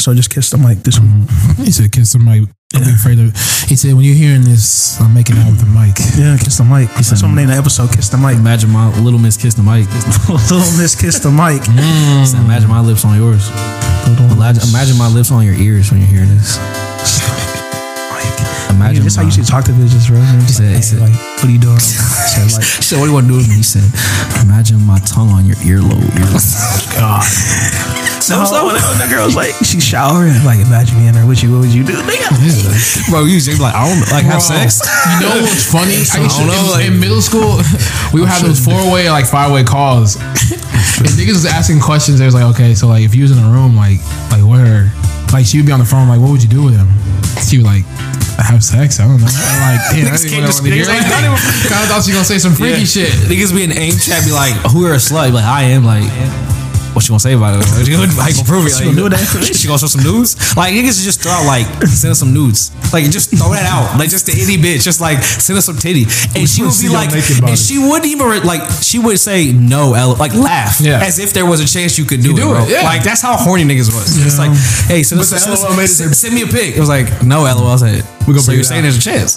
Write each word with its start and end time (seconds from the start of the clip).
So 0.00 0.12
I 0.12 0.14
just 0.14 0.30
kissed 0.30 0.50
the 0.50 0.58
mic 0.58 0.78
this 0.78 0.98
week. 0.98 1.10
Mm-hmm. 1.10 1.62
He 1.68 1.72
said, 1.72 1.92
"Kiss 1.92 2.12
the 2.12 2.18
mic." 2.18 2.48
Don't 2.70 2.84
be 2.84 2.90
afraid 2.90 3.18
of. 3.18 3.36
He 3.68 3.76
said, 3.76 3.92
"When 3.92 4.04
you're 4.04 4.16
hearing 4.16 4.44
this, 4.44 4.98
I'm 5.00 5.12
making 5.12 5.36
out 5.36 5.52
with 5.52 5.60
the 5.60 5.68
mic." 5.68 5.98
Yeah, 6.16 6.40
kiss 6.40 6.56
the 6.56 6.64
mic. 6.64 6.88
He 6.96 7.02
said, 7.02 7.18
"So 7.18 7.26
I'm 7.26 7.36
mm-hmm. 7.36 7.44
name 7.44 7.48
the 7.52 7.60
episode. 7.60 7.92
Kiss 7.92 8.08
the 8.08 8.16
mic." 8.16 8.36
Imagine 8.36 8.70
my 8.70 8.88
little 9.04 9.20
miss 9.20 9.36
kiss 9.36 9.52
the 9.52 9.62
mic. 9.62 9.84
Little 10.48 10.72
Miss 10.80 10.96
kiss 10.96 11.18
the 11.20 11.30
mic. 11.30 11.60
Just 12.24 12.34
Imagine 12.34 12.70
my 12.70 12.80
lips 12.80 13.04
on 13.04 13.18
yours. 13.18 13.50
Imagine, 14.08 14.64
imagine 14.72 14.96
my 14.96 15.08
lips 15.08 15.30
on 15.30 15.44
your 15.44 15.54
ears 15.54 15.90
when 15.92 16.00
you 16.00 16.06
hear 16.06 16.24
this. 16.24 17.49
Imagine. 18.70 19.02
that's 19.02 19.16
how 19.16 19.22
you 19.22 19.30
should 19.30 19.46
talk 19.46 19.64
to 19.64 19.72
bitches, 19.72 20.06
bro. 20.08 20.20
He 20.20 20.48
said- 20.52 20.76
he 20.76 20.82
said- 20.82 21.00
like, 21.00 21.12
what 21.14 21.44
are 21.44 21.50
you 21.50 21.58
doing? 21.58 21.76
I 21.76 21.80
said, 21.80 22.52
like, 22.52 22.64
She 22.64 22.82
said, 22.82 22.98
"What 22.98 23.06
do 23.06 23.10
you 23.10 23.14
want 23.14 23.26
to 23.26 23.32
do 23.32 23.36
with 23.38 23.48
me?" 23.48 23.56
He 23.56 23.62
said, 23.62 23.84
"Imagine 24.42 24.80
my 24.86 24.98
tongue 25.00 25.30
on 25.30 25.46
your 25.46 25.56
earlobe." 25.56 26.06
God. 26.98 27.24
No, 28.30 28.44
so 28.44 28.66
when 28.66 28.76
the 28.76 29.08
girl's 29.10 29.34
like, 29.34 29.54
she's 29.64 29.82
showering, 29.82 30.44
like, 30.44 30.60
imagine 30.60 30.98
me 30.98 31.08
in 31.08 31.14
there 31.14 31.26
with 31.26 31.42
you. 31.42 31.50
What 31.50 31.60
would 31.66 31.74
you 31.74 31.82
do, 31.82 31.94
nigga? 32.02 33.10
Bro, 33.10 33.24
you 33.24 33.40
just 33.40 33.60
like 33.60 33.74
I 33.74 33.88
don't 33.88 34.00
like 34.12 34.24
have 34.24 34.42
sex. 34.42 34.80
You 35.18 35.26
know 35.26 35.40
what's 35.42 35.66
funny? 35.72 35.94
I 35.94 35.98
used 35.98 36.12
to, 36.12 36.18
don't 36.44 36.46
know, 36.46 36.64
in, 36.64 36.70
like- 36.70 36.86
in 36.86 37.00
middle 37.00 37.20
school, 37.22 37.58
we 38.12 38.20
would 38.20 38.28
have 38.28 38.42
those 38.42 38.60
four 38.62 38.78
way, 38.92 39.10
like 39.10 39.26
five 39.26 39.50
way 39.50 39.64
calls. 39.64 40.16
and 40.16 41.10
niggas 41.18 41.32
was 41.42 41.46
asking 41.46 41.80
questions. 41.80 42.18
They 42.20 42.24
was 42.26 42.34
like, 42.34 42.44
okay, 42.54 42.74
so 42.74 42.86
like 42.88 43.02
if 43.02 43.14
you 43.14 43.22
was 43.22 43.32
in 43.32 43.38
a 43.42 43.48
room, 43.50 43.74
like 43.76 43.98
like 44.30 44.44
where, 44.46 44.92
like 45.32 45.46
she 45.46 45.58
would 45.58 45.66
be 45.66 45.72
on 45.72 45.80
the 45.80 45.84
phone, 45.88 46.06
like 46.08 46.20
what 46.20 46.30
would 46.30 46.42
you 46.42 46.48
do 46.48 46.62
with 46.62 46.76
him? 46.76 46.88
She 47.42 47.58
would 47.58 47.66
like 47.66 47.84
have 48.44 48.62
sex. 48.64 49.00
I 49.00 49.06
don't 49.08 49.20
know. 49.20 49.26
I'm 49.28 49.60
like, 49.76 49.80
damn, 49.90 50.06
Niggas 50.06 50.10
that's 50.10 50.24
came 50.24 50.40
what 50.42 50.50
I 50.50 50.52
to- 50.52 50.62
wanted 50.62 50.70
to 50.70 50.76
hear. 50.76 50.84
niggas 50.84 50.88
Like, 50.88 51.02
like- 51.02 51.10
not 51.10 51.24
even, 51.24 51.38
kind 51.70 51.82
of 51.84 51.88
thought 51.90 52.02
she 52.04 52.12
gonna 52.12 52.24
say 52.24 52.38
some 52.38 52.54
freaky 52.54 52.84
shit. 52.84 53.10
Niggas 53.30 53.54
be 53.54 53.64
in 53.64 53.72
aim 53.76 53.94
chat, 53.98 54.24
be 54.24 54.32
like, 54.32 54.54
"Who 54.72 54.86
are 54.86 54.94
a 54.94 55.02
slut?" 55.02 55.28
Be 55.28 55.40
like, 55.40 55.44
I 55.44 55.62
am. 55.74 55.84
Like, 55.84 56.08
what 56.90 57.04
you 57.06 57.10
gonna 57.14 57.20
say 57.22 57.34
about 57.34 57.54
it? 57.54 57.62
What 57.70 57.86
you 57.86 57.94
gonna, 57.94 58.10
how 58.18 58.26
you 58.26 58.34
gonna 58.34 58.48
prove 58.50 58.66
it? 58.66 58.70
She 58.74 58.82
gonna 58.84 58.96
do 58.96 59.08
that 59.08 59.22
for 59.22 59.38
She 59.46 59.68
gonna 59.68 59.78
show 59.78 59.86
some 59.86 60.02
nudes? 60.02 60.34
Like 60.56 60.74
niggas 60.74 60.98
should 60.98 61.06
just 61.06 61.22
throw 61.22 61.30
out 61.30 61.46
like 61.46 61.62
send 61.86 62.10
us 62.10 62.18
some 62.18 62.34
nudes. 62.34 62.74
Like 62.92 63.04
just 63.14 63.30
throw 63.30 63.54
that 63.54 63.62
out. 63.62 63.94
Like 63.96 64.10
just 64.10 64.26
to 64.26 64.32
any 64.34 64.58
bitch, 64.58 64.82
just 64.82 65.00
like 65.00 65.22
send 65.22 65.56
us 65.56 65.66
some 65.66 65.76
titty. 65.78 66.02
And 66.34 66.48
she 66.50 66.66
would 66.66 66.74
be 66.82 66.90
y'all 66.90 66.94
like, 66.98 67.14
naked 67.14 67.44
and 67.46 67.54
she 67.56 67.78
wouldn't 67.78 68.06
even 68.10 68.26
re- 68.26 68.40
like 68.42 68.66
she 68.82 68.98
would 68.98 69.20
say 69.20 69.52
no, 69.52 69.94
L- 69.94 70.16
like 70.18 70.34
laugh, 70.34 70.80
Yeah. 70.82 70.98
as 70.98 71.20
if 71.20 71.32
there 71.32 71.46
was 71.46 71.60
a 71.62 71.66
chance 71.68 71.96
you 71.96 72.04
could 72.04 72.22
do, 72.26 72.34
do 72.34 72.50
it. 72.50 72.54
bro. 72.58 72.64
it, 72.66 72.70
yeah. 72.70 72.82
Like 72.82 73.04
that's 73.04 73.22
how 73.22 73.36
horny 73.38 73.62
niggas 73.62 73.94
was. 73.94 74.10
It's 74.26 74.38
like, 74.38 74.50
hey, 74.90 75.04
send 75.04 75.20
us, 75.20 75.30
But 75.30 75.38
send, 75.38 75.52
us- 75.54 75.62
LOL 75.62 75.76
made 75.76 75.84
it 75.84 75.94
send, 75.94 76.16
send 76.16 76.34
me 76.34 76.42
a 76.42 76.46
pic. 76.50 76.74
It 76.74 76.80
was 76.80 76.88
like, 76.90 77.06
no, 77.22 77.42
lol. 77.46 77.68
I 77.70 77.76
said, 77.76 78.02
We 78.28 78.34
gonna 78.36 78.42
so 78.46 78.52
you're 78.52 78.62
saying 78.62 78.82
down. 78.84 78.92
there's 78.92 78.98
a 78.98 79.00
chance? 79.10 79.32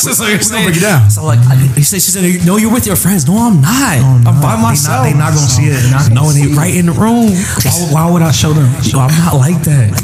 so, 0.00 0.10
so 0.12 0.26
you're 0.26 0.40
saying, 0.40 0.64
break 0.66 0.78
it 0.78 0.80
down. 0.80 1.08
So 1.10 1.22
like, 1.24 1.38
I, 1.46 1.54
he 1.76 1.82
said, 1.84 2.00
she 2.02 2.10
said, 2.10 2.44
no, 2.46 2.56
you're 2.56 2.72
with 2.72 2.86
your 2.86 2.96
friends. 2.96 3.26
No, 3.28 3.36
I'm 3.38 3.60
not. 3.60 3.98
I'm 4.24 4.24
by 4.24 4.32
They 4.56 4.60
not, 4.60 4.62
myself. 4.62 5.04
they 5.04 5.12
not 5.14 5.34
gonna 5.34 5.46
see 5.46 5.66
it. 5.70 5.76
They 5.78 5.90
not 5.90 6.10
No, 6.10 6.28
and 6.30 6.36
they 6.36 6.48
it. 6.50 6.56
right 6.56 6.74
in 6.74 6.86
the 6.86 6.92
room. 6.92 7.30
Why, 7.62 7.92
why 7.92 8.10
would 8.10 8.22
I 8.22 8.32
show 8.32 8.52
them? 8.52 8.66
Yo, 8.82 8.98
I'm 8.98 9.14
not 9.22 9.34
like 9.36 9.62
that. 9.68 9.92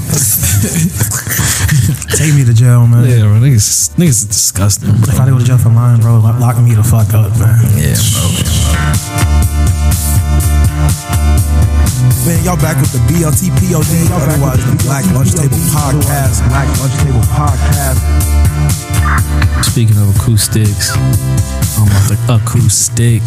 Take 2.16 2.34
me 2.34 2.44
to 2.44 2.52
jail, 2.54 2.86
man. 2.86 3.08
Yeah, 3.08 3.22
bro, 3.24 3.41
niggas, 3.41 3.91
niggas 3.96 4.22
is 4.22 4.26
disgusting, 4.26 4.91
bro. 5.00 5.14
If 5.14 5.18
I 5.20 5.26
go 5.28 5.38
to 5.38 5.44
jail 5.44 5.58
for 5.58 5.70
lying, 5.70 6.00
bro, 6.00 6.18
lock 6.18 6.38
lock 6.38 6.58
me 6.62 6.74
the 6.74 6.84
fuck 6.84 7.12
up, 7.14 7.32
man. 7.41 7.58
Yeah, 7.74 7.96
bro. 7.96 9.41
Man, 12.26 12.44
y'all 12.44 12.56
back 12.56 12.76
with 12.76 12.92
the 12.92 13.00
BLT 13.08 13.48
POD, 13.48 14.12
otherwise 14.12 14.60
the 14.60 14.76
Black 14.84 15.04
Lunch 15.14 15.32
Table 15.32 15.56
Podcast. 15.72 16.46
Black 16.48 16.68
Lunch 16.78 16.92
Table 17.00 17.24
Podcast. 17.32 17.96
Speaking 19.64 19.96
of 19.96 20.14
acoustics, 20.14 20.92
oh 20.94 21.80
I'm 21.80 21.88
about 21.88 22.44
to 22.44 22.44
acoustic 22.44 23.22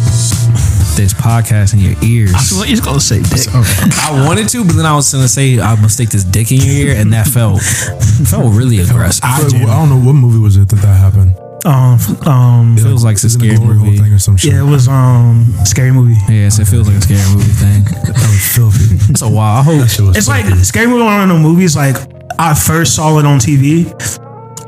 this 0.94 1.12
podcast 1.12 1.74
in 1.74 1.80
your 1.80 1.96
ears. 2.04 2.52
What 2.52 2.68
you 2.68 2.80
gonna 2.80 3.00
say, 3.00 3.20
dick? 3.22 3.48
I 3.52 4.24
wanted 4.26 4.48
to, 4.50 4.64
but 4.64 4.76
then 4.76 4.86
I 4.86 4.94
was 4.94 5.12
gonna 5.12 5.26
say 5.26 5.58
I 5.58 5.74
mistake 5.80 6.10
this 6.10 6.22
dick 6.22 6.52
in 6.52 6.58
your 6.58 6.88
ear, 6.88 6.94
and 6.96 7.12
that 7.12 7.26
felt 7.26 7.62
felt 7.62 8.54
really 8.54 8.78
aggressive. 8.78 9.24
I, 9.24 9.38
I 9.38 9.48
don't 9.48 9.88
know 9.88 10.06
what 10.06 10.12
movie 10.12 10.38
was 10.38 10.56
it 10.56 10.68
that 10.68 10.76
that 10.76 10.94
happened. 10.94 11.34
Um, 11.64 11.98
um, 12.26 12.76
feels 12.76 13.04
like 13.04 13.14
it's 13.14 13.24
a 13.24 13.30
scary 13.30 13.58
movie. 13.58 13.96
thing 13.96 14.12
or 14.12 14.18
some 14.18 14.36
shit. 14.36 14.52
yeah, 14.52 14.60
it 14.60 14.70
was 14.70 14.86
um, 14.86 15.46
scary 15.64 15.92
movie. 15.92 16.16
Yes, 16.28 16.58
it 16.58 16.66
feels 16.66 16.86
like 16.88 16.96
a 16.98 17.00
scary 17.00 17.22
movie 17.34 17.52
thing. 17.52 17.84
that 18.04 18.08
was 18.16 18.54
filthy. 18.54 18.96
It's 19.10 19.22
a 19.22 19.28
while. 19.28 19.60
I 19.60 19.62
hope. 19.62 19.80
That 19.80 19.88
shit 19.88 20.16
It's 20.16 20.28
like 20.28 20.44
filthy. 20.44 20.62
scary 20.64 20.86
movie. 20.88 21.02
One 21.04 21.22
of 21.30 21.34
the 21.34 21.42
movies 21.42 21.74
like 21.76 21.96
I 22.38 22.54
first 22.54 22.94
saw 22.96 23.18
it 23.18 23.24
on 23.24 23.38
TV. 23.38 23.90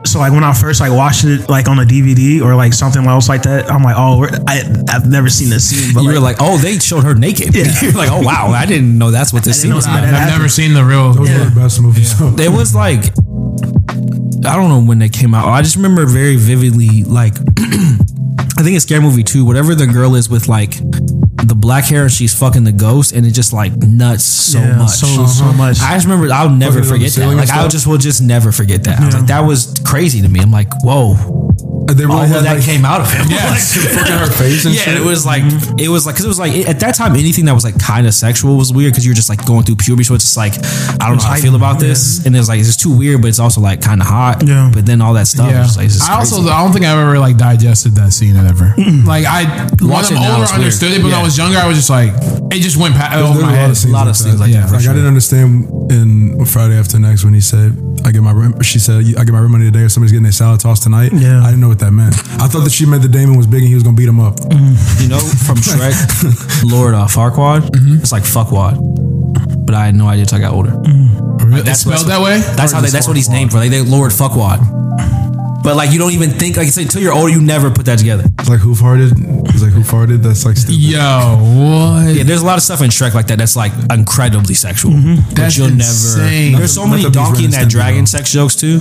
So 0.06 0.19
like 0.21 0.33
when 0.33 0.44
I 0.44 0.53
first 0.53 0.81
like 0.81 0.93
watched 0.93 1.25
it 1.25 1.49
like 1.49 1.69
on 1.69 1.78
a 1.78 1.84
DVD 1.84 2.41
or 2.43 2.55
like 2.55 2.72
something 2.72 3.05
else 3.06 3.28
like 3.28 3.43
that, 3.43 3.71
I'm 3.71 3.83
like, 3.83 3.97
oh, 3.99 4.25
I 4.47 4.62
I've 4.89 5.06
never 5.06 5.28
seen 5.28 5.50
this 5.50 5.69
scene. 5.69 5.94
But 5.94 6.03
You 6.03 6.09
like, 6.09 6.15
were 6.15 6.21
like, 6.21 6.37
oh, 6.41 6.59
they 6.59 6.78
showed 6.78 7.05
her 7.05 7.15
naked. 7.15 7.55
Yeah. 7.55 7.65
You're 7.83 7.93
like, 7.93 8.11
oh 8.11 8.22
wow, 8.22 8.49
I 8.49 8.67
didn't 8.67 8.97
know 8.99 9.11
that's 9.11 9.33
what 9.33 9.44
this 9.44 9.61
scene 9.61 9.75
was 9.75 9.87
about. 9.87 10.05
I've 10.05 10.28
never 10.28 10.49
seen 10.49 10.75
the 10.75 10.84
real. 10.84 11.12
Those 11.12 11.31
were 11.31 11.44
the 11.44 11.53
best 11.55 11.81
movies. 11.83 12.15
It 12.41 12.50
was 12.50 12.75
like 12.75 13.05
I 14.47 14.55
don't 14.55 14.69
know 14.69 14.83
when 14.83 14.99
they 14.99 15.09
came 15.09 15.34
out. 15.34 15.49
I 15.49 15.62
just 15.62 15.77
remember 15.77 16.06
very 16.06 16.37
vividly, 16.37 17.03
like 17.05 17.34
I 18.59 18.62
think 18.62 18.77
it's 18.77 18.84
scary 18.84 19.00
movie 19.03 19.25
too. 19.25 19.44
Whatever 19.44 19.75
the 19.75 19.87
girl 19.87 20.15
is 20.15 20.28
with 20.28 20.49
like 20.49 20.75
the 21.48 21.54
black 21.54 21.84
hair 21.84 22.02
and 22.04 22.12
she's 22.12 22.34
fucking 22.38 22.64
the 22.64 22.72
ghost 22.72 23.12
and 23.12 23.24
it 23.26 23.30
just 23.32 23.52
like 23.52 23.74
nuts 23.76 24.24
so 24.24 24.58
Yeah, 24.58 24.76
much. 24.78 24.90
so- 24.90 25.26
so 25.26 25.52
much. 25.52 25.80
I 25.80 25.94
just 25.94 26.06
remember 26.06 26.32
I'll 26.32 26.50
never 26.50 26.82
forget 26.82 27.12
that. 27.12 27.34
Like 27.34 27.50
I 27.50 27.68
just 27.68 27.86
will 27.86 27.98
just 27.98 28.22
never 28.22 28.52
forget 28.52 28.84
that. 28.84 29.00
I 29.00 29.06
was 29.06 29.14
like, 29.14 29.26
that 29.26 29.40
was 29.40 29.74
crazy 29.84 30.22
to 30.22 30.28
me. 30.28 30.40
I'm 30.40 30.50
like, 30.52 30.68
whoa. 30.82 31.14
Uh, 31.88 31.94
they 31.94 32.04
really 32.04 32.16
All 32.16 32.22
of 32.24 32.42
that 32.42 32.56
like, 32.56 32.64
came 32.64 32.84
out 32.84 33.00
of 33.00 33.10
him. 33.12 33.26
yeah, 33.30 33.50
Like, 33.50 33.60
fucking 33.62 34.12
her 34.19 34.26
face 34.30 34.64
and 34.66 34.74
yeah, 34.78 34.80
shit. 34.82 34.94
and 34.94 34.98
it 34.98 35.06
was 35.06 35.24
like 35.24 35.42
mm-hmm. 35.42 35.78
it 35.78 35.88
was 35.88 36.04
like 36.06 36.14
because 36.16 36.24
it 36.24 36.28
was 36.28 36.38
like 36.38 36.52
at 36.66 36.80
that 36.80 36.94
time 36.97 37.12
anything 37.14 37.44
that 37.47 37.54
was 37.54 37.64
like 37.64 37.78
kind 37.78 38.06
of 38.06 38.14
sexual 38.14 38.56
was 38.56 38.72
weird 38.72 38.92
because 38.92 39.04
you're 39.06 39.14
just 39.14 39.28
like 39.28 39.44
going 39.47 39.62
through 39.62 39.76
puberty, 39.76 40.04
so 40.04 40.14
it's 40.14 40.25
just 40.25 40.36
like 40.36 40.54
I 41.00 41.08
don't 41.08 41.19
know 41.19 41.25
how 41.25 41.32
I 41.32 41.41
feel 41.41 41.54
about 41.54 41.78
this, 41.78 42.25
and 42.26 42.34
it's 42.36 42.48
like 42.48 42.60
it's 42.60 42.76
too 42.76 42.96
weird, 42.96 43.22
but 43.22 43.28
it's 43.28 43.38
also 43.38 43.60
like 43.60 43.80
kind 43.82 44.00
of 44.00 44.06
hot. 44.08 44.42
Yeah. 44.46 44.70
But 44.72 44.86
then 44.86 45.00
all 45.00 45.14
that 45.14 45.26
stuff, 45.28 45.50
Yeah. 45.50 45.60
is 45.62 45.66
just, 45.69 45.76
like, 45.78 45.86
it's 45.86 45.94
just 45.96 46.10
I 46.10 46.14
also 46.16 46.36
crazy. 46.36 46.50
I 46.50 46.62
don't 46.64 46.72
think 46.72 46.84
I've 46.86 46.98
ever 46.98 47.19
like 47.19 47.36
digested 47.36 47.94
that 47.96 48.12
scene 48.12 48.36
ever. 48.36 48.75
like 49.06 49.25
I 49.26 49.44
when 49.80 49.91
Watch 49.91 50.10
I'm 50.10 50.16
it 50.16 50.20
now, 50.20 50.30
older 50.32 50.42
it's 50.42 50.52
weird. 50.52 50.60
understood 50.64 50.92
it, 50.92 50.98
but 51.02 51.10
when 51.10 51.14
I 51.14 51.22
was 51.22 51.38
younger, 51.38 51.58
I 51.58 51.66
was 51.69 51.76
just 51.76 51.91
like 51.91 52.10
it 52.52 52.60
just 52.62 52.76
went 52.76 52.94
past 52.94 53.14
over 53.16 53.41
my 53.41 53.52
literally 53.52 53.52
a 53.52 53.52
lot 53.52 53.54
head. 53.54 53.70
of 53.70 53.76
scenes 53.76 53.92
lot 53.94 54.08
of 54.08 54.16
like 54.16 54.26
that. 54.26 54.38
like 54.41 54.52
that, 54.52 54.66
for 54.69 54.75
Like 54.75 54.82
sure. 54.82 54.91
I 54.91 54.94
didn't 54.94 55.08
understand 55.08 55.70
in 55.92 56.44
Friday 56.46 56.78
After 56.78 56.98
Next 56.98 57.25
when 57.25 57.34
he 57.34 57.41
said, 57.41 57.76
"I 58.04 58.10
get 58.12 58.22
my 58.22 58.32
rent." 58.32 58.64
She 58.64 58.78
said, 58.78 59.04
"I 59.19 59.22
get 59.25 59.32
my 59.32 59.38
rent 59.41 59.52
money 59.52 59.64
today," 59.66 59.82
or 59.84 59.88
somebody's 59.88 60.12
getting 60.12 60.25
their 60.25 60.32
salad 60.32 60.60
tossed 60.60 60.82
tonight. 60.82 61.12
Yeah. 61.12 61.42
I 61.42 61.46
didn't 61.46 61.60
know 61.60 61.69
what 61.76 61.84
that 61.87 61.92
meant. 61.92 62.14
I 62.41 62.48
thought 62.48 62.64
that 62.64 62.72
she 62.72 62.87
meant 62.87 63.03
that 63.03 63.12
Damon 63.12 63.37
was 63.37 63.47
big 63.47 63.60
and 63.60 63.69
he 63.69 63.75
was 63.75 63.82
gonna 63.82 63.97
beat 63.97 64.09
him 64.09 64.20
up. 64.20 64.37
Mm-hmm. 64.37 65.03
you 65.03 65.09
know 65.09 65.19
from 65.19 65.56
Shrek, 65.56 65.92
Lord 66.70 66.94
uh, 66.94 67.06
Farquaad, 67.06 67.69
mm-hmm. 67.70 68.00
it's 68.00 68.12
like 68.12 68.22
fuckwad. 68.22 68.81
But 69.66 69.75
I 69.75 69.87
had 69.87 69.94
no 69.94 70.06
idea 70.06 70.22
until 70.22 70.38
I 70.38 70.41
got 70.41 70.54
older. 70.54 70.70
Mm-hmm. 70.70 71.37
Really? 71.44 71.60
It's 71.60 71.64
That's 71.66 71.81
spelled 71.81 72.06
that 72.09 72.22
way. 72.22 72.41
That's 72.56 72.72
how 72.72 72.81
they, 72.81 72.88
that's 72.88 73.06
what 73.06 73.16
he's 73.16 73.28
named 73.28 73.50
for. 73.50 73.59
Like 73.59 73.70
they 73.70 73.82
Lord 73.82 74.10
Fuckwad. 74.10 74.60
But 75.66 75.75
like 75.75 75.91
you 75.91 75.99
don't 75.99 76.12
even 76.12 76.31
think 76.31 76.56
like 76.56 76.69
until 76.77 77.03
you're 77.03 77.12
older, 77.12 77.28
you 77.32 77.43
never 77.43 77.72
put 77.72 77.87
that 77.87 77.99
together. 77.99 78.22
It's 78.38 78.49
like 78.49 78.60
who 78.60 78.75
farted? 78.77 79.10
He's 79.50 79.65
like 79.65 79.72
who 79.72 79.81
farted? 79.81 80.22
That's 80.22 80.44
like 80.47 80.56
stupid. 80.56 80.78
Yo, 80.81 80.99
what? 81.00 82.15
Yeah, 82.15 82.22
there's 82.22 82.41
a 82.41 82.47
lot 82.47 82.56
of 82.56 82.62
stuff 82.62 82.82
in 82.82 82.91
Shrek 82.91 83.15
like 83.15 83.27
that 83.27 83.38
that's 83.38 83.56
like 83.56 83.72
incredibly 83.93 84.55
sexual. 84.55 84.93
But 84.93 85.00
Mm-hmm. 85.00 85.34
That's 85.34 85.59
you'll 85.59 85.66
insane. 85.66 86.53
never. 86.53 86.59
There's 86.60 86.72
so 86.72 86.87
many 86.87 87.03
them 87.03 87.10
be 87.10 87.16
donkey 87.16 87.44
and 87.47 87.53
that 87.55 87.69
dragon 87.69 88.03
though. 88.03 88.05
sex 88.19 88.31
jokes 88.31 88.55
too. 88.55 88.78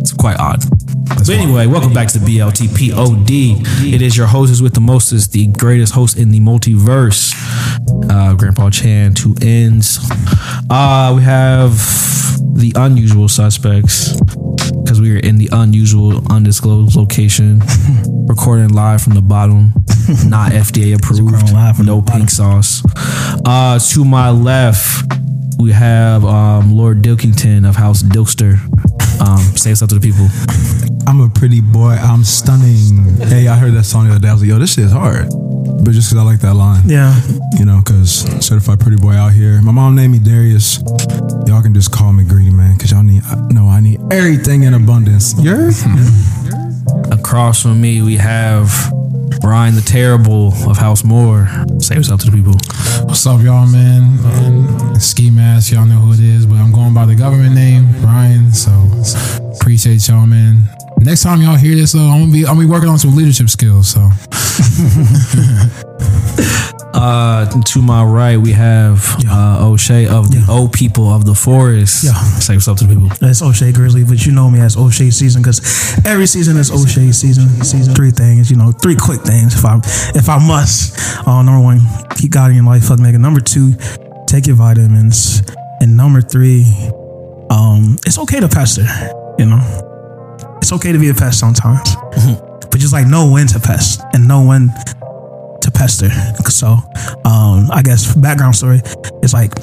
It's 0.00 0.12
quite 0.12 0.36
odd. 0.38 0.62
but 1.08 1.28
anyway, 1.28 1.66
welcome 1.66 1.92
back 1.92 2.06
to 2.08 2.20
the 2.20 2.38
BLTPOD. 2.38 3.92
It 3.92 4.00
is 4.00 4.16
your 4.16 4.28
host 4.28 4.50
who's 4.50 4.62
with 4.62 4.74
the 4.74 4.80
mostest, 4.80 5.32
the 5.32 5.48
greatest 5.48 5.92
host 5.92 6.16
in 6.16 6.30
the 6.30 6.38
multiverse. 6.38 7.34
Uh, 8.08 8.34
Grandpa 8.34 8.70
Chan, 8.70 9.14
two 9.14 9.34
ends. 9.42 9.98
Uh, 10.70 11.14
we 11.16 11.22
have 11.22 11.72
the 12.54 12.72
unusual 12.76 13.28
suspects 13.28 14.16
because 14.88 15.02
we 15.02 15.14
are 15.14 15.18
in 15.18 15.36
the 15.36 15.50
unusual, 15.52 16.22
undisclosed 16.32 16.96
location, 16.96 17.60
recording 18.26 18.70
live 18.70 19.02
from 19.02 19.12
the 19.12 19.20
bottom, 19.20 19.74
not 20.24 20.52
FDA 20.52 20.96
approved, 20.96 21.52
live 21.52 21.78
no 21.84 22.00
pink 22.00 22.30
sauce. 22.30 22.82
Uh, 23.44 23.78
to 23.78 24.02
my 24.06 24.30
left, 24.30 25.12
we 25.58 25.72
have 25.72 26.24
um, 26.24 26.72
Lord 26.72 27.02
Dilkington 27.02 27.68
of 27.68 27.76
House 27.76 28.02
Dilkster. 28.02 28.56
Um, 29.20 29.38
say 29.56 29.70
what's 29.70 29.82
up 29.82 29.88
to 29.90 29.98
the 29.98 30.00
people. 30.00 30.26
I'm 31.06 31.20
a 31.20 31.28
pretty 31.28 31.60
boy. 31.60 31.92
I'm 32.00 32.22
stunning. 32.24 33.16
Hey, 33.26 33.48
I 33.48 33.56
heard 33.56 33.72
that 33.74 33.84
song 33.84 34.04
the 34.06 34.10
other 34.12 34.20
day. 34.20 34.28
I 34.28 34.32
was 34.32 34.42
like, 34.42 34.48
yo, 34.50 34.58
this 34.58 34.74
shit 34.74 34.84
is 34.84 34.92
hard. 34.92 35.28
But 35.84 35.92
just 35.92 36.10
because 36.10 36.16
I 36.18 36.22
like 36.22 36.40
that 36.40 36.54
line. 36.54 36.82
Yeah, 36.88 37.14
You 37.58 37.64
know, 37.64 37.80
because 37.84 38.22
certified 38.44 38.80
pretty 38.80 38.96
boy 38.98 39.12
out 39.12 39.32
here. 39.32 39.60
My 39.62 39.72
mom 39.72 39.94
named 39.94 40.12
me 40.12 40.18
Darius. 40.18 40.78
Y'all 41.46 41.62
can 41.62 41.72
just 41.74 41.92
call 41.92 42.12
me 42.12 42.24
Greedy 42.24 42.50
Man 42.50 42.74
because 42.76 42.90
y'all 42.90 43.02
need, 43.02 43.22
no, 43.50 43.68
I 43.68 43.80
need 43.80 44.00
everything 44.12 44.64
in 44.64 44.74
abundance. 44.74 45.34
Yeah? 45.38 45.70
Across 47.10 47.62
from 47.62 47.80
me, 47.80 48.02
we 48.02 48.16
have 48.16 48.70
Ryan 49.42 49.74
the 49.74 49.82
Terrible 49.82 50.48
of 50.68 50.76
House 50.76 51.04
Moore. 51.04 51.48
Say 51.78 51.96
what's 51.96 52.10
up 52.10 52.20
to 52.20 52.30
the 52.30 52.36
people. 52.36 52.54
What's 53.04 53.26
up, 53.26 53.40
y'all, 53.40 53.66
man? 53.66 54.22
man? 54.22 55.00
Ski 55.00 55.30
mask, 55.30 55.72
y'all 55.72 55.86
know 55.86 55.96
who 55.96 56.12
it 56.12 56.20
is, 56.20 56.46
but 56.46 56.56
I'm 56.56 56.72
going 56.72 56.94
by 56.94 57.06
the 57.06 57.14
government 57.14 57.54
name, 57.54 57.86
Ryan. 58.02 58.52
So 58.52 58.70
appreciate 59.54 60.06
y'all, 60.08 60.26
man. 60.26 60.62
Next 61.00 61.22
time 61.22 61.40
y'all 61.40 61.56
hear 61.56 61.74
this, 61.74 61.92
though, 61.92 62.00
I'm 62.00 62.20
gonna 62.20 62.32
be 62.32 62.40
I'm 62.40 62.54
gonna 62.54 62.60
be 62.60 62.66
working 62.66 62.88
on 62.88 62.98
some 62.98 63.14
leadership 63.14 63.48
skills. 63.48 63.88
So 63.88 64.00
Uh, 66.94 67.46
to 67.62 67.80
my 67.80 68.02
right, 68.02 68.38
we 68.38 68.50
have 68.50 69.06
uh, 69.28 69.64
O'Shea 69.64 70.08
of 70.08 70.32
the 70.32 70.44
old 70.50 70.72
people 70.72 71.08
of 71.08 71.24
the 71.24 71.34
forest. 71.34 72.02
Yeah. 72.02 72.12
Say 72.40 72.54
what's 72.54 72.66
up 72.66 72.76
to 72.78 72.86
the 72.86 72.94
people. 72.94 73.08
It's 73.20 73.40
O'Shea 73.40 73.70
Grizzly, 73.70 74.02
but 74.02 74.26
you 74.26 74.32
know 74.32 74.50
me 74.50 74.58
as 74.58 74.76
O'Shea 74.76 75.10
season 75.10 75.40
because 75.40 75.60
every 76.04 76.26
season 76.26 76.56
is 76.56 76.72
O'Shea 76.72 77.12
season. 77.12 77.46
Season 77.62 77.94
three 77.94 78.10
things, 78.10 78.50
you 78.50 78.56
know, 78.56 78.72
three 78.72 78.96
quick 78.96 79.20
things. 79.20 79.54
If 79.54 79.64
I 79.64 79.78
if 80.16 80.28
I 80.28 80.44
must, 80.44 80.98
uh, 81.24 81.40
number 81.42 81.62
one, 81.62 81.80
keep 82.16 82.32
God 82.32 82.50
in 82.50 82.56
your 82.56 82.64
life, 82.64 82.86
fuck 82.86 82.98
nigga. 82.98 83.20
Number 83.20 83.40
two, 83.40 83.74
take 84.26 84.48
your 84.48 84.56
vitamins, 84.56 85.42
and 85.80 85.96
number 85.96 86.20
three, 86.20 86.64
um, 87.50 87.96
it's 88.06 88.18
okay 88.18 88.40
to 88.40 88.48
pastor. 88.48 88.86
You 89.38 89.46
know, 89.46 89.87
it's 90.58 90.72
okay 90.72 90.92
to 90.92 90.98
be 90.98 91.08
a 91.08 91.14
pest 91.14 91.38
sometimes, 91.38 91.96
but 92.70 92.78
just 92.78 92.92
like 92.92 93.06
know 93.06 93.30
when 93.30 93.46
to 93.48 93.60
pest 93.60 94.02
and 94.12 94.26
know 94.26 94.44
when 94.44 94.68
to 95.60 95.70
pester. 95.70 96.10
So, 96.48 96.66
um, 97.24 97.70
I 97.70 97.82
guess 97.84 98.14
background 98.14 98.56
story 98.56 98.80
is 99.22 99.32
like 99.32 99.54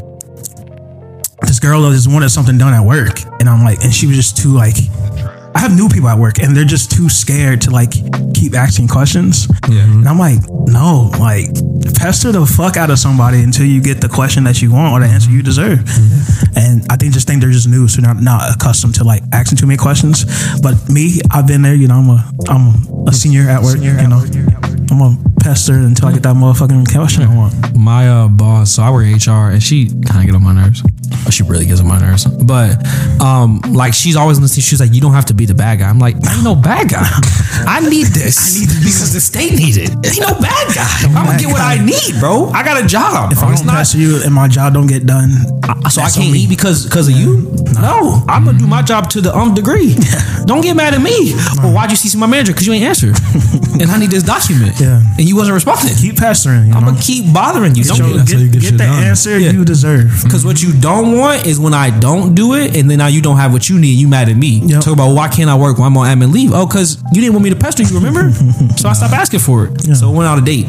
this 1.42 1.60
girl 1.60 1.90
just 1.92 2.12
wanted 2.12 2.30
something 2.30 2.58
done 2.58 2.74
at 2.74 2.86
work, 2.86 3.22
and 3.40 3.50
I'm 3.50 3.64
like, 3.64 3.84
and 3.84 3.94
she 3.94 4.08
was 4.08 4.16
just 4.16 4.38
too 4.38 4.50
like. 4.50 4.76
I 5.56 5.60
have 5.60 5.74
new 5.74 5.88
people 5.88 6.10
at 6.10 6.20
work, 6.20 6.40
and 6.40 6.56
they're 6.56 6.66
just 6.66 6.92
too 6.92 7.08
scared 7.08 7.62
to 7.62 7.72
like 7.72 7.94
keep 8.34 8.54
asking 8.56 8.90
questions. 8.90 9.48
Yeah. 9.70 9.84
And 9.84 10.08
I'm 10.08 10.20
like, 10.20 10.40
no, 10.68 11.10
like 11.18 11.48
pester 11.96 12.32
the 12.34 12.46
fuck 12.46 12.76
out 12.76 12.90
of 12.90 13.00
somebody 13.00 13.42
until 13.42 13.66
you 13.66 13.82
get 13.82 14.02
the 14.02 14.10
question 14.10 14.44
that 14.44 14.62
you 14.62 14.72
want 14.72 14.94
or 14.94 15.00
the 15.00 15.12
answer 15.12 15.32
you 15.32 15.42
deserve. 15.42 15.80
And 16.58 16.86
I 16.90 16.98
think 16.98 17.14
just 17.14 17.26
think 17.26 17.42
they're 17.42 17.52
just 17.52 17.70
new, 17.70 17.88
so 17.88 18.02
not 18.02 18.22
not 18.22 18.54
accustomed 18.54 18.96
to 18.96 19.06
like 19.06 19.24
asking 19.32 19.58
too 19.58 19.66
many 19.66 19.78
questions. 19.78 20.26
But 20.62 20.90
me, 20.90 21.22
I've 21.32 21.48
been 21.48 21.62
there. 21.62 21.76
You 21.76 21.88
know, 21.88 21.96
I'm 21.96 22.10
a 22.10 22.32
I'm 22.50 23.08
a 23.08 23.14
senior 23.14 23.50
at 23.50 23.64
work. 23.64 23.78
You 23.78 23.94
know, 23.94 24.26
I'm 24.92 25.02
a 25.02 25.18
pester 25.46 25.74
until 25.74 26.08
I 26.08 26.12
get 26.14 26.24
that 26.24 26.36
motherfucking 26.36 26.92
question 26.92 27.22
I 27.22 27.34
want. 27.36 27.54
My 27.78 28.10
uh, 28.10 28.28
boss, 28.28 28.72
so 28.72 28.82
I 28.82 28.90
work 28.90 29.06
HR, 29.06 29.54
and 29.54 29.62
she 29.62 29.90
kind 29.90 30.20
of 30.22 30.26
get 30.26 30.34
on 30.34 30.44
my 30.44 30.54
nerves. 30.54 30.82
She 31.30 31.44
really 31.44 31.66
gets 31.66 31.82
on 31.82 31.88
my 31.88 32.00
nerves. 32.00 32.26
But 32.26 32.82
um, 33.22 33.60
like 33.74 33.94
she's 33.94 34.16
always 34.16 34.40
listening. 34.40 34.64
She's 34.64 34.80
like, 34.80 34.94
"You 34.94 35.02
don't 35.02 35.14
have 35.14 35.26
to 35.26 35.34
be 35.36 35.46
the 35.46 35.54
bad 35.54 35.80
guy." 35.80 35.90
I'm 35.90 36.00
like, 36.00 36.16
"I 36.26 36.34
ain't 36.36 36.44
no 36.44 36.56
bad 36.56 36.90
guy. 36.90 37.06
I 37.68 37.80
need 37.88 38.08
this. 38.08 38.38
I 38.58 38.60
need 38.60 38.70
because 38.84 39.14
the 39.14 39.22
state 39.22 39.54
needs 39.54 39.78
it. 39.78 39.90
Ain't 39.90 40.22
no 40.22 40.34
bad 40.42 40.74
guy. 40.74 40.90
I'm 41.14 41.26
gonna 41.26 41.38
get 41.38 41.48
what. 41.48 41.62
I 41.62 41.84
need, 41.84 42.20
bro. 42.20 42.48
I 42.50 42.64
got 42.64 42.84
a 42.84 42.88
job. 42.88 43.32
If 43.32 43.40
bro. 43.40 43.50
I 43.50 43.52
It's 43.52 43.62
don't 43.62 43.68
not 43.68 43.78
pester 43.78 43.98
you 44.00 44.22
and 44.24 44.34
my 44.34 44.48
job 44.48 44.74
don't 44.74 44.88
get 44.88 45.06
done, 45.06 45.30
so 45.90 46.02
I 46.02 46.10
can't 46.10 46.36
eat 46.36 46.50
because 46.50 46.86
because 46.86 47.08
of 47.08 47.16
you. 47.16 47.54
No, 47.82 48.24
I'm 48.30 48.46
gonna 48.46 48.58
do 48.58 48.68
my 48.68 48.82
job 48.82 49.10
to 49.12 49.22
the 49.22 49.36
um 49.36 49.54
degree. 49.54 49.96
Don't 50.46 50.62
get 50.62 50.76
mad 50.76 50.94
at 50.94 51.02
me. 51.02 51.34
Well, 51.62 51.74
why'd 51.74 51.92
you 51.92 51.98
see 51.98 52.18
my 52.18 52.28
manager? 52.28 52.54
Because 52.54 52.66
you 52.68 52.74
ain't 52.74 52.86
answer. 52.86 53.08
and 53.82 53.90
I 53.92 54.00
need 54.00 54.12
this 54.12 54.24
document. 54.24 54.80
Yeah. 54.80 55.02
And 55.18 55.28
you 55.28 55.35
wasn't 55.36 55.54
responding. 55.56 55.96
keep 55.96 56.18
pestering. 56.18 56.68
You 56.68 56.74
I'm 56.74 56.86
gonna 56.86 57.00
keep 57.02 57.32
bothering 57.34 57.76
you. 57.76 57.84
Don't 57.84 57.98
Get, 57.98 58.28
get- 58.28 58.40
you 58.40 58.48
get, 58.50 58.54
get 58.54 58.62
get 58.62 58.72
the 58.74 58.78
done. 58.86 59.04
answer 59.04 59.38
Yeah. 59.40 59.52
you 59.52 59.66
deserve. 59.66 60.06
Mm-hmm. 60.06 60.24
Because 60.28 60.46
what 60.46 60.62
you 60.62 60.74
don't 60.80 61.18
want 61.18 61.46
is 61.46 61.60
when 61.60 61.74
I 61.74 61.98
don't 61.98 62.34
do 62.36 62.54
it, 62.56 62.76
and 62.78 62.90
then 62.90 62.98
now 63.00 63.08
you 63.08 63.22
don't 63.22 63.38
have 63.38 63.54
what 63.54 63.70
you 63.70 63.78
need. 63.80 63.98
You 64.00 64.08
mad 64.08 64.30
at 64.30 64.36
me? 64.38 64.62
Yep. 64.66 64.82
Talk 64.82 64.94
about 64.94 65.14
why 65.14 65.28
can't 65.28 65.50
I 65.50 65.56
work 65.56 65.78
when 65.78 65.88
I'm 65.88 65.98
on 65.98 66.08
admin 66.08 66.32
leave? 66.34 66.52
Oh, 66.54 66.66
because 66.66 67.02
you 67.14 67.22
didn't 67.22 67.34
want 67.34 67.44
me 67.44 67.50
to 67.52 67.56
pester 67.56 67.84
you. 67.84 67.96
Remember? 68.00 68.32
so 68.78 68.90
I 68.90 68.94
stopped 68.94 69.14
asking 69.14 69.40
for 69.42 69.66
it. 69.66 69.82
So 69.96 70.12
it 70.12 70.16
went 70.16 70.28
out 70.28 70.38
of 70.38 70.46
date. 70.46 70.68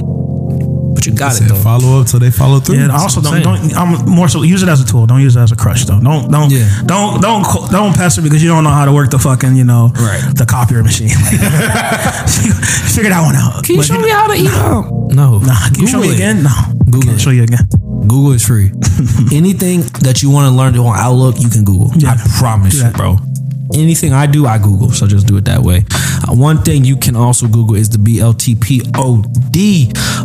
But 0.96 1.04
you 1.06 1.12
got 1.12 1.32
it 1.32 1.36
Said 1.36 1.48
though. 1.50 1.56
follow 1.60 2.00
up 2.00 2.06
till 2.08 2.18
they 2.20 2.30
follow 2.32 2.58
through. 2.58 2.76
Yeah, 2.76 2.84
and 2.88 2.92
also 2.92 3.20
don't 3.20 3.42
don't. 3.42 3.60
I'm 3.76 4.08
more 4.08 4.28
so 4.28 4.42
use 4.42 4.62
it 4.62 4.68
as 4.68 4.80
a 4.80 4.86
tool. 4.86 5.04
Don't 5.06 5.20
use 5.20 5.36
it 5.36 5.40
as 5.40 5.52
a 5.52 5.56
crush 5.56 5.84
though. 5.84 6.00
Don't 6.00 6.30
don't 6.32 6.50
Yeah. 6.50 6.64
don't 6.86 7.20
don't 7.20 7.44
co- 7.44 7.68
don't 7.68 7.94
pester 7.94 8.22
because 8.22 8.42
you 8.42 8.48
don't 8.48 8.64
know 8.64 8.70
how 8.70 8.86
to 8.86 8.92
work 8.92 9.10
the 9.10 9.18
fucking 9.18 9.54
you 9.56 9.64
know 9.64 9.92
Right. 9.94 10.22
the 10.34 10.46
copier 10.46 10.82
machine. 10.82 11.10
Figure 12.96 13.10
that 13.10 13.22
one 13.22 13.36
out. 13.36 13.62
Can 13.64 13.74
you 13.74 13.80
But 13.82 13.86
show 13.86 14.00
me 14.00 14.08
how 14.10 14.26
to 14.28 14.34
eat? 14.34 14.48
out? 14.66 14.90
No. 15.12 15.38
Nah, 15.38 15.68
can 15.68 15.80
you 15.82 15.86
show 15.86 16.00
me 16.00 16.08
Google 16.08 16.10
it. 16.10 16.14
again? 16.16 16.42
No, 16.42 16.50
Google 16.86 17.02
Can't 17.02 17.16
it. 17.16 17.20
show 17.20 17.30
you 17.30 17.42
again. 17.42 17.68
Google 18.08 18.32
is 18.32 18.44
free. 18.46 18.70
Anything 19.32 19.82
that 20.00 20.22
you 20.22 20.30
want 20.30 20.48
to 20.48 20.54
learn 20.56 20.76
on 20.78 20.96
Outlook, 20.96 21.40
you 21.40 21.48
can 21.48 21.64
Google. 21.64 21.90
Yeah. 21.96 22.12
I 22.12 22.38
promise 22.38 22.80
you, 22.82 22.88
bro. 22.90 23.18
Anything 23.74 24.12
I 24.12 24.26
do, 24.26 24.46
I 24.46 24.58
Google. 24.58 24.90
So 24.90 25.06
just 25.06 25.26
do 25.26 25.36
it 25.36 25.44
that 25.46 25.60
way. 25.62 25.84
Uh, 26.28 26.34
one 26.34 26.62
thing 26.62 26.84
you 26.84 26.96
can 26.96 27.16
also 27.16 27.46
Google 27.46 27.74
is 27.76 27.90
the 27.90 27.98
BLTPOD. 27.98 29.56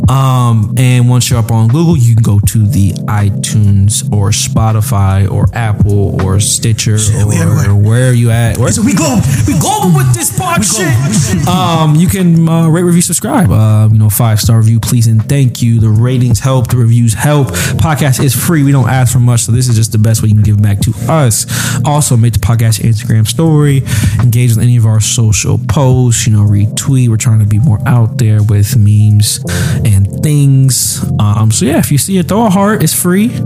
Um, 0.10 0.74
and 0.78 1.10
once 1.10 1.30
you're 1.30 1.40
up 1.40 1.52
on 1.52 1.68
Google, 1.68 1.98
you 1.98 2.16
can 2.16 2.24
go 2.24 2.40
to 2.40 2.66
the 2.68 2.92
iTunes 3.08 4.12
or 4.12 4.30
Spotify 4.30 5.30
or 5.30 5.46
Apple 5.54 6.22
or 6.24 6.40
Stitcher 6.40 6.98
we 7.28 7.38
or 7.38 7.44
everywhere. 7.44 7.76
where 7.76 8.14
you 8.14 8.32
at. 8.32 8.58
Where, 8.58 8.72
we 8.84 8.94
global. 8.94 9.22
we 9.48 9.58
global 9.60 9.96
with 9.96 10.14
this 10.14 10.38
pod 10.38 10.64
shit. 10.66 11.48
Um, 11.48 11.96
you 11.96 12.08
can 12.08 12.48
uh, 12.48 12.68
rate, 12.70 12.84
review, 12.84 13.02
subscribe. 13.02 13.52
Uh, 13.52 13.90
you 13.92 14.00
know, 14.00 14.10
five 14.10 14.40
star 14.40 14.58
review, 14.60 14.80
please 14.80 15.08
and 15.08 15.28
thank 15.28 15.62
you. 15.62 15.80
The 15.80 15.90
ratings 15.90 16.40
help, 16.40 16.70
the 16.70 16.78
reviews 16.78 17.14
help. 17.14 17.48
Podcast 17.78 18.24
is 18.24 18.36
free. 18.36 18.64
We 18.64 18.72
don't 18.72 18.90
ask 18.90 19.12
for 19.14 19.20
much, 19.20 19.42
so 19.42 19.52
this 19.52 19.68
is 19.68 19.76
just 19.76 19.92
the 19.92 19.98
best 19.98 20.22
way 20.22 20.30
you 20.30 20.36
can 20.36 20.44
give 20.44 20.62
back 20.62 20.80
to 20.82 20.94
us. 21.10 21.46
Also, 21.86 22.18
make 22.18 22.34
the 22.34 22.40
podcast 22.40 22.82
Instagram 22.82 23.28
story. 23.32 23.82
Engage 24.22 24.50
with 24.52 24.60
any 24.64 24.78
of 24.78 24.86
our 24.86 25.00
social 25.02 25.58
posts. 25.68 26.28
You 26.28 26.34
know, 26.34 26.44
retweet. 26.44 27.10
We're 27.10 27.18
trying 27.18 27.40
to 27.40 27.46
be 27.46 27.60
more 27.60 27.80
out 27.88 28.18
there 28.18 28.44
with 28.44 28.76
memes 28.78 29.40
and 29.84 30.08
things. 30.24 31.04
Um, 31.20 31.52
so 31.52 31.66
yeah, 31.66 31.80
if 31.80 31.92
you 31.92 31.98
see 31.98 32.18
it, 32.20 32.28
throw 32.28 32.46
a 32.46 32.50
heart. 32.50 32.84
It's 32.84 32.94
free. 32.94 33.32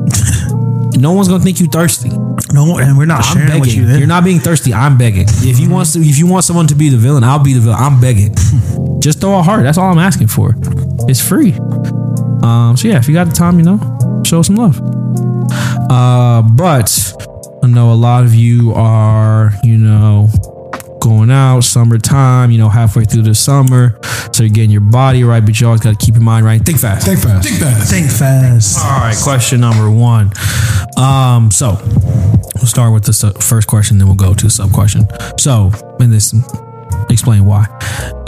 No 0.97 1.11
one's 1.11 1.27
gonna 1.27 1.43
think 1.43 1.59
you 1.59 1.67
thirsty. 1.67 2.07
No, 2.53 2.77
and 2.77 2.97
we're 2.97 3.05
not 3.05 3.25
I'm 3.25 3.33
sharing 3.33 3.47
begging. 3.49 3.59
with 3.83 3.91
you. 3.91 3.97
You're 3.97 4.07
not 4.07 4.23
being 4.23 4.39
thirsty. 4.39 4.73
I'm 4.73 4.97
begging. 4.97 5.25
If 5.27 5.59
you 5.59 5.69
want 5.69 5.91
to, 5.91 5.99
if 5.99 6.17
you 6.17 6.25
want 6.25 6.45
someone 6.45 6.67
to 6.67 6.75
be 6.75 6.87
the 6.87 6.95
villain, 6.95 7.21
I'll 7.21 7.43
be 7.43 7.51
the 7.53 7.59
villain. 7.59 7.77
I'm 7.77 7.99
begging. 7.99 8.33
Just 9.01 9.19
throw 9.19 9.37
a 9.37 9.43
heart. 9.43 9.63
That's 9.63 9.77
all 9.77 9.91
I'm 9.91 9.99
asking 9.99 10.27
for. 10.27 10.55
It's 11.09 11.19
free. 11.19 11.51
Um. 12.41 12.75
So 12.77 12.87
yeah, 12.87 12.97
if 12.97 13.09
you 13.09 13.13
got 13.13 13.27
the 13.27 13.33
time, 13.33 13.59
you 13.59 13.65
know, 13.65 14.23
show 14.25 14.41
some 14.41 14.55
love. 14.55 14.79
Uh. 15.91 16.41
But 16.43 16.87
I 17.65 17.67
know 17.67 17.91
a 17.91 17.95
lot 17.95 18.23
of 18.23 18.35
you 18.35 18.73
are, 18.73 19.51
you 19.63 19.75
know, 19.79 20.29
going 21.01 21.31
out 21.31 21.61
summertime. 21.61 22.51
You 22.51 22.59
know, 22.59 22.69
halfway 22.69 23.05
through 23.05 23.23
the 23.23 23.33
summer, 23.33 23.99
so 24.31 24.43
you're 24.43 24.53
getting 24.53 24.69
your 24.69 24.81
body 24.81 25.23
right. 25.23 25.43
But 25.43 25.59
you 25.59 25.65
always 25.65 25.81
got 25.81 25.99
to 25.99 26.05
keep 26.05 26.13
your 26.13 26.23
mind 26.23 26.45
right. 26.45 26.61
Think 26.61 26.79
fast. 26.79 27.07
Think 27.07 27.21
fast. 27.21 27.49
Think 27.49 27.59
fast. 27.59 27.89
Think 27.89 28.11
fast. 28.11 28.85
All 28.85 28.99
right, 28.99 29.17
question 29.17 29.61
number 29.61 29.89
one. 29.89 30.31
Um, 30.95 31.49
so 31.49 31.79
we'll 32.53 32.67
start 32.67 32.93
with 32.93 33.05
the 33.05 33.13
su- 33.13 33.33
first 33.33 33.67
question, 33.67 33.97
then 33.97 34.05
we'll 34.05 34.15
go 34.15 34.35
to 34.35 34.45
the 34.45 34.51
sub 34.51 34.71
question. 34.71 35.07
So, 35.39 35.71
and 35.99 36.13
this 36.13 36.35
explain 37.09 37.45
why. 37.45 37.65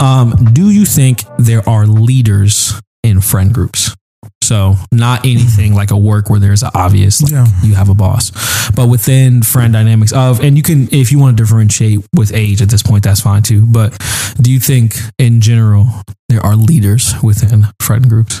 Um, 0.00 0.30
do 0.52 0.70
you 0.72 0.84
think 0.84 1.22
there 1.38 1.66
are 1.68 1.86
leaders 1.86 2.72
in 3.04 3.20
friend 3.20 3.54
groups? 3.54 3.94
So, 4.42 4.76
not 4.92 5.26
anything 5.26 5.74
like 5.74 5.90
a 5.90 5.96
work 5.96 6.30
where 6.30 6.40
there's 6.40 6.62
an 6.62 6.70
obvious, 6.74 7.20
like 7.20 7.32
Yeah. 7.32 7.46
you 7.62 7.74
have 7.74 7.88
a 7.90 7.94
boss, 7.94 8.30
but 8.74 8.88
within 8.88 9.42
friend 9.42 9.72
dynamics 9.74 10.12
of, 10.12 10.40
and 10.40 10.56
you 10.56 10.62
can, 10.62 10.88
if 10.90 11.12
you 11.12 11.18
want 11.18 11.36
to 11.36 11.42
differentiate 11.42 12.00
with 12.14 12.32
age 12.32 12.62
at 12.62 12.70
this 12.70 12.82
point, 12.82 13.04
that's 13.04 13.20
fine 13.20 13.42
too. 13.42 13.66
But 13.66 13.98
do 14.40 14.50
you 14.50 14.58
think 14.60 14.96
in 15.18 15.40
general 15.42 15.86
there 16.30 16.40
are 16.40 16.56
leaders 16.56 17.12
within 17.22 17.66
friend 17.80 18.08
groups? 18.08 18.40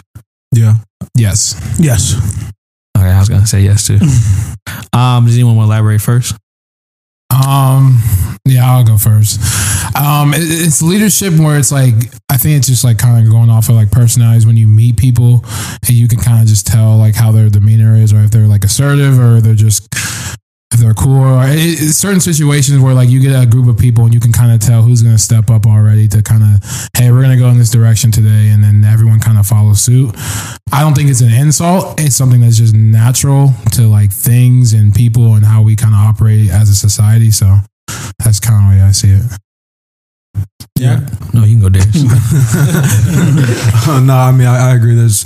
Yeah. 0.54 0.76
Yes. 1.14 1.54
Yes. 1.78 2.14
Okay, 2.96 3.06
I 3.06 3.18
was 3.20 3.28
gonna 3.28 3.46
say 3.46 3.60
yes 3.60 3.86
too. 3.86 3.98
um, 4.98 5.26
does 5.26 5.34
anyone 5.34 5.56
want 5.56 5.66
to 5.68 5.72
elaborate 5.72 6.00
first? 6.00 6.34
Um, 7.30 8.00
yeah, 8.46 8.70
I'll 8.70 8.84
go 8.84 8.96
first. 8.96 9.38
Um, 9.94 10.34
it, 10.34 10.42
it's 10.42 10.82
leadership 10.82 11.34
where 11.38 11.58
it's 11.58 11.72
like 11.72 11.94
I 12.28 12.36
think 12.36 12.58
it's 12.58 12.68
just 12.68 12.84
like 12.84 12.98
kind 12.98 13.24
of 13.24 13.30
going 13.30 13.50
off 13.50 13.68
of 13.68 13.74
like 13.74 13.90
personalities 13.90 14.46
when 14.46 14.56
you 14.56 14.66
meet 14.66 14.96
people, 14.96 15.44
and 15.86 15.90
you 15.90 16.08
can 16.08 16.18
kind 16.18 16.42
of 16.42 16.48
just 16.48 16.66
tell 16.66 16.96
like 16.96 17.14
how 17.14 17.32
their 17.32 17.48
demeanor 17.48 17.96
is, 17.96 18.12
or 18.12 18.20
if 18.20 18.30
they're 18.30 18.46
like 18.46 18.64
assertive, 18.64 19.18
or 19.18 19.40
they're 19.40 19.54
just 19.54 19.88
if 20.72 20.80
they're 20.80 20.94
cool. 20.94 21.22
Or 21.22 21.42
it, 21.46 21.78
certain 21.94 22.20
situations 22.20 22.80
where 22.80 22.94
like 22.94 23.08
you 23.08 23.20
get 23.20 23.42
a 23.42 23.46
group 23.46 23.68
of 23.68 23.78
people 23.78 24.04
and 24.04 24.14
you 24.14 24.20
can 24.20 24.32
kind 24.32 24.52
of 24.52 24.60
tell 24.60 24.82
who's 24.82 25.02
going 25.02 25.14
to 25.14 25.22
step 25.22 25.50
up 25.50 25.66
already 25.66 26.06
to 26.08 26.22
kind 26.22 26.42
of 26.42 26.88
hey, 26.96 27.10
we're 27.10 27.22
going 27.22 27.36
to 27.36 27.42
go 27.42 27.48
in 27.48 27.58
this 27.58 27.70
direction 27.70 28.10
today, 28.12 28.50
and 28.50 28.62
then 28.62 28.84
everyone 28.84 29.20
kind 29.20 29.38
of 29.38 29.46
follows 29.46 29.80
suit. 29.80 30.14
I 30.72 30.82
don't 30.82 30.94
think 30.94 31.10
it's 31.10 31.22
an 31.22 31.32
insult. 31.32 32.00
It's 32.00 32.16
something 32.16 32.40
that's 32.40 32.58
just 32.58 32.74
natural 32.74 33.52
to 33.72 33.88
like 33.88 34.12
things 34.12 34.74
and 34.74 34.94
people 34.94 35.34
and 35.34 35.44
how 35.44 35.62
we 35.62 35.76
kind 35.76 35.94
of 35.94 36.00
operate 36.00 36.50
as 36.50 36.68
a 36.68 36.74
society. 36.74 37.30
So 37.30 37.56
that's 38.18 38.38
kind 38.38 38.56
of 38.56 38.70
the 38.70 38.76
way 38.78 38.82
I 38.86 38.92
see 38.92 39.10
it. 39.10 39.47
Yeah. 40.78 41.00
No, 41.34 41.44
you 41.44 41.58
can 41.58 41.60
go, 41.60 41.68
Darius. 41.68 42.04
Uh, 43.88 44.00
no, 44.00 44.14
I 44.14 44.32
mean 44.32 44.46
I, 44.46 44.70
I 44.70 44.74
agree. 44.74 44.94
There's 44.94 45.24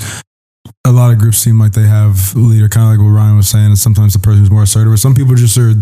a 0.87 0.93
lot 0.93 1.13
of 1.13 1.19
groups 1.19 1.39
seem 1.39 1.59
like 1.59 1.73
they 1.73 1.87
have 1.87 2.35
leader, 2.37 2.69
kind 2.69 2.87
of 2.87 2.91
like 2.93 3.05
what 3.05 3.17
Ryan 3.17 3.37
was 3.37 3.49
saying. 3.49 3.67
And 3.67 3.79
sometimes 3.79 4.13
the 4.13 4.19
person 4.21 4.41
who's 4.41 4.51
more 4.51 4.63
assertive, 4.63 4.93
or 4.93 4.97
some 4.97 5.15
people 5.15 5.35
just 5.35 5.57
are 5.59 5.75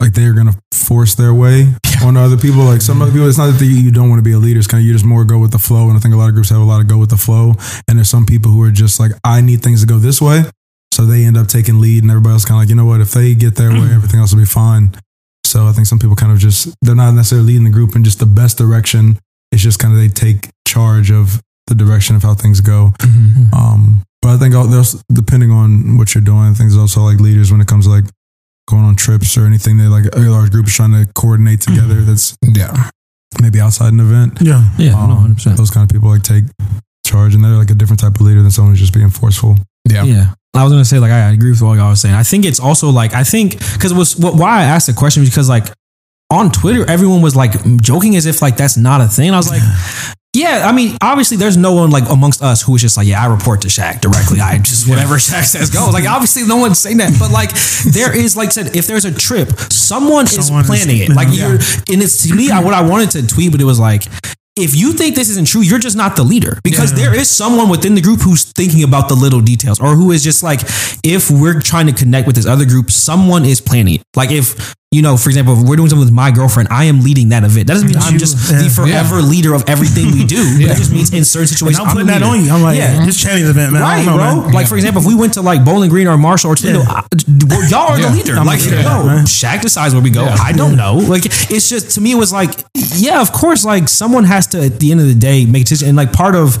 like 0.00 0.14
they're 0.14 0.34
gonna 0.34 0.54
force 0.72 1.14
their 1.14 1.34
way 1.34 1.72
on 2.02 2.16
other 2.16 2.36
people. 2.36 2.64
Like 2.64 2.80
some 2.80 3.02
other 3.02 3.12
people, 3.12 3.28
it's 3.28 3.38
not 3.38 3.50
that 3.52 3.64
you, 3.64 3.76
you 3.76 3.90
don't 3.90 4.08
want 4.08 4.18
to 4.18 4.24
be 4.24 4.32
a 4.32 4.38
leader. 4.38 4.58
It's 4.58 4.68
kind 4.68 4.80
of 4.80 4.86
you 4.86 4.92
just 4.92 5.04
more 5.04 5.24
go 5.24 5.38
with 5.38 5.52
the 5.52 5.58
flow. 5.58 5.88
And 5.88 5.96
I 5.96 6.00
think 6.00 6.14
a 6.14 6.16
lot 6.16 6.28
of 6.28 6.34
groups 6.34 6.50
have 6.50 6.60
a 6.60 6.64
lot 6.64 6.80
of 6.80 6.88
go 6.88 6.98
with 6.98 7.10
the 7.10 7.16
flow. 7.16 7.54
And 7.88 7.98
there's 7.98 8.10
some 8.10 8.26
people 8.26 8.50
who 8.50 8.62
are 8.62 8.70
just 8.70 9.00
like 9.00 9.12
I 9.24 9.40
need 9.40 9.62
things 9.62 9.80
to 9.80 9.86
go 9.86 9.98
this 9.98 10.20
way, 10.20 10.42
so 10.92 11.06
they 11.06 11.24
end 11.24 11.36
up 11.36 11.48
taking 11.48 11.80
lead, 11.80 12.02
and 12.02 12.10
everybody 12.10 12.34
else 12.34 12.44
kind 12.44 12.58
of 12.58 12.62
like 12.62 12.68
you 12.68 12.76
know 12.76 12.86
what? 12.86 13.00
If 13.00 13.12
they 13.12 13.34
get 13.34 13.56
their 13.56 13.70
way, 13.70 13.88
mm. 13.88 13.94
everything 13.94 14.20
else 14.20 14.32
will 14.32 14.40
be 14.40 14.46
fine. 14.46 14.90
So 15.52 15.66
I 15.68 15.72
think 15.72 15.86
some 15.86 15.98
people 15.98 16.16
kind 16.16 16.32
of 16.32 16.38
just 16.38 16.74
they're 16.82 16.94
not 16.96 17.12
necessarily 17.12 17.48
leading 17.48 17.64
the 17.64 17.70
group 17.78 17.94
in 17.94 18.02
just 18.04 18.18
the 18.18 18.26
best 18.40 18.56
direction. 18.58 19.18
It's 19.52 19.62
just 19.62 19.78
kind 19.78 19.92
of 19.94 20.00
they 20.00 20.08
take 20.08 20.48
charge 20.66 21.10
of 21.12 21.40
the 21.68 21.74
the 21.74 21.84
direction 21.84 22.16
of 22.16 22.22
how 22.22 22.34
things 22.34 22.60
go. 22.60 22.92
Um, 23.52 24.02
but 24.20 24.30
I 24.30 24.36
think 24.36 24.54
all, 24.54 24.66
there's 24.66 24.92
depending 25.12 25.50
on 25.50 25.96
what 25.96 26.14
you're 26.14 26.24
doing, 26.24 26.40
I 26.50 26.52
think 26.54 26.68
there's 26.70 26.76
also 26.78 27.00
like 27.02 27.18
leaders 27.20 27.50
when 27.52 27.60
it 27.60 27.66
comes 27.66 27.86
to 27.86 27.90
like 27.92 28.04
going 28.68 28.84
on 28.84 28.94
trips 28.96 29.36
or 29.38 29.46
anything 29.46 29.76
that 29.78 29.88
like 29.90 30.04
a 30.14 30.20
large 30.30 30.50
group 30.50 30.66
is 30.66 30.74
trying 30.74 30.92
to 30.92 31.10
coordinate 31.14 31.60
together. 31.60 32.02
That's 32.02 32.36
Yeah. 32.42 32.90
maybe 33.40 33.60
outside 33.60 33.92
an 33.92 34.00
event. 34.00 34.38
Yeah. 34.40 34.68
Yeah, 34.78 34.92
no, 34.92 35.16
Um, 35.16 35.34
100%. 35.36 35.56
Those 35.56 35.70
kind 35.70 35.84
of 35.84 35.90
people 35.94 36.08
like 36.10 36.22
take 36.22 36.44
charge, 37.06 37.34
and 37.34 37.42
they're 37.44 37.56
like 37.56 37.70
a 37.70 37.74
different 37.74 38.00
type 38.00 38.14
of 38.16 38.20
leader 38.22 38.42
than 38.42 38.50
someone 38.50 38.72
who's 38.72 38.80
just 38.80 38.92
being 38.94 39.10
forceful. 39.10 39.56
Yeah. 39.88 40.04
Yeah. 40.04 40.34
I 40.54 40.64
was 40.64 40.72
gonna 40.72 40.84
say 40.84 40.98
like 40.98 41.10
I 41.10 41.30
agree 41.32 41.50
with 41.50 41.62
what 41.62 41.74
y'all 41.78 41.88
was 41.90 42.00
saying. 42.00 42.14
I 42.14 42.22
think 42.22 42.44
it's 42.44 42.60
also 42.60 42.90
like 42.90 43.14
I 43.14 43.24
think 43.24 43.52
because 43.58 43.92
it 43.92 43.96
was 43.96 44.16
what 44.16 44.34
why 44.34 44.60
I 44.60 44.64
asked 44.64 44.86
the 44.86 44.92
question 44.92 45.24
because 45.24 45.48
like 45.48 45.66
on 46.30 46.50
Twitter 46.50 46.88
everyone 46.88 47.22
was 47.22 47.34
like 47.34 47.52
joking 47.80 48.16
as 48.16 48.26
if 48.26 48.42
like 48.42 48.56
that's 48.56 48.76
not 48.76 49.00
a 49.00 49.06
thing. 49.08 49.30
I 49.32 49.36
was 49.38 49.48
like, 49.48 49.62
yeah, 50.36 50.66
I 50.66 50.72
mean 50.72 50.96
obviously 51.00 51.38
there's 51.38 51.56
no 51.56 51.72
one 51.72 51.90
like 51.90 52.06
amongst 52.10 52.42
us 52.42 52.60
who 52.60 52.74
is 52.74 52.82
just 52.82 52.98
like 52.98 53.06
yeah 53.06 53.22
I 53.22 53.26
report 53.32 53.62
to 53.62 53.68
Shaq 53.68 54.02
directly. 54.02 54.40
I 54.40 54.58
just 54.58 54.86
whatever 54.88 55.14
Shaq 55.14 55.44
says 55.44 55.70
goes. 55.70 55.94
Like 55.94 56.06
obviously 56.06 56.46
no 56.46 56.58
one's 56.58 56.78
saying 56.78 56.98
that, 56.98 57.16
but 57.18 57.30
like 57.30 57.50
there 57.92 58.14
is 58.14 58.36
like 58.36 58.48
I 58.48 58.52
said 58.52 58.76
if 58.76 58.86
there's 58.86 59.06
a 59.06 59.12
trip 59.14 59.48
someone, 59.72 60.26
Someone 60.26 60.64
is 60.64 60.70
is- 60.70 60.84
planning 60.84 61.02
it. 61.02 61.14
Like 61.16 61.28
yeah. 61.30 61.48
you're 61.48 61.54
and 61.54 62.02
it's 62.02 62.28
to 62.28 62.34
me 62.34 62.50
I, 62.50 62.62
what 62.62 62.74
I 62.74 62.82
wanted 62.86 63.10
to 63.12 63.26
tweet, 63.26 63.52
but 63.52 63.60
it 63.62 63.64
was 63.64 63.80
like. 63.80 64.04
If 64.54 64.76
you 64.76 64.92
think 64.92 65.14
this 65.14 65.30
isn't 65.30 65.48
true, 65.48 65.62
you're 65.62 65.78
just 65.78 65.96
not 65.96 66.14
the 66.14 66.22
leader 66.22 66.58
because 66.62 66.92
there 66.92 67.14
is 67.18 67.30
someone 67.30 67.70
within 67.70 67.94
the 67.94 68.02
group 68.02 68.20
who's 68.20 68.44
thinking 68.44 68.84
about 68.84 69.08
the 69.08 69.14
little 69.14 69.40
details 69.40 69.80
or 69.80 69.94
who 69.94 70.10
is 70.10 70.22
just 70.22 70.42
like, 70.42 70.60
if 71.02 71.30
we're 71.30 71.58
trying 71.58 71.86
to 71.86 71.94
connect 71.94 72.26
with 72.26 72.36
this 72.36 72.44
other 72.44 72.66
group, 72.66 72.90
someone 72.90 73.46
is 73.46 73.62
planning 73.62 73.94
it. 73.94 74.02
Like 74.14 74.30
if, 74.30 74.74
you 74.92 75.00
know, 75.02 75.16
for 75.16 75.30
example, 75.30 75.54
if 75.58 75.66
we're 75.66 75.76
doing 75.76 75.88
something 75.88 76.04
with 76.04 76.12
my 76.12 76.30
girlfriend, 76.30 76.68
I 76.70 76.84
am 76.84 77.00
leading 77.00 77.30
that 77.30 77.44
event. 77.44 77.66
That 77.66 77.74
doesn't 77.74 77.88
mean 77.88 77.96
I'm 77.98 78.12
You- 78.12 78.18
just 78.18 78.36
yeah. 78.52 78.62
the 78.62 78.68
forever 78.68 79.22
leader 79.22 79.54
of 79.54 79.64
everything 79.66 80.12
we 80.12 80.24
do. 80.24 80.42
But 80.60 80.70
it 80.72 80.76
just 80.76 80.92
means 80.92 81.12
in 81.12 81.24
certain 81.24 81.42
And 81.42 81.48
situations, 81.48 81.80
I'm 81.80 81.92
putting 81.92 82.06
the 82.06 82.12
that 82.12 82.22
on 82.22 82.44
you. 82.44 82.50
I'm 82.52 82.62
like, 82.62 82.76
Yeah. 82.76 83.04
this 83.06 83.16
Chinese 83.20 83.48
event, 83.48 83.72
man. 83.72 83.82
I 83.82 83.96
Right, 83.96 84.04
don't 84.04 84.16
know, 84.18 84.34
bro. 84.34 84.42
man. 84.44 84.52
Like 84.52 84.66
for 84.68 84.76
example, 84.76 85.00
if 85.02 85.08
we 85.08 85.14
went 85.14 85.32
to 85.34 85.40
like 85.42 85.64
Bowling 85.64 85.88
Green 85.88 86.06
or 86.06 86.18
Marshall 86.18 86.50
or 86.52 86.56
Toledo, 86.56 86.80
Yeah. 86.82 87.00
I- 87.00 87.68
y'all 87.70 87.88
are 87.92 87.98
Yeah. 88.00 88.10
the 88.10 88.16
leader. 88.16 88.36
I'm 88.36 88.44
like, 88.46 88.60
leader, 88.62 88.82
no, 88.82 89.04
man. 89.06 89.24
Shaq 89.24 89.62
decides 89.62 89.94
where 89.94 90.02
we 90.02 90.10
go. 90.10 90.24
Yeah. 90.24 90.36
I 90.38 90.52
don't 90.52 90.76
know. 90.76 90.96
Like, 90.96 91.24
it's 91.50 91.68
just 91.70 91.92
to 91.92 92.00
me, 92.02 92.12
it 92.12 92.16
was 92.16 92.32
like, 92.32 92.50
yeah, 92.96 93.20
of 93.22 93.32
course. 93.32 93.64
Like, 93.64 93.88
someone 93.88 94.24
has 94.24 94.46
to 94.48 94.62
at 94.62 94.78
the 94.78 94.92
end 94.92 95.00
of 95.00 95.06
the 95.06 95.14
day 95.14 95.46
make 95.46 95.62
a 95.62 95.64
decision. 95.64 95.88
And 95.88 95.96
like, 95.96 96.12
part 96.12 96.34
of 96.34 96.58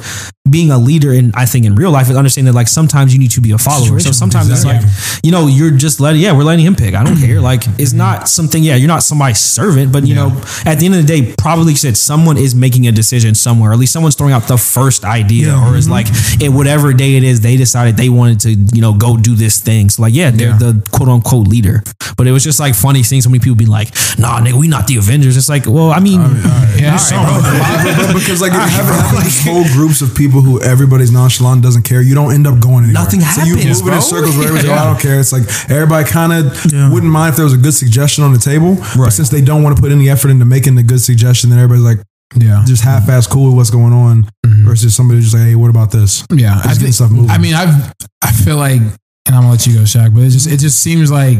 being 0.50 0.70
a 0.72 0.78
leader, 0.78 1.12
in 1.12 1.32
I 1.34 1.46
think 1.46 1.64
in 1.66 1.76
real 1.76 1.92
life, 1.92 2.10
is 2.10 2.16
understanding 2.16 2.52
that 2.52 2.56
like 2.56 2.66
sometimes 2.68 3.12
you 3.12 3.18
need 3.20 3.30
to 3.32 3.40
be 3.40 3.52
a 3.52 3.58
follower. 3.58 4.00
So 4.00 4.10
sometimes 4.10 4.50
it's 4.50 4.64
like, 4.64 4.82
you 5.22 5.30
know, 5.30 5.46
you're 5.46 5.70
just 5.70 6.00
letting, 6.00 6.20
yeah, 6.20 6.36
we're 6.36 6.42
letting 6.42 6.66
him 6.66 6.74
pick. 6.74 6.94
I 6.94 7.04
don't 7.04 7.16
care. 7.16 7.40
Like, 7.52 7.64
it's 7.78 7.92
not 7.92 8.28
something. 8.28 8.62
Yeah, 8.62 8.76
you're 8.76 8.88
not 8.88 9.02
somebody's 9.02 9.40
servant, 9.40 9.92
but 9.92 10.06
you 10.06 10.14
know, 10.14 10.28
at 10.64 10.78
the 10.78 10.86
end 10.86 10.94
of 10.94 11.00
the 11.00 11.06
day, 11.06 11.34
probably 11.36 11.74
said 11.74 11.96
someone 11.96 12.36
is 12.36 12.54
making 12.54 12.86
a 12.86 12.92
decision 12.92 13.34
somewhere. 13.34 13.70
Or 13.70 13.72
at 13.72 13.78
least 13.80 13.92
someone's 13.92 14.14
throwing 14.14 14.32
out 14.32 14.46
the 14.46 14.56
first 14.56 15.04
idea, 15.04 15.48
Yeah. 15.48 15.68
or 15.70 15.76
is 15.76 15.88
mm-hmm. 15.88 15.92
like, 15.92 16.42
in 16.42 16.54
whatever 16.54 16.92
day 16.92 17.16
it 17.16 17.24
is, 17.24 17.40
they 17.40 17.56
decided 17.56 17.96
they 17.96 18.08
wanted 18.08 18.40
to, 18.40 18.50
you 18.74 18.80
know, 18.80 18.92
go 18.94 19.16
do 19.16 19.34
this 19.34 19.58
thing. 19.58 19.90
So 19.90 20.02
like, 20.02 20.14
yeah, 20.14 20.30
they're 20.30 20.50
Yeah. 20.50 20.58
the 20.58 20.88
quote 20.92 21.08
unquote 21.08 21.48
leader. 21.48 21.82
But 22.16 22.26
it 22.26 22.32
was 22.32 22.44
just 22.44 22.60
like 22.60 22.74
funny 22.74 23.02
seeing 23.02 23.22
so 23.22 23.28
many 23.28 23.40
people 23.40 23.56
be 23.56 23.66
like, 23.66 23.88
nah, 24.18 24.40
nigga, 24.40 24.54
we 24.54 24.68
not 24.68 24.86
the 24.86 24.96
Avengers. 24.96 25.36
It's 25.36 25.48
like, 25.48 25.66
well, 25.66 25.90
I 25.90 25.98
mean, 26.00 26.20
Yeah. 26.78 26.96
Because 28.14 28.40
like 28.40 28.52
if 28.52 28.60
you 28.60 28.84
have 28.84 29.44
whole 29.44 29.64
groups 29.74 30.00
of 30.00 30.14
people 30.14 30.31
who 30.40 30.60
everybody's 30.62 31.10
nonchalant 31.12 31.62
doesn't 31.62 31.82
care, 31.82 32.00
you 32.00 32.14
don't 32.14 32.32
end 32.32 32.46
up 32.46 32.58
going 32.60 32.84
anywhere. 32.84 33.02
Nothing 33.04 33.20
So 33.20 33.42
you 33.44 33.56
happens, 33.56 33.78
move 33.82 33.92
in 33.92 33.98
bro. 33.98 34.00
circles 34.00 34.36
where 34.36 34.46
everybody's 34.48 34.70
like, 34.70 34.76
Yeah. 34.76 34.82
"Oh, 34.82 34.88
I 34.88 34.92
don't 34.92 35.00
care. 35.00 35.20
It's 35.20 35.32
like 35.32 35.70
everybody 35.70 36.08
kind 36.08 36.32
of 36.32 36.72
Yeah. 36.72 36.90
wouldn't 36.90 37.12
mind 37.12 37.30
if 37.30 37.36
there 37.36 37.44
was 37.44 37.52
a 37.54 37.58
good 37.58 37.74
suggestion 37.74 38.24
on 38.24 38.32
the 38.32 38.38
table, 38.38 38.76
but 38.76 38.96
Right. 38.96 39.12
since 39.12 39.28
they 39.28 39.42
don't 39.42 39.62
want 39.62 39.76
to 39.76 39.82
put 39.82 39.92
any 39.92 40.08
effort 40.08 40.30
into 40.30 40.44
making 40.46 40.76
the 40.76 40.82
good 40.82 41.00
suggestion, 41.02 41.50
then 41.50 41.58
everybody's 41.58 41.84
like 41.84 42.00
Yeah. 42.34 42.62
just 42.66 42.82
half-ass 42.82 43.26
cool 43.26 43.46
with 43.48 43.56
what's 43.56 43.70
going 43.70 43.92
on 43.92 44.26
mm-hmm. 44.46 44.64
versus 44.64 44.94
somebody 44.94 45.20
just 45.20 45.34
like, 45.34 45.42
hey, 45.44 45.54
what 45.54 45.68
about 45.68 45.90
this? 45.90 46.24
Yeah, 46.32 46.54
Just 46.54 46.64
I, 46.64 46.68
getting 46.68 46.82
think, 46.84 46.94
stuff 46.94 47.10
moving. 47.10 47.30
I 47.30 47.38
mean, 47.38 47.54
I've 47.54 47.92
I 48.24 48.32
feel 48.32 48.56
like, 48.56 48.80
and 48.80 49.36
I'm 49.36 49.42
gonna 49.42 49.50
let 49.50 49.66
you 49.66 49.74
go, 49.74 49.80
Shaq, 49.80 50.14
but 50.14 50.22
it 50.22 50.30
just 50.30 50.46
it 50.46 50.58
just 50.58 50.78
seems 50.80 51.10
like 51.10 51.38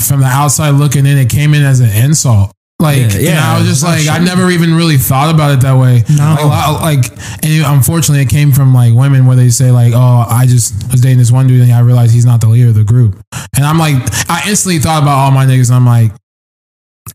from 0.00 0.20
the 0.20 0.26
outside 0.26 0.70
looking 0.70 1.06
in, 1.06 1.16
it 1.18 1.30
came 1.30 1.54
in 1.54 1.62
as 1.62 1.80
an 1.80 1.88
insult. 1.90 2.50
Like, 2.80 2.98
Yeah, 2.98 3.18
yeah, 3.18 3.52
I 3.54 3.58
was 3.58 3.68
just 3.68 3.82
like, 3.84 4.08
I 4.08 4.18
never 4.18 4.50
even 4.50 4.74
really 4.74 4.96
thought 4.96 5.32
about 5.32 5.52
it 5.52 5.60
that 5.60 5.78
way. 5.78 6.02
No. 6.10 6.36
Like, 6.48 7.08
like, 7.10 7.44
and 7.44 7.64
unfortunately, 7.64 8.22
it 8.22 8.28
came 8.28 8.52
from 8.52 8.74
like 8.74 8.92
women 8.92 9.26
where 9.26 9.36
they 9.36 9.48
say 9.48 9.70
like, 9.70 9.92
oh, 9.94 10.26
I 10.28 10.46
just 10.46 10.90
was 10.90 11.00
dating 11.00 11.18
this 11.18 11.30
one 11.30 11.46
dude 11.46 11.62
and 11.62 11.72
I 11.72 11.80
realized 11.80 12.12
he's 12.12 12.26
not 12.26 12.40
the 12.40 12.48
leader 12.48 12.68
of 12.68 12.74
the 12.74 12.84
group, 12.84 13.18
and 13.56 13.64
I'm 13.64 13.78
like, 13.78 13.96
I 14.28 14.42
instantly 14.48 14.80
thought 14.80 15.02
about 15.02 15.16
all 15.16 15.30
my 15.30 15.46
niggas, 15.46 15.68
and 15.70 15.76
I'm 15.76 15.86
like, 15.86 16.12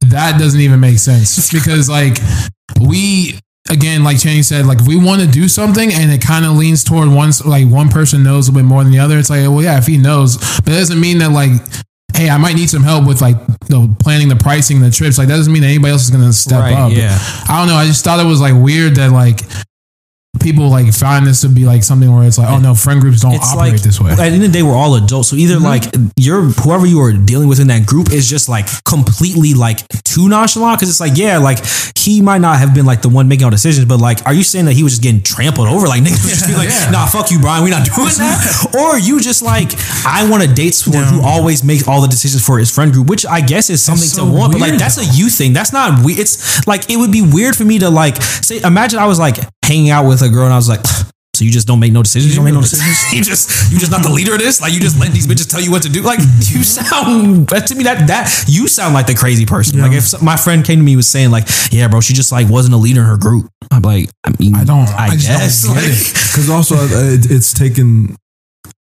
that 0.01 0.39
doesn't 0.39 0.59
even 0.61 0.79
make 0.79 0.97
sense 0.97 1.51
because 1.53 1.89
like 1.89 2.17
we 2.79 3.39
again 3.69 4.03
like 4.03 4.19
Channing 4.19 4.43
said 4.43 4.65
like 4.65 4.79
if 4.79 4.87
we 4.87 4.95
want 4.95 5.21
to 5.21 5.27
do 5.27 5.47
something 5.47 5.91
and 5.91 6.11
it 6.11 6.21
kind 6.21 6.45
of 6.45 6.53
leans 6.55 6.83
toward 6.83 7.09
one 7.09 7.31
like 7.45 7.67
one 7.67 7.89
person 7.89 8.23
knows 8.23 8.47
a 8.47 8.51
little 8.51 8.63
bit 8.63 8.69
more 8.69 8.83
than 8.83 8.91
the 8.91 8.99
other 8.99 9.17
it's 9.17 9.29
like 9.29 9.41
well 9.41 9.61
yeah 9.61 9.77
if 9.77 9.87
he 9.87 9.97
knows 9.97 10.37
but 10.59 10.69
it 10.69 10.77
doesn't 10.77 10.99
mean 10.99 11.17
that 11.17 11.31
like 11.31 11.51
hey 12.15 12.29
I 12.29 12.37
might 12.37 12.55
need 12.55 12.69
some 12.69 12.83
help 12.83 13.07
with 13.07 13.21
like 13.21 13.37
the 13.67 13.93
planning 13.99 14.27
the 14.29 14.35
pricing 14.35 14.79
the 14.81 14.91
trips. 14.91 15.17
Like 15.17 15.27
that 15.27 15.35
doesn't 15.37 15.51
mean 15.53 15.61
that 15.61 15.69
anybody 15.69 15.91
else 15.91 16.03
is 16.03 16.09
gonna 16.11 16.33
step 16.33 16.59
Right, 16.61 16.73
up. 16.73 16.91
yeah. 16.91 17.17
I 17.47 17.59
don't 17.59 17.67
know. 17.67 17.75
I 17.75 17.85
just 17.85 18.03
thought 18.03 18.19
it 18.19 18.27
was 18.27 18.41
like 18.41 18.53
weird 18.55 18.95
that 18.95 19.11
like 19.11 19.41
people 20.39 20.69
like 20.69 20.93
find 20.93 21.25
this 21.27 21.41
to 21.41 21.49
be 21.49 21.65
like 21.65 21.83
something 21.83 22.11
where 22.13 22.25
it's 22.25 22.37
like 22.37 22.49
oh 22.49 22.59
no 22.59 22.73
friend 22.75 23.01
groups 23.01 23.21
don't 23.21 23.33
it's 23.33 23.51
operate 23.53 23.73
like 23.73 23.81
this 23.81 23.99
way 23.99 24.11
At 24.11 24.17
the 24.17 24.23
end 24.23 24.35
of 24.35 24.41
the 24.41 24.47
day, 24.49 24.63
we're 24.63 24.75
all 24.75 24.95
adults. 24.95 25.29
So 25.29 25.35
either 25.35 25.55
Mm-hmm. 25.55 25.63
like 25.65 25.83
you're 26.17 26.41
whoever 26.41 26.85
you 26.85 27.01
are 27.01 27.11
dealing 27.13 27.47
with 27.49 27.59
in 27.59 27.67
that 27.67 27.85
group 27.85 28.11
is 28.11 28.29
just 28.29 28.47
like 28.49 28.65
completely 28.85 29.53
like 29.53 29.85
too 30.03 30.29
nonchalant 30.29 30.77
because 30.79 30.89
it's 30.89 30.99
like 30.99 31.17
yeah, 31.17 31.37
like 31.37 31.59
he 31.97 32.21
might 32.21 32.39
not 32.39 32.59
have 32.59 32.73
been 32.73 32.85
like 32.85 33.01
the 33.01 33.09
one 33.09 33.27
making 33.27 33.43
all 33.43 33.51
decisions, 33.51 33.85
but 33.85 33.99
like, 33.99 34.25
are 34.25 34.33
you 34.33 34.41
saying 34.43 34.65
that 34.65 34.73
he 34.73 34.83
was 34.83 34.93
just 34.93 35.03
getting 35.03 35.21
trampled 35.21 35.67
over? 35.67 35.85
Like 35.87 36.01
niggas 36.05 36.29
just 36.29 36.47
be 36.47 36.55
like, 36.55 36.69
Yeah. 36.69 36.91
nah, 36.91 37.05
fuck 37.05 37.29
you, 37.29 37.39
Brian, 37.39 37.63
we're 37.63 37.69
not 37.71 37.85
doing 37.85 38.07
that. 38.07 38.73
Or 38.79 38.97
you 38.97 39.19
just 39.19 39.41
like, 39.43 39.71
I 40.05 40.27
want 40.29 40.41
to 40.43 40.51
date 40.53 40.73
someone 40.75 41.03
who 41.03 41.21
always 41.21 41.63
makes 41.63 41.87
all 41.87 42.01
the 42.01 42.07
decisions 42.07 42.45
for 42.45 42.57
his 42.57 42.71
friend 42.73 42.93
group, 42.93 43.07
which 43.07 43.25
I 43.25 43.41
guess 43.41 43.69
is 43.69 43.83
something 43.83 44.07
so 44.07 44.25
to 44.25 44.31
want, 44.31 44.53
but 44.53 44.61
like 44.61 44.77
that's 44.79 44.97
a 44.97 45.05
you 45.17 45.29
thing. 45.29 45.51
That's 45.53 45.73
not 45.73 46.03
we. 46.05 46.13
It's 46.13 46.65
like 46.67 46.89
it 46.89 46.97
would 46.97 47.11
be 47.11 47.21
weird 47.21 47.55
for 47.55 47.65
me 47.65 47.79
to 47.79 47.89
like 47.89 48.21
say. 48.21 48.61
Imagine 48.63 48.99
I 48.99 49.05
was 49.05 49.19
like 49.19 49.35
hanging 49.69 49.91
out 49.91 50.07
with 50.09 50.21
a 50.21 50.29
girl 50.29 50.45
and 50.45 50.53
I 50.53 50.57
was 50.57 50.67
like. 50.69 50.81
So 51.35 51.45
you 51.45 51.51
just 51.51 51.67
don't 51.67 51.79
make 51.79 51.93
no 51.93 52.03
decisions. 52.03 52.33
You 52.33 52.35
don't 52.35 52.43
make 52.43 52.53
no 52.53 52.59
decisions. 52.67 53.13
you 53.13 53.23
just 53.23 53.71
you 53.71 53.79
just 53.79 53.93
not 53.93 54.03
the 54.03 54.09
leader 54.11 54.33
of 54.33 54.39
this. 54.39 54.59
Like 54.59 54.73
you 54.73 54.81
just 54.81 54.99
let 54.99 55.13
these 55.13 55.25
bitches 55.25 55.49
tell 55.49 55.61
you 55.61 55.71
what 55.71 55.83
to 55.83 55.89
do. 55.89 56.01
Like 56.01 56.19
you 56.51 56.63
sound 56.67 57.47
that 57.47 57.65
to 57.67 57.75
me 57.75 57.85
that 57.85 58.07
that 58.07 58.43
you 58.49 58.67
sound 58.67 58.93
like 58.93 59.07
the 59.07 59.15
crazy 59.15 59.45
person. 59.45 59.79
Like 59.79 59.93
if 59.93 60.03
some- 60.03 60.25
my 60.25 60.35
friend 60.35 60.65
came 60.65 60.79
to 60.79 60.83
me 60.83 60.97
was 60.97 61.07
saying 61.07 61.31
like, 61.31 61.47
yeah, 61.71 61.87
bro, 61.87 62.01
she 62.01 62.13
just 62.13 62.33
like 62.33 62.49
wasn't 62.49 62.73
a 62.73 62.77
leader 62.77 62.99
in 62.99 63.07
her 63.07 63.15
group. 63.15 63.47
I'm 63.71 63.83
like, 63.83 64.09
I 64.25 64.33
mean, 64.37 64.53
I 64.53 64.65
don't- 64.65 64.89
I, 64.89 65.05
I 65.05 65.15
guess. 65.15 65.63
get 65.67 65.75
like. 65.75 65.85
Because 65.85 66.49
also, 66.49 66.75
uh, 66.75 67.13
it, 67.15 67.31
it's 67.31 67.53
taken, 67.53 68.17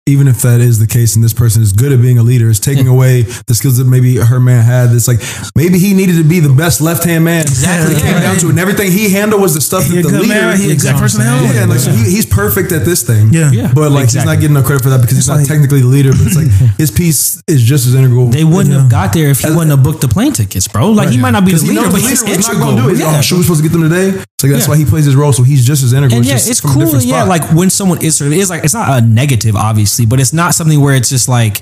even 0.08 0.28
if 0.28 0.42
that 0.42 0.62
is 0.62 0.80
the 0.80 0.88
case, 0.88 1.16
and 1.16 1.24
this 1.24 1.34
person 1.34 1.62
is 1.62 1.72
good 1.74 1.92
at 1.92 2.02
being 2.02 2.18
a 2.18 2.24
leader, 2.24 2.50
it's 2.50 2.60
taking 2.60 2.88
away 2.96 3.24
the 3.46 3.54
skills 3.54 3.78
that 3.78 3.86
maybe 3.86 4.16
her 4.18 4.40
man 4.40 4.64
had. 4.64 4.92
It's 4.94 5.08
like 5.08 5.20
maybe 5.56 5.78
he 5.80 5.94
needed 5.94 6.16
to 6.18 6.24
be 6.24 6.40
the 6.40 6.50
best 6.54 6.82
left 6.82 7.04
hand 7.04 7.26
man. 7.26 7.42
Exactly, 7.42 7.96
It 7.96 8.02
came 8.02 8.22
down 8.22 8.38
to 8.38 8.48
it, 8.48 8.50
and 8.52 8.60
everything 8.60 8.92
he 8.92 9.10
handled 9.12 9.42
was 9.42 9.54
the 9.54 9.62
stuff 9.62 9.86
He 9.86 10.02
that 10.02 10.08
the 10.10 10.20
leader. 10.20 10.34
man. 10.34 10.58
He 10.58 10.72
a 10.72 10.76
good 10.76 10.96
person 10.96 11.20
to 11.22 11.26
Yeah, 11.54 11.66
like 11.66 11.80
so 11.80 11.92
he, 11.92 12.04
he's 12.10 12.26
perfect 12.26 12.72
at 12.72 12.86
this 12.86 13.04
thing. 13.04 13.34
Yeah. 13.34 13.52
Yeah. 13.52 13.72
but 13.74 13.92
like 13.92 14.06
he's 14.12 14.26
not 14.26 14.40
getting 14.40 14.54
no 14.56 14.64
credit 14.64 14.84
for 14.84 14.90
that 14.90 15.02
because 15.02 15.18
he's 15.18 15.28
not 15.28 15.38
like- 15.40 15.48
technically 15.48 15.82
the 15.82 15.88
leader. 15.88 16.12
But 16.12 16.22
it's 16.28 16.36
like 16.36 16.48
his 16.78 16.92
piece 16.92 17.42
is 17.48 17.62
just 17.64 17.86
as 17.88 17.96
integral. 17.96 18.28
They 18.28 18.44
wouldn't 18.44 18.74
Yeah. 18.74 18.82
have 18.82 18.92
got 18.92 19.14
there 19.14 19.30
if 19.30 19.40
he 19.42 19.50
wouldn't 19.50 19.72
have 19.72 19.84
booked 19.84 20.02
the 20.02 20.08
plane 20.08 20.32
tickets, 20.34 20.68
bro. 20.68 20.92
Like 20.92 21.10
he 21.10 21.18
might 21.20 21.32
not 21.32 21.44
be 21.46 21.52
the 21.52 21.58
Because 21.58 21.70
he 21.70 21.76
leader, 21.76 21.90
but 21.92 22.02
the 22.02 22.08
he's 22.08 22.24
leader 22.24 22.38
was 22.38 22.48
not 22.48 22.56
integral. 22.56 22.76
going 22.76 22.78
to 22.78 22.84
do 22.84 22.90
it. 22.90 23.08
Oh, 23.08 23.12
yeah. 23.12 23.18
Oh, 23.18 23.22
shoot, 23.22 23.36
we're 23.38 23.44
supposed 23.44 23.64
to 23.64 23.70
get 23.70 23.74
them 23.78 23.90
today. 23.90 24.24
So 24.40 24.48
that's 24.48 24.66
Yeah. 24.66 24.70
why 24.72 24.78
he 24.78 24.86
plays 24.86 25.06
his 25.06 25.16
role. 25.16 25.34
So 25.34 25.44
he's 25.44 25.66
just 25.66 25.84
as 25.84 25.94
integral. 25.94 26.18
And 26.18 26.26
it's 26.26 26.30
yeah, 26.30 26.36
just 26.38 26.50
it's 26.50 26.62
cool. 26.62 26.86
Yeah, 27.02 27.24
like 27.24 27.44
when 27.54 27.70
someone 27.70 28.02
is, 28.04 28.22
it 28.22 28.32
is 28.34 28.50
like 28.50 28.64
it's 28.64 28.74
not 28.74 29.02
a 29.02 29.06
negative, 29.06 29.56
obviously, 29.56 29.97
but 30.06 30.20
it's 30.20 30.34
not 30.34 30.54
something 30.54 30.80
where 30.82 30.96
it's 30.96 31.10
just 31.10 31.28
like 31.30 31.62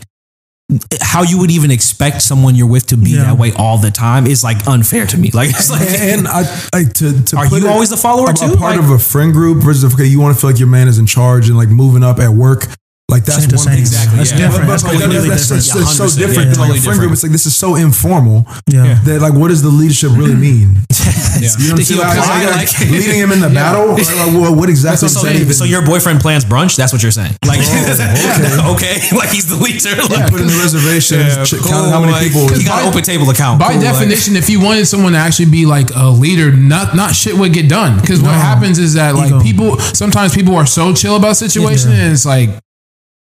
how 1.00 1.22
you 1.22 1.38
would 1.38 1.52
even 1.52 1.70
expect 1.70 2.24
someone 2.24 2.56
you're 2.56 2.66
with 2.68 2.88
to 2.88 2.98
be 2.98 3.12
Yeah. 3.12 3.26
that 3.26 3.38
way 3.38 3.52
all 3.54 3.78
the 3.78 3.92
time 3.92 4.26
is 4.26 4.44
like 4.44 4.66
unfair 4.68 5.06
to 5.06 5.18
me. 5.18 5.30
Like 5.32 5.50
it's 5.52 5.70
like 5.70 5.88
and 5.88 6.28
I, 6.28 6.42
I 6.74 6.84
to, 6.86 7.24
to 7.24 7.38
Are 7.38 7.46
you 7.46 7.58
it- 7.58 7.66
always 7.68 7.90
the 7.92 7.98
follower 7.98 8.32
a, 8.32 8.34
too? 8.34 8.54
A 8.54 8.58
part 8.58 8.76
Like- 8.76 8.80
of 8.80 8.90
a 8.90 8.98
friend 8.98 9.32
group 9.32 9.62
versus 9.64 9.94
okay, 9.94 10.06
you 10.06 10.20
want 10.20 10.36
to 10.36 10.42
feel 10.42 10.50
like 10.50 10.60
your 10.60 10.68
man 10.68 10.88
is 10.88 10.98
in 10.98 11.06
charge 11.06 11.48
and 11.50 11.58
like 11.58 11.70
moving 11.70 12.04
up 12.04 12.18
at 12.20 12.32
work. 12.32 12.66
Like 13.08 13.24
that's 13.24 13.46
Same 13.46 13.50
one 13.54 13.58
same. 13.60 13.74
thing. 13.74 13.82
Exactly, 13.86 14.18
That's 14.18 14.32
yeah. 14.32 14.38
different. 14.50 14.66
But- 14.66 14.72
That's 14.72 14.84
but- 14.84 14.94
but 14.94 15.02
completely 15.02 15.30
that's, 15.30 15.46
different. 15.46 15.66
that's- 15.66 15.98
that's 15.98 16.14
so 16.14 16.20
different 16.20 16.50
yeah, 16.50 16.54
than 16.58 16.70
like 16.70 16.80
a 16.80 16.82
friend 16.82 16.98
group. 17.00 17.14
different. 17.14 17.14
It's 17.14 17.24
like 17.24 17.32
this 17.38 17.46
is 17.46 17.56
so 17.56 17.76
informal 17.76 18.48
Yeah. 18.66 18.98
that 19.06 19.22
like 19.22 19.34
what 19.38 19.50
does 19.50 19.62
the 19.62 19.70
leadership 19.70 20.10
really 20.18 20.34
mean? 20.36 20.82
You 21.36 21.42
know 21.68 21.76
what 21.76 21.80
I'm 21.80 21.84
saying? 21.84 22.00
Like, 22.00 22.16
like, 22.18 22.80
like- 22.80 22.90
leading 22.90 23.20
him 23.20 23.32
in 23.34 23.42
the 23.42 23.50
battle. 23.54 23.92
Like, 23.92 24.32
what, 24.34 24.56
what 24.56 24.70
exactly 24.70 25.10
so, 25.10 25.22
does 25.22 25.48
that 25.48 25.54
so 25.54 25.66
your 25.66 25.86
boyfriend 25.86 26.22
plans 26.22 26.46
brunch? 26.46 26.78
That's 26.78 26.94
what 26.94 27.04
you're 27.04 27.12
saying? 27.12 27.36
Oh, 27.44 27.48
like 27.50 27.60
okay, 27.60 28.72
okay. 28.72 28.96
like 29.16 29.30
he's 29.30 29.46
the 29.46 29.60
leader. 29.60 30.00
Like, 30.08 30.32
put 30.32 30.40
in 30.42 30.48
the 30.48 30.58
reservations, 30.64 31.36
ch- 31.50 31.60
count 31.68 31.92
how 31.92 32.00
many 32.00 32.14
like, 32.14 32.24
people. 32.24 32.48
He 32.56 32.64
got 32.64 32.84
an 32.84 32.88
open 32.88 33.04
table 33.04 33.30
account. 33.30 33.60
By 33.60 33.76
definition, 33.78 34.38
if 34.38 34.50
you 34.50 34.62
wanted 34.64 34.86
someone 34.88 35.12
to 35.12 35.20
actually 35.20 35.52
be 35.52 35.66
like 35.66 35.90
a 35.94 36.08
leader, 36.10 36.52
not 36.56 36.96
not 36.96 37.14
shit 37.14 37.36
would 37.36 37.52
get 37.52 37.68
done. 37.68 38.00
Because 38.00 38.22
what 38.22 38.34
happens 38.34 38.80
is 38.80 38.94
that 38.94 39.16
like 39.16 39.44
people 39.44 39.78
sometimes 39.94 40.34
people 40.34 40.56
are 40.56 40.66
so 40.66 40.94
chill 40.94 41.18
about 41.18 41.36
situation, 41.36 41.92
and 41.92 42.14
it's 42.14 42.26
like 42.26 42.50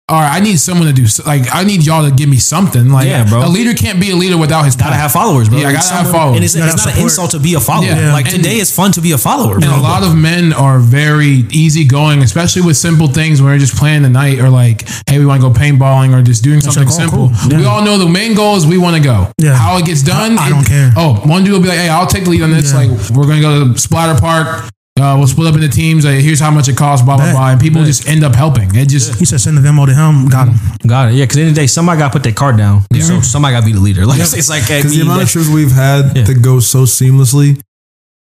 all 0.06 0.20
right, 0.20 0.36
I 0.36 0.40
need 0.40 0.58
someone 0.60 0.86
to 0.86 0.92
do 0.92 1.06
like 1.24 1.44
I 1.54 1.64
need 1.64 1.82
y'all 1.86 2.06
to 2.06 2.14
give 2.14 2.28
me 2.28 2.36
something. 2.36 2.90
Like, 2.90 3.06
Yeah, 3.06 3.24
bro. 3.26 3.46
a 3.46 3.48
leader 3.48 3.72
can't 3.72 3.98
be 3.98 4.10
a 4.10 4.14
leader 4.16 4.36
without 4.36 4.66
his 4.66 4.76
Gotta 4.76 4.90
pack. 4.90 5.00
have 5.00 5.12
followers, 5.12 5.48
bro. 5.48 5.56
Yeah, 5.58 5.68
I 5.68 5.72
gotta 5.72 5.94
have 5.94 6.10
followers. 6.10 6.36
And 6.36 6.44
it's, 6.44 6.54
You 6.54 6.62
it's 6.62 6.74
gotta 6.74 6.88
not 6.90 6.96
an 6.98 7.02
insult 7.04 7.30
to 7.30 7.38
be 7.38 7.54
a 7.54 7.60
follower. 7.60 7.86
Yeah. 7.86 8.12
Like 8.12 8.26
And- 8.26 8.34
today, 8.36 8.56
it's 8.56 8.70
fun 8.70 8.92
to 8.92 9.00
be 9.00 9.12
a 9.12 9.18
follower. 9.18 9.54
And 9.54 9.64
bro. 9.64 9.76
a 9.76 9.80
lot 9.80 10.02
of 10.02 10.14
men 10.14 10.52
are 10.52 10.78
very 10.78 11.46
easygoing, 11.50 12.20
especially 12.22 12.60
with 12.60 12.76
simple 12.76 13.08
things 13.08 13.40
when 13.40 13.50
they're 13.52 13.58
just 13.58 13.76
playing 13.76 14.02
the 14.02 14.10
night 14.10 14.40
or 14.40 14.50
like, 14.50 14.86
hey, 15.08 15.18
we 15.18 15.24
want 15.24 15.40
to 15.40 15.48
go 15.48 15.54
paintballing 15.58 16.12
or 16.14 16.20
just 16.22 16.44
doing 16.44 16.60
something 16.60 16.84
like, 16.84 16.92
oh, 16.92 16.98
simple. 16.98 17.32
cool. 17.48 17.58
We 17.58 17.64
all 17.64 17.82
know 17.82 17.96
the 17.96 18.06
main 18.06 18.34
goal 18.34 18.56
is 18.56 18.66
we 18.66 18.76
want 18.76 18.96
to 18.98 19.02
go. 19.02 19.32
Yeah. 19.38 19.56
How 19.56 19.78
it 19.78 19.86
gets 19.86 20.02
done, 20.02 20.36
I- 20.38 20.44
I 20.44 20.46
it- 20.48 20.50
don't 20.50 20.64
care. 20.66 20.92
Oh, 20.98 21.14
one 21.24 21.44
dude 21.44 21.54
will 21.54 21.60
be 21.62 21.68
like, 21.68 21.78
hey, 21.78 21.88
I'll 21.88 22.06
take 22.06 22.24
the 22.24 22.30
lead 22.30 22.42
on 22.42 22.50
this. 22.50 22.72
Yeah. 22.72 22.80
Like, 22.80 22.90
we're 23.16 23.24
going 23.24 23.36
to 23.36 23.42
go 23.42 23.72
to 23.72 23.78
Splatter 23.78 24.20
Park. 24.20 24.68
Uh, 24.96 25.16
we'll 25.18 25.26
split 25.26 25.48
up 25.48 25.56
into 25.56 25.68
teams. 25.68 26.04
Like, 26.04 26.20
here's 26.20 26.38
how 26.38 26.52
much 26.52 26.68
it 26.68 26.76
costs, 26.76 27.04
blah, 27.04 27.16
blah, 27.16 27.32
blah. 27.32 27.50
And 27.50 27.60
people 27.60 27.82
just 27.84 28.06
end 28.06 28.22
up 28.22 28.32
helping. 28.32 28.72
It 28.76 28.88
just, 28.88 29.18
He 29.18 29.24
said 29.24 29.40
send 29.40 29.56
the 29.58 29.60
Venmo 29.60 29.86
to 29.86 29.92
him. 29.94 30.28
Got 30.28 30.48
him. 30.48 30.56
Got 30.86 31.08
it. 31.08 31.14
Yeah, 31.16 31.24
because 31.24 31.38
in 31.38 31.48
the 31.48 31.52
day, 31.52 31.66
somebody 31.66 31.98
got 31.98 32.08
to 32.08 32.12
put 32.12 32.22
their 32.22 32.32
card 32.32 32.56
down. 32.56 32.82
So 33.02 33.20
somebody 33.20 33.54
got 33.54 33.60
to 33.60 33.66
be 33.66 33.72
the 33.72 33.80
leader. 33.80 34.06
Like 34.14 34.20
it's 34.20 34.48
like 34.48 34.62
Because 34.62 34.92
the 34.92 34.96
hey, 34.98 35.02
amount 35.02 35.22
of 35.22 35.28
trips 35.28 35.48
we've 35.48 35.72
had 35.72 36.16
Yeah. 36.16 36.22
that 36.22 36.40
go 36.42 36.60
so 36.60 36.84
seamlessly, 36.84 37.56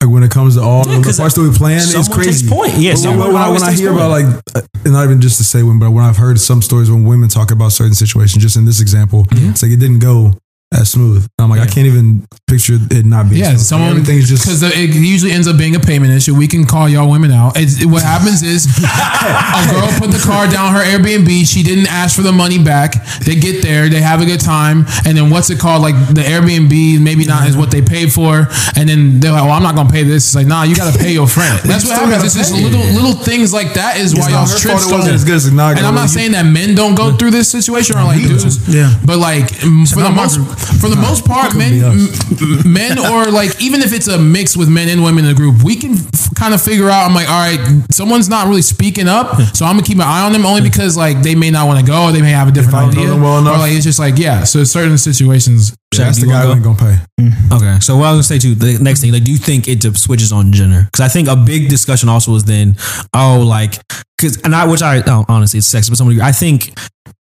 like 0.02 0.10
when 0.12 0.22
it 0.22 0.30
comes 0.30 0.56
to 0.56 0.60
all 0.62 0.86
Yeah, 0.86 0.98
the 0.98 1.04
'cause 1.04 1.16
parts 1.18 1.36
that 1.36 1.42
we 1.42 1.56
plan, 1.56 1.78
it's 1.78 1.92
someone 1.92 2.12
crazy. 2.12 2.42
takes 2.46 2.52
point. 2.52 2.74
Yeah, 2.76 2.92
But 2.92 2.98
someone 2.98 3.18
when, 3.28 3.32
when 3.32 3.42
I, 3.42 3.48
when 3.50 3.62
I 3.62 3.68
takes 3.68 3.80
hear 3.80 3.88
point. 3.92 4.00
about 4.02 4.10
like, 4.10 4.26
uh, 4.54 4.60
and 4.84 4.92
not 4.92 5.04
even 5.04 5.22
just 5.22 5.38
to 5.38 5.44
say 5.44 5.62
when, 5.62 5.78
but 5.78 5.90
when 5.92 6.04
I've 6.04 6.18
heard 6.18 6.38
some 6.38 6.60
stories 6.60 6.90
when 6.90 7.04
women 7.04 7.30
talk 7.30 7.50
about 7.50 7.72
certain 7.72 7.94
situations, 7.94 8.42
just 8.42 8.56
in 8.58 8.66
this 8.66 8.80
example, 8.82 9.26
it's 9.30 9.62
like 9.62 9.72
it 9.72 9.78
didn't 9.80 10.00
go 10.00 10.34
as 10.70 10.90
smooth. 10.90 11.22
And 11.38 11.44
I'm 11.44 11.50
like, 11.50 11.60
I 11.60 11.66
can't 11.66 11.86
even 11.86 12.26
picture 12.46 12.74
it 12.90 13.06
not 13.06 13.30
being. 13.30 13.40
Yeah, 13.40 13.50
smooth. 13.56 13.60
someone 13.60 13.90
everything's 13.90 14.28
just 14.28 14.44
because 14.44 14.62
it 14.62 14.76
usually 14.94 15.32
ends 15.32 15.48
up 15.48 15.56
being 15.56 15.74
a 15.74 15.80
payment 15.80 16.12
issue. 16.12 16.34
We 16.36 16.46
can 16.46 16.66
call 16.66 16.88
y'all 16.90 17.10
women 17.10 17.30
out. 17.32 17.52
It's, 17.56 17.84
what 17.86 18.02
happens 18.02 18.42
is 18.42 18.66
a 18.78 19.64
girl 19.72 19.88
put 19.98 20.10
the 20.12 20.20
car 20.22 20.46
down 20.46 20.74
her 20.74 20.84
Airbnb. 20.84 21.46
She 21.48 21.62
didn't 21.62 21.86
ask 21.88 22.14
for 22.14 22.20
the 22.22 22.32
money 22.32 22.62
back. 22.62 22.94
They 23.24 23.34
get 23.36 23.62
there, 23.62 23.88
they 23.88 24.00
have 24.02 24.20
a 24.20 24.26
good 24.26 24.40
time, 24.40 24.84
and 25.06 25.16
then 25.16 25.30
what's 25.30 25.48
it 25.48 25.58
called? 25.58 25.80
Like 25.80 25.94
the 26.12 26.20
Airbnb 26.22 27.00
maybe 27.00 27.24
not 27.24 27.48
is 27.48 27.56
what 27.56 27.70
they 27.70 27.80
paid 27.80 28.12
for, 28.12 28.46
and 28.76 28.88
then 28.88 29.20
they're 29.20 29.32
like, 29.32 29.44
"Well, 29.44 29.52
I'm 29.52 29.62
not 29.62 29.74
gonna 29.74 29.90
pay 29.90 30.02
this." 30.02 30.26
It's 30.28 30.34
like, 30.34 30.46
"Nah, 30.46 30.64
you 30.64 30.76
gotta 30.76 30.96
pay 30.98 31.12
your 31.12 31.26
friend." 31.26 31.58
That's 31.64 31.86
what 31.86 31.94
happens. 31.96 32.12
gotta 32.12 32.26
It's 32.26 32.34
just 32.36 32.54
pay. 32.54 32.62
little 32.62 32.84
little 32.92 33.14
things 33.24 33.52
like 33.54 33.72
that 33.74 33.96
is 33.96 34.14
why 34.14 34.28
y'all 34.28 34.46
her 34.46 34.58
trips 34.58 34.86
it 34.88 34.92
wasn't 34.92 35.14
as 35.14 35.24
good 35.24 35.34
as 35.36 35.46
it 35.46 35.54
not 35.54 35.78
And 35.78 35.80
I'm 35.80 35.94
gonna- 35.94 36.00
not 36.06 36.10
saying 36.10 36.32
that 36.32 36.44
men 36.44 36.74
don't 36.74 36.94
go 36.94 37.16
through 37.16 37.30
this 37.32 37.50
situation 37.50 37.96
or 37.96 38.04
like 38.04 38.20
dudes, 38.20 38.68
Yeah. 38.68 38.92
but 39.04 39.16
like 39.18 39.48
for 39.50 40.00
the 40.04 40.12
most 40.14 40.36
group. 40.36 40.57
For 40.80 40.88
the 40.88 40.96
most 40.96 41.24
part, 41.24 41.54
men 41.56 41.82
m- 41.82 42.72
men 42.72 42.98
or 42.98 43.30
like 43.30 43.60
even 43.62 43.80
if 43.82 43.92
it's 43.92 44.08
a 44.08 44.18
mix 44.18 44.56
with 44.56 44.68
men 44.68 44.88
and 44.88 45.02
women 45.02 45.24
in 45.24 45.30
a 45.30 45.34
group, 45.34 45.62
we 45.62 45.76
can 45.76 45.92
f- 45.94 46.34
kind 46.34 46.54
of 46.54 46.60
figure 46.62 46.88
out. 46.88 47.06
I'm 47.08 47.14
like, 47.14 47.28
all 47.28 47.40
right, 47.40 47.84
someone's 47.90 48.28
not 48.28 48.46
really 48.48 48.62
speaking 48.62 49.08
up, 49.08 49.36
so 49.54 49.64
I'm 49.66 49.74
gonna 49.76 49.86
keep 49.86 49.96
an 49.98 50.02
eye 50.02 50.24
on 50.24 50.32
them 50.32 50.44
only 50.46 50.60
because 50.62 50.96
like 50.96 51.22
they 51.22 51.34
may 51.34 51.50
not 51.50 51.66
want 51.66 51.80
to 51.80 51.86
go, 51.86 52.04
or 52.04 52.12
they 52.12 52.22
may 52.22 52.30
have 52.30 52.48
a 52.48 52.52
different 52.52 52.74
I 52.76 52.80
don't 52.86 52.94
know 52.94 53.00
idea, 53.00 53.10
them 53.12 53.22
well 53.22 53.38
or 53.48 53.58
like 53.58 53.72
it's 53.72 53.84
just 53.84 53.98
like 53.98 54.18
yeah. 54.18 54.44
So 54.44 54.64
certain 54.64 54.98
situations, 54.98 55.74
Yeah, 55.94 56.04
that's 56.04 56.20
the 56.20 56.26
guy 56.26 56.42
who 56.42 56.48
wanna 56.48 56.66
ain't 56.68 56.78
gonna 56.78 56.98
pay. 56.98 57.22
Mm. 57.22 57.52
Okay, 57.56 57.80
so 57.80 57.96
what 57.96 58.06
I 58.06 58.12
was 58.12 58.28
gonna 58.28 58.38
say 58.40 58.48
too, 58.48 58.54
the 58.54 58.82
next 58.82 59.00
thing, 59.00 59.12
like, 59.12 59.24
do 59.24 59.32
you 59.32 59.38
think 59.38 59.68
it 59.68 59.82
switches 59.96 60.32
on 60.32 60.52
gender? 60.52 60.84
Because 60.84 61.00
I 61.00 61.08
think 61.08 61.28
a 61.28 61.36
big 61.36 61.68
discussion 61.68 62.08
also 62.08 62.32
was 62.32 62.44
then, 62.44 62.76
oh, 63.14 63.44
like, 63.46 63.74
because 64.16 64.40
and 64.42 64.54
I, 64.54 64.66
which 64.66 64.82
I 64.82 65.02
oh, 65.06 65.24
honestly, 65.28 65.58
it's 65.58 65.72
sexist, 65.72 65.90
but 65.90 65.98
somebody, 65.98 66.20
I 66.20 66.32
think 66.32 66.72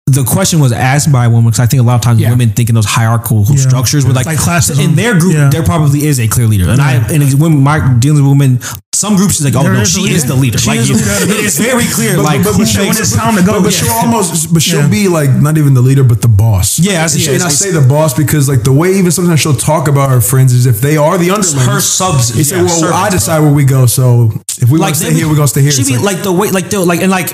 the 0.09 0.23
question 0.23 0.59
was 0.59 0.71
asked 0.71 1.11
by 1.11 1.25
a 1.25 1.29
woman 1.29 1.45
because 1.51 1.59
I 1.59 1.65
think 1.65 1.81
a 1.81 1.85
lot 1.85 1.95
of 1.95 2.01
times 2.01 2.19
Yeah. 2.19 2.29
women 2.31 2.49
think 2.51 2.69
in 2.69 2.75
those 2.75 2.85
hierarchical 2.85 3.45
Yeah. 3.49 3.55
structures 3.67 4.05
where 4.05 4.13
like, 4.13 4.25
Like 4.25 4.37
classism. 4.39 4.83
in 4.83 4.95
their 4.95 5.17
group 5.19 5.33
Yeah. 5.33 5.49
there 5.49 5.63
probably 5.63 6.05
is 6.05 6.19
a 6.19 6.27
clear 6.27 6.47
leader, 6.47 6.69
and 6.69 6.81
I 6.81 6.93
and 7.13 7.33
when 7.39 7.61
my 7.63 7.79
dealing 7.99 8.23
with 8.23 8.29
women, 8.37 8.59
some 8.93 9.15
groups 9.15 9.39
is 9.39 9.45
like, 9.45 9.55
oh 9.55 9.63
There 9.63 9.73
no, 9.73 9.81
is 9.81 9.91
she 9.93 10.01
is 10.11 10.25
the 10.25 10.35
leader. 10.35 10.57
She 10.57 10.67
like 10.71 10.79
is 10.79 10.89
you, 10.89 10.95
the 10.97 11.03
leader. 11.25 11.39
it 11.39 11.45
is 11.45 11.57
very 11.57 11.85
clear. 11.85 12.17
But- 12.17 12.23
like 12.25 12.43
but- 12.43 12.53
who 12.53 12.65
but 12.65 12.75
when 12.75 12.89
it's 12.97 13.15
time 13.15 13.35
to 13.37 13.43
go, 13.43 13.53
But, 13.53 13.63
but 13.63 13.73
yeah. 13.73 13.79
she'll 13.87 13.93
almost, 13.93 14.51
but 14.53 14.61
she'll 14.61 14.81
Yeah. 14.81 14.87
be 14.89 15.07
like 15.07 15.29
not 15.29 15.57
even 15.57 15.73
the 15.73 15.81
leader, 15.81 16.03
but 16.03 16.21
the 16.21 16.27
boss. 16.27 16.79
Yeah, 16.79 16.99
I 16.99 17.03
And, 17.03 17.11
she- 17.11 17.25
yeah, 17.27 17.33
and 17.35 17.43
I 17.43 17.49
say 17.49 17.71
the 17.71 17.81
boss 17.81 18.13
because 18.13 18.49
like 18.49 18.63
the 18.63 18.73
way 18.73 18.97
even 18.97 19.11
sometimes 19.11 19.39
she'll 19.39 19.55
talk 19.55 19.87
about 19.87 20.09
her 20.09 20.19
friends 20.21 20.51
is 20.53 20.65
if 20.65 20.81
they 20.81 20.97
are 20.97 21.17
the 21.17 21.29
underlings, 21.31 21.65
her 21.65 21.79
subs. 21.79 22.29
He 22.35 22.43
said, 22.43 22.57
yeah, 22.57 22.63
"Well, 22.63 22.73
I 22.73 22.79
servants, 22.79 22.99
bro. 23.01 23.09
decide 23.11 23.39
where 23.39 23.53
we 23.53 23.63
go. 23.63 23.85
So 23.85 24.33
if 24.59 24.69
we 24.69 24.79
want 24.79 24.95
to 24.95 24.99
stay 24.99 25.09
be- 25.11 25.15
here, 25.15 25.29
we're 25.29 25.35
gonna 25.35 25.47
stay 25.47 25.61
here." 25.61 25.71
She 25.71 25.83
be 25.85 25.95
like, 25.95 26.15
like, 26.15 26.23
the 26.23 26.31
way, 26.33 26.49
like 26.51 26.69
the 26.69 26.79
like, 26.83 27.01
and 27.01 27.11
like 27.11 27.31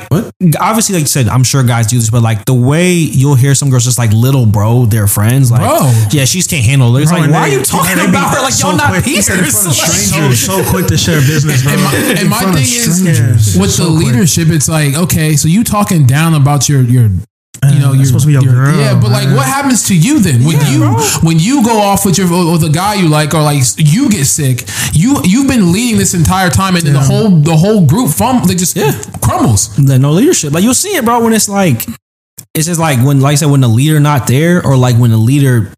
obviously, 0.59 0.93
like 0.93 1.01
you 1.01 1.07
said, 1.07 1.27
I'm 1.29 1.43
sure 1.43 1.63
guys 1.63 1.87
do 1.87 1.97
this, 1.97 2.11
but 2.11 2.21
like 2.21 2.45
the 2.45 2.53
way 2.53 2.93
you'll 2.93 3.33
hear 3.35 3.55
some 3.55 3.71
girls 3.71 3.85
just 3.85 3.97
like 3.97 4.11
little 4.13 4.45
bro, 4.45 4.85
their 4.85 5.07
friends, 5.07 5.49
like, 5.49 5.61
Bro. 5.61 5.91
yeah, 6.11 6.25
she 6.25 6.39
just 6.39 6.49
can't 6.51 6.63
handle 6.65 6.95
it. 6.97 7.01
It's 7.03 7.11
Bro, 7.11 7.19
like, 7.21 7.25
and 7.25 7.33
why 7.33 7.39
are 7.41 7.47
you 7.47 7.63
talking 7.63 7.91
and 7.93 7.99
they 8.01 8.05
be 8.05 8.09
about 8.11 8.35
her 8.35 8.41
like 8.43 8.53
so 8.53 8.67
y'all 8.67 8.77
not 8.77 8.89
quick. 8.91 9.05
He 9.05 9.13
peers? 9.15 9.25
said 9.25 9.39
in 9.39 9.45
front 9.45 9.67
of 9.67 9.77
Like, 9.77 10.35
So, 10.37 10.59
so 10.63 10.69
quick 10.69 10.85
to 10.87 10.97
share 10.97 11.21
business, 11.21 11.54
bro. 11.63 11.73
and 11.73 11.81
my, 11.83 11.93
and 12.19 12.29
my 12.29 12.43
thing 12.53 12.63
is 12.63 12.99
strangers. 12.99 13.57
with 13.57 13.77
the 13.77 13.87
leadership, 13.87 14.49
it's 14.49 14.69
like 14.69 14.95
okay, 14.95 15.35
so 15.35 15.47
you 15.47 15.63
talking 15.63 16.05
down 16.05 16.33
about 16.33 16.69
your 16.69 16.81
your. 16.81 17.09
You 17.63 17.71
uh, 17.71 17.79
know, 17.79 17.85
that's 17.87 17.95
you're 17.95 18.05
supposed 18.05 18.25
to 18.25 18.27
be 18.27 18.33
your 18.33 18.43
girl, 18.43 18.77
Yeah, 18.77 18.99
but 18.99 19.09
like, 19.09 19.27
what 19.29 19.47
happens 19.47 19.87
to 19.87 19.97
you 19.97 20.19
then 20.19 20.43
when 20.43 20.59
you 20.67 20.85
when 21.23 21.39
you 21.39 21.63
go 21.63 21.79
off 21.79 22.05
with 22.05 22.17
your 22.17 22.27
with 22.27 22.61
the 22.61 22.69
guy 22.69 22.95
you 22.95 23.07
like, 23.07 23.33
or 23.33 23.41
like 23.41 23.63
you 23.77 24.09
get 24.09 24.25
sick? 24.25 24.67
You 24.91 25.21
you've 25.23 25.47
been 25.47 25.71
leading 25.71 25.97
this 25.97 26.13
entire 26.13 26.49
time, 26.49 26.75
and 26.75 26.85
then 26.85 26.93
the 26.93 26.99
whole 26.99 27.29
the 27.29 27.55
whole 27.55 27.87
group 27.87 28.11
fum 28.11 28.45
they 28.45 28.55
just 28.55 28.75
yeah. 28.75 28.91
crumbles. 29.21 29.73
the 29.77 29.97
no 29.97 30.11
leadership. 30.11 30.51
Like 30.51 30.63
you'll 30.63 30.75
see 30.75 30.95
it, 30.95 31.05
bro, 31.05 31.23
when 31.23 31.33
it's 31.33 31.49
like 31.49 31.87
it's 32.53 32.67
just 32.67 32.79
like 32.79 33.03
when 33.05 33.19
like 33.19 33.33
I 33.33 33.35
said, 33.35 33.49
when 33.49 33.61
the 33.61 33.67
leader 33.67 33.99
not 33.99 34.27
there, 34.27 34.65
or 34.65 34.77
like 34.77 34.97
when 34.97 35.11
the 35.11 35.17
leader 35.17 35.71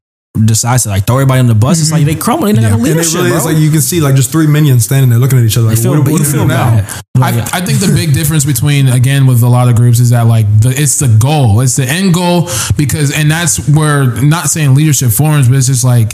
decides 0.46 0.84
to 0.84 0.90
like 0.90 1.06
throw 1.06 1.16
everybody 1.18 1.40
on 1.40 1.48
the 1.48 1.56
bus, 1.56 1.82
it's 1.82 1.92
like 1.92 2.02
mm-hmm. 2.02 2.10
they 2.10 2.16
crumble. 2.16 2.48
They 2.48 2.54
got 2.54 2.62
no 2.62 2.68
and 2.68 2.80
it 2.80 2.84
leadership, 2.84 3.16
really 3.16 3.30
bro. 3.30 3.38
is 3.38 3.46
like 3.46 3.58
you 3.58 3.72
can 3.72 3.82
see 3.82 4.02
like 4.02 4.16
just 4.16 4.32
three 4.32 4.48
minions 4.48 4.86
standing 4.86 5.10
there 5.10 5.20
looking 5.20 5.40
at 5.40 5.46
each 5.46 5.58
other. 5.58 5.68
Like, 5.68 5.78
you 5.78 5.84
feel, 5.84 5.92
what, 5.94 6.06
but 6.06 6.12
what 6.12 6.20
you 6.20 6.26
do 6.26 6.32
feel 6.32 6.48
now? 6.48 6.82
bad. 6.82 7.02
Like, 7.18 7.36
I, 7.36 7.58
I 7.58 7.62
think 7.62 7.80
the 7.80 7.92
big 7.94 8.14
difference 8.14 8.46
between 8.46 8.88
again 8.88 9.26
with 9.26 9.42
a 9.42 9.50
lot 9.50 9.68
of 9.70 9.76
groups 9.76 10.00
is 10.00 10.12
that 10.12 10.28
like 10.28 10.46
the 10.62 10.70
it's 10.70 11.00
the 11.00 11.08
goal, 11.20 11.62
it's 11.62 11.76
the 11.76 11.86
end 11.86 12.14
goal 12.14 12.50
because 12.78 13.16
and 13.16 13.30
that's 13.30 13.68
where 13.70 14.22
not 14.22 14.48
saying 14.48 14.76
leadership 14.76 15.12
forms, 15.12 15.48
but 15.48 15.58
it's 15.58 15.68
just 15.68 15.84
like 15.84 16.14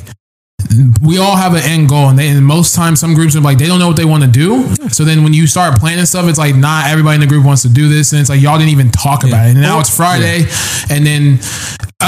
we 1.01 1.17
all 1.17 1.35
have 1.35 1.53
an 1.53 1.63
end 1.63 1.89
goal, 1.89 2.09
and, 2.09 2.17
they, 2.17 2.29
and 2.29 2.45
most 2.45 2.73
times 2.73 2.99
some 2.99 3.13
groups 3.13 3.35
are 3.35 3.41
like 3.41 3.57
they 3.57 3.67
don't 3.67 3.79
know 3.79 3.87
what 3.87 3.97
they 3.97 4.05
want 4.05 4.23
to 4.23 4.29
do. 4.29 4.63
So 4.89 5.03
then 5.03 5.23
when 5.23 5.33
you 5.33 5.47
start 5.47 5.77
planning 5.79 6.05
stuff, 6.05 6.27
it's 6.27 6.39
like 6.39 6.55
not 6.55 6.87
everybody 6.87 7.15
in 7.15 7.21
the 7.21 7.27
group 7.27 7.45
wants 7.45 7.63
to 7.63 7.69
do 7.69 7.89
this, 7.89 8.11
and 8.11 8.21
it's 8.21 8.29
like 8.29 8.41
y'all 8.41 8.57
didn't 8.57 8.71
even 8.71 8.89
talk 8.89 9.23
about 9.23 9.47
it. 9.47 9.51
And 9.51 9.61
now 9.61 9.79
it's 9.79 9.95
Friday, 9.95 10.45
and 10.89 11.05
then 11.05 11.39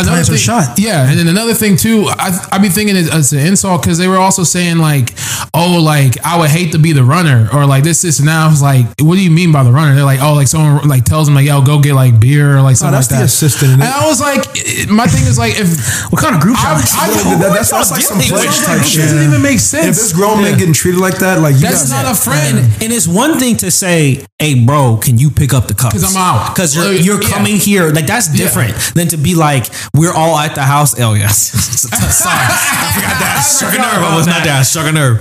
another 0.02 0.10
Plans 0.24 0.30
are 0.30 0.34
thing, 0.34 0.40
shot. 0.42 0.80
yeah, 0.80 1.10
and 1.10 1.18
then 1.20 1.28
another 1.28 1.54
thing 1.54 1.78
too, 1.78 2.06
I 2.10 2.48
I 2.52 2.58
be 2.60 2.70
thinking 2.70 2.96
it 2.96 3.12
as 3.14 3.34
an 3.34 3.40
insult 3.40 3.82
because 3.82 3.98
they 3.98 4.08
were 4.08 4.18
also 4.18 4.44
saying 4.44 4.78
like, 4.78 5.14
oh, 5.54 5.82
like 5.82 6.18
I 6.26 6.38
would 6.40 6.50
hate 6.50 6.72
to 6.74 6.80
be 6.80 6.92
the 6.94 7.04
runner 7.04 7.48
or 7.54 7.66
like 7.66 7.84
this, 7.84 8.02
this, 8.02 8.20
and 8.20 8.28
that. 8.28 8.46
I 8.46 8.50
was 8.50 8.62
like, 8.62 8.86
what 9.02 9.16
do 9.16 9.24
you 9.24 9.32
mean 9.32 9.52
by 9.52 9.64
the 9.64 9.72
runner? 9.72 9.96
They're 9.96 10.04
like, 10.06 10.22
oh, 10.22 10.34
like 10.34 10.48
someone 10.48 10.88
like 10.88 11.04
tells 11.06 11.28
them 11.28 11.36
like, 11.36 11.46
yo, 11.46 11.62
go 11.64 11.80
get 11.80 11.94
like 11.94 12.20
beer 12.20 12.58
or 12.58 12.62
like 12.62 12.74
Oh, 12.76 12.86
something 12.86 12.94
that's 12.94 13.12
like 13.12 13.20
the 13.20 13.24
that. 13.24 13.32
assistant. 13.32 13.74
And 13.74 13.84
I 13.84 14.06
was 14.08 14.20
like, 14.22 14.44
my 14.90 15.08
thing 15.08 15.26
is 15.28 15.38
like, 15.38 15.54
if 15.58 15.68
What 16.12 16.22
kind 16.22 16.36
of 16.36 16.42
group 16.42 16.58
I, 16.60 16.64
y'all? 16.64 16.76
I, 16.76 17.38
That- 17.40 17.54
that's, 17.56 17.72
that's 17.72 17.92
like 17.92 18.02
some 18.02 18.20
It 18.20 18.28
pledge 18.30 18.58
type 18.66 18.84
shit. 18.84 19.02
doesn't 19.02 19.24
even 19.24 19.42
make 19.42 19.56
If 19.56 19.62
sense. 19.62 19.98
this 19.98 20.14
grown 20.14 20.42
man 20.42 20.58
getting 20.58 20.74
treated 20.74 21.00
like 21.02 21.18
that, 21.20 21.40
like 21.42 21.56
you 21.56 21.62
That's 21.62 21.90
got- 21.90 22.04
not 22.04 22.12
a 22.12 22.16
friend. 22.16 22.58
And, 22.60 22.84
and 22.84 22.94
it's 22.94 23.08
one 23.08 23.40
thing 23.40 23.58
to 23.58 23.72
say, 23.72 24.24
"Hey, 24.40 24.54
bro, 24.66 24.98
can 24.98 25.18
you 25.18 25.30
pick 25.32 25.54
up 25.54 25.68
the 25.68 25.74
cup? 25.74 25.92
Because 25.94 26.16
I'm 26.16 26.22
out. 26.22 26.54
Because 26.54 26.76
you're 26.76 26.86
Uh, 26.86 26.92
you're 26.92 27.22
yeah. 27.22 27.30
coming 27.30 27.56
here. 27.58 27.92
Like 27.92 28.06
that's 28.08 28.28
different 28.28 28.76
than 28.94 29.08
to 29.10 29.18
be 29.18 29.36
like, 29.36 29.66
"We're 29.94 30.14
all 30.14 30.38
at 30.38 30.56
the 30.56 30.64
house." 30.64 31.00
Oh 31.00 31.14
yes, 31.14 31.38
sorry, 31.52 32.36
I 32.40 32.92
forgot 32.96 33.20
that. 33.20 33.42
Struck 33.46 33.74
a 33.76 33.78
nerve. 33.78 34.04
I 34.04 34.16
was 34.16 34.28
not 34.28 34.44
that. 34.44 34.62
Struck 34.64 34.88
a 34.88 34.92
nerve. 34.92 35.20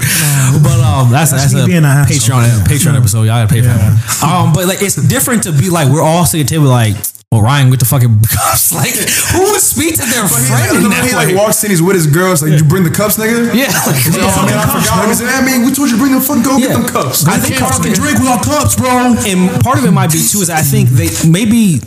But 0.62 0.80
um, 0.80 1.10
that's 1.10 1.30
that's, 1.32 1.52
me 1.54 1.62
a 1.62 1.66
being 1.66 1.78
an 1.78 1.84
asshole. 1.84 2.40
Patreon 2.40 2.64
Patreon 2.64 2.96
episode. 2.96 3.22
Y'all 3.24 3.42
gotta 3.44 3.52
pay 3.52 3.60
for 3.60 3.68
that. 3.68 4.22
Um, 4.22 4.52
but 4.52 4.66
like 4.66 4.82
it's 4.82 4.96
different 4.96 5.42
to 5.44 5.52
be 5.52 5.68
like 5.70 5.88
we're 5.92 6.02
all 6.02 6.24
sitting 6.24 6.44
at 6.44 6.48
the 6.48 6.54
table 6.56 6.68
like. 6.68 6.96
Well, 7.32 7.42
Ryan 7.42 7.66
with 7.68 7.80
the 7.80 7.86
fucking 7.86 8.22
cups. 8.30 8.70
Like, 8.78 8.94
who 9.34 9.42
would 9.50 9.58
speak 9.60 9.98
to 9.98 10.06
their 10.06 10.22
But 10.22 10.38
friend 10.38 10.70
I 10.70 10.78
in 10.78 10.90
that 10.94 11.02
he 11.02 11.10
like 11.18 11.34
walks 11.34 11.64
in, 11.66 11.70
he's 11.74 11.82
with 11.82 11.96
his 11.98 12.06
girls. 12.06 12.42
Like, 12.46 12.54
you 12.54 12.62
bring 12.62 12.84
the 12.86 12.94
cups, 12.94 13.18
nigga? 13.18 13.50
Yeah, 13.50 13.74
like, 13.90 13.98
Oh, 14.14 14.46
man, 14.46 14.54
I 14.54 14.70
forgot. 14.70 15.02
He 15.10 15.14
said, 15.18 15.26
I 15.34 15.42
mean, 15.42 15.66
we 15.66 15.74
told 15.74 15.90
you 15.90 15.96
to 15.96 16.00
bring 16.00 16.12
them. 16.14 16.22
Fucking 16.22 16.44
go 16.46 16.54
Yeah. 16.58 16.68
get 16.70 16.72
them 16.78 16.86
cups. 16.86 17.26
I 17.26 17.38
think 17.42 17.58
can't 17.58 17.74
fucking 17.74 17.94
drink 17.98 18.22
without 18.22 18.44
cups, 18.46 18.76
bro. 18.78 19.18
and 19.26 19.50
part 19.66 19.78
of 19.78 19.84
it 19.84 19.90
might 19.90 20.12
be 20.14 20.22
too 20.22 20.46
is 20.46 20.50
I 20.50 20.62
think 20.62 20.90
they 20.94 21.10
maybe 21.26 21.82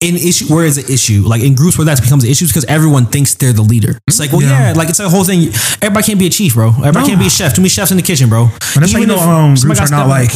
in 0.00 0.14
issue 0.14 0.44
where 0.52 0.66
is 0.66 0.76
an 0.76 0.84
issue 0.92 1.22
like 1.26 1.42
in 1.42 1.54
groups 1.54 1.78
where 1.78 1.86
that 1.86 2.00
becomes 2.02 2.22
an 2.22 2.30
issue 2.30 2.46
because 2.46 2.66
everyone 2.66 3.06
thinks 3.06 3.34
they're 3.34 3.52
the 3.54 3.62
leader. 3.62 3.98
It's 4.06 4.20
like 4.20 4.30
well 4.32 4.42
yeah. 4.42 4.68
Yeah. 4.68 4.72
like 4.76 4.88
it's 4.90 5.00
a 5.00 5.08
whole 5.08 5.24
thing. 5.24 5.48
Everybody 5.80 6.04
can't 6.04 6.18
be 6.18 6.26
a 6.26 6.30
chief, 6.30 6.54
bro. 6.54 6.68
Everybody 6.68 6.98
No. 7.00 7.06
can't 7.06 7.20
be 7.20 7.26
a 7.26 7.30
chef. 7.30 7.54
Too 7.54 7.62
many 7.62 7.70
chefs 7.70 7.90
in 7.90 7.96
the 7.96 8.02
kitchen, 8.02 8.28
bro. 8.28 8.46
But 8.74 8.80
that's 8.80 8.92
Even 8.94 9.08
know 9.08 9.14
if 9.16 9.20
um, 9.22 9.54
groups 9.54 9.80
are 9.80 9.88
not 9.88 10.08
like. 10.08 10.30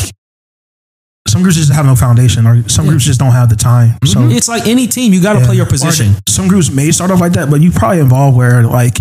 Some 1.28 1.42
groups 1.42 1.56
just 1.58 1.72
have 1.72 1.84
no 1.86 1.94
foundation, 1.94 2.46
or 2.46 2.66
some 2.68 2.86
groups 2.88 3.04
just 3.04 3.20
don't 3.20 3.32
have 3.32 3.50
the 3.50 3.54
time. 3.56 3.96
So 4.04 4.22
It's 4.28 4.48
like 4.48 4.66
any 4.66 4.86
team, 4.88 5.12
you 5.12 5.22
got 5.22 5.34
to 5.34 5.40
yeah. 5.40 5.46
play 5.46 5.56
your 5.56 5.66
Or 5.66 5.68
position. 5.68 6.14
some 6.28 6.48
groups 6.48 6.70
may 6.72 6.90
start 6.90 7.10
off 7.10 7.20
like 7.20 7.32
that, 7.34 7.50
but 7.50 7.60
you 7.60 7.70
probably 7.70 8.00
involve 8.00 8.34
where 8.34 8.64
like 8.64 8.96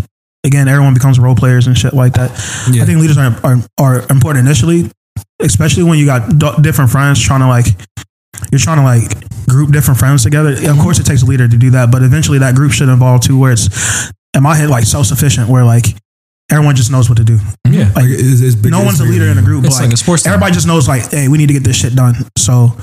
again 0.45 0.67
everyone 0.67 0.93
becomes 0.93 1.17
role 1.19 1.35
players 1.35 1.65
and 1.67 1.77
shit 1.77 1.93
like 1.93 2.13
that. 2.13 2.29
Yeah. 2.69 2.83
I 2.83 2.85
think 2.85 2.99
leaders 2.99 3.17
are, 3.17 3.33
are 3.43 3.57
are 3.79 4.05
important 4.11 4.45
initially, 4.45 4.91
especially 5.39 5.83
when 5.83 5.97
you 5.97 6.05
got 6.05 6.37
d- 6.37 6.61
different 6.61 6.91
friends 6.91 7.19
trying 7.23 7.39
to 7.39 7.47
like 7.47 7.65
you're 8.51 8.59
trying 8.59 8.77
to 8.77 8.83
like 8.83 9.29
group 9.47 9.71
different 9.71 9.99
friends 9.99 10.23
together. 10.23 10.51
Of 10.69 10.77
course, 10.79 10.99
it 10.99 11.05
takes 11.05 11.23
a 11.23 11.25
leader 11.25 11.47
to 11.47 11.57
do 11.57 11.71
that, 11.71 11.91
but 11.91 12.03
eventually 12.03 12.39
that 12.39 12.55
group 12.55 12.71
should 12.71 12.89
evolve 12.89 13.21
to 13.21 13.37
where 13.37 13.51
it's 13.51 13.69
in 14.35 14.43
my 14.43 14.55
head 14.55 14.69
like 14.69 14.85
self 14.85 15.07
sufficient, 15.07 15.49
where 15.49 15.65
like 15.65 15.85
everyone 16.51 16.75
just 16.75 16.91
knows 16.91 17.09
what 17.09 17.17
to 17.17 17.23
do. 17.23 17.37
Yeah. 17.69 17.91
Like 17.95 18.05
it's, 18.07 18.41
it's 18.41 18.55
big, 18.55 18.71
no 18.71 18.79
it's 18.79 18.85
one's 18.85 18.99
a 19.01 19.03
big. 19.03 19.13
leader 19.13 19.25
in 19.25 19.37
a 19.37 19.41
group, 19.41 19.63
but 19.63 19.71
like 19.71 19.81
like, 19.85 19.93
a 19.93 19.97
sports 19.97 20.23
team. 20.23 20.33
everybody 20.33 20.53
just 20.53 20.67
knows 20.67 20.87
like, 20.87 21.11
hey, 21.11 21.27
we 21.27 21.37
need 21.37 21.47
to 21.47 21.53
get 21.53 21.63
this 21.63 21.77
shit 21.77 21.95
done. 21.95 22.15
So 22.37 22.75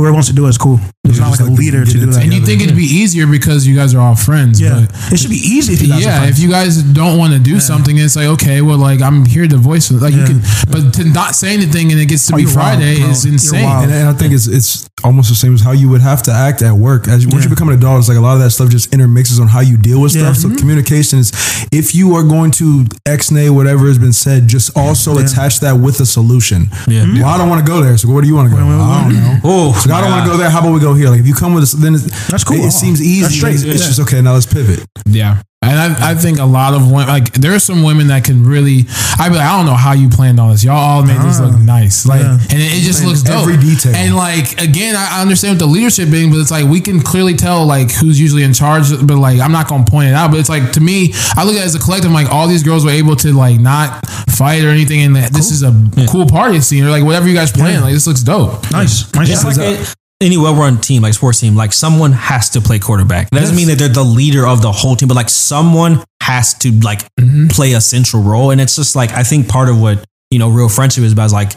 whoever 0.00 0.12
wants 0.12 0.28
to 0.28 0.34
do 0.34 0.46
it 0.46 0.50
is 0.50 0.58
cool. 0.58 0.78
It's 1.04 1.18
not 1.18 1.30
like 1.30 1.40
a 1.40 1.44
leader 1.44 1.84
to 1.84 1.90
do 1.90 2.02
it 2.02 2.06
that. 2.12 2.22
And 2.24 2.34
you 2.34 2.44
think 2.44 2.62
it'd 2.62 2.76
be 2.76 2.82
easier 2.82 3.26
because 3.26 3.66
you 3.66 3.76
guys 3.76 3.94
are 3.94 4.00
all 4.00 4.16
friends. 4.16 4.60
Yeah, 4.60 4.86
But 4.90 5.12
it 5.12 5.18
should 5.18 5.30
be 5.30 5.36
easy 5.36 5.74
if 5.74 5.82
you 5.82 5.88
guys. 5.88 6.04
yeah, 6.04 6.18
friends. 6.18 6.36
if 6.38 6.42
you 6.44 6.50
guys 6.50 6.82
don't 6.82 7.16
want 7.18 7.32
to 7.32 7.38
do 7.38 7.60
something, 7.60 7.96
it's 7.96 8.16
like 8.16 8.26
okay, 8.36 8.60
well, 8.60 8.78
like 8.78 9.00
I'm 9.00 9.24
here 9.24 9.46
to 9.46 9.56
voice 9.56 9.90
it. 9.90 10.02
Like 10.02 10.14
you 10.14 10.24
can, 10.24 10.40
but 10.68 10.92
to 10.94 11.04
not 11.04 11.34
say 11.34 11.54
anything 11.54 11.92
and 11.92 12.00
it 12.00 12.06
gets 12.06 12.26
to 12.26 12.34
Oh, 12.34 12.36
be 12.36 12.42
you're 12.42 12.54
wild, 12.54 12.78
Friday 12.78 13.00
is 13.00 13.24
insane. 13.24 13.64
And, 13.64 13.92
and 13.92 14.08
I 14.08 14.12
think 14.12 14.32
it's 14.34 14.46
it's 14.48 14.88
almost 15.04 15.28
the 15.28 15.34
same 15.36 15.54
as 15.54 15.60
how 15.60 15.72
you 15.72 15.88
would 15.88 16.00
have 16.00 16.22
to 16.24 16.32
act 16.32 16.62
at 16.62 16.72
work. 16.74 17.06
As 17.06 17.22
you, 17.24 17.30
once 17.30 17.44
you 17.44 17.50
become 17.50 17.68
an 17.68 17.74
adult, 17.78 18.00
it's 18.00 18.08
like 18.08 18.18
a 18.18 18.20
lot 18.20 18.34
of 18.34 18.40
that 18.40 18.50
stuff 18.50 18.68
just 18.70 18.92
intermixes 18.92 19.38
on 19.38 19.46
how 19.46 19.60
you 19.60 19.76
deal 19.76 20.00
with 20.00 20.14
Yeah. 20.16 20.32
stuff. 20.32 20.36
So 20.38 20.56
communication 20.56 21.18
is 21.20 21.30
if 21.70 21.94
you 21.94 22.14
are 22.16 22.24
going 22.24 22.50
to 22.52 22.84
X-nay 23.06 23.50
whatever 23.50 23.86
has 23.86 23.98
been 23.98 24.12
said, 24.12 24.48
just 24.48 24.76
also 24.76 25.18
attach 25.18 25.60
that 25.60 25.74
with 25.74 26.00
a 26.00 26.06
solution. 26.06 26.66
Yeah. 26.88 27.04
Well, 27.06 27.26
I 27.26 27.38
don't 27.38 27.48
want 27.48 27.64
to 27.64 27.70
go 27.70 27.80
there. 27.82 27.96
So 27.96 28.08
where 28.10 28.22
do 28.22 28.28
you 28.28 28.34
want 28.34 28.50
to 28.50 28.56
go? 28.56 28.60
I 28.62 29.02
don't 29.04 29.14
know. 29.14 29.38
Oh, 29.44 29.82
So 29.86 29.94
I 29.94 30.00
don't 30.00 30.10
want 30.10 30.24
to 30.26 30.30
go 30.30 30.36
there. 30.36 30.50
How 30.50 30.60
about 30.60 30.72
we 30.72 30.80
go 30.80 30.94
here? 30.94 31.10
Like 31.10 31.20
if 31.20 31.26
you 31.26 31.34
come 31.34 31.54
with 31.54 31.62
us, 31.64 31.72
then 31.72 31.94
it's, 31.94 32.28
That's 32.28 32.44
cool. 32.44 32.56
It, 32.56 32.66
it 32.66 32.72
seems 32.72 33.00
easy. 33.02 33.24
It's, 33.46 33.62
it's 33.62 33.64
Yeah. 33.64 33.72
just 33.74 34.00
okay. 34.00 34.20
Now 34.20 34.34
let's 34.34 34.46
pivot. 34.46 34.84
Yeah. 35.06 35.42
And 35.76 35.94
I, 35.94 36.12
I 36.12 36.14
think 36.14 36.38
a 36.38 36.44
lot 36.44 36.72
of 36.74 36.90
women, 36.90 37.08
like, 37.08 37.32
there 37.34 37.52
are 37.54 37.58
some 37.58 37.82
women 37.82 38.06
that 38.08 38.24
can 38.24 38.44
really, 38.44 38.84
I'd 39.18 39.28
be 39.28 39.36
like, 39.36 39.46
I 39.46 39.56
don't 39.56 39.66
know 39.66 39.74
how 39.74 39.92
you 39.92 40.08
planned 40.08 40.40
all 40.40 40.50
this. 40.50 40.64
Y'all 40.64 40.76
all 40.76 41.02
made 41.02 41.20
this 41.20 41.38
look 41.38 41.52
uh-huh. 41.52 41.62
nice. 41.64 42.06
Like, 42.06 42.22
Yeah. 42.22 42.38
and 42.50 42.58
it, 42.62 42.72
it 42.72 42.82
just 42.82 43.04
looks 43.04 43.22
dope. 43.22 43.42
every 43.42 43.56
detail. 43.58 43.94
And, 43.94 44.16
like, 44.16 44.60
again, 44.60 44.96
I 44.96 45.18
I 45.18 45.22
understand 45.22 45.52
with 45.52 45.58
the 45.60 45.66
leadership 45.66 46.10
being, 46.10 46.30
but 46.30 46.38
it's 46.38 46.50
like, 46.50 46.64
we 46.66 46.80
can 46.80 47.00
clearly 47.00 47.34
tell, 47.34 47.66
like, 47.66 47.90
who's 47.92 48.18
usually 48.20 48.42
in 48.42 48.52
charge. 48.54 48.90
But, 49.06 49.16
like, 49.18 49.40
I'm 49.40 49.52
not 49.52 49.68
going 49.68 49.84
to 49.84 49.90
point 49.90 50.08
it 50.08 50.14
out. 50.14 50.30
But 50.30 50.40
it's 50.40 50.48
like, 50.48 50.72
to 50.72 50.80
me, 50.80 51.12
I 51.36 51.44
look 51.44 51.54
at 51.56 51.62
it 51.62 51.66
as 51.66 51.74
a 51.74 51.78
collective, 51.78 52.10
like, 52.10 52.30
all 52.30 52.48
these 52.48 52.62
girls 52.62 52.84
were 52.84 52.90
able 52.90 53.16
to, 53.16 53.32
like, 53.32 53.60
not 53.60 54.06
fight 54.30 54.64
or 54.64 54.68
anything. 54.70 55.00
And 55.00 55.16
that 55.16 55.32
this 55.32 55.50
is 55.50 55.62
a 55.62 55.72
cool 56.08 56.26
party 56.26 56.60
scene 56.60 56.84
or, 56.84 56.90
like, 56.90 57.04
whatever 57.04 57.28
you 57.28 57.34
guys 57.34 57.52
plan. 57.52 57.82
Like, 57.82 57.92
this 57.92 58.06
looks 58.06 58.22
dope. 58.22 58.70
nice, 58.72 59.12
nice. 59.14 59.30
It's 59.30 59.44
like 59.44 59.58
a- 59.58 59.84
any 60.20 60.36
well-run 60.36 60.80
team, 60.80 61.02
like 61.02 61.14
sports 61.14 61.40
team, 61.40 61.54
like 61.54 61.72
someone 61.72 62.12
has 62.12 62.50
to 62.50 62.60
play 62.60 62.78
quarterback. 62.78 63.28
That 63.30 63.40
doesn't 63.40 63.56
mean 63.56 63.68
that 63.68 63.78
they're 63.78 63.88
the 63.88 64.04
leader 64.04 64.46
of 64.46 64.62
the 64.62 64.72
whole 64.72 64.96
team, 64.96 65.08
but 65.08 65.16
like 65.16 65.28
someone 65.28 66.02
has 66.22 66.54
to 66.54 66.72
like 66.80 67.00
mm-hmm. 67.20 67.48
play 67.48 67.72
a 67.72 67.80
central 67.80 68.22
role. 68.22 68.50
And 68.50 68.60
it's 68.60 68.76
just 68.76 68.96
like 68.96 69.12
I 69.12 69.22
think 69.22 69.48
part 69.48 69.68
of 69.68 69.80
what 69.80 70.04
you 70.30 70.38
know 70.38 70.48
real 70.48 70.68
friendship 70.68 71.04
is 71.04 71.12
about 71.12 71.26
is 71.26 71.32
like. 71.32 71.52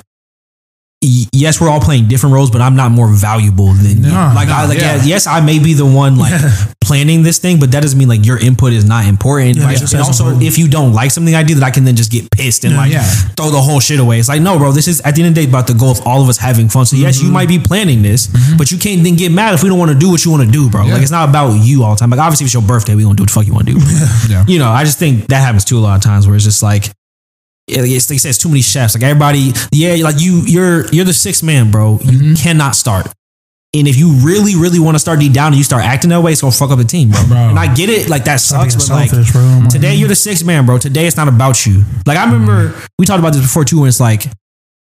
Yes, 1.01 1.62
we're 1.62 1.69
all 1.69 1.79
playing 1.79 2.09
different 2.09 2.33
roles, 2.35 2.51
but 2.51 2.59
I'm 2.59 2.75
not 2.75 2.91
more 2.91 3.07
valuable 3.07 3.67
than 3.73 4.03
you. 4.03 4.09
Like, 4.12 4.49
no, 4.49 4.53
I, 4.53 4.65
like, 4.65 4.79
yeah. 4.79 5.01
yes, 5.03 5.27
I 5.27 5.39
may 5.39 5.57
be 5.57 5.73
the 5.73 5.85
one 5.85 6.17
like 6.17 6.33
planning 6.81 7.23
this 7.23 7.38
thing, 7.38 7.57
but 7.59 7.71
that 7.71 7.81
doesn't 7.81 7.97
mean 7.97 8.09
like 8.09 8.25
your 8.25 8.38
input 8.38 8.73
is 8.73 8.83
not 8.83 9.05
important. 9.05 9.55
Yeah, 9.57 9.63
Like, 9.65 9.77
and 9.79 9.95
also, 10.01 10.25
important. 10.25 10.43
if 10.43 10.57
you 10.57 10.67
don't 10.67 10.91
like 10.91 11.12
something 11.12 11.33
I 11.35 11.43
do, 11.43 11.55
that 11.55 11.63
I 11.63 11.71
can 11.71 11.85
then 11.85 11.95
just 11.95 12.12
get 12.12 12.29
pissed 12.31 12.65
and 12.65 12.75
like 12.75 12.91
yeah. 12.91 13.03
throw 13.38 13.49
the 13.49 13.62
whole 13.62 13.79
shit 13.79 13.99
away. 14.01 14.19
It's 14.19 14.27
like, 14.27 14.41
no, 14.41 14.57
bro, 14.57 14.73
this 14.73 14.89
is 14.89 14.99
at 15.01 15.15
the 15.15 15.21
end 15.23 15.29
of 15.29 15.35
the 15.35 15.45
day 15.45 15.49
about 15.49 15.67
the 15.67 15.73
goal 15.73 15.91
of 15.91 16.05
all 16.05 16.21
of 16.21 16.27
us 16.27 16.38
having 16.38 16.67
fun. 16.67 16.85
So 16.85 16.97
yes, 16.97 17.17
Mm-hmm. 17.17 17.27
you 17.27 17.31
might 17.31 17.47
be 17.47 17.59
planning 17.59 18.01
this, 18.01 18.27
but 18.57 18.69
you 18.71 18.77
can't 18.77 19.01
then 19.03 19.15
get 19.15 19.31
mad 19.31 19.53
if 19.53 19.63
we 19.63 19.69
don't 19.69 19.79
want 19.79 19.91
to 19.91 19.97
do 19.97 20.09
what 20.12 20.25
you 20.25 20.31
want 20.31 20.43
to 20.43 20.51
do, 20.51 20.69
bro. 20.69 20.85
Like 20.85 21.01
it's 21.01 21.12
not 21.12 21.29
about 21.29 21.53
you 21.63 21.83
all 21.83 21.95
the 21.95 21.99
time. 21.99 22.09
Like 22.09 22.19
obviously, 22.19 22.43
if 22.43 22.47
it's 22.49 22.53
your 22.55 22.63
birthday, 22.63 22.95
we 22.95 23.03
gonna 23.03 23.15
do 23.15 23.23
what 23.23 23.29
the 23.29 23.33
fuck 23.33 23.45
you 23.47 23.53
want 23.53 23.67
to 23.67 23.73
do. 23.73 23.79
You 24.47 24.59
know, 24.59 24.69
I 24.69 24.83
just 24.83 24.99
think 24.99 25.27
that 25.27 25.39
happens 25.39 25.63
too 25.65 25.77
a 25.77 25.79
lot 25.79 25.95
of 25.95 26.01
times 26.03 26.27
where 26.27 26.35
it's 26.35 26.43
just 26.45 26.62
like. 26.62 26.91
It- 27.69 27.89
It's 27.91 28.10
like 28.10 28.19
said, 28.19 28.29
it's 28.29 28.38
too 28.38 28.49
many 28.49 28.62
chefs. 28.62 28.95
Like 28.95 29.03
everybody, 29.03 29.53
yeah, 29.71 29.95
like 30.03 30.19
you, 30.19 30.41
you're 30.45 30.88
you're 30.91 31.05
the 31.05 31.13
sixth 31.13 31.43
man, 31.43 31.71
bro. 31.71 31.99
You 32.03 32.12
Mm-hmm. 32.19 32.34
cannot 32.36 32.75
start. 32.75 33.08
And 33.75 33.88
if 33.88 33.97
you 33.97 34.13
really, 34.25 34.55
really 34.55 34.79
want 34.79 34.95
to 34.95 34.99
start 34.99 35.19
deep 35.19 35.32
down 35.32 35.47
and 35.53 35.55
you 35.58 35.63
start 35.63 35.84
acting 35.84 36.10
that 36.10 36.21
way, 36.21 36.32
it's 36.32 36.41
gonna 36.41 36.51
fuck 36.51 36.71
up 36.71 36.79
the 36.79 36.84
team, 36.84 37.12
bro. 37.12 37.23
Bro. 37.27 37.38
And 37.38 37.60
I 37.60 37.71
get 37.71 37.88
it, 37.89 38.10
like 38.10 38.23
that 38.23 38.38
sucks, 38.41 38.73
but 38.75 38.89
like 38.89 39.12
bro. 39.32 39.63
Today 39.69 39.93
you're 39.93 40.08
the 40.08 40.15
sixth 40.15 40.43
man, 40.43 40.65
bro. 40.65 40.79
Today 40.79 41.05
it's 41.05 41.15
not 41.17 41.27
about 41.27 41.65
you. 41.67 41.84
Like 42.08 42.17
I 42.17 42.25
remember 42.25 42.73
we 42.97 43.05
talked 43.05 43.19
about 43.19 43.34
this 43.34 43.43
before 43.43 43.65
too, 43.65 43.82
when 43.82 43.88
it's 43.89 43.99
like 43.99 44.23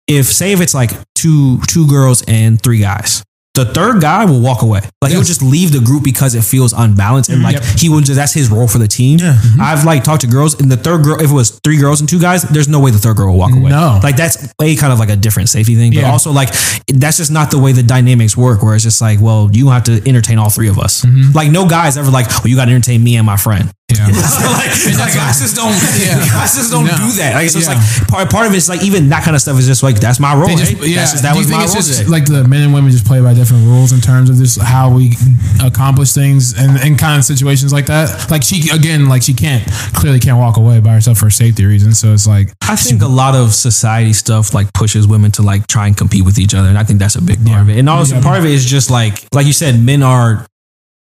if 0.06 0.26
say 0.26 0.52
if 0.52 0.60
it's 0.60 0.74
like 0.74 0.92
two 1.16 1.58
two 1.66 1.88
girls 1.88 2.22
and 2.28 2.62
three 2.62 2.78
guys. 2.78 3.22
The 3.58 3.64
third 3.64 4.00
guy 4.00 4.24
will 4.24 4.40
walk 4.40 4.62
away. 4.62 4.82
Like 5.02 5.10
he'll 5.10 5.24
just 5.24 5.42
leave 5.42 5.72
the 5.72 5.80
group 5.80 6.04
because 6.04 6.36
it 6.36 6.42
feels 6.44 6.72
unbalanced, 6.72 7.28
and 7.30 7.38
mm-hmm. 7.38 7.44
like 7.46 7.54
Yep. 7.56 7.78
he 7.80 7.88
will 7.88 8.00
just 8.00 8.14
that's 8.14 8.32
his 8.32 8.50
role 8.50 8.68
for 8.68 8.78
the 8.78 8.86
team. 8.86 9.18
Yeah. 9.18 9.32
Mm-hmm. 9.34 9.60
I've 9.60 9.84
like 9.84 10.04
talked 10.04 10.20
to 10.20 10.28
girls, 10.28 10.60
and 10.60 10.70
the 10.70 10.76
third 10.76 11.02
girl, 11.02 11.20
if 11.20 11.30
it 11.30 11.34
was 11.34 11.58
three 11.64 11.76
girls 11.78 11.98
and 12.00 12.08
two 12.08 12.20
guys, 12.20 12.42
there's 12.42 12.68
no 12.68 12.78
way 12.78 12.92
the 12.92 12.98
third 12.98 13.16
girl 13.16 13.32
will 13.32 13.38
walk 13.38 13.52
away. 13.52 13.70
No. 13.70 13.98
like 14.02 14.16
that's 14.16 14.36
a 14.62 14.76
kind 14.76 14.92
of 14.92 15.00
like 15.00 15.08
a 15.10 15.16
different 15.16 15.48
safety 15.48 15.74
thing, 15.74 15.90
but 15.92 16.00
Yeah. 16.02 16.12
also 16.12 16.30
like 16.30 16.50
that's 16.86 17.16
just 17.16 17.32
not 17.32 17.50
the 17.50 17.58
way 17.58 17.72
the 17.72 17.82
dynamics 17.82 18.36
work. 18.36 18.62
Where 18.62 18.74
it's 18.76 18.84
just 18.84 19.00
like, 19.00 19.20
well, 19.20 19.50
you 19.52 19.70
have 19.70 19.82
to 19.84 20.00
entertain 20.08 20.38
all 20.38 20.50
three 20.50 20.68
of 20.68 20.78
us. 20.78 21.04
Mm-hmm. 21.04 21.32
Like 21.34 21.50
no 21.50 21.68
guys 21.68 21.96
ever 21.96 22.10
like, 22.12 22.28
well, 22.28 22.46
you 22.46 22.54
got 22.56 22.66
to 22.66 22.72
entertain 22.72 23.02
me 23.02 23.16
and 23.16 23.26
my 23.26 23.36
friend. 23.36 23.72
Yeah. 23.90 24.04
like, 24.12 24.68
like 25.00 25.14
guys 25.14 25.40
just 25.40 25.56
don't, 25.56 25.72
Yeah. 25.98 26.18
guys 26.28 26.54
just 26.54 26.70
don't 26.70 26.84
No. 26.84 26.92
do 26.96 27.08
that. 27.16 27.32
Like 27.34 27.46
it's 27.46 27.54
just 27.54 27.70
Yeah. 27.70 27.76
like 27.78 28.08
part, 28.08 28.30
part 28.30 28.46
of 28.46 28.52
it's 28.54 28.68
like 28.68 28.82
even 28.82 29.08
that 29.08 29.24
kind 29.24 29.34
of 29.34 29.40
stuff 29.40 29.58
is 29.58 29.66
just 29.66 29.82
like 29.82 29.98
that's 29.98 30.20
my 30.20 30.34
role. 30.34 30.48
Just, 30.54 30.72
Hey, 30.72 30.88
yeah, 30.90 30.96
that's 30.96 31.12
just, 31.12 31.22
that 31.22 31.32
do 31.32 31.38
was 31.38 31.46
you 31.46 31.52
think 31.56 31.58
my 31.60 31.64
it's 31.64 31.74
role 31.74 31.82
just 31.82 32.08
like 32.08 32.26
the 32.26 32.44
men 32.46 32.62
and 32.64 32.74
women 32.74 32.90
just 32.90 33.06
play 33.06 33.22
by 33.22 33.32
different 33.32 33.64
rules 33.64 33.92
in 33.92 34.00
terms 34.02 34.28
of 34.28 34.36
just 34.36 34.60
how 34.60 34.92
we 34.92 35.16
accomplish 35.64 36.12
things 36.12 36.52
and 36.58 36.78
in 36.84 36.96
kind 36.98 37.18
of 37.18 37.24
situations 37.24 37.72
like 37.72 37.86
that? 37.86 38.30
Like 38.30 38.42
she 38.42 38.68
again, 38.70 39.08
like 39.08 39.22
she 39.22 39.32
can't 39.32 39.64
clearly 39.94 40.20
can't 40.20 40.36
walk 40.38 40.58
away 40.58 40.80
by 40.80 40.92
herself 40.92 41.16
for 41.16 41.30
safety 41.30 41.64
reasons. 41.64 41.98
So 41.98 42.12
it's 42.12 42.26
like 42.26 42.52
I 42.68 42.76
think 42.76 43.00
a 43.00 43.08
lot 43.08 43.34
of 43.34 43.54
society 43.54 44.12
stuff 44.12 44.52
like 44.52 44.70
pushes 44.74 45.06
women 45.08 45.30
to 45.32 45.42
like 45.42 45.66
try 45.66 45.86
and 45.86 45.96
compete 45.96 46.26
with 46.26 46.38
each 46.38 46.54
other, 46.54 46.68
and 46.68 46.76
I 46.76 46.84
think 46.84 46.98
that's 46.98 47.16
a 47.16 47.22
big 47.22 47.38
part 47.38 47.48
Yeah. 47.56 47.60
of 47.62 47.68
it. 47.70 47.78
And 47.78 47.88
also 47.88 48.16
Yeah. 48.16 48.22
part 48.22 48.38
of 48.38 48.44
it 48.44 48.50
is 48.52 48.66
just 48.66 48.90
like 48.90 49.26
like 49.32 49.46
you 49.46 49.54
said, 49.54 49.80
men 49.82 50.02
are 50.02 50.46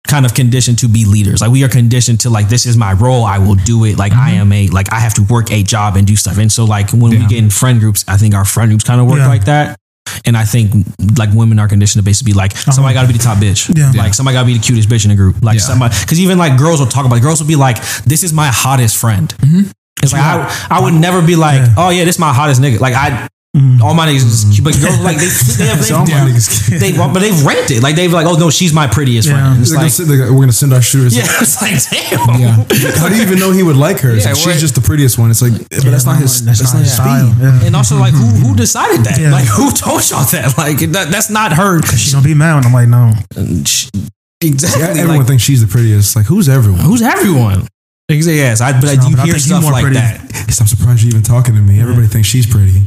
kind 0.08 0.26
of 0.26 0.34
conditioned 0.34 0.78
to 0.78 0.88
be 0.88 1.04
leaders. 1.04 1.40
Like 1.40 1.50
we 1.50 1.62
are 1.64 1.68
conditioned 1.68 2.20
to 2.20 2.30
like 2.30 2.48
this 2.48 2.66
is 2.66 2.76
my 2.76 2.92
role, 2.92 3.24
I 3.24 3.38
will 3.38 3.54
do 3.54 3.84
it. 3.84 3.98
Like 3.98 4.12
I 4.12 4.32
mm-hmm. 4.32 4.40
am 4.40 4.52
a 4.52 4.68
like 4.68 4.92
I 4.92 5.00
have 5.00 5.14
to 5.14 5.22
work 5.22 5.50
a 5.50 5.62
job 5.62 5.96
and 5.96 6.06
do 6.06 6.16
stuff. 6.16 6.38
And 6.38 6.50
so 6.50 6.64
like 6.64 6.90
when 6.90 7.10
we 7.10 7.26
get 7.26 7.38
in 7.38 7.50
friend 7.50 7.80
groups, 7.80 8.04
I 8.08 8.16
think 8.16 8.34
our 8.34 8.44
friend 8.44 8.70
groups 8.70 8.84
kind 8.84 9.00
of 9.00 9.06
work 9.06 9.18
Yeah. 9.18 9.28
like 9.28 9.44
that. 9.44 9.76
And 10.24 10.36
I 10.36 10.44
think 10.44 10.72
like 11.18 11.30
women 11.32 11.58
are 11.58 11.68
conditioned 11.68 12.02
to 12.02 12.04
basically 12.04 12.32
be 12.32 12.36
like 12.36 12.52
uh-huh. 12.52 12.72
somebody 12.72 12.94
got 12.94 13.02
to 13.02 13.08
be 13.08 13.12
the 13.12 13.22
top 13.22 13.38
bitch. 13.38 13.70
Yeah. 13.76 13.92
Like 13.94 14.14
somebody 14.14 14.34
got 14.34 14.42
to 14.42 14.46
be 14.46 14.54
the 14.54 14.62
cutest 14.62 14.88
bitch 14.88 15.04
in 15.04 15.10
the 15.10 15.16
group. 15.16 15.42
Like 15.42 15.56
Yeah. 15.56 15.60
somebody 15.60 15.94
because 16.00 16.18
even 16.18 16.38
like 16.38 16.58
girls 16.58 16.80
will 16.80 16.86
talk 16.86 17.06
about 17.06 17.20
girls 17.22 17.40
will 17.40 17.48
be 17.48 17.56
like 17.56 17.76
this 18.04 18.24
is 18.24 18.32
my 18.32 18.48
hottest 18.48 18.96
friend. 18.96 19.28
Mm-hmm. 19.38 19.70
It's 20.02 20.12
like 20.12 20.22
I, 20.22 20.66
I 20.70 20.80
would 20.80 20.94
never 20.94 21.24
be 21.24 21.36
like, 21.36 21.60
Yeah. 21.60 21.74
oh 21.76 21.90
yeah, 21.90 22.04
this 22.04 22.16
is 22.16 22.20
my 22.20 22.32
hottest 22.32 22.60
nigga. 22.60 22.80
Like 22.80 22.94
I, 22.94 23.28
Mm. 23.56 23.80
all 23.82 23.94
my 23.94 24.06
niggas 24.06 24.22
is 24.30 24.46
cute, 24.54 24.62
but 24.62 24.78
girls 24.78 25.00
like 25.00 25.16
they, 25.18 25.26
they 25.58 25.66
have, 25.66 25.82
So 25.84 25.96
all 25.96 26.06
they, 26.06 26.12
my 26.14 26.30
niggas- 26.30 26.78
they, 26.78 26.92
but 26.94 27.18
they've 27.18 27.44
ranked 27.44 27.72
it. 27.72 27.82
Like 27.82 27.96
they've 27.96 28.12
like, 28.12 28.24
oh 28.26 28.36
no, 28.38 28.48
she's 28.48 28.72
my 28.72 28.86
prettiest 28.86 29.26
Yeah. 29.26 29.34
friend. 29.34 29.60
It's 29.60 29.70
They're 29.70 29.76
gonna 29.78 29.86
like, 29.86 29.92
send- 29.92 30.08
they're- 30.08 30.32
we're 30.32 30.40
gonna 30.46 30.52
send 30.52 30.72
our 30.72 30.80
shooters. 30.80 31.16
yeah, 31.16 31.24
it's 31.26 31.58
like 31.60 31.74
damn. 31.90 32.38
yeah. 32.38 32.54
How 33.02 33.08
do 33.08 33.16
you 33.16 33.22
even 33.22 33.40
know 33.40 33.50
he 33.50 33.64
would 33.64 33.74
like 33.74 33.98
her? 34.06 34.14
It's 34.14 34.24
Yeah, 34.24 34.34
like, 34.34 34.44
we're- 34.46 34.52
she's 34.54 34.60
just 34.62 34.76
the 34.76 34.80
prettiest 34.86 35.18
one. 35.18 35.32
It's 35.32 35.42
like, 35.42 35.50
but 35.68 35.82
that's 35.82 36.06
not 36.06 36.18
his. 36.22 36.44
That's, 36.44 36.62
not 36.72 36.78
his 36.82 36.94
style. 36.94 37.26
speed. 37.32 37.42
Yeah. 37.42 37.64
And 37.66 37.74
also 37.74 37.96
like, 37.98 38.14
who 38.14 38.26
who 38.38 38.54
decided 38.54 39.02
that? 39.06 39.18
Yeah. 39.18 39.32
Like 39.32 39.46
who 39.50 39.72
told 39.72 40.08
y'all 40.08 40.22
that? 40.30 40.54
Like 40.56 40.78
that, 40.94 41.10
that's 41.10 41.28
not 41.30 41.52
her. 41.54 41.82
She's 41.90 42.12
gonna 42.14 42.22
be 42.24 42.34
mad. 42.34 42.54
when 42.54 42.66
I'm 42.66 42.72
like, 42.72 42.88
no. 42.88 43.10
Sh- 43.66 43.88
Exactly. 44.42 44.80
Yeah, 44.82 44.90
everyone 44.90 45.18
like, 45.18 45.26
thinks 45.26 45.42
she's 45.42 45.60
the 45.60 45.66
prettiest. 45.66 46.14
Like, 46.16 46.26
who's 46.26 46.48
everyone? 46.48 46.80
who's 46.80 47.02
everyone? 47.02 47.66
Exactly, 48.08 48.38
Yes, 48.38 48.60
I, 48.62 48.72
but 48.80 48.84
No, 48.96 49.08
you 49.08 49.16
but 49.16 49.20
I 49.20 49.24
hear 49.26 49.34
think 49.34 49.34
you 49.34 49.38
stuff 49.40 49.62
more 49.62 49.72
like 49.72 49.82
pretty. 49.82 49.96
that. 49.98 50.20
Yes, 50.48 50.60
I'm 50.62 50.66
surprised 50.66 51.02
you're 51.02 51.10
even 51.10 51.22
talking 51.22 51.54
to 51.56 51.60
me. 51.60 51.78
Everybody 51.80 52.06
thinks 52.06 52.28
she's 52.28 52.46
pretty. 52.46 52.82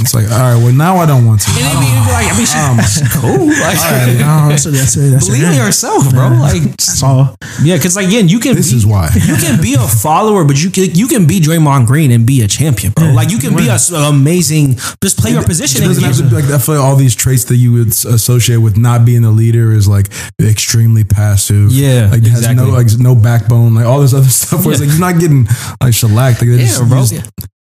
It's 0.00 0.14
like, 0.14 0.30
all 0.30 0.38
right, 0.38 0.56
well, 0.62 0.72
now 0.72 0.96
I 0.98 1.06
don't 1.06 1.24
want 1.26 1.40
to. 1.42 1.50
And 1.50 1.58
it'd 1.66 1.80
be, 1.80 1.86
it'd 1.88 2.04
be 2.06 2.12
like, 2.12 2.28
I 2.28 2.34
mean, 2.36 2.46
she, 2.46 3.00
cool. 3.16 3.48
Like, 3.48 3.78
No, 4.20 4.48
that's 4.48 4.66
a, 4.66 4.70
that's 4.70 4.96
a, 4.96 5.00
that's 5.00 5.26
believe 5.26 5.44
in 5.44 5.54
yourself, 5.54 6.10
bro. 6.10 6.28
Like, 6.36 6.62
That's 6.62 7.02
all. 7.02 7.36
yeah, 7.62 7.76
because 7.76 7.96
like, 7.96 8.06
again, 8.08 8.28
you 8.28 8.38
can. 8.40 8.54
This 8.56 8.70
be- 8.72 8.76
is 8.78 8.86
why. 8.86 9.08
you 9.14 9.36
can 9.36 9.60
be 9.60 9.74
a 9.74 9.80
follower, 9.86 10.44
but 10.44 10.62
you 10.62 10.70
can 10.70 10.94
you 10.94 11.08
can 11.08 11.26
be 11.26 11.40
Draymond 11.40 11.86
Green 11.86 12.10
and 12.10 12.26
be 12.26 12.42
a 12.42 12.48
champion, 12.48 12.92
bro. 12.92 13.10
Like 13.12 13.30
you 13.30 13.38
can 13.38 13.56
be 13.56 13.68
a 13.68 13.74
s- 13.74 13.90
amazing. 13.90 14.74
Just 15.02 15.18
play 15.18 15.30
your 15.32 15.44
position. 15.44 15.82
It 15.82 15.86
and 15.86 15.94
doesn't 15.94 16.04
have 16.04 16.16
to 16.30 16.36
be 16.36 16.42
like 16.42 16.50
I 16.52 16.58
feel 16.58 16.76
like 16.76 16.84
all 16.84 16.96
these 16.96 17.14
traits 17.14 17.44
that 17.44 17.56
you 17.56 17.72
would 17.72 17.88
associate 17.88 18.58
with 18.58 18.76
not 18.76 19.04
being 19.04 19.22
the 19.22 19.30
leader 19.30 19.72
is 19.72 19.88
like 19.88 20.08
extremely 20.40 21.04
passive. 21.04 21.72
Yeah, 21.72 22.08
like 22.10 22.24
has 22.26 22.48
no 22.54 22.68
like 22.68 22.86
no 22.98 23.14
backbone, 23.14 23.74
like 23.74 23.86
all 23.86 24.00
this 24.00 24.14
other 24.14 24.28
stuff. 24.28 24.64
Where 24.64 24.72
it's 24.72 24.80
like 24.80 24.90
you're 24.90 25.00
not 25.00 25.18
getting 25.20 25.46
like 25.82 25.94
shellacked. 25.94 26.40
Like, 26.40 26.50
yeah, 26.50 26.58
just, 26.58 26.88
bro. 26.88 26.98
just- 27.04 27.14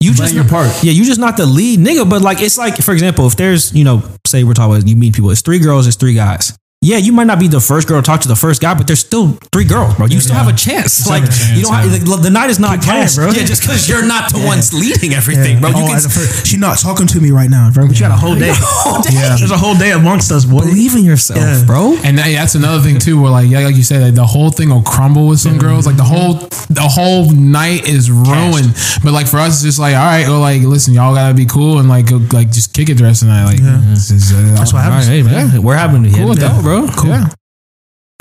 You 0.05 0.13
just 0.13 0.33
your 0.33 0.47
part. 0.47 0.83
Yeah, 0.83 0.91
you 0.91 1.03
just 1.05 1.19
not 1.19 1.37
the 1.37 1.45
lead 1.45 1.79
nigga, 1.79 2.09
but 2.09 2.21
like 2.21 2.41
it's 2.41 2.57
like 2.57 2.77
for 2.81 2.93
example, 2.93 3.27
if 3.27 3.35
there's 3.35 3.73
you 3.73 3.83
know, 3.83 4.03
say 4.25 4.43
we're 4.43 4.53
talking 4.53 4.75
about 4.75 4.87
you 4.87 4.95
meet 4.95 5.13
people, 5.13 5.29
it's 5.31 5.41
three 5.41 5.59
girls, 5.59 5.87
it's 5.87 5.97
three 5.97 6.13
guys. 6.13 6.57
Yeah, 6.85 6.97
you 6.97 7.11
might 7.11 7.25
not 7.25 7.39
be 7.39 7.47
the 7.47 7.59
first 7.59 7.87
girl 7.87 7.99
to 7.99 8.05
talk 8.05 8.21
to 8.21 8.27
the 8.27 8.35
first 8.35 8.61
guy, 8.61 8.75
but 8.75 8.85
there's 8.85 8.99
still 8.99 9.33
three 9.51 9.65
girls, 9.65 9.95
bro. 9.95 10.05
You 10.05 10.19
still 10.21 10.35
have 10.35 10.47
a 10.47 10.53
chance. 10.55 11.07
Like 11.09 11.23
you 11.55 11.63
don't 11.63 11.73
have 11.73 11.89
like, 11.91 12.21
the 12.21 12.29
night 12.29 12.51
is 12.51 12.59
not 12.59 12.83
cast, 12.83 13.17
bro. 13.17 13.31
Yeah, 13.31 13.43
just 13.43 13.63
because 13.63 13.89
you're 13.89 14.05
not 14.05 14.31
the 14.31 14.45
ones 14.45 14.71
leading 14.71 15.13
everything, 15.13 15.61
bro. 15.61 15.71
You 15.71 15.77
oh, 15.81 15.87
can 15.87 15.99
first, 15.99 16.45
she's 16.45 16.59
not 16.59 16.77
talking 16.77 17.07
to 17.07 17.19
me 17.19 17.31
right 17.31 17.49
now, 17.49 17.71
bro. 17.71 17.87
But 17.87 17.95
you 17.95 18.01
got 18.05 18.11
a 18.17 18.21
whole 18.21 18.35
day. 18.35 18.51
whole 18.53 19.01
day. 19.01 19.09
There's 19.17 19.49
a 19.49 19.57
whole 19.57 19.73
day 19.73 19.91
amongst 19.93 20.31
us, 20.31 20.45
boy. 20.45 20.59
believe 20.59 20.93
in 20.95 21.03
yourself, 21.03 21.39
Yeah. 21.39 21.63
bro. 21.65 21.97
And 22.03 22.19
that, 22.19 22.29
that's 22.29 22.53
another 22.53 22.83
thing 22.83 22.99
too, 22.99 23.19
where 23.19 23.31
like 23.31 23.49
yeah, 23.49 23.61
like 23.61 23.75
you 23.75 23.83
said, 23.83 24.03
like 24.03 24.13
the 24.13 24.25
whole 24.27 24.51
thing 24.51 24.69
will 24.69 24.83
crumble 24.83 25.27
with 25.27 25.39
some 25.39 25.57
girls. 25.57 25.87
Like 25.87 25.97
the 25.97 26.03
whole 26.03 26.35
the 26.69 26.85
whole 26.85 27.31
night 27.33 27.89
is 27.89 28.11
ruined. 28.11 28.77
But 29.03 29.13
like 29.13 29.25
for 29.27 29.37
us, 29.39 29.55
it's 29.57 29.63
just 29.63 29.79
like 29.79 29.95
all 29.95 30.05
right, 30.05 30.27
well, 30.27 30.39
like 30.39 30.61
listen, 30.61 30.93
y'all 30.93 31.15
gotta 31.15 31.33
be 31.33 31.47
cool 31.47 31.79
and 31.79 31.89
like 31.89 32.09
go, 32.11 32.17
like 32.31 32.51
just 32.51 32.73
kick 32.75 32.89
it 32.89 32.95
the 32.95 33.05
rest 33.05 33.23
of 33.23 33.29
the 33.29 33.33
night. 33.33 33.45
Like 33.45 33.59
this 33.89 34.11
is, 34.11 34.31
uh, 34.31 34.53
That's 34.55 34.71
what 34.71 34.83
All 34.83 34.91
right, 34.91 35.03
happens. 35.03 35.07
hey 35.07 35.23
man, 35.23 35.63
we're 35.63 35.75
having 35.75 36.03
to 36.03 36.09
Cool 36.09 36.19
hit 36.19 36.29
with 36.29 36.37
it 36.37 36.41
that, 36.41 36.51
out, 36.51 36.63
bro. 36.81 36.95
Cool. 36.95 37.09
Yeah. 37.09 37.27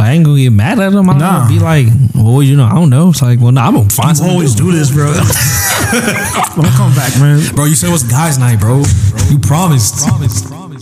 I 0.00 0.12
ain't 0.12 0.24
gonna 0.24 0.38
get 0.38 0.50
mad 0.50 0.78
at 0.80 0.92
them. 0.92 1.08
I'm 1.08 1.18
Nah. 1.18 1.40
gonna 1.46 1.48
be 1.48 1.58
like, 1.58 1.86
well, 2.14 2.42
you 2.42 2.56
know, 2.56 2.64
I 2.66 2.74
don't 2.74 2.90
know. 2.90 3.10
It's 3.10 3.22
like, 3.22 3.40
well, 3.40 3.52
no, 3.52 3.60
I'm 3.62 3.74
gonna 3.74 3.88
find 3.88 4.16
something. 4.16 4.32
always 4.34 4.54
to 4.54 4.62
do 4.62 4.72
this, 4.72 4.90
bro. 4.90 5.06
I'm 5.14 6.70
come 6.76 6.94
back, 6.94 7.16
man. 7.20 7.40
Bro, 7.54 7.66
you 7.66 7.74
said 7.74 7.88
it 7.88 7.92
was 7.92 8.02
guys' 8.02 8.38
night, 8.38 8.60
bro. 8.60 8.82
You 9.30 9.38
promised. 9.38 10.06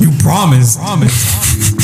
You 0.01 0.11
promise. 0.23 0.77
Promise. 0.77 1.82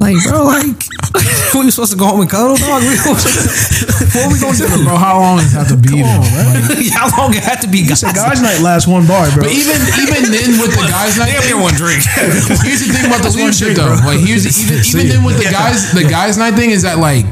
Like, 0.00 0.16
bro, 0.24 0.44
like, 0.48 0.80
we 1.54 1.64
were 1.64 1.70
supposed 1.70 1.92
to 1.92 1.98
go 1.98 2.06
home 2.06 2.20
and 2.24 2.30
cuddle, 2.30 2.56
dog. 2.56 2.80
We, 2.80 2.96
what 2.96 3.20
are 4.16 4.32
we 4.32 4.40
gonna 4.40 4.56
do, 4.56 4.84
Bro, 4.84 4.96
how 4.96 5.20
long 5.20 5.38
does 5.38 5.52
it 5.52 5.58
have 5.58 5.68
to 5.68 5.76
be? 5.76 6.00
though? 6.00 6.24
Like, 6.24 6.88
How 6.96 7.12
long 7.18 7.34
it 7.34 7.42
had 7.44 7.60
to 7.62 7.68
be, 7.68 7.84
guys? 7.86 8.02
Guys 8.02 8.40
night 8.40 8.60
lasts 8.60 8.88
one 8.88 9.06
bar, 9.06 9.28
bro. 9.30 9.44
But 9.44 9.52
even 9.52 9.76
even 10.00 10.32
then 10.32 10.56
with 10.60 10.72
the 10.72 10.86
guys 10.88 11.18
night, 11.18 11.36
thing, 11.44 11.60
one 11.60 11.74
drink. 11.74 12.02
here's 12.64 12.80
the 12.80 12.92
thing 12.92 13.06
about 13.06 13.22
the 13.22 13.30
leadership 13.36 13.76
though. 13.76 13.92
Like 14.04 14.20
here's 14.20 14.48
even 14.48 14.80
even 14.80 15.08
then 15.08 15.24
with 15.24 15.36
the 15.36 15.50
guys 15.50 15.92
the 15.92 16.04
guys 16.04 16.36
night 16.38 16.54
thing 16.54 16.70
is 16.70 16.82
that 16.82 16.98
like 16.98 17.26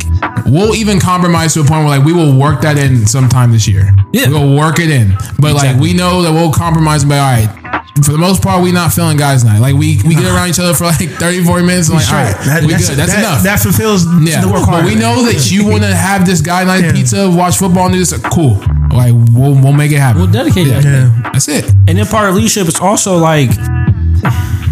we'll 0.46 0.74
even 0.74 1.00
compromise 1.00 1.54
to 1.54 1.60
a 1.60 1.64
point 1.64 1.86
where 1.86 1.98
like 1.98 2.04
we 2.04 2.12
will 2.12 2.36
work 2.38 2.60
that 2.62 2.76
in 2.78 3.06
sometime 3.06 3.52
this 3.52 3.66
year. 3.66 3.90
Yeah. 4.12 4.28
we'll 4.28 4.56
work 4.56 4.78
it 4.78 4.90
in. 4.90 5.16
But 5.38 5.54
like 5.54 5.78
we 5.80 5.94
know 5.94 6.22
that 6.22 6.32
we'll 6.32 6.52
compromise 6.52 7.02
and 7.02 7.10
be 7.10 7.16
all 7.16 7.32
right. 7.32 7.77
For 8.04 8.12
the 8.12 8.18
most 8.18 8.42
part, 8.42 8.62
we 8.62 8.70
not 8.72 8.92
feeling 8.92 9.16
guys 9.16 9.44
night. 9.44 9.58
Like 9.60 9.74
we 9.74 10.00
we 10.06 10.14
get 10.14 10.24
around 10.24 10.48
each 10.50 10.58
other 10.58 10.74
for 10.74 10.84
like 10.84 10.98
30, 11.22 11.44
40 11.44 11.64
minutes. 11.66 11.88
And 11.88 11.98
like, 11.98 12.08
all 12.08 12.14
right, 12.14 12.36
That- 12.46 12.62
we 12.64 12.72
that's, 12.72 12.88
good. 12.88 12.98
That's 12.98 13.12
that, 13.12 13.18
enough. 13.18 13.42
That 13.42 13.60
fulfills 13.60 14.04
yeah, 14.22 14.40
the 14.42 14.48
but 14.48 14.84
we 14.84 14.94
know 14.94 15.24
that 15.26 15.50
you 15.50 15.66
want 15.66 15.82
to 15.82 15.94
have 15.94 16.24
this 16.26 16.40
guy 16.40 16.64
night 16.64 16.84
Yeah. 16.84 16.92
pizza, 16.92 17.28
watch 17.30 17.56
football, 17.58 17.86
and 17.86 17.94
do 17.94 17.98
this. 17.98 18.12
Cool, 18.32 18.54
like 18.92 19.12
we'll 19.32 19.54
we'll 19.54 19.72
make 19.72 19.92
it 19.92 19.98
happen. 19.98 20.22
We'll 20.22 20.30
dedicate 20.30 20.68
that. 20.68 20.84
Yeah. 20.84 21.30
That's 21.32 21.48
it. 21.48 21.64
And 21.88 21.98
then 21.98 22.06
part 22.06 22.28
of 22.28 22.34
leadership 22.36 22.68
is 22.68 22.78
also 22.80 23.16
like 23.18 23.50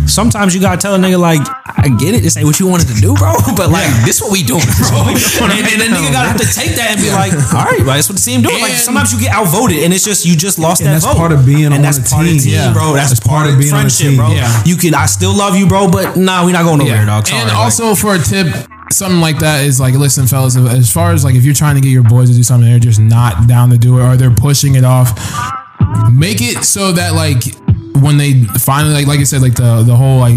sometimes 0.07 0.55
you 0.55 0.61
gotta 0.61 0.77
tell 0.81 0.95
a 0.95 0.99
nigga 0.99 1.19
like, 1.19 1.40
I 1.79 1.88
get 1.99 2.14
it, 2.14 2.23
this 2.23 2.37
ain't 2.37 2.47
what 2.47 2.59
you 2.59 2.66
wanted 2.66 2.88
to 2.88 2.95
do, 3.01 3.14
bro. 3.14 3.35
But 3.57 3.71
like 3.71 3.88
this 4.05 4.21
what 4.21 4.31
we 4.33 4.42
doing, 4.42 4.64
bro. 4.88 5.07
and 5.09 5.64
then 5.66 5.79
the 5.79 5.88
nigga 5.97 6.12
gotta 6.12 6.29
have 6.29 6.40
to 6.40 6.47
take 6.49 6.77
that 6.77 6.92
and 6.92 7.01
be 7.01 7.11
like, 7.12 7.33
all 7.55 7.64
right, 7.64 7.81
right, 7.81 7.97
that's 8.01 8.09
what 8.09 8.16
the 8.19 8.25
team 8.25 8.42
doing. 8.42 8.61
Like 8.61 8.73
sometimes 8.73 9.12
you 9.12 9.21
get 9.21 9.33
outvoted 9.33 9.79
and 9.85 9.92
it's 9.95 10.05
just 10.05 10.25
you 10.27 10.37
just 10.37 10.59
lost 10.59 10.81
And 10.81 10.88
that 10.88 10.92
that's 11.01 11.05
vote. 11.07 11.16
part 11.16 11.33
of 11.33 11.45
being 11.47 11.66
and 11.66 11.75
on 11.75 11.83
that's 11.83 11.99
a 11.99 12.03
part 12.03 12.25
team. 12.27 12.37
of 12.37 12.42
the 12.42 12.51
team, 12.51 12.55
Yeah. 12.55 12.73
bro. 12.73 12.92
That's, 12.95 13.11
That's 13.11 13.27
part, 13.27 13.49
of 13.51 13.59
being 13.59 13.73
on 13.73 13.87
a 13.87 13.90
friendship, 13.90 14.07
team. 14.09 14.16
bro. 14.16 14.31
Yeah. 14.31 14.51
You 14.64 14.77
can 14.77 14.95
I 14.95 15.07
still 15.07 15.37
love 15.37 15.57
you, 15.57 15.66
bro, 15.66 15.88
but 15.90 16.16
nah, 16.16 16.45
we 16.45 16.53
not 16.53 16.64
going 16.64 16.79
nowhere, 16.79 17.05
dog. 17.07 17.27
Sorry, 17.27 17.40
and 17.40 17.49
like- 17.49 17.57
also 17.59 17.95
for 17.95 18.14
a 18.14 18.19
tip, 18.19 18.47
something 18.92 19.21
like 19.21 19.38
that 19.40 19.64
is 19.64 19.81
like, 19.81 19.95
listen, 19.95 20.27
fellas, 20.27 20.57
as 20.57 20.90
far 20.92 21.12
as 21.12 21.25
like 21.25 21.35
if 21.35 21.45
you're 21.45 21.55
trying 21.55 21.75
to 21.75 21.81
get 21.81 21.90
your 21.90 22.03
boys 22.05 22.31
to 22.31 22.37
do 22.37 22.42
something, 22.42 22.69
they're 22.69 22.79
just 22.79 23.01
not 23.01 23.47
down 23.49 23.71
to 23.71 23.79
do 23.79 23.99
it 23.99 24.03
or 24.03 24.16
they're 24.16 24.31
pushing 24.31 24.75
it 24.77 24.85
off. 24.85 25.11
Make 26.12 26.40
it 26.40 26.64
so 26.64 26.92
that 26.92 27.14
like 27.14 27.42
when 28.03 28.17
they 28.19 28.35
finally 28.59 28.95
like 28.95 29.07
like 29.07 29.21
I 29.21 29.25
said 29.25 29.43
like 29.43 29.55
the 29.55 29.83
the 29.83 29.95
whole 29.97 30.19
like 30.19 30.37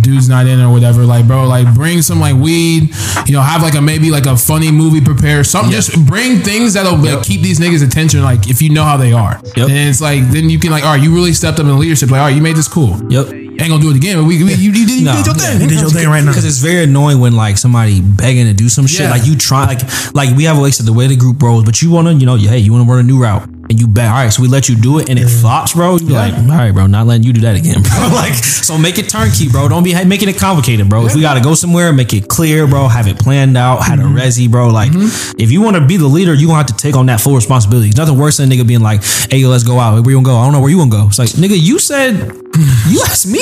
dude's 0.00 0.28
not 0.28 0.46
in 0.46 0.60
or 0.60 0.70
whatever 0.72 1.04
like 1.04 1.26
bro 1.26 1.46
like 1.46 1.72
bring 1.74 2.02
some 2.02 2.20
like 2.20 2.36
weed 2.36 2.90
you 3.26 3.32
know 3.32 3.40
have 3.42 3.62
like 3.62 3.74
a 3.74 3.80
maybe 3.80 4.10
like 4.10 4.26
a 4.26 4.36
funny 4.36 4.70
movie 4.70 5.00
prepared 5.00 5.46
something 5.46 5.72
just 5.72 5.94
bring 6.06 6.38
things 6.40 6.74
that'll 6.74 6.96
like, 6.98 7.22
keep 7.24 7.40
these 7.42 7.58
niggas 7.58 7.84
attention 7.84 8.22
like 8.22 8.48
if 8.50 8.60
you 8.62 8.70
know 8.70 8.84
how 8.84 8.96
they 8.96 9.12
are 9.12 9.40
Yep. 9.56 9.68
and 9.68 9.88
it's 9.88 10.00
like 10.00 10.22
then 10.30 10.48
you 10.50 10.58
can 10.58 10.70
like 10.70 10.84
all 10.84 10.94
right 10.94 11.02
you 11.02 11.14
really 11.14 11.32
stepped 11.32 11.58
up 11.58 11.66
in 11.66 11.78
leadership 11.78 12.10
like 12.10 12.20
all 12.20 12.26
right 12.26 12.36
you 12.36 12.42
made 12.42 12.56
this 12.56 12.68
cool 12.68 13.00
Yep. 13.10 13.26
ain't 13.32 13.58
gonna 13.58 13.80
do 13.80 13.90
it 13.90 13.96
again 13.96 14.16
but 14.18 14.24
we, 14.24 14.42
we 14.44 14.54
you, 14.54 14.70
you 14.70 14.86
did, 14.86 14.98
you 15.00 15.04
No. 15.06 15.12
did 15.16 15.26
your 15.26 15.34
thing 15.34 15.60
You 15.60 15.68
did 15.68 15.80
your 15.80 15.90
thing 15.90 16.08
right 16.08 16.22
now. 16.22 16.30
Because 16.30 16.44
it's 16.44 16.58
very 16.58 16.84
annoying 16.84 17.18
when 17.20 17.34
like 17.34 17.56
somebody 17.58 18.00
begging 18.02 18.46
to 18.46 18.52
do 18.54 18.68
some 18.68 18.86
shit. 18.86 19.00
Yeah. 19.00 19.10
Like 19.10 19.26
you 19.26 19.36
try, 19.36 19.64
like 19.66 19.80
like 20.14 20.36
we 20.36 20.44
have 20.44 20.58
like 20.58 20.74
said 20.74 20.86
the 20.86 20.92
way 20.92 21.06
the 21.06 21.16
group 21.16 21.40
rolls, 21.42 21.64
but 21.64 21.80
you 21.82 21.90
wanna, 21.90 22.12
you 22.12 22.26
know, 22.26 22.36
hey, 22.36 22.58
you 22.58 22.72
wanna 22.72 22.84
run 22.84 22.98
a 23.00 23.02
new 23.02 23.18
route, 23.20 23.48
and 23.68 23.78
you 23.80 23.86
bet. 23.88 24.06
All 24.06 24.12
right, 24.24 24.32
so 24.32 24.42
we 24.42 24.48
let 24.48 24.68
you 24.68 24.76
do 24.76 24.98
it, 24.98 25.08
and 25.08 25.18
it 25.18 25.28
flops, 25.28 25.74
bro. 25.74 25.96
You 25.96 26.06
be 26.06 26.12
like, 26.12 26.34
all 26.34 26.44
right, 26.46 26.72
bro, 26.72 26.86
not 26.86 27.06
letting 27.06 27.24
you 27.24 27.32
do 27.32 27.40
that 27.42 27.56
again, 27.56 27.82
bro. 27.82 28.08
like, 28.14 28.34
so 28.34 28.78
make 28.78 28.98
it 28.98 29.08
turnkey, 29.08 29.48
bro. 29.48 29.68
Don't 29.68 29.82
be 29.84 29.92
making 30.04 30.28
it 30.28 30.36
complicated, 30.38 30.88
bro. 30.88 31.06
If 31.06 31.14
we 31.14 31.20
gotta 31.20 31.40
go 31.40 31.54
somewhere, 31.54 31.92
make 31.92 32.12
it 32.12 32.28
clear, 32.28 32.66
bro. 32.66 32.88
Have 32.88 33.06
it 33.08 33.18
planned 33.18 33.56
out, 33.56 33.82
have 33.84 33.96
Mm-hmm. 33.96 34.16
a 34.16 34.20
resi, 34.20 34.50
bro. 34.50 34.68
Like, 34.68 34.90
if 35.38 35.50
you 35.50 35.62
want 35.62 35.76
to 35.76 35.84
be 35.86 35.96
the 35.96 36.06
leader, 36.06 36.34
you 36.34 36.46
gonna 36.48 36.58
have 36.58 36.66
to 36.66 36.76
take 36.76 36.94
on 36.96 37.06
that 37.06 37.20
full 37.20 37.34
responsibility. 37.34 37.88
There's 37.88 37.96
nothing 37.96 38.18
worse 38.18 38.36
than 38.36 38.52
a 38.52 38.54
nigga 38.54 38.66
being 38.66 38.80
like, 38.80 39.02
hey, 39.30 39.38
yo, 39.38 39.48
let's 39.48 39.64
go 39.64 39.78
out. 39.80 39.94
Where 40.04 40.10
you 40.10 40.16
gonna 40.18 40.24
go? 40.26 40.36
I 40.36 40.44
don't 40.44 40.52
know 40.52 40.60
where 40.60 40.70
you 40.70 40.76
gonna 40.78 40.90
go. 40.90 41.06
It's 41.08 41.18
like, 41.18 41.30
nigga, 41.30 41.56
you 41.58 41.78
said, 41.78 42.12
you 42.88 43.00
asked 43.06 43.26
me. 43.26 43.40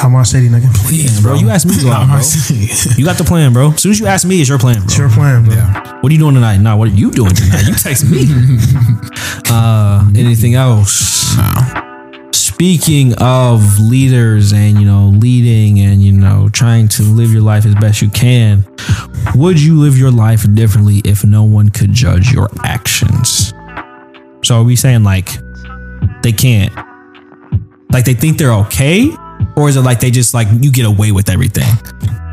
How 0.00 0.08
my 0.08 0.22
city, 0.22 0.48
nigga. 0.48 0.68
Yeah, 0.90 1.20
bro. 1.20 1.34
You 1.34 1.50
asked 1.50 1.66
me 1.66 1.74
to 1.76 1.82
go 1.84 1.90
out, 1.90 2.06
bro. 2.08 2.16
You 2.96 3.04
got 3.04 3.18
the 3.18 3.24
plan, 3.24 3.52
bro. 3.52 3.72
As 3.72 3.82
soon 3.82 3.92
as 3.92 4.00
you 4.00 4.06
ask 4.06 4.26
me, 4.26 4.40
it's 4.40 4.48
your 4.48 4.58
plan, 4.58 4.76
bro. 4.76 4.84
It's 4.84 4.98
your 4.98 5.10
plan, 5.10 5.44
bro. 5.44 5.54
What 6.00 6.10
are 6.10 6.12
you 6.14 6.18
doing 6.18 6.34
tonight? 6.34 6.58
Nah, 6.58 6.76
what 6.76 6.88
are 6.88 6.92
you 6.94 7.10
doing 7.10 7.34
tonight? 7.34 7.66
You 7.66 7.74
text 7.74 8.04
me. 8.10 8.24
Uh, 9.60 10.10
anything 10.16 10.54
else? 10.54 11.36
Speaking 12.32 13.14
of 13.18 13.78
leaders 13.78 14.52
and 14.52 14.80
you 14.80 14.86
know 14.86 15.06
leading 15.06 15.80
and 15.80 16.02
you 16.02 16.12
know 16.12 16.48
trying 16.50 16.88
to 16.88 17.02
live 17.02 17.32
your 17.32 17.42
life 17.42 17.66
as 17.66 17.74
best 17.74 18.00
you 18.00 18.10
can, 18.10 18.64
would 19.34 19.60
you 19.60 19.78
live 19.78 19.98
your 19.98 20.10
life 20.10 20.46
differently 20.54 21.02
if 21.04 21.24
no 21.24 21.44
one 21.44 21.68
could 21.68 21.92
judge 21.92 22.32
your 22.32 22.48
actions? 22.64 23.52
So 24.42 24.60
are 24.60 24.64
we 24.64 24.76
saying 24.76 25.04
like 25.04 25.28
they 26.22 26.32
can't, 26.32 26.74
like 27.92 28.04
they 28.04 28.14
think 28.14 28.38
they're 28.38 28.54
okay, 28.64 29.10
or 29.56 29.68
is 29.68 29.76
it 29.76 29.82
like 29.82 30.00
they 30.00 30.10
just 30.10 30.32
like 30.32 30.48
you 30.60 30.72
get 30.72 30.86
away 30.86 31.12
with 31.12 31.28
everything? 31.28 31.68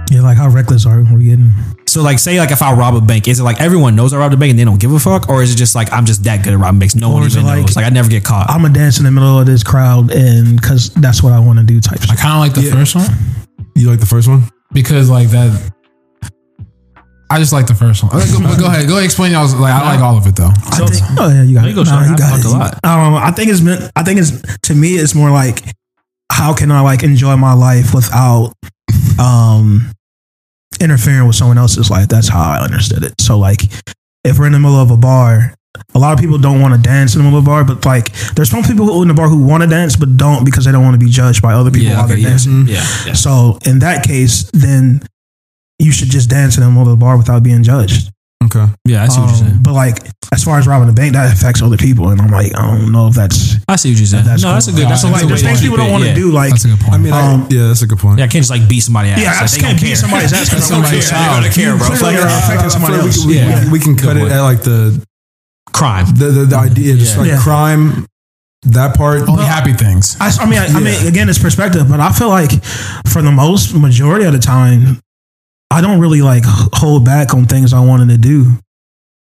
Yeah, 0.10 0.22
like 0.22 0.38
how 0.38 0.50
reckless 0.50 0.86
are 0.86 1.02
we 1.02 1.26
getting? 1.26 1.52
So 1.88 2.02
like, 2.04 2.19
say 2.19 2.38
like 2.39 2.52
if 2.52 2.62
I 2.62 2.73
rob 2.73 2.95
a 2.95 3.02
bank, 3.02 3.28
is 3.28 3.39
it 3.39 3.43
like 3.43 3.62
everyone 3.62 3.95
knows 3.95 4.13
I 4.13 4.17
robbed 4.17 4.34
a 4.34 4.38
bank 4.38 4.50
and 4.52 4.60
they 4.60 4.65
don't 4.65 4.80
give 4.80 4.91
a 4.91 5.00
fuck, 5.00 5.30
or 5.30 5.41
is 5.41 5.54
it 5.54 5.58
just 5.58 5.73
like 5.73 5.91
I'm 5.93 6.06
just 6.06 6.23
that 6.26 6.43
good 6.43 6.54
at 6.54 6.60
robbing 6.60 6.80
banks, 6.80 6.95
no 6.95 7.10
one 7.10 7.23
Or 7.23 7.28
is 7.28 7.36
even 7.36 7.47
like- 7.47 7.62
knows? 7.62 7.76
Like 7.76 7.86
I 7.86 7.89
never 7.89 8.10
get 8.10 8.23
caught. 8.23 8.50
I'm 8.50 8.62
gonna 8.62 8.73
dance 8.73 8.97
in 9.00 9.06
the 9.06 9.12
middle 9.12 9.39
of 9.39 9.45
this 9.45 9.63
crowd, 9.63 10.12
and 10.12 10.60
because 10.60 10.93
that's 10.95 11.23
what 11.23 11.34
I 11.34 11.39
want 11.39 11.60
to 11.60 11.65
do. 11.65 11.80
Type 11.80 12.00
I 12.10 12.15
kind 12.15 12.34
of 12.34 12.39
like 12.39 12.54
the 12.54 12.69
first 12.71 12.95
one 12.95 13.08
You 13.76 13.89
like 13.89 14.00
the 14.00 14.06
first 14.06 14.28
one? 14.28 14.43
because 14.73 15.10
like 15.10 15.30
that. 15.30 15.71
I 17.30 17.39
just 17.39 17.52
like 17.52 17.67
the 17.67 17.76
first 17.76 18.04
one. 18.04 18.12
Go, 18.13 18.19
go 18.58 18.67
ahead, 18.67 18.88
go 18.88 18.93
ahead, 18.93 19.04
explain. 19.04 19.36
I 19.36 19.41
was 19.41 19.54
like, 19.54 19.73
I 19.73 19.95
like 19.95 20.00
all 20.00 20.17
of 20.17 20.26
it 20.28 20.36
though. 20.38 20.47
I 20.47 20.86
think, 20.88 21.04
oh 21.19 21.28
yeah, 21.30 21.43
you 21.43 21.54
got 21.56 21.62
There 21.63 21.71
it. 21.71 21.76
go, 21.76 21.84
Nah, 21.84 22.10
you 22.10 22.15
got 22.17 22.39
it. 22.39 22.45
a 22.45 22.50
lot. 22.50 22.73
Um, 22.86 23.15
I 23.15 23.32
think 23.32 23.50
it's 23.52 23.60
meant. 23.62 23.91
I 23.97 24.04
think 24.04 24.19
it's 24.19 24.32
to 24.63 24.73
me. 24.76 24.95
It's 24.95 25.13
more 25.13 25.30
like 25.30 25.62
how 26.32 26.54
can 26.54 26.71
I 26.71 26.80
like 26.82 27.04
enjoy 27.04 27.36
my 27.36 27.54
life 27.54 27.93
without 27.93 28.54
um 29.19 29.91
interfering 30.78 31.28
with 31.28 31.36
someone 31.36 31.58
else's 31.58 31.90
life. 31.90 32.08
That's 32.08 32.28
how 32.28 32.42
I 32.42 32.63
understood 32.63 33.04
it. 33.04 33.13
So 33.20 33.38
like, 33.38 33.62
if 34.24 34.40
we're 34.40 34.48
in 34.48 34.54
the 34.54 34.60
middle 34.60 34.80
of 34.80 34.92
a 34.92 34.98
bar. 34.98 35.54
A 35.94 36.00
lot 36.00 36.12
of 36.12 36.20
people 36.20 36.40
don't 36.40 36.60
want 36.60 36.74
to 36.74 36.82
dance 36.82 37.13
in 37.13 37.20
the 37.20 37.24
middle 37.24 37.38
of 37.38 37.46
a 37.46 37.46
bar, 37.46 37.63
but 37.63 37.86
like, 37.86 38.12
there's 38.34 38.50
some 38.50 38.63
people 38.63 38.88
who 38.88 39.02
in 39.04 39.08
the 39.08 39.13
bar 39.13 39.30
who 39.30 39.46
want 39.46 39.62
to 39.62 39.70
dance 39.70 39.96
but 39.96 40.18
don't 40.18 40.44
because 40.44 40.66
they 40.66 40.72
don't 40.72 40.84
want 40.84 41.00
to 41.00 41.06
be 41.06 41.12
judged 41.12 41.42
by 41.44 41.54
other 41.54 41.70
people 41.70 41.90
yeah, 41.90 41.98
while 41.98 42.06
okay, 42.06 42.16
they're 42.16 42.24
yeah, 42.24 42.30
dancing. 42.30 42.68
yeah, 42.68 42.84
yeah. 43.06 43.13
So 43.13 43.60
in 43.63 43.80
that 43.80 44.04
case, 44.04 44.50
then 44.52 45.02
you 45.78 45.92
should 45.92 46.10
just 46.10 46.32
dance 46.32 46.58
in 46.58 46.63
the 46.63 46.70
middle 46.70 46.84
of 46.84 46.90
the 46.90 46.96
bar 46.96 47.16
without 47.16 47.44
being 47.44 47.62
judged. 47.62 48.10
Okay. 48.45 48.65
Yeah, 48.86 49.04
I 49.04 49.08
see 49.08 49.19
what 49.19 49.28
you're 49.30 49.39
Um, 49.39 49.47
saying. 49.50 49.60
But 49.63 49.73
like, 49.73 49.97
as 50.34 50.43
far 50.43 50.60
as 50.60 50.67
robbing 50.67 50.88
a 50.89 50.93
bank, 50.93 51.13
that 51.13 51.34
affects 51.34 51.62
other 51.62 51.76
people, 51.78 52.10
and 52.10 52.21
I'm 52.21 52.30
like, 52.30 52.56
I 52.58 52.67
don't 52.78 52.91
know 52.91 53.08
if 53.08 53.15
that's 53.15 53.56
I 53.67 53.76
see 53.76 53.91
what 53.91 53.97
you're 53.97 54.08
saying. 54.08 54.26
that's 54.26 54.41
no, 54.43 54.50
cool. 54.50 54.54
that's 54.56 54.67
a 54.67 54.71
good. 54.71 54.88
That's 54.88 55.02
so 55.02 55.10
a 55.10 55.12
like, 55.12 55.21
good 55.21 55.30
there's 55.32 55.43
way 55.43 55.47
things 55.50 55.60
to 55.60 55.63
people 55.65 55.78
keep 55.78 55.84
don't 55.84 55.91
want 55.91 56.04
to 56.04 56.10
yeah. 56.12 56.15
do. 56.15 56.32
Like, 56.32 56.52
That's 56.52 56.65
a 56.65 56.67
good 56.69 56.80
point. 56.80 56.93
I 56.93 56.97
mean, 56.97 57.13
Um, 57.13 57.47
yeah, 57.50 57.67
that's 57.67 57.82
a 57.82 57.88
good 57.88 58.00
point. 58.00 58.19
Yeah, 58.19 58.26
I 58.26 58.28
can't 58.28 58.45
just 58.45 58.50
like 58.52 58.67
beat 58.69 58.82
somebody 58.82 59.10
ass. 59.10 59.19
yeah, 59.19 59.28
I 59.28 59.32
Like, 59.32 59.41
just 59.41 59.56
they 59.56 59.62
can't 59.62 59.78
don't 59.78 59.82
beat 59.84 59.88
care. 59.88 59.95
somebody's 59.97 60.34
ass 60.34 60.50
because 60.50 60.67
Somebody's 60.67 61.08
somebody's 61.08 61.10
child. 61.10 61.43
They 61.43 61.47
don't 61.50 61.56
care, 61.56 61.78
bro. 61.78 61.88
Clearly 61.88 62.04
Like, 62.04 62.15
you're 62.15 62.28
affecting 62.28 62.69
somebody 62.69 62.93
I 62.93 62.97
feel 62.97 63.06
else. 63.08 63.19
we, 63.26 63.28
we, 63.28 63.36
Yeah. 63.36 63.63
we, 63.65 63.69
we 63.71 63.80
can 63.80 63.95
cut 63.97 64.13
Good 64.13 64.17
it 64.17 64.19
point. 64.21 64.32
at 64.34 64.41
like 64.41 64.62
the 64.63 65.06
crime. 65.73 66.06
the, 66.15 66.26
the, 66.32 66.45
the 66.45 66.58
idea, 66.58 66.95
just 66.95 67.15
Yeah. 67.15 67.21
like 67.21 67.32
Yeah. 67.32 67.39
crime. 67.43 68.06
That 68.63 68.95
part. 68.95 69.28
Only 69.30 69.45
happy 69.45 69.73
things. 69.73 70.17
I, 70.19 70.32
I 70.41 70.45
mean, 70.50 70.60
I, 70.60 70.65
I 70.67 70.80
mean, 70.80 71.08
again, 71.08 71.30
it's 71.30 71.38
perspective, 71.39 71.88
but 71.89 72.00
I 72.00 72.12
feel 72.12 72.30
like 72.30 72.52
for 73.08 73.21
the 73.21 73.32
most 73.32 73.73
majority 73.73 74.26
of 74.26 74.34
the 74.34 74.39
time, 74.39 75.00
I 75.71 75.82
don't 75.82 75.99
really 75.99 76.21
like 76.21 76.43
hold 76.45 77.06
back 77.06 77.34
on 77.34 77.45
things 77.45 77.73
I 77.73 77.80
wanted 77.86 78.10
to 78.10 78.17
do 78.17 78.53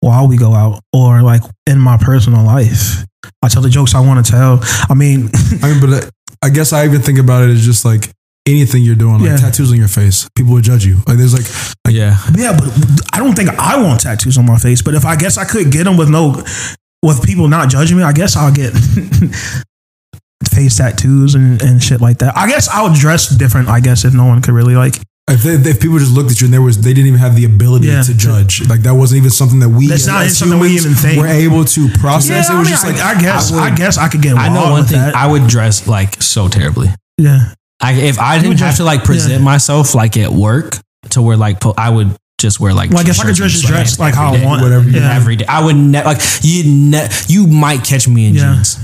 while 0.02 0.28
we 0.28 0.38
go 0.38 0.54
out 0.54 0.82
or 0.92 1.22
like 1.22 1.42
in 1.66 1.80
my 1.80 1.98
personal 1.98 2.44
life. 2.44 3.04
I 3.42 3.48
tell 3.48 3.62
the 3.62 3.70
jokes 3.70 3.96
I 3.96 4.02
want 4.02 4.26
to 4.26 4.32
tell. 4.32 4.60
I 4.90 4.94
mean, 4.94 5.30
I 5.62 5.72
mean, 5.72 5.80
but 5.80 6.04
uh, 6.06 6.10
I 6.44 6.50
guess 6.50 6.74
I 6.74 6.86
even 6.86 7.02
think 7.02 7.20
about 7.20 7.44
it 7.44 7.52
as 7.52 7.64
just 7.66 7.86
like 7.86 8.10
anything 8.46 8.84
you're 8.84 8.96
doing, 8.96 9.20
like 9.22 9.30
Yeah. 9.30 9.38
tattoos 9.38 9.72
on 9.72 9.78
your 9.78 9.88
face. 9.88 10.28
People 10.36 10.54
would 10.54 10.64
judge 10.66 10.86
you. 10.86 10.96
Like 11.08 11.18
there's 11.18 11.34
like 11.34 11.46
Yeah, 11.94 12.18
yeah, 12.36 12.52
but 12.58 12.68
I 13.14 13.20
don't 13.20 13.34
think 13.34 13.50
I 13.58 13.82
want 13.82 14.02
tattoos 14.02 14.38
on 14.38 14.46
my 14.46 14.58
face. 14.58 14.82
But 14.82 14.94
if 14.96 15.06
I 15.06 15.16
guess 15.16 15.38
I 15.38 15.46
could 15.46 15.72
get 15.72 15.86
them 15.86 15.96
with 15.96 16.10
no, 16.10 16.44
with 17.02 17.24
people 17.26 17.48
not 17.48 17.70
judging 17.70 17.96
me, 17.98 18.04
I 18.04 18.12
guess 18.12 18.36
I'll 18.36 18.54
get 18.54 18.74
face 20.52 20.78
tattoos 20.78 21.36
and, 21.36 21.62
and 21.62 21.82
shit 21.82 22.02
like 22.02 22.18
that. 22.20 22.36
I 22.38 22.48
guess 22.48 22.68
I 22.68 22.84
would 22.84 22.94
dress 22.94 23.30
different. 23.30 23.70
I 23.70 23.80
guess 23.80 24.04
if 24.06 24.14
no 24.14 24.26
one 24.26 24.42
could 24.42 24.54
really 24.54 24.76
like. 24.76 24.96
If, 25.30 25.42
they, 25.44 25.54
if 25.70 25.80
people 25.80 25.98
just 26.00 26.14
looked 26.14 26.32
at 26.32 26.42
you 26.42 26.46
and 26.48 26.54
there 26.54 26.62
was 26.62 26.82
they 26.82 26.94
didn't 26.94 27.08
even 27.08 27.20
have 27.20 27.36
the 27.36 27.46
ability 27.46 27.88
Yeah. 27.88 28.02
to 28.04 28.14
judge. 28.14 28.68
Like 28.68 28.82
that 28.82 28.94
wasn't 28.94 29.20
even 29.20 29.30
something 29.30 29.60
that 29.60 29.70
we 29.70 29.88
That's 29.88 30.06
not 30.08 30.26
as 30.26 30.38
something 30.38 30.60
we 30.60 30.76
even 30.76 30.94
think. 30.94 31.20
were 31.22 31.28
able 31.28 31.64
to 31.66 31.90
process. 31.90 32.30
Yeah, 32.50 32.54
it 32.54 32.56
I, 32.56 32.60
was 32.60 32.68
mean, 32.68 32.74
just 32.74 32.86
like 32.86 32.98
I 33.00 33.22
guess 33.22 33.52
I, 33.52 33.70
would- 33.70 33.78
guess 33.78 33.98
I 33.98 34.08
could 34.10 34.22
get. 34.22 34.36
I 34.36 34.50
know 34.50 34.72
one 34.72 34.84
thing. 34.86 35.00
That. 35.00 35.16
I 35.16 35.28
would 35.28 35.48
dress 35.48 35.88
like 35.88 36.22
so 36.22 36.48
terribly. 36.50 36.90
yeah, 37.18 37.54
I, 37.82 37.94
if 37.94 38.20
I 38.20 38.36
didn't 38.38 38.50
would 38.50 38.60
have 38.60 38.78
to 38.78 38.84
like 38.84 39.04
present 39.04 39.34
yeah. 39.36 39.40
myself 39.40 39.96
like 39.96 40.18
at 40.18 40.32
work 40.32 40.78
to 41.12 41.22
where 41.22 41.38
like 41.38 41.60
po- 41.62 41.74
I 41.78 41.90
would 41.90 42.16
just 42.40 42.60
wear 42.60 42.74
like 42.74 42.92
like 42.92 43.08
if 43.08 43.20
I 43.20 43.24
could 43.24 43.36
dress, 43.36 43.52
just 43.52 43.66
dress 43.66 44.00
like 44.00 44.14
how 44.16 44.34
I 44.34 44.44
want. 44.44 44.62
whatever 44.62 44.90
you 44.90 45.00
yeah. 45.00 45.16
every 45.16 45.38
day. 45.38 45.46
I 45.48 45.64
would 45.64 45.76
ne- 45.78 46.04
like 46.04 46.20
you. 46.42 46.64
Ne- 46.66 47.08
you 47.28 47.48
might 47.48 47.84
catch 47.86 48.08
me 48.10 48.28
in 48.28 48.34
Yeah. 48.36 48.56
jeans, 48.56 48.78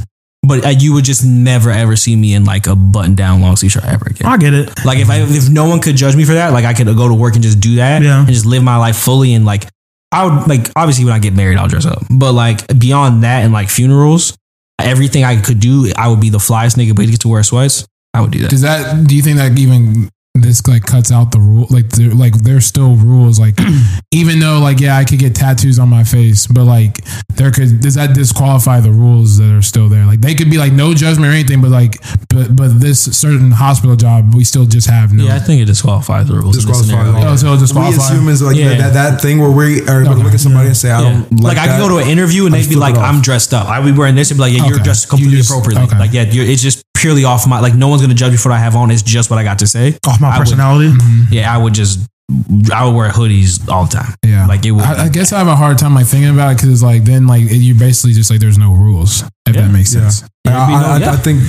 but 0.43 0.65
uh, 0.65 0.69
you 0.69 0.93
would 0.93 1.03
just 1.05 1.25
never 1.25 1.69
ever 1.69 1.95
see 1.95 2.15
me 2.15 2.33
in 2.33 2.45
like 2.45 2.67
a 2.67 2.75
button 2.75 3.13
down 3.15 3.41
long 3.41 3.55
sleeve 3.55 3.71
shirt 3.71 3.85
ever 3.85 4.05
again. 4.09 4.27
I 4.27 4.37
get 4.37 4.53
it. 4.53 4.85
Like 4.85 4.99
if 4.99 5.09
I 5.09 5.17
if 5.21 5.49
no 5.49 5.67
one 5.67 5.79
could 5.81 5.95
judge 5.95 6.15
me 6.15 6.23
for 6.25 6.33
that, 6.33 6.53
like 6.53 6.65
I 6.65 6.73
could 6.73 6.87
go 6.95 7.07
to 7.07 7.13
work 7.13 7.35
and 7.35 7.43
just 7.43 7.59
do 7.59 7.75
that 7.75 8.01
Yeah. 8.01 8.19
and 8.19 8.27
just 8.29 8.45
live 8.45 8.63
my 8.63 8.77
life 8.77 8.97
fully 8.97 9.33
and 9.33 9.45
like 9.45 9.65
I 10.11 10.25
would 10.25 10.47
like 10.47 10.71
obviously 10.75 11.05
when 11.05 11.13
I 11.13 11.19
get 11.19 11.33
married 11.33 11.57
I'll 11.57 11.67
dress 11.67 11.85
up. 11.85 12.01
But 12.09 12.33
like 12.33 12.65
beyond 12.79 13.23
that 13.23 13.43
and 13.43 13.53
like 13.53 13.69
funerals, 13.69 14.35
everything 14.79 15.23
I 15.23 15.39
could 15.41 15.59
do, 15.59 15.91
I 15.95 16.07
would 16.07 16.19
be 16.21 16.29
the 16.29 16.37
flyest 16.39 16.77
nigga 16.77 16.95
but 16.95 17.03
to 17.05 17.11
get 17.11 17.19
to 17.21 17.27
wear 17.27 17.43
sweats. 17.43 17.85
I 18.13 18.21
would 18.21 18.31
do 18.31 18.39
that. 18.39 18.49
Does 18.49 18.61
that? 18.61 19.07
Do 19.07 19.15
you 19.15 19.21
think 19.21 19.37
that 19.37 19.57
even 19.59 20.09
this 20.41 20.65
like 20.67 20.83
cuts 20.83 21.11
out 21.11 21.31
the 21.31 21.39
rule? 21.39 21.67
Like, 21.69 21.89
there, 21.89 22.11
like 22.11 22.33
there's 22.33 22.65
still 22.65 22.95
rules. 22.95 23.39
Like, 23.39 23.55
even 24.11 24.39
though 24.39 24.59
like 24.59 24.79
yeah, 24.79 24.97
I 24.97 25.05
could 25.05 25.19
get 25.19 25.35
tattoos 25.35 25.79
on 25.79 25.89
my 25.89 26.03
face, 26.03 26.47
but 26.47 26.65
like 26.65 26.97
there 27.35 27.51
could 27.51 27.81
does 27.81 27.95
that 27.95 28.13
disqualify 28.13 28.79
the 28.79 28.91
rules 28.91 29.37
that 29.37 29.51
are 29.55 29.61
still 29.61 29.89
there? 29.89 30.05
Like 30.05 30.21
they 30.21 30.35
could 30.35 30.49
be 30.49 30.57
like 30.57 30.73
no 30.73 30.93
judgment 30.93 31.31
or 31.31 31.33
anything, 31.33 31.61
but 31.61 31.71
like 31.71 31.97
but 32.29 32.55
but 32.55 32.79
this 32.79 33.03
certain 33.17 33.51
hospital 33.51 33.95
job 33.95 34.33
we 34.33 34.43
still 34.43 34.65
just 34.65 34.89
have 34.89 35.13
no. 35.13 35.25
Yeah, 35.25 35.35
I 35.35 35.39
think 35.39 35.61
it 35.61 35.65
disqualifies 35.65 36.27
the 36.27 36.35
rules. 36.35 36.55
Disqualifies 36.55 36.87
scenario. 36.89 37.13
Oh, 37.29 37.35
so 37.35 37.51
we 37.53 37.57
disqualify. 37.59 37.95
as 38.03 38.09
humans 38.09 38.41
like 38.41 38.55
Yeah. 38.57 38.75
that, 38.75 38.93
that 38.93 39.21
thing 39.21 39.39
where 39.39 39.51
we 39.51 39.81
are 39.87 40.01
able 40.01 40.13
Okay. 40.13 40.23
look 40.23 40.33
at 40.33 40.39
somebody 40.39 40.67
and 40.67 40.77
say, 40.77 40.91
I 40.91 41.01
yeah. 41.01 41.11
don't 41.11 41.31
like, 41.41 41.57
like 41.57 41.69
I 41.69 41.71
could 41.77 41.79
go 41.79 41.89
to 41.89 42.03
an 42.03 42.09
interview 42.09 42.45
and 42.45 42.55
I'm 42.55 42.61
they'd 42.61 42.69
be 42.69 42.75
like 42.75 42.95
I'm 42.95 43.21
dressed 43.21 43.53
up." 43.53 43.67
I 43.67 43.79
would 43.79 43.93
be 43.93 43.97
wearing 43.97 44.15
this 44.15 44.31
and 44.31 44.37
be 44.37 44.41
like, 44.41 44.53
"Yeah, 44.53 44.65
you're 44.65 44.75
Okay. 44.75 44.83
dressed 44.83 45.05
You 45.05 45.09
completely 45.09 45.37
just- 45.37 45.49
appropriately." 45.51 45.83
okay. 45.87 45.99
Like, 45.99 46.13
yeah, 46.13 46.23
you're, 46.23 46.45
it's 46.45 46.61
just 46.61 46.83
purely 46.95 47.23
off 47.23 47.47
my 47.47 47.59
like. 47.59 47.75
No 47.75 47.87
one's 47.87 48.01
gonna 48.01 48.13
judge 48.13 48.31
me 48.31 48.37
for 48.37 48.49
what 48.49 48.55
I 48.55 48.59
have 48.59 48.75
on. 48.75 48.91
It's 48.91 49.01
just 49.01 49.29
what 49.29 49.39
I 49.39 49.43
got 49.43 49.59
to 49.59 49.67
say. 49.67 49.97
Off 50.07 50.19
my 50.19 50.28
I 50.29 50.37
would- 50.37 50.43
personality. 50.45 50.89
Mm-hmm. 50.91 51.33
Yeah, 51.33 51.53
I 51.53 51.57
would 51.57 51.73
just, 51.73 51.99
I 52.73 52.85
would 52.85 52.95
wear 52.95 53.09
hoodies 53.09 53.67
all 53.69 53.85
the 53.85 53.91
time. 53.97 54.13
Yeah, 54.25 54.45
Like 54.47 54.65
it 54.65 54.71
would. 54.71 54.83
I, 54.83 55.05
I 55.05 55.09
guess 55.09 55.33
I 55.33 55.39
have 55.39 55.47
a 55.47 55.55
hard 55.55 55.77
time 55.77 55.95
like 55.95 56.05
thinking 56.05 56.29
about 56.29 56.51
it 56.53 56.57
because 56.61 56.83
like 56.83 57.03
then 57.03 57.25
like 57.27 57.43
you 57.49 57.73
basically 57.75 58.13
just 58.13 58.29
like 58.29 58.39
there's 58.39 58.57
no 58.57 58.73
rules 58.73 59.23
if 59.47 59.55
Yeah. 59.55 59.61
that 59.63 59.71
makes 59.71 59.93
Yeah. 59.93 60.07
sense. 60.09 60.29
I, 60.45 60.51
no- 60.51 60.57
I, 60.59 60.97
yeah. 60.99 61.11
I 61.13 61.15
think 61.17 61.41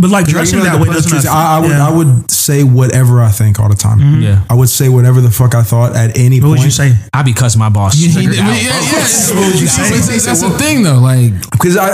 But 0.00 0.08
like 0.10 0.24
Like, 0.24 0.32
dressing 0.32 0.58
even 0.60 0.70
like 0.70 0.78
that 0.80 0.88
way 0.88 0.94
doesn't. 0.94 1.10
police, 1.10 1.24
affect- 1.24 1.36
I, 1.36 1.56
I 1.56 1.60
would 1.60 1.70
yeah. 1.70 1.86
I 1.86 1.90
would 1.92 2.30
say 2.30 2.64
whatever 2.64 3.20
I 3.20 3.28
think 3.30 3.60
all 3.60 3.68
the 3.68 3.74
time. 3.76 3.98
Mhm. 4.00 4.22
yeah, 4.22 4.42
I 4.48 4.54
would 4.54 4.70
say 4.70 4.88
whatever 4.88 5.20
the 5.20 5.30
fuck 5.30 5.54
I 5.54 5.62
thought 5.62 5.94
at 5.94 6.16
any 6.16 6.40
point. 6.40 6.42
What 6.42 6.48
point. 6.48 6.58
would 6.60 6.64
you 6.64 6.70
say? 6.70 6.96
I'd 7.12 7.26
be 7.26 7.34
cussing 7.34 7.58
my 7.58 7.68
boss. 7.68 7.96
Yeah, 7.96 8.12
Figure 8.14 8.32
yeah, 8.32 8.48
yeah, 8.48 8.56
yeah. 8.56 9.34
What 9.36 9.52
would 9.52 9.60
you 9.60 9.66
say? 9.68 9.90
That's, 9.90 10.24
that's 10.24 10.40
the 10.40 10.50
thing 10.58 10.82
though. 10.82 10.98
Like 11.00 11.32
Because 11.52 11.76
I, 11.76 11.88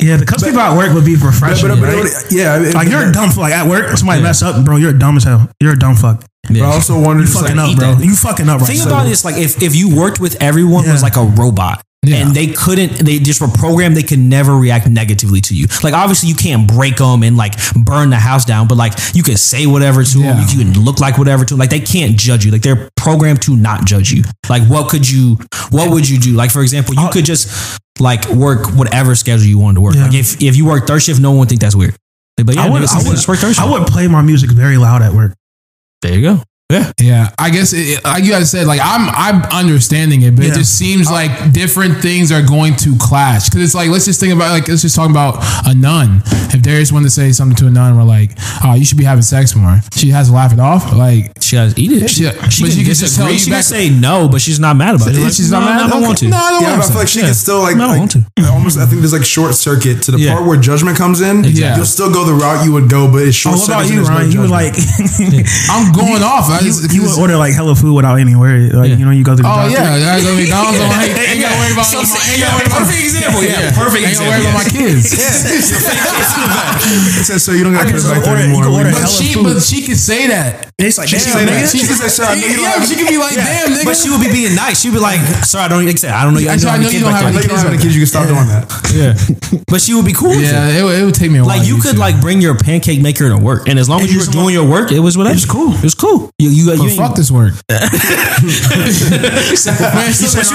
Yeah, 0.00 0.16
the 0.16 0.24
because 0.24 0.42
people 0.42 0.60
at 0.60 0.76
work 0.76 0.94
would 0.94 1.04
be 1.04 1.16
but, 1.16 1.26
refreshing. 1.26 1.68
but, 1.68 1.78
but, 1.80 1.92
right? 1.94 2.10
yeah, 2.30 2.58
it- 2.62 2.74
like 2.74 2.88
you're 2.88 3.08
a 3.08 3.12
dumb 3.12 3.30
like 3.36 3.52
at 3.52 3.68
work. 3.68 3.96
Somebody 3.98 4.20
Yeah. 4.20 4.26
mess 4.28 4.42
up, 4.42 4.64
bro. 4.64 4.76
You're 4.76 4.90
a 4.96 4.98
dumb 4.98 5.16
as 5.18 5.24
hell. 5.24 5.48
You're 5.60 5.74
a 5.74 5.78
dumb 5.78 5.94
fuck. 5.96 6.24
But 6.48 6.60
I 6.62 6.64
also 6.72 6.98
wonder, 6.98 7.22
You 7.22 7.28
just 7.28 7.38
fucking 7.40 7.56
like, 7.56 7.70
up, 7.72 7.78
bro. 7.78 7.94
that. 7.94 8.04
You 8.04 8.16
fucking 8.16 8.48
up 8.48 8.60
right 8.60 8.66
Think 8.66 8.80
now. 8.80 8.86
about 8.86 9.06
it. 9.06 9.10
It's 9.12 9.24
like 9.24 9.36
if, 9.36 9.62
if 9.62 9.76
you 9.76 9.94
worked 9.94 10.18
with 10.20 10.42
everyone 10.42 10.88
was 10.90 11.02
like 11.02 11.16
a 11.16 11.22
robot. 11.22 11.82
Yeah. 12.04 12.16
And 12.16 12.34
they 12.34 12.48
couldn't, 12.48 12.94
they 12.94 13.20
just 13.20 13.40
were 13.40 13.46
programmed, 13.46 13.96
they 13.96 14.02
could 14.02 14.18
never 14.18 14.56
react 14.56 14.88
negatively 14.88 15.40
to 15.42 15.54
you. 15.54 15.66
Like, 15.84 15.94
obviously, 15.94 16.28
you 16.28 16.34
can't 16.34 16.66
break 16.66 16.96
them 16.96 17.22
and 17.22 17.36
like 17.36 17.54
burn 17.76 18.10
the 18.10 18.16
house 18.16 18.44
down, 18.44 18.66
but 18.66 18.76
like, 18.76 18.94
you 19.14 19.22
can 19.22 19.36
say 19.36 19.66
whatever 19.66 20.02
to 20.02 20.18
Yeah. 20.18 20.32
them. 20.32 20.44
You 20.48 20.64
can 20.64 20.82
look 20.82 20.98
like 20.98 21.16
whatever 21.16 21.44
to 21.44 21.54
them. 21.54 21.60
Like, 21.60 21.70
they 21.70 21.78
can't 21.78 22.16
judge 22.16 22.44
you. 22.44 22.50
Like, 22.50 22.62
they're 22.62 22.90
programmed 22.96 23.42
to 23.42 23.56
not 23.56 23.84
judge 23.84 24.10
you. 24.10 24.24
Like, 24.48 24.64
what 24.68 24.90
could 24.90 25.08
you, 25.08 25.38
what 25.70 25.90
would 25.90 26.08
you 26.08 26.18
do? 26.18 26.32
Like, 26.32 26.50
for 26.50 26.62
example, 26.62 26.94
you 26.94 27.06
oh. 27.06 27.10
could 27.12 27.24
just 27.24 27.78
like 28.00 28.28
work 28.30 28.74
whatever 28.74 29.14
schedule 29.14 29.46
you 29.46 29.58
wanted 29.60 29.76
to 29.76 29.80
work. 29.82 29.94
Yeah. 29.94 30.06
Like, 30.06 30.14
if, 30.14 30.42
if 30.42 30.56
you 30.56 30.66
work 30.66 30.88
third 30.88 31.02
shift, 31.02 31.20
no 31.20 31.30
one 31.30 31.40
would 31.40 31.48
think 31.48 31.60
that's 31.60 31.76
weird. 31.76 31.94
But 32.36 32.56
yeah, 32.56 32.64
I 32.64 32.70
would, 32.70 32.82
I 32.82 32.98
would, 32.98 33.28
work 33.28 33.38
third 33.38 33.54
shift. 33.54 33.60
I 33.60 33.70
would 33.70 33.86
play 33.86 34.08
my 34.08 34.22
music 34.22 34.50
very 34.50 34.76
loud 34.76 35.02
at 35.02 35.12
work. 35.12 35.34
There 36.00 36.14
you 36.14 36.22
go. 36.22 36.42
Yeah. 36.72 36.92
Yeah, 37.00 37.28
I 37.38 37.50
guess 37.50 37.72
it, 37.72 37.78
it- 37.98 38.04
like 38.04 38.24
you 38.24 38.30
guys 38.30 38.50
said, 38.50 38.66
like 38.66 38.80
I'm 38.82 39.08
I'm 39.10 39.42
understanding 39.52 40.22
it, 40.22 40.34
but 40.36 40.44
Yeah. 40.44 40.52
it 40.52 40.54
just 40.54 40.76
seems 40.78 41.08
oh. 41.08 41.12
like 41.12 41.52
different 41.52 42.00
things 42.00 42.32
are 42.32 42.42
going 42.42 42.76
to 42.76 42.96
clash. 42.98 43.48
Because 43.48 43.62
it's 43.62 43.74
like 43.74 43.88
let's 43.90 44.04
just 44.06 44.20
think 44.20 44.32
about 44.34 44.50
like 44.50 44.68
let's 44.68 44.82
just 44.82 44.96
talk 44.96 45.10
about 45.10 45.36
a 45.66 45.74
nun. 45.74 46.22
If 46.54 46.62
Darius 46.62 46.92
wanted 46.92 47.06
to 47.06 47.10
say 47.10 47.32
something 47.32 47.56
to 47.56 47.66
a 47.66 47.70
nun, 47.70 47.96
we're 47.96 48.02
like, 48.04 48.32
oh, 48.64 48.74
you 48.74 48.84
should 48.84 48.98
be 48.98 49.04
having 49.04 49.22
sex 49.22 49.54
more. 49.56 49.80
She 49.94 50.10
has 50.10 50.28
to 50.28 50.34
laugh 50.34 50.52
it 50.52 50.60
off. 50.60 50.92
Like 50.92 51.32
She 51.42 51.56
has 51.56 51.74
to 51.74 51.80
eat 51.80 51.92
it. 52.02 52.08
She- 52.10 52.22
She, 52.22 52.30
but 52.30 52.52
she 52.52 52.64
she 52.70 52.76
can 52.76 52.84
can 52.84 52.94
just 52.94 53.16
tell 53.16 53.26
disagree. 53.26 53.32
you 53.32 53.38
She 53.38 53.50
can 53.50 53.58
back- 53.58 53.64
say 53.64 53.90
no, 53.90 54.28
but 54.28 54.40
she's 54.40 54.60
not 54.60 54.76
mad 54.76 54.94
about 54.96 55.08
it. 55.08 55.18
Like, 55.18 55.32
she's 55.32 55.50
not 55.50 55.60
no, 55.60 55.66
mad. 55.66 55.80
I 55.82 55.88
don't 55.88 55.98
Okay. 55.98 56.06
want 56.06 56.18
to. 56.18 56.28
No, 56.28 56.36
I 56.36 56.50
don't 56.50 56.62
yeah, 56.62 56.68
want 56.70 56.80
but 56.80 56.84
I 56.84 56.86
to. 56.86 56.92
feel 56.92 56.98
like 57.02 57.08
she 57.08 57.18
Yeah. 57.20 57.24
can 57.26 57.34
still 57.34 57.60
like, 57.60 57.76
No, 57.76 57.84
I 57.84 57.88
like, 57.88 57.98
want 57.98 58.10
to. 58.12 58.24
almost. 58.52 58.78
I 58.78 58.86
think 58.86 59.00
there's 59.02 59.12
like 59.12 59.24
short 59.24 59.54
circuit 59.54 60.02
to 60.02 60.10
the 60.12 60.18
Yeah. 60.18 60.34
part 60.34 60.46
where 60.46 60.56
judgment 60.60 60.96
comes 60.96 61.20
in. 61.20 61.44
Exactly. 61.44 61.76
You'll 61.76 61.86
still 61.86 62.12
go 62.12 62.24
the 62.24 62.34
route 62.34 62.64
you 62.64 62.72
would 62.72 62.88
go, 62.88 63.10
but 63.10 63.22
it's 63.22 63.36
Oh, 63.44 63.52
short 63.52 63.58
what 63.58 63.68
about 63.68 63.82
circuit. 63.86 63.94
you, 63.94 64.00
and 64.00 64.08
no 64.08 64.14
Ryan? 64.14 64.30
You 64.32 64.40
would 64.40 64.50
judgment. 64.50 65.32
like 65.32 65.46
I'm 65.70 65.92
going 65.92 66.22
off. 66.22 66.48
I 66.62 66.66
you, 66.66 66.72
just- 66.72 66.94
you 66.94 67.02
would 67.02 67.18
order 67.18 67.36
like 67.36 67.52
hella 67.54 67.74
food 67.74 67.92
without 67.98 68.16
any 68.22 68.34
worry. 68.38 68.70
Like 68.70 68.90
Yeah. 68.94 68.96
you 68.96 69.04
know, 69.04 69.10
you 69.10 69.24
go 69.26 69.34
to 69.34 69.42
the 69.42 69.48
Oh 69.48 69.66
drive-thru. 69.68 69.82
yeah, 69.82 70.14
I 70.14 70.20
go 70.22 70.30
McDonald's. 70.38 70.78
I'm 70.78 70.88
like, 70.94 71.10
ain't 71.18 71.42
gotta 71.42 71.58
worry 71.58 71.72
about. 71.74 71.86
Some- 71.90 72.06
ain't 72.06 72.38
yeah, 72.38 72.46
gotta 72.46 72.56
worry 72.56 72.66
about 72.70 72.78
perfect 72.86 73.02
example. 73.02 73.40
Yeah, 73.42 73.74
perfect 73.74 74.02
Ain't 74.06 74.16
gotta 74.16 74.30
worry 74.30 74.40
example, 74.46 74.54
about 74.54 74.62
my 74.62 74.68
kids. 74.70 75.04
It 77.22 77.24
says, 77.24 77.42
so 77.44 77.52
you 77.52 77.62
don't 77.64 77.72
got 77.74 77.86
to 77.86 77.92
just 77.92 78.08
back 78.08 78.26
order- 78.26 78.42
there 78.42 78.50
you 78.50 78.58
anymore. 78.58 78.64
can 78.64 78.72
order 78.74 78.90
But 78.90 79.00
hella 79.06 79.12
she, 79.22 79.34
food. 79.34 79.44
but 79.44 79.62
she 79.62 79.82
can 79.82 79.94
say 79.96 80.26
that. 80.28 80.72
It's 80.78 80.98
like 80.98 81.08
She 81.08 81.16
damn, 81.16 81.24
can 81.24 81.32
say 81.32 81.44
that. 81.46 81.62
nigga. 81.62 81.70
She 81.72 81.78
can 81.86 81.94
say, 81.96 82.08
"Sir, 82.08 82.24
I 82.26 82.34
know 82.34 82.46
you 82.46 82.56
don't 82.58 82.64
Yeah, 82.66 82.84
she 82.84 82.94
can 82.96 83.06
be 83.06 83.18
like, 83.18 83.34
damn, 83.34 83.70
nigga. 83.70 83.84
But 83.86 83.96
she 83.96 84.10
would 84.10 84.20
be 84.20 84.32
being 84.32 84.54
nice. 84.54 84.80
She'd 84.82 84.92
be 84.92 84.98
like, 84.98 85.20
"Sir, 85.46 85.60
I 85.60 85.68
don't. 85.68 85.86
Like 85.86 86.02
I 86.04 86.24
don't 86.24 86.34
know. 86.34 86.40
You, 86.40 86.48
I 86.50 86.56
know 86.56 86.88
you 86.90 87.00
don't 87.00 87.12
back 87.12 87.22
have 87.22 87.30
I 87.30 87.30
know 87.30 87.38
there." 87.38 87.42
you 87.42 87.48
don't 87.48 87.58
have 87.58 87.72
any 87.72 87.78
kids. 87.82 87.94
You 87.94 88.02
can 88.02 88.10
stop 88.10 88.26
doing 88.26 88.46
that. 88.50 88.66
Yeah, 88.92 89.16
but 89.72 89.80
she 89.80 89.94
would 89.94 90.04
be 90.04 90.12
cool. 90.12 90.30
with 90.36 90.42
Yeah, 90.44 90.68
it. 90.68 90.82
it, 90.84 91.04
would- 91.04 91.14
take 91.14 91.30
me 91.30 91.38
a 91.38 91.44
while. 91.44 91.56
Like 91.56 91.66
you 91.66 91.80
could 91.80 91.96
like 91.96 92.20
bring 92.20 92.40
your 92.42 92.54
pancake 92.58 93.00
maker 93.00 93.28
to 93.30 93.36
work, 93.38 93.68
and 93.68 93.78
as 93.78 93.88
long 93.88 94.02
as 94.02 94.12
you 94.12 94.20
were 94.20 94.26
doing 94.26 94.52
your 94.52 94.68
work, 94.68 94.92
it 94.92 94.98
was 95.00 95.16
whatever. 95.16 95.32
It 95.32 95.36
was 95.36 95.46
cool. 95.46 95.72
It 95.72 95.82
was 95.84 95.94
cool. 95.94 96.30
You 96.38 96.50
you, 96.52 96.66
to. 96.66 96.76
you 96.76 96.96
But 96.96 97.08
fuck 97.08 97.16
this 97.16 97.30
work. 97.30 97.54
but 97.68 97.78
you 97.80 97.88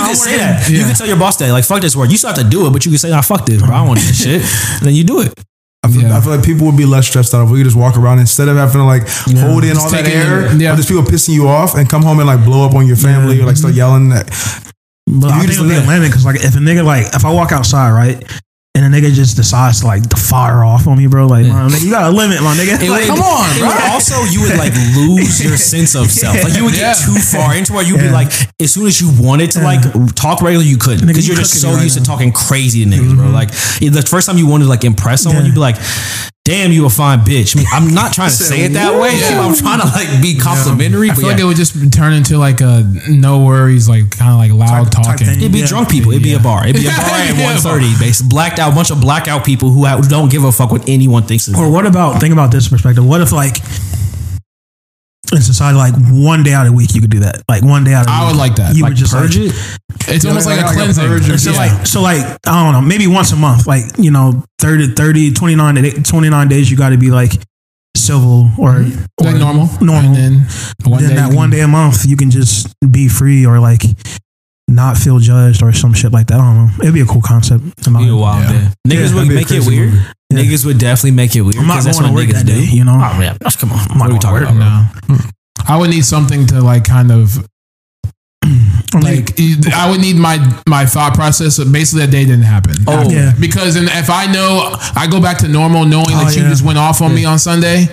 can 0.03 0.15
say 0.15 0.37
that. 0.37 0.67
You 0.69 0.83
can 0.83 0.95
tell 0.95 1.07
your 1.07 1.17
boss 1.17 1.37
that, 1.37 1.51
like, 1.51 1.65
fuck 1.65 1.81
this 1.81 1.95
work. 1.95 2.09
You 2.09 2.17
still 2.17 2.29
have 2.33 2.37
to 2.39 2.49
do 2.49 2.67
it, 2.67 2.73
but 2.73 2.85
you 2.85 2.91
can 2.91 2.99
say, 2.99 3.09
nah, 3.09 3.21
fuck 3.21 3.45
this, 3.45 3.61
bro. 3.61 3.73
I 3.73 3.79
don't 3.79 3.87
want 3.87 3.99
this 3.99 4.21
shit. 4.23 4.41
And 4.41 4.85
then 4.87 4.93
you 4.95 5.03
do 5.03 5.21
it. 5.21 5.33
I 5.83 5.89
feel, 5.89 6.01
Yeah. 6.01 6.17
I 6.17 6.21
feel 6.21 6.35
like 6.35 6.43
people 6.45 6.65
would 6.65 6.77
be 6.77 6.85
less 6.85 7.07
stressed 7.07 7.33
out 7.33 7.43
if 7.45 7.51
we 7.51 7.59
could 7.59 7.65
just 7.65 7.77
walk 7.77 7.97
around 7.97 8.19
instead 8.19 8.47
of 8.49 8.57
having 8.57 8.81
to 8.81 8.83
like 8.83 9.07
hold 9.37 9.63
in 9.63 9.75
Just 9.75 9.85
all 9.85 9.91
that 9.91 10.07
air. 10.07 10.47
it- 10.47 10.59
yeah. 10.59 10.73
Or 10.73 10.75
there's 10.75 10.87
people 10.87 11.03
pissing 11.03 11.35
you 11.35 11.47
off 11.47 11.75
and 11.75 11.87
come 11.89 12.01
home 12.01 12.19
and 12.19 12.27
like 12.27 12.43
blow 12.43 12.65
up 12.65 12.73
on 12.73 12.87
your 12.87 12.97
family 12.97 13.39
or 13.39 13.45
like 13.45 13.57
start 13.57 13.73
mm-hmm. 13.73 13.77
yelling. 13.77 14.11
At, 14.11 14.27
But 15.05 15.31
I 15.31 15.39
think 15.39 15.51
just 15.51 15.59
it'll 15.59 15.69
be 15.69 15.75
a 15.75 15.79
live. 15.79 15.87
limit 15.87 16.09
because 16.09 16.25
like 16.25 16.37
if 16.37 16.55
a 16.55 16.59
nigga 16.59 16.83
like 16.83 17.05
if 17.13 17.23
I 17.23 17.31
walk 17.31 17.51
outside 17.51 17.91
right. 17.91 18.23
And 18.77 18.85
a 18.85 18.89
nigga 18.95 19.11
just 19.11 19.35
decides 19.35 19.79
to 19.81 19.87
like 19.87 20.03
fire 20.15 20.63
off 20.63 20.87
on 20.87 20.97
me, 20.99 21.07
bro. 21.07 21.25
Like, 21.25 21.47
my 21.47 21.65
nigga, 21.67 21.83
you 21.85 21.89
got 21.89 22.11
a 22.11 22.15
limit, 22.15 22.41
my 22.43 22.53
nigga. 22.55 22.77
Like, 22.87 23.01
would- 23.01 23.07
come 23.07 23.21
on, 23.21 23.49
bro. 23.57 23.69
also, 23.89 24.13
you 24.29 24.41
would 24.41 24.55
like 24.57 24.71
lose 24.95 25.43
your 25.43 25.57
sense 25.73 25.95
of 25.95 26.11
self. 26.11 26.35
Like 26.43 26.55
you 26.55 26.63
would 26.65 26.75
get 26.75 26.95
Yeah. 26.99 27.05
too 27.05 27.19
far 27.19 27.55
into 27.55 27.73
where 27.73 27.83
you'd 27.83 27.99
be 27.99 28.09
like, 28.09 28.31
as 28.61 28.71
soon 28.73 28.85
as 28.85 29.01
you 29.01 29.09
wanted 29.19 29.49
to 29.51 29.61
like 29.63 29.81
talk 30.13 30.41
regular, 30.41 30.63
you 30.63 30.77
couldn't 30.77 31.07
because 31.07 31.27
you 31.27 31.33
you're 31.33 31.41
just 31.41 31.59
so 31.59 31.71
right 31.73 31.81
used 31.83 31.97
to 31.97 32.03
talking 32.03 32.31
crazy 32.31 32.83
to 32.83 32.89
niggas, 32.89 33.15
bro. 33.15 33.25
Mm-hmm. 33.25 33.33
Like 33.33 33.49
the 33.51 34.05
first 34.07 34.27
time 34.27 34.37
you 34.37 34.45
wanted 34.47 34.65
to 34.65 34.69
like 34.69 34.83
impress 34.83 35.23
someone, 35.23 35.41
Yeah. 35.41 35.47
you'd 35.47 35.55
be 35.55 35.59
like, 35.61 35.77
"Damn, 36.47 36.71
you 36.71 36.85
a 36.85 36.89
fine 36.89 37.19
bitch." 37.19 37.55
I 37.55 37.59
mean, 37.59 37.67
I'm 37.73 37.93
not 37.93 38.13
trying 38.13 38.29
to 38.29 38.35
say 38.51 38.61
it 38.61 38.73
that 38.73 38.99
way. 38.99 39.11
Yeah. 39.19 39.41
I'm 39.41 39.53
trying 39.53 39.81
to 39.81 39.87
like 39.87 40.21
be 40.21 40.37
complimentary. 40.37 41.09
I 41.09 41.13
but 41.13 41.19
feel 41.19 41.27
like 41.29 41.37
yeah. 41.39 41.43
it 41.43 41.47
would 41.47 41.57
just 41.57 41.75
turn 41.93 42.13
into 42.13 42.37
like 42.37 42.61
a 42.61 42.83
no 43.09 43.43
worries, 43.43 43.87
like 43.89 44.09
kind 44.11 44.31
of 44.31 44.37
like 44.37 44.51
loud 44.51 44.85
Type- 44.91 44.93
type 44.93 45.03
talking. 45.03 45.27
thing. 45.27 45.39
It'd 45.39 45.51
be 45.51 45.59
Yeah. 45.59 45.65
drunk 45.67 45.89
people. 45.89 46.11
It'd 46.11 46.23
be 46.23 46.33
a 46.33 46.39
bar. 46.39 46.63
It'd 46.67 46.81
be 46.81 46.87
a 46.87 46.89
bar 46.97 46.99
at 47.11 47.35
Yeah. 47.35 47.55
1.30. 47.57 47.99
Based 47.99 48.27
blacked 48.29 48.59
out, 48.59 48.73
bunch 48.73 48.91
of 48.91 49.01
blackout 49.01 49.43
people 49.45 49.69
who 49.71 49.83
don't 50.07 50.29
give 50.31 50.43
a 50.43 50.51
fuck 50.51 50.71
what 50.71 50.87
anyone 50.87 51.23
thinks. 51.23 51.47
Of. 51.47 51.55
Or 51.55 51.69
what 51.69 51.85
about 51.85 52.19
think 52.21 52.31
about 52.33 52.51
this 52.51 52.67
perspective? 52.67 53.05
What 53.05 53.21
if 53.21 53.31
like 53.31 53.57
in 55.33 55.41
society, 55.41 55.77
like 55.77 55.93
one 56.11 56.43
day 56.43 56.53
out 56.53 56.65
of 56.65 56.71
the 56.71 56.77
week 56.77 56.95
you 56.95 57.01
could 57.01 57.09
do 57.11 57.19
that? 57.19 57.41
Like 57.49 57.63
one 57.63 57.83
day 57.83 57.93
out 57.93 58.01
of 58.01 58.07
the 58.07 58.13
I 58.13 58.21
week. 58.23 58.31
would 58.31 58.37
like 58.39 58.55
that. 58.57 58.75
You 58.75 58.83
Like 58.83 58.91
would 58.91 58.97
just 58.97 59.13
Purge 59.13 59.37
like, 59.37 59.47
it. 59.49 59.77
It's 60.09 60.23
Yeah, 60.23 60.29
almost 60.31 60.45
like- 60.47 60.57
like, 60.57 60.65
like 60.67 60.75
a 60.75 60.79
a 60.79 60.83
cleansing. 60.83 61.07
purge 61.07 61.29
or 61.29 61.37
So 61.37 61.51
Yeah. 61.51 61.57
like, 61.57 61.87
so 61.87 62.01
like, 62.01 62.23
I 62.47 62.63
don't 62.63 62.73
know, 62.73 62.81
maybe 62.81 63.07
once 63.07 63.31
a 63.31 63.35
month, 63.35 63.67
like 63.67 63.83
you 63.97 64.11
know, 64.11 64.43
30, 64.59 64.93
30 64.93 65.31
29, 65.33 65.75
da- 65.75 66.01
29 66.03 66.47
days, 66.47 66.71
you 66.71 66.77
got 66.77 66.89
to 66.89 66.97
be 66.97 67.11
like 67.11 67.33
civil 67.95 68.51
or, 68.57 68.85
like 69.19 69.35
normal, 69.37 69.69
normal. 69.81 70.13
And 70.13 70.15
then 70.15 70.47
one 70.85 71.01
then 71.01 71.09
day 71.09 71.15
that 71.15 71.31
you 71.31 71.35
one 71.37 71.49
day 71.49 71.61
a 71.61 71.67
month, 71.67 72.05
you 72.05 72.15
can 72.15 72.31
just 72.31 72.73
be 72.91 73.07
free 73.09 73.45
or 73.45 73.59
like 73.59 73.83
not 74.69 74.97
feel 74.97 75.19
judged 75.19 75.63
or 75.63 75.71
some 75.73 75.93
shit 75.93 76.11
like 76.11 76.27
that. 76.27 76.39
I 76.39 76.43
don't 76.43 76.55
know. 76.67 76.71
It'd 76.83 76.93
be 76.93 77.01
a 77.01 77.05
cool 77.05 77.21
concept. 77.21 77.63
in 77.87 77.93
my 77.93 77.99
Be 78.01 78.09
a 78.09 78.15
wild 78.15 78.43
Yeah. 78.43 78.51
day. 78.51 78.67
Niggas 78.87 78.93
Yeah, 78.93 78.99
would 79.01 79.27
that'd 79.27 79.29
be 79.29 79.33
a 79.35 79.37
make 79.37 79.51
it 79.51 79.65
weird. 79.65 79.91
movie. 79.93 80.05
Yeah. 80.29 80.39
Niggas 80.39 80.65
would 80.65 80.77
definitely 80.77 81.11
make 81.11 81.35
it 81.35 81.41
weird. 81.41 81.55
I'm 81.57 81.67
not 81.67 81.75
'cause 81.75 81.85
that's 81.85 81.99
going 81.99 82.09
to 82.11 82.13
what 82.15 82.25
work 82.27 82.29
niggas 82.35 82.39
that 82.39 82.45
day, 82.45 82.65
do. 82.65 82.75
you 82.77 82.83
know. 82.83 82.93
Oh 82.95 83.17
man, 83.17 83.37
that's- 83.39 83.55
come 83.55 83.71
on. 83.71 83.79
I'm 83.91 83.97
not 83.97 83.99
What 83.99 84.09
are 84.09 84.13
we 84.13 84.19
talking 84.19 84.43
about, 84.43 84.55
bro? 85.07 85.15
No. 85.15 85.21
Hmm. 85.21 85.29
I 85.67 85.77
would 85.77 85.89
need 85.89 86.05
something 86.05 86.45
to 86.47 86.61
like 86.61 86.83
kind 86.83 87.11
of 87.11 87.37
like, 88.93 89.37
like 89.39 89.73
I 89.73 89.89
would 89.89 89.99
need 89.99 90.15
my 90.15 90.37
my 90.67 90.85
thought 90.85 91.13
process. 91.13 91.59
of 91.59 91.71
Basically, 91.71 92.05
that 92.05 92.11
day 92.11 92.23
didn't 92.25 92.43
happen. 92.43 92.75
Oh. 92.87 93.09
Yeah. 93.09 93.33
because 93.39 93.73
then 93.75 93.85
if 93.89 94.09
I 94.09 94.27
know 94.27 94.75
I 94.95 95.07
go 95.07 95.19
back 95.21 95.39
to 95.39 95.47
normal, 95.47 95.85
knowing 95.85 96.05
Oh, 96.11 96.25
that 96.25 96.35
you 96.35 96.43
yeah. 96.43 96.49
just 96.49 96.63
went 96.63 96.77
off 96.77 97.01
on 97.01 97.13
me 97.13 97.25
on 97.25 97.39
Sunday. 97.39 97.87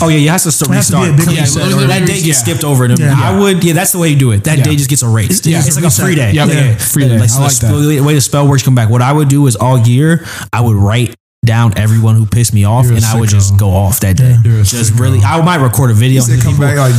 Oh 0.00 0.08
yeah, 0.08 0.16
you 0.18 0.30
have 0.30 0.42
to 0.42 0.50
start 0.52 0.70
It 0.70 0.74
has 0.74 0.88
to 0.88 0.96
restart. 0.96 1.34
Yeah, 1.34 1.40
reset. 1.42 1.62
literally, 1.64 1.84
or- 1.84 1.88
that 1.88 2.00
day 2.06 2.14
gets 2.14 2.26
Yeah. 2.26 2.32
skipped 2.34 2.64
over. 2.64 2.84
And 2.86 2.98
Yeah. 2.98 3.14
I 3.20 3.38
would, 3.38 3.62
yeah, 3.62 3.72
that's 3.74 3.92
the 3.92 3.98
way 3.98 4.08
you 4.08 4.16
do 4.16 4.30
it. 4.32 4.44
That 4.44 4.58
Yeah. 4.58 4.64
day 4.64 4.76
just 4.76 4.88
gets 4.90 5.02
erased. 5.02 5.46
Yeah, 5.46 5.58
it's 5.58 5.68
it's 5.68 5.76
a 5.76 5.80
like 5.80 5.92
a 5.92 5.94
free 5.94 6.14
day. 6.14 6.32
Yep. 6.32 6.48
Yeah, 6.48 6.76
Free 6.76 7.08
day. 7.08 7.18
Like, 7.18 7.30
I 7.30 7.38
like 7.40 7.54
the, 7.56 7.66
that. 7.66 7.72
the 7.96 8.00
way 8.00 8.14
the 8.14 8.20
spell 8.20 8.48
works 8.48 8.62
come 8.62 8.74
back. 8.74 8.88
What 8.88 9.02
I 9.02 9.12
would 9.12 9.28
do 9.28 9.46
is 9.46 9.54
all 9.56 9.78
year 9.78 10.24
I 10.52 10.60
would 10.62 10.76
write 10.76 11.14
down 11.44 11.76
everyone 11.76 12.14
who 12.14 12.24
pissed 12.26 12.54
me 12.54 12.64
off, 12.64 12.86
You're 12.86 12.96
and 12.96 13.04
I 13.04 13.18
would 13.18 13.28
sicko. 13.28 13.32
just 13.32 13.56
go 13.58 13.70
off 13.70 14.00
that 14.00 14.16
day. 14.16 14.36
Just 14.62 14.98
really, 14.98 15.20
I 15.20 15.40
might 15.42 15.56
record 15.56 15.90
a 15.90 15.94
video, 15.94 16.22
come 16.24 16.38
people- 16.38 16.58
back 16.58 16.76
like 16.78 16.94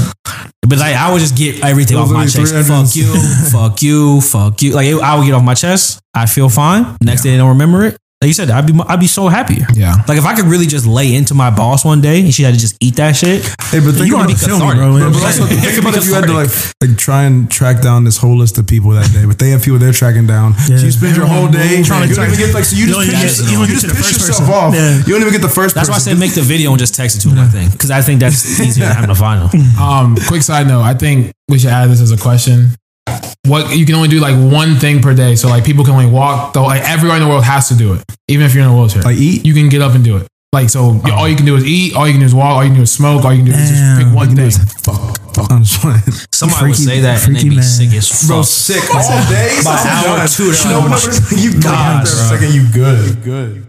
but 0.67 0.79
like 0.79 0.95
I 0.95 1.11
would 1.11 1.19
just 1.19 1.35
get 1.37 1.61
everything 1.63 1.97
off 1.97 2.09
my 2.09 2.25
chest. 2.25 2.53
Fuck 2.67 2.95
you, 2.95 3.13
fuck 3.51 3.81
you, 3.81 4.21
fuck 4.21 4.61
you. 4.61 4.73
Like 4.73 4.87
I 4.87 5.17
would 5.17 5.25
get 5.25 5.33
off 5.33 5.43
my 5.43 5.53
chest. 5.55 5.99
I 6.13 6.25
feel 6.25 6.47
fine. 6.49 6.95
Next 7.01 7.23
day 7.23 7.31
they 7.31 7.37
don't 7.37 7.49
remember 7.49 7.85
it. 7.85 7.97
Like 8.23 8.29
you 8.29 8.33
said, 8.39 8.51
I'd 8.51 8.65
be 8.65 8.71
I'd 8.87 9.01
be 9.01 9.07
so 9.11 9.27
happy. 9.27 9.57
Yeah. 9.73 9.99
Like 10.07 10.17
if 10.17 10.23
I 10.23 10.33
could 10.33 10.45
really 10.45 10.65
just 10.65 10.87
lay 10.87 11.13
into 11.13 11.33
my 11.33 11.49
boss 11.49 11.83
one 11.83 11.99
day 11.99 12.21
and 12.21 12.33
she 12.33 12.43
had 12.43 12.53
to 12.53 12.59
just 12.59 12.77
eat 12.79 12.95
that 12.95 13.17
shit. 13.17 13.43
Hey, 13.67 13.83
but 13.83 13.99
think 13.99 14.07
You 14.07 14.15
about 14.15 14.31
gonna 14.31 14.39
be 14.39 14.39
feel 14.39 14.63
bro. 14.63 14.95
But, 14.95 15.11
but 15.11 15.23
also 15.27 15.43
think 15.51 15.75
about 15.75 15.97
if 15.99 16.07
you 16.07 16.13
had 16.15 16.23
to 16.23 16.31
like 16.31 16.47
like 16.79 16.95
try 16.95 17.23
and 17.23 17.51
track 17.51 17.81
down 17.81 18.05
this 18.05 18.15
whole 18.15 18.37
list 18.37 18.57
of 18.57 18.65
people 18.65 18.91
that 18.91 19.11
day, 19.11 19.25
but 19.25 19.39
they 19.39 19.49
have 19.49 19.61
people 19.61 19.77
they're 19.77 19.91
tracking 19.91 20.25
down. 20.25 20.53
Yeah. 20.71 20.79
So 20.79 20.85
you 20.87 20.91
spend 20.91 21.17
your 21.17 21.25
whole 21.27 21.49
day 21.51 21.83
Trying 21.83 22.03
to 22.03 22.07
you 22.07 22.15
don't 22.15 22.27
even 22.31 22.39
get 22.39 22.53
like 22.53 22.63
so 22.63 22.77
you, 22.77 22.87
You 22.87 22.93
just 22.95 23.11
don't 23.11 23.19
piss, 23.19 23.51
you 23.51 23.59
you, 23.59 23.67
just 23.67 23.89
to 23.89 23.91
piss 23.91 24.11
yourself 24.15 24.47
person. 24.47 24.55
off. 24.55 24.73
Yeah. 24.73 24.97
You 25.03 25.11
don't 25.19 25.21
even 25.27 25.33
get 25.33 25.41
the 25.43 25.51
first. 25.51 25.75
That's 25.75 25.89
why 25.89 25.95
I 25.95 25.99
said 25.99 26.17
make 26.17 26.31
the 26.33 26.47
video 26.47 26.71
and 26.71 26.79
just 26.79 26.95
text 26.95 27.17
it 27.17 27.27
to 27.27 27.27
them. 27.27 27.39
I 27.39 27.51
think 27.51 27.73
because 27.73 27.91
I 27.91 27.99
think 27.99 28.21
that's 28.21 28.39
easier 28.63 28.87
than 28.87 28.95
having 28.95 29.11
a 29.11 29.19
final. 29.19 29.51
Um, 29.75 30.15
quick 30.31 30.43
side 30.47 30.63
note, 30.65 30.87
I 30.87 30.93
think 30.93 31.35
we 31.49 31.59
should 31.59 31.71
add 31.75 31.89
this 31.91 31.99
as 31.99 32.11
a 32.11 32.17
question. 32.17 32.71
What 33.45 33.75
you 33.75 33.85
can 33.85 33.95
only 33.95 34.07
do 34.07 34.19
like 34.19 34.35
one 34.35 34.75
thing 34.77 35.01
per 35.01 35.13
day, 35.13 35.35
so 35.35 35.49
like 35.49 35.65
people 35.65 35.83
can 35.83 35.93
only 35.93 36.09
walk. 36.09 36.53
Though 36.53 36.63
like 36.63 36.81
everyone 36.83 37.17
in 37.17 37.23
the 37.23 37.29
world 37.29 37.43
has 37.43 37.67
to 37.69 37.75
do 37.75 37.93
it, 37.93 38.03
even 38.29 38.45
if 38.45 38.53
you're 38.55 38.63
in 38.63 38.69
a 38.69 38.73
wheelchair. 38.73 39.01
Like 39.03 39.17
eat? 39.17 39.45
you 39.45 39.53
can 39.53 39.67
get 39.69 39.81
up 39.81 39.95
and 39.95 40.03
do 40.03 40.15
it. 40.17 40.27
Like 40.53 40.69
so, 40.69 41.01
all 41.11 41.27
you 41.27 41.35
can 41.35 41.45
do 41.45 41.55
is 41.57 41.65
eat. 41.65 41.95
All 41.95 42.07
you 42.07 42.13
can 42.13 42.21
do 42.21 42.25
is 42.25 42.33
walk. 42.35 42.55
All 42.55 42.63
you 42.63 42.69
can 42.69 42.77
do 42.77 42.83
is 42.83 42.91
smoke. 42.91 43.25
All 43.25 43.33
you 43.33 43.43
can 43.43 43.51
do 43.51 43.57
is 43.57 43.69
just 43.69 43.97
pick 43.99 44.15
one 44.15 44.29
you 44.29 44.35
can 44.35 44.45
do 44.45 44.51
thing. 44.51 44.67
fuck. 44.85 45.17
fuck. 45.35 45.51
I'm 45.51 45.63
just 45.63 45.81
playing. 45.81 45.99
Somebody 46.31 46.67
would 46.67 46.77
say 46.77 46.99
that 47.01 47.25
and 47.27 47.35
they'd 47.35 47.49
be 47.49 47.55
man. 47.55 47.63
sick 47.63 47.91
as 47.93 48.07
fuck. 48.07 48.27
Bro, 48.29 48.41
sick 48.43 48.83
all 48.95 49.01
day. 49.27 49.59
By 49.65 49.75
hour 49.81 50.27
two, 50.27 50.51
they're 50.53 50.71
No, 50.71 50.85
like, 50.87 51.03
no, 51.03 51.19
but 51.27 51.39
you 51.41 51.51
got 51.59 51.63
God, 51.63 52.05
there 52.05 52.29
second. 52.37 52.53
You 52.53 52.63
good. 52.71 53.23
Good. 53.23 53.65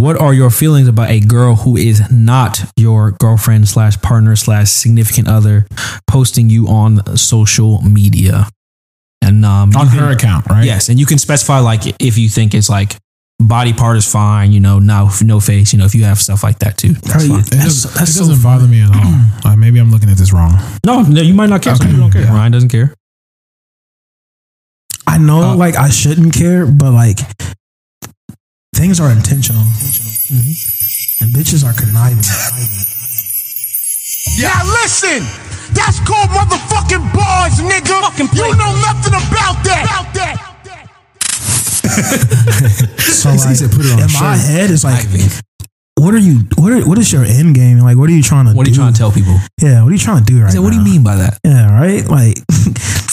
What 0.00 0.18
are 0.20 0.32
your 0.32 0.50
feelings 0.50 0.88
about 0.88 1.10
a 1.10 1.20
girl 1.20 1.56
who 1.56 1.76
is 1.76 2.00
not 2.10 2.58
your 2.76 3.12
girlfriend 3.20 3.68
slash 3.68 4.00
partner 4.00 4.34
slash 4.36 4.70
significant 4.70 5.28
other 5.28 5.66
posting 6.06 6.48
you 6.48 6.68
on 6.68 7.16
social 7.16 7.80
media? 7.82 8.48
And 9.22 9.44
um, 9.44 9.76
on 9.76 9.86
you 9.86 9.90
can- 9.92 9.98
her 10.00 10.10
account, 10.10 10.46
right? 10.48 10.64
Yes, 10.64 10.88
and 10.88 10.98
you 10.98 11.04
can 11.06 11.18
specify 11.18 11.58
like 11.58 11.82
if 12.02 12.16
you 12.16 12.28
think 12.30 12.54
it's 12.54 12.70
like 12.70 12.96
body 13.38 13.72
part 13.74 13.96
is 13.98 14.10
fine, 14.10 14.52
you 14.52 14.60
know, 14.60 14.78
no 14.78 15.10
no 15.22 15.38
face, 15.40 15.72
you 15.74 15.78
know, 15.78 15.84
if 15.84 15.94
you 15.94 16.04
have 16.04 16.18
stuff 16.18 16.42
like 16.42 16.58
that 16.60 16.78
too. 16.78 16.94
That's 16.94 17.26
fine. 17.28 17.40
It, 17.40 17.46
That's- 17.46 17.64
does, 17.82 17.94
that's 17.94 18.10
it 18.10 18.12
so 18.14 18.20
doesn't 18.28 18.42
bother 18.42 18.66
me 18.66 18.80
at 18.82 18.90
all. 18.94 19.20
Uh, 19.44 19.56
maybe 19.56 19.78
I'm 19.80 19.90
looking 19.90 20.10
at 20.10 20.16
this 20.18 20.32
wrong. 20.34 20.52
No, 20.84 21.00
no, 21.02 21.20
you 21.22 21.32
might 21.34 21.48
not 21.48 21.62
care. 21.62 21.74
Some 21.74 21.86
Okay. 21.86 21.92
people 21.94 22.04
don't 22.08 22.12
care. 22.12 22.22
Yeah. 22.24 22.34
Ryan 22.34 22.52
doesn't 22.52 22.68
care. 22.68 22.94
I 25.06 25.18
know, 25.18 25.42
Uh, 25.42 25.56
like 25.56 25.76
I 25.76 25.88
shouldn't 25.88 26.34
care, 26.34 26.66
but 26.66 26.92
like 26.92 27.18
things 28.80 28.98
are 28.98 29.12
intentional, 29.12 29.60
Mm-hmm. 30.30 31.24
and 31.24 31.34
bitches 31.34 31.66
are 31.66 31.74
conniving. 31.76 32.22
Yeah, 34.38 34.56
listen! 34.80 35.26
That's 35.74 35.98
called 36.00 36.30
motherfucking 36.30 37.02
bars, 37.12 37.58
nigga! 37.60 37.98
You 38.32 38.54
know 38.56 38.72
nothing 38.80 39.12
about 39.12 39.58
that! 39.68 39.84
About 39.84 40.14
that! 40.14 40.36
So 43.20 43.30
He 43.30 43.36
like, 43.36 43.56
said 43.56 43.70
put 43.72 43.84
it 43.84 43.92
on 43.92 44.00
in 44.00 44.12
my 44.14 44.36
head, 44.36 44.70
it's 44.70 44.84
like, 44.84 45.04
what 45.98 46.14
are 46.14 46.18
you? 46.18 46.40
What 46.56 46.72
are, 46.72 46.80
what 46.88 46.98
is 46.98 47.12
your 47.12 47.24
end 47.24 47.54
game? 47.54 47.80
Like, 47.80 47.98
what 47.98 48.08
are 48.08 48.12
you 48.14 48.22
trying 48.22 48.46
to? 48.46 48.52
What 48.54 48.66
are 48.66 48.70
you 48.70 48.74
do? 48.76 48.80
trying 48.80 48.94
to 48.94 48.98
tell 48.98 49.12
people? 49.12 49.34
Yeah, 49.60 49.82
what 49.82 49.90
are 49.90 49.92
you 49.92 49.98
trying 49.98 50.24
to 50.24 50.32
do 50.32 50.40
right 50.40 50.48
I 50.48 50.50
said, 50.50 50.60
what 50.62 50.70
do 50.72 50.78
you 50.78 50.84
mean 50.84 51.02
by 51.04 51.16
that? 51.16 51.38
Yeah, 51.44 51.68
right. 51.78 52.06
Like, 52.06 52.36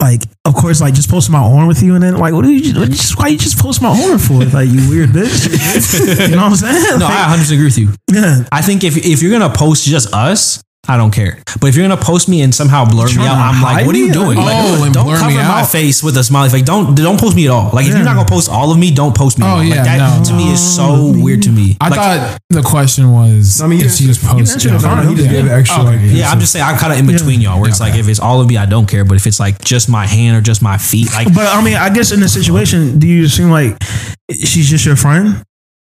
like 0.00 0.22
of 0.44 0.54
course, 0.54 0.80
like 0.80 0.94
just 0.94 1.10
posting 1.10 1.32
my 1.32 1.38
arm 1.40 1.66
with 1.68 1.82
you, 1.82 1.94
and 1.94 2.02
then 2.02 2.16
like, 2.16 2.32
what 2.34 2.44
do 2.44 2.50
you? 2.52 2.78
What, 2.78 2.90
just, 2.90 3.18
why 3.18 3.28
you 3.28 3.38
just 3.38 3.58
post 3.58 3.80
my 3.80 3.88
arm 3.88 4.18
for? 4.18 4.44
Like, 4.44 4.68
you 4.68 4.88
weird 4.88 5.10
bitch. 5.10 5.48
you 6.28 6.36
know 6.36 6.42
what 6.42 6.50
I'm 6.52 6.54
saying? 6.56 6.98
No, 6.98 7.06
Like, 7.06 7.14
I 7.14 7.30
100 7.30 7.52
agree 7.52 7.64
with 7.64 7.78
you. 7.78 7.88
yeah. 8.12 8.44
I 8.52 8.62
think 8.62 8.84
if 8.84 8.96
if 8.96 9.22
you're 9.22 9.32
gonna 9.36 9.52
post 9.54 9.86
just 9.86 10.12
us, 10.14 10.62
I 10.88 10.96
don't 10.96 11.10
care. 11.10 11.38
But 11.60 11.68
if 11.68 11.76
you're 11.76 11.86
gonna 11.88 12.00
post 12.00 12.28
me 12.28 12.42
and 12.42 12.54
somehow 12.54 12.84
blur 12.84 13.06
me 13.08 13.26
out, 13.26 13.36
I'm 13.38 13.62
like, 13.62 13.86
what 13.86 13.94
are 13.94 13.98
you 13.98 14.06
me? 14.08 14.12
doing? 14.12 14.38
Oh, 14.38 14.42
like, 14.42 14.54
and 14.86 14.94
don't 14.94 15.04
blur 15.06 15.16
cover 15.16 15.30
me 15.30 15.36
my 15.36 15.60
out? 15.62 15.68
face 15.68 16.02
with 16.02 16.16
a 16.16 16.22
smiley. 16.24 16.50
Like, 16.50 16.64
don't 16.64 16.94
don't 16.94 17.18
post 17.18 17.34
me 17.34 17.46
at 17.46 17.50
all. 17.50 17.70
Like, 17.72 17.86
if 17.86 17.94
you're 17.94 18.04
not 18.04 18.14
gonna 18.16 18.28
post 18.28 18.48
all 18.50 18.70
of 18.70 18.78
me, 18.78 18.90
don't 18.92 19.14
post 19.16 19.38
me. 19.38 19.44
at 19.46 19.50
Oh, 19.52 19.56
all. 19.56 19.64
yeah, 19.64 19.76
like, 19.76 19.84
that 19.98 20.18
no, 20.18 20.24
to 20.24 20.32
me 20.36 20.52
is 20.52 20.60
so 20.76 21.12
weird 21.16 21.42
to 21.42 21.50
me. 21.50 21.76
I 21.80 21.88
Like, 21.88 21.98
thought 21.98 22.38
the 22.50 22.62
question 22.62 23.10
was 23.12 23.60
I 23.60 23.66
mean, 23.66 23.80
you 23.80 23.86
if 23.86 23.92
she 23.94 24.06
just 24.06 24.22
posted. 24.22 24.40
answered 24.40 24.68
it 24.74 24.82
yeah. 24.82 24.94
fine. 25.02 25.08
He 25.08 25.14
just 25.16 25.30
gave 25.30 25.46
it 25.46 25.50
extra 25.50 25.82
like. 25.82 26.00
Yeah, 26.02 26.30
I'm 26.30 26.40
just 26.40 26.52
saying 26.52 26.64
I'm 26.64 26.78
kind 26.78 26.92
of 26.92 26.98
in 26.98 27.06
between 27.06 27.40
y'all, 27.40 27.60
where 27.60 27.68
it's 27.68 27.80
like 27.80 27.94
if 27.94 28.08
it's 28.08 28.20
all 28.20 28.40
of 28.40 28.46
me, 28.48 28.56
I 28.56 28.66
don't 28.66 28.86
care. 28.86 29.04
But 29.04 29.16
if 29.16 29.26
it's 29.26 29.40
like 29.40 29.62
just 29.64 29.88
my 29.88 30.06
hand 30.06 30.36
or 30.36 30.40
just 30.40 30.62
my 30.62 30.78
feet, 30.78 31.12
like 31.14 31.32
But 31.34 31.46
I 31.46 31.62
mean, 31.64 31.74
I 31.76 31.90
guess 31.90 32.12
in 32.12 32.20
this 32.20 32.32
situation, 32.34 32.98
do 32.98 33.06
you 33.08 33.28
seem 33.28 33.50
like 33.50 33.76
she's 34.30 34.68
just 34.68 34.84
your 34.86 34.96
friend? 34.96 35.42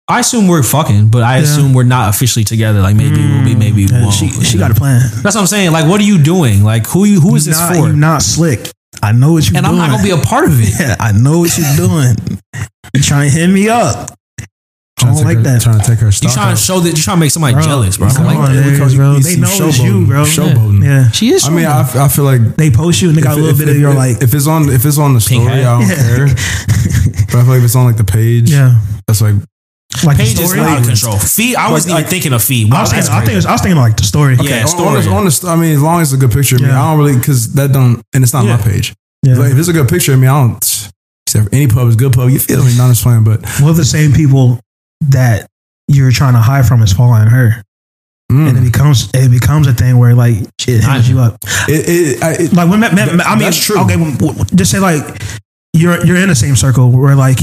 I 0.09 0.21
assume 0.21 0.47
we're 0.47 0.63
fucking, 0.63 1.09
but 1.09 1.23
I 1.25 1.39
Yeah. 1.39 1.43
assume 1.43 1.75
we're 1.75 1.83
not 1.83 2.11
officially 2.15 2.45
together. 2.45 2.81
Like 2.81 2.95
maybe 2.95 3.17
we'll 3.19 3.45
be, 3.45 3.55
maybe 3.57 3.85
mm. 3.87 3.91
we 3.91 3.97
Yeah, 3.97 4.03
won't. 4.03 4.15
she 4.15 4.29
she 4.45 4.57
got 4.57 4.71
a 4.71 4.75
plan. 4.75 5.01
That's 5.23 5.35
what 5.35 5.39
I'm 5.39 5.47
saying. 5.49 5.73
Like, 5.73 5.89
what 5.89 6.01
are 6.01 6.05
you 6.05 6.19
doing? 6.23 6.63
Like, 6.63 6.87
who 6.87 7.05
you 7.05 7.21
who 7.21 7.35
is 7.35 7.45
this 7.45 7.59
not, 7.59 7.75
for? 7.75 7.89
You 7.89 7.97
not 7.97 8.23
slick. 8.23 8.71
I 9.03 9.13
know 9.13 9.33
what 9.33 9.49
you're 9.49 9.57
And 9.59 9.67
doing. 9.67 9.75
And 9.75 9.83
I'm 9.83 9.91
not 9.91 9.91
gonna 9.91 10.03
be 10.03 10.11
a 10.11 10.23
part 10.25 10.45
of 10.47 10.61
it. 10.61 10.73
Yeah, 10.81 10.95
I 11.01 11.11
know 11.13 11.41
what 11.41 11.57
you're 11.59 11.77
doing. 11.77 12.15
You 12.95 13.03
trying 13.03 13.31
to 13.31 13.37
hit 13.37 13.49
me 13.49 13.69
up? 13.69 14.13
I 14.99 15.05
don't 15.13 15.15
like 15.17 15.27
take 15.27 15.37
her, 15.39 15.43
that. 15.43 15.61
Trying 15.63 15.81
to 15.81 15.85
take 15.87 15.99
her 15.99 16.07
You 16.07 16.13
stock 16.13 16.33
trying 16.33 16.57
to 16.57 16.61
show 16.63 16.81
that 16.81 16.89
you're 16.89 16.97
trying 16.97 17.17
to 17.19 17.21
make 17.21 17.31
somebody 17.31 17.55
Bro, 17.55 17.65
jealous, 17.65 17.99
bro. 17.99 18.07
I 18.09 18.13
don't 18.15 18.25
like 18.27 18.37
on, 18.39 18.55
that. 18.55 18.61
man, 18.65 18.73
Because 18.73 18.95
bro. 18.95 19.13
They 19.19 19.37
know 19.37 19.47
it's 19.49 19.59
showboating. 19.79 19.85
you, 19.85 20.07
bro. 20.07 20.23
Showboating. 20.23 20.85
Yeah. 20.85 21.11
She 21.11 21.29
is. 21.33 21.45
I 21.47 21.51
mean, 21.51 21.67
I. 21.67 21.81
I 22.05 22.09
feel 22.09 22.25
like 22.25 22.57
They 22.57 22.71
post 22.71 23.03
you 23.03 23.09
and 23.11 23.19
they 23.19 23.23
got 23.23 23.37
a 23.37 23.41
little 23.41 23.59
bit 23.59 23.69
of 23.69 23.77
your 23.77 23.93
like. 23.93 24.23
if 24.23 24.33
it's 24.33 24.47
on 24.47 24.71
if 24.71 24.87
it's 24.87 24.99
on 24.99 25.13
the 25.15 25.21
story, 25.21 25.49
I 25.49 25.63
don't 25.65 25.83
hat. 25.83 25.99
care. 25.99 26.27
But 27.27 27.35
I 27.35 27.43
feel 27.43 27.51
like 27.51 27.59
if 27.59 27.65
it's 27.65 27.75
on 27.77 27.85
like 27.87 27.97
the 27.97 28.05
page, 28.05 28.51
Yeah, 28.51 28.81
that's 29.07 29.21
like 29.21 29.35
like 30.05 30.17
Page 30.19 30.35
the 30.37 30.43
is 30.43 30.51
story. 30.51 30.67
out 30.67 30.81
of 30.81 30.87
control. 30.87 31.19
Fee, 31.19 31.57
I 31.57 31.71
wasn't 31.71 31.95
Like- 31.95 32.01
even 32.03 32.11
thinking 32.11 32.33
of 32.33 32.43
feet. 32.43 32.73
I 32.73 32.81
was, 32.81 32.91
thinking, 32.93 33.11
I, 33.11 33.15
think 33.15 33.23
it 33.23 33.25
crazy. 33.27 33.37
was, 33.37 33.47
I 33.47 33.53
was 33.53 33.61
thinking 33.63 33.79
like 33.81 33.97
the 33.97 34.03
story. 34.05 34.37
Yeah, 34.41 34.63
on, 34.63 34.69
story. 34.69 34.89
on, 34.89 35.05
the, 35.05 35.11
on 35.11 35.25
the 35.25 35.49
I 35.49 35.57
mean, 35.57 35.75
as 35.75 35.83
long 35.83 36.01
as 36.01 36.13
it's 36.13 36.23
a 36.23 36.27
good 36.27 36.35
picture 36.35 36.57
of 36.57 36.63
me, 36.63 36.69
Yeah. 36.69 36.83
I 36.83 36.91
don't 36.91 36.99
really 36.99 37.17
because 37.19 37.53
that 37.55 37.73
don't 37.73 38.03
and 38.15 38.23
it's 38.25 38.33
not 38.33 38.45
Yeah. 38.45 38.57
my 38.57 38.63
page. 38.63 38.95
Yeah. 39.23 39.35
Like 39.37 39.53
if 39.53 39.59
it's 39.59 39.69
a 39.69 39.73
good 39.73 39.89
picture 39.89 40.13
of 40.15 40.19
me, 40.21 40.27
I 40.27 40.41
don't. 40.47 40.57
Except 41.27 41.49
for 41.49 41.55
any 41.55 41.67
pub 41.67 41.89
is 41.89 41.97
good 41.97 42.13
pub. 42.13 42.31
You 42.31 42.39
feel 42.39 42.65
me? 42.65 42.77
Not 42.77 42.89
just 42.89 43.03
playing, 43.03 43.25
but 43.25 43.43
Well, 43.61 43.75
the 43.75 43.85
same 43.85 44.13
people 44.13 44.61
that 45.09 45.47
you're 45.89 46.11
trying 46.13 46.35
to 46.35 46.41
hide 46.41 46.67
from 46.67 46.83
is 46.83 46.93
following 46.93 47.27
her, 47.29 47.63
mm, 48.31 48.49
and 48.49 48.59
it 48.59 48.61
becomes 48.73 49.11
it 49.15 49.31
becomes 49.31 49.67
a 49.67 49.73
thing 49.75 49.99
where 49.99 50.15
like 50.15 50.37
it 50.69 50.85
hits 50.85 51.09
you 51.09 51.19
up. 51.19 51.37
it, 51.69 51.89
it, 51.89 52.23
I, 52.23 52.33
it, 52.45 52.53
Like 52.53 52.69
when 52.71 52.79
man, 52.81 52.95
man, 52.95 53.21
I 53.21 53.31
mean, 53.35 53.41
That's 53.41 53.59
true. 53.65 53.81
Okay, 53.81 53.97
when- 53.97 54.17
when- 54.19 54.47
just 54.55 54.71
say 54.71 54.79
like 54.79 55.03
you're 55.73 56.05
you're 56.07 56.17
in 56.17 56.29
the 56.29 56.35
same 56.35 56.55
circle 56.57 56.91
where 56.93 57.15
like 57.17 57.39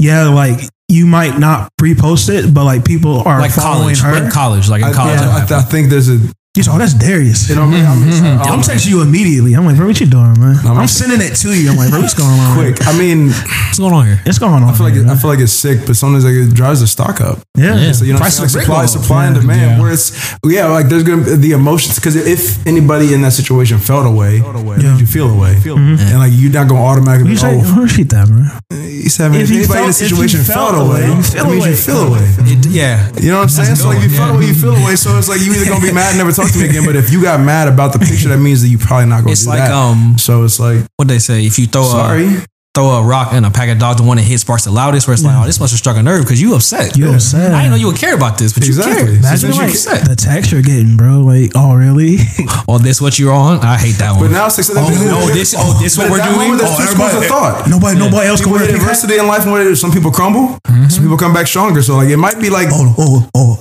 yeah, 0.00 0.28
like 0.28 0.58
you 0.88 1.06
might 1.06 1.38
not 1.38 1.70
repost 1.80 2.28
it, 2.28 2.52
but 2.52 2.64
like 2.64 2.84
people 2.84 3.20
are 3.20 3.40
like 3.40 3.52
following 3.52 3.94
college, 3.94 4.00
her. 4.00 4.24
like 4.24 4.32
college, 4.32 4.68
like 4.68 4.82
in 4.82 4.88
I, 4.88 4.92
college. 4.92 5.20
yeah, 5.20 5.36
I, 5.36 5.46
th- 5.46 5.52
I 5.52 5.62
think 5.62 5.90
there's 5.90 6.08
a. 6.08 6.18
You 6.56 6.64
say, 6.64 6.72
oh, 6.74 6.78
that's 6.78 6.94
Darius. 6.94 7.48
You 7.48 7.54
know 7.54 7.62
what 7.66 7.74
I 7.74 7.78
mean? 7.78 7.86
I'm, 7.86 7.98
mm-hmm. 8.10 8.52
I'm 8.54 8.58
texting 8.58 8.90
you 8.90 9.02
immediately. 9.02 9.54
I'm 9.54 9.64
like, 9.64 9.76
bro, 9.76 9.86
what 9.86 10.00
you 10.00 10.06
doing, 10.06 10.34
man? 10.40 10.56
I'm- 10.66 10.78
I'm 10.78 10.88
sending 10.88 11.20
it 11.20 11.36
to 11.36 11.54
you. 11.54 11.70
I'm 11.70 11.76
like, 11.76 11.90
bro, 11.90 12.00
what's 12.00 12.14
going 12.14 12.28
on? 12.28 12.58
quick. 12.58 12.84
I 12.88 12.98
mean, 12.98 13.28
What's 13.30 13.78
going 13.78 13.94
on 13.94 14.04
here? 14.06 14.20
It's 14.26 14.40
going 14.40 14.52
on. 14.54 14.64
I 14.64 14.72
feel 14.74 14.82
like 14.86 14.94
here, 14.94 15.04
it, 15.06 15.08
I 15.08 15.14
feel 15.14 15.30
like 15.30 15.38
it's 15.38 15.52
sick, 15.52 15.86
but 15.86 15.94
sometimes 15.94 16.24
like 16.24 16.34
it 16.34 16.52
drives 16.52 16.80
the 16.80 16.88
stock 16.88 17.20
up. 17.20 17.38
yeah. 17.56 17.76
Yeah. 17.78 17.92
So 17.92 18.04
you 18.04 18.14
know, 18.14 18.18
Price 18.18 18.40
what 18.40 18.42
I'm 18.42 18.44
of 18.46 18.50
saying? 18.50 18.66
brick 18.66 18.66
supply, 18.66 18.82
go 18.82 18.82
up. 18.82 18.90
supply 18.90 19.22
and 19.26 19.34
demand. 19.38 19.60
Yeah. 19.62 19.80
Where 19.80 19.92
it's 19.92 20.10
yeah, 20.44 20.66
like 20.66 20.88
there's 20.90 21.04
gonna 21.04 21.22
be 21.22 21.36
the 21.38 21.52
emotions 21.52 21.94
because 22.02 22.16
if 22.18 22.66
anybody 22.66 23.14
in 23.14 23.22
that 23.22 23.30
situation 23.32 23.78
felt 23.78 24.06
away, 24.10 24.42
it 24.42 24.82
Yeah. 24.82 24.98
you 24.98 25.06
feel 25.06 25.30
away, 25.30 25.54
and 25.64 26.18
like 26.18 26.32
you're 26.34 26.50
not 26.50 26.66
gonna 26.66 26.82
automatically. 26.82 27.30
You 27.30 27.36
say, 27.38 27.62
oh, 27.62 27.78
repeat 27.80 28.10
that, 28.10 28.26
man. 28.28 28.50
you 28.74 29.06
said, 29.08 29.30
If 29.38 29.42
if, 29.46 29.50
you 29.54 29.58
anybody 29.62 29.86
in 29.86 29.86
felt- 29.86 29.86
the 29.86 30.02
if 30.02 30.10
situation 30.10 30.40
felt 30.42 30.74
felt 30.74 30.88
away, 30.90 31.06
away, 31.06 31.14
you 31.14 31.20
it 31.20 31.30
feel 31.30 31.44
means 31.46 31.62
you 31.62 31.70
away. 31.70 31.74
feel 31.78 32.02
away. 32.10 32.26
Yeah, 32.74 33.08
You 33.22 33.30
know 33.30 33.36
what 33.38 33.54
I'm 33.54 33.54
saying? 33.54 33.76
So 33.78 33.86
like, 33.88 34.02
if 34.02 34.10
you 34.10 34.18
felt 34.18 34.34
away, 34.34 34.46
you 34.50 34.54
feel 34.54 34.74
away. 34.74 34.96
So 34.98 35.14
it's 35.16 35.28
like 35.30 35.38
you 35.46 35.54
either 35.54 35.70
gonna 35.70 35.78
be 35.86 35.94
mad 36.00 36.10
and 36.10 36.18
never 36.18 36.32
talk 36.42 36.52
to 36.52 36.58
me 36.58 36.68
again. 36.68 36.84
But 36.84 36.96
if 36.96 37.10
you 37.12 37.22
got 37.22 37.40
mad 37.40 37.68
about 37.68 37.92
the 37.92 37.98
picture, 37.98 38.28
that 38.28 38.38
means 38.38 38.62
that 38.62 38.68
you 38.68 38.78
probably 38.78 39.06
not 39.06 39.20
gonna 39.20 39.32
it's 39.32 39.44
do 39.44 39.50
like 39.50 39.58
that. 39.60 39.72
um, 39.72 40.16
so 40.18 40.44
it's 40.44 40.58
like 40.60 40.84
what 40.96 41.08
they 41.08 41.18
say. 41.18 41.44
If 41.46 41.58
you 41.58 41.66
throw 41.66 41.84
sorry. 41.84 42.26
a 42.26 42.44
throw 42.72 42.86
a 42.90 43.02
rock 43.02 43.32
and 43.32 43.44
a 43.44 43.50
pack 43.50 43.68
of 43.68 43.78
dogs, 43.80 44.00
the 44.00 44.06
one 44.06 44.16
that 44.16 44.22
hits 44.22 44.42
sparks 44.42 44.62
the 44.64 44.70
loudest. 44.70 45.08
Where 45.08 45.14
it's 45.14 45.24
like, 45.24 45.34
oh, 45.34 45.44
this 45.44 45.58
must 45.58 45.72
have 45.72 45.78
struck 45.80 45.96
a 45.96 46.02
nerve 46.04 46.22
because 46.22 46.40
you 46.40 46.54
upset. 46.54 46.96
You 46.96 47.10
upset. 47.12 47.52
I 47.52 47.62
didn't 47.62 47.70
know 47.72 47.76
you 47.76 47.88
would 47.88 47.98
care 47.98 48.14
about 48.14 48.38
this, 48.38 48.52
but 48.54 48.62
Exactly. 48.64 48.92
you 48.94 48.98
care. 48.98 49.18
Imagine 49.18 49.38
since 49.38 49.56
you 49.56 49.62
like 49.62 49.70
upset. 49.74 50.06
the 50.08 50.14
text 50.14 50.52
you're 50.52 50.62
getting, 50.62 50.96
bro. 50.96 51.18
Like, 51.26 51.50
oh, 51.56 51.74
really? 51.74 52.18
Oh, 52.70 52.78
this 52.78 53.00
what 53.02 53.18
you're 53.18 53.32
on? 53.34 53.58
I 53.66 53.76
hate 53.76 53.98
that 53.98 54.12
one. 54.12 54.30
But 54.30 54.30
now 54.30 54.46
it's 54.46 54.54
like 54.56 54.66
so 54.70 54.74
oh, 54.76 54.86
oh, 54.86 55.26
this, 55.34 55.56
oh, 55.58 55.74
this 55.82 55.98
what 55.98 56.08
we're 56.08 56.22
doing. 56.22 56.54
moment, 56.54 56.60
there's 56.62 56.70
Oh, 56.70 56.78
two 56.78 56.86
schools 56.94 57.10
of 57.10 57.22
everybody- 57.26 57.26
thought. 57.26 57.66
nobody, 57.68 57.98
nobody 57.98 58.28
else 58.30 58.38
can 58.38 58.54
People 58.54 58.62
wear 58.62 58.70
in 58.70 58.70
a 58.70 58.78
pink 58.78 58.86
hat? 58.86 58.94
adversity 58.94 59.18
in 59.18 59.26
life, 59.26 59.42
and 59.42 59.50
what 59.50 59.74
some 59.74 59.90
people 59.90 60.12
crumble, 60.14 60.54
some 60.88 61.02
people 61.02 61.18
come 61.18 61.34
back 61.34 61.48
stronger. 61.50 61.82
So 61.82 61.96
like 61.98 62.08
it 62.10 62.16
might 62.16 62.38
be 62.38 62.48
like 62.48 62.68
Oh, 62.70 62.94
oh, 62.96 63.28
oh. 63.34 63.58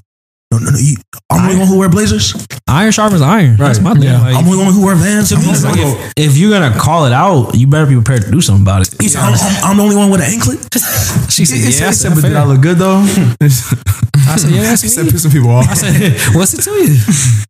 No, 0.51 0.57
no, 0.57 0.71
no. 0.71 0.79
You, 0.79 0.95
I'm 1.29 1.45
the 1.45 1.53
only 1.53 1.59
one 1.59 1.67
who 1.67 1.77
wear 1.77 1.89
blazers. 1.89 2.33
Iron 2.67 2.91
sharpens 2.91 3.21
iron. 3.21 3.55
That's 3.55 3.77
Right. 3.79 3.83
my 3.83 3.93
thing. 3.93 4.03
Yeah. 4.09 4.19
Like, 4.21 4.35
I'm 4.35 4.45
the 4.45 4.51
only 4.51 4.65
one 4.65 4.73
who 4.73 4.83
wear 4.83 4.95
Vans. 4.95 5.31
I'm, 5.31 5.45
like 5.45 5.77
if, 5.77 6.13
if 6.17 6.37
you're 6.37 6.49
gonna 6.49 6.75
call 6.75 7.05
it 7.05 7.13
out, 7.13 7.53
you 7.53 7.67
better 7.67 7.85
be 7.85 7.93
prepared 7.93 8.23
to 8.23 8.31
do 8.31 8.41
something 8.41 8.63
about 8.63 8.81
it. 8.81 8.95
He 8.99 9.09
said, 9.09 9.21
I'm, 9.21 9.33
I'm, 9.35 9.63
I'm 9.71 9.77
the 9.77 9.83
only 9.83 9.95
one 9.95 10.09
with 10.09 10.21
an 10.21 10.31
anklet. 10.33 10.59
She 11.29 11.45
said, 11.45 11.57
He 11.57 11.63
"Yeah, 11.65 11.91
said, 11.91 12.11
that's 12.11 12.21
but 12.21 12.27
did 12.27 12.35
I 12.35 12.43
look 12.43 12.61
good 12.61 12.77
though? 12.77 12.97
I 13.01 14.35
said, 14.35 14.51
yeah, 14.51 14.61
that's 14.63 14.81
He 14.85 14.89
said 14.89 15.05
me. 15.05 15.11
pissing 15.11 15.31
people 15.31 15.49
off. 15.51 15.69
I 15.69 15.73
said, 15.75 16.35
what's 16.35 16.53
it 16.53 16.61
to 16.63 16.71
you? 16.71 16.97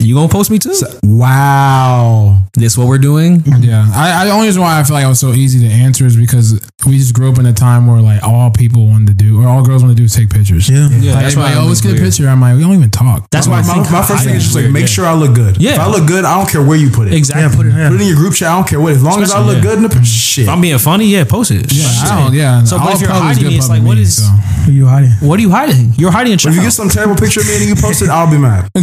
You 0.08 0.16
gonna 0.16 0.30
post 0.30 0.52
me 0.52 0.60
too? 0.60 0.74
Wow. 1.04 2.42
This 2.54 2.78
what 2.78 2.88
we're 2.88 2.98
doing? 3.00 3.44
Yeah, 3.60 3.86
I, 3.94 4.22
I 4.22 4.26
the 4.26 4.32
only 4.32 4.48
reason 4.48 4.62
why 4.62 4.80
I 4.80 4.84
feel 4.84 4.96
like 4.96 5.06
I 5.06 5.10
was 5.10 5.20
so 5.20 5.32
easy 5.34 5.60
to 5.68 5.74
answer 5.74 6.06
is 6.06 6.16
because 6.16 6.60
we 6.86 6.98
just 6.98 7.14
grew 7.14 7.32
up 7.32 7.38
in 7.40 7.46
a 7.46 7.54
time 7.54 7.88
where 7.88 8.02
like 8.02 8.22
all 8.24 8.52
people 8.52 8.86
wanted 8.88 9.08
to 9.08 9.14
do 9.14 9.42
or 9.42 9.48
all 9.48 9.64
girls 9.66 9.84
want 9.84 9.96
to 9.96 10.02
do 10.02 10.04
is 10.06 10.16
take 10.16 10.30
pictures. 10.30 10.70
Yeah. 10.70 10.90
Yeah, 10.90 11.14
like, 11.16 11.24
that's 11.24 11.36
why 11.36 11.54
oh, 11.56 11.68
I'm 11.70 11.74
get 11.74 11.98
a 12.00 12.02
picture. 12.04 12.28
I'm 12.28 12.42
like, 12.42 12.56
we 12.56 12.62
don't 12.62 12.74
even 12.74 12.89
talk. 12.90 13.30
That's 13.30 13.48
why 13.48 13.60
I 13.60 13.68
my, 13.68 13.90
my 13.90 14.02
first 14.04 14.24
thing 14.26 14.36
is 14.36 14.44
just 14.44 14.56
like 14.56 14.64
weird, 14.64 14.74
make 14.74 14.82
yeah. 14.82 14.88
sure 14.88 15.06
I 15.06 15.14
look 15.14 15.34
good. 15.36 15.58
Yeah. 15.62 15.74
If 15.74 15.80
I 15.80 15.88
look 15.90 16.08
good, 16.08 16.26
I 16.26 16.38
don't 16.38 16.50
care 16.50 16.64
where 16.64 16.78
you 16.78 16.90
put 16.90 17.08
it. 17.08 17.14
exactly. 17.14 17.44
Yeah, 17.44 17.56
put 17.56 17.66
it. 17.66 17.74
Yeah. 17.74 17.90
Put 17.90 17.96
it 17.96 18.02
in 18.02 18.08
your 18.08 18.18
group 18.18 18.34
chat. 18.34 18.50
I 18.50 18.56
don't 18.56 18.68
care 18.68 18.80
what. 18.80 18.94
As 18.94 19.04
long 19.04 19.22
as 19.22 19.32
I 19.32 19.40
look 19.40 19.58
yeah. 19.58 19.64
good 19.64 19.78
in 19.78 19.84
the 19.84 20.04
shit. 20.04 20.44
If 20.44 20.50
I'm 20.50 20.62
being 20.62 20.78
funny, 20.78 21.08
yeah, 21.08 21.24
post 21.24 21.52
it. 21.52 21.72
Yeah, 21.72 21.86
I 21.88 22.24
don't. 22.24 22.34
Yeah. 22.34 22.64
So, 22.64 22.78
but 22.78 22.88
all 22.88 22.94
if 22.96 23.02
you're 23.02 23.12
hiding 23.12 23.48
me, 23.48 23.56
it's 23.58 23.68
public 23.68 23.82
like, 23.82 23.88
what 23.88 23.96
me, 23.98 24.04
is- 24.04 24.26
so. 24.26 24.32
Who 24.70 24.72
you 24.76 24.86
hiding? 24.86 25.12
What 25.26 25.40
are 25.40 25.42
you 25.42 25.50
hiding? 25.50 25.94
You're 25.98 26.12
hiding 26.12 26.34
a 26.34 26.36
if 26.36 26.46
you 26.54 26.62
get 26.62 26.72
some 26.72 26.90
terrible 26.90 27.16
picture 27.16 27.42
of 27.42 27.48
me 27.48 27.58
and 27.58 27.70
you 27.74 27.76
post 27.76 28.02
it, 28.02 28.10
I'll 28.10 28.30
be 28.30 28.38
mad. 28.38 28.70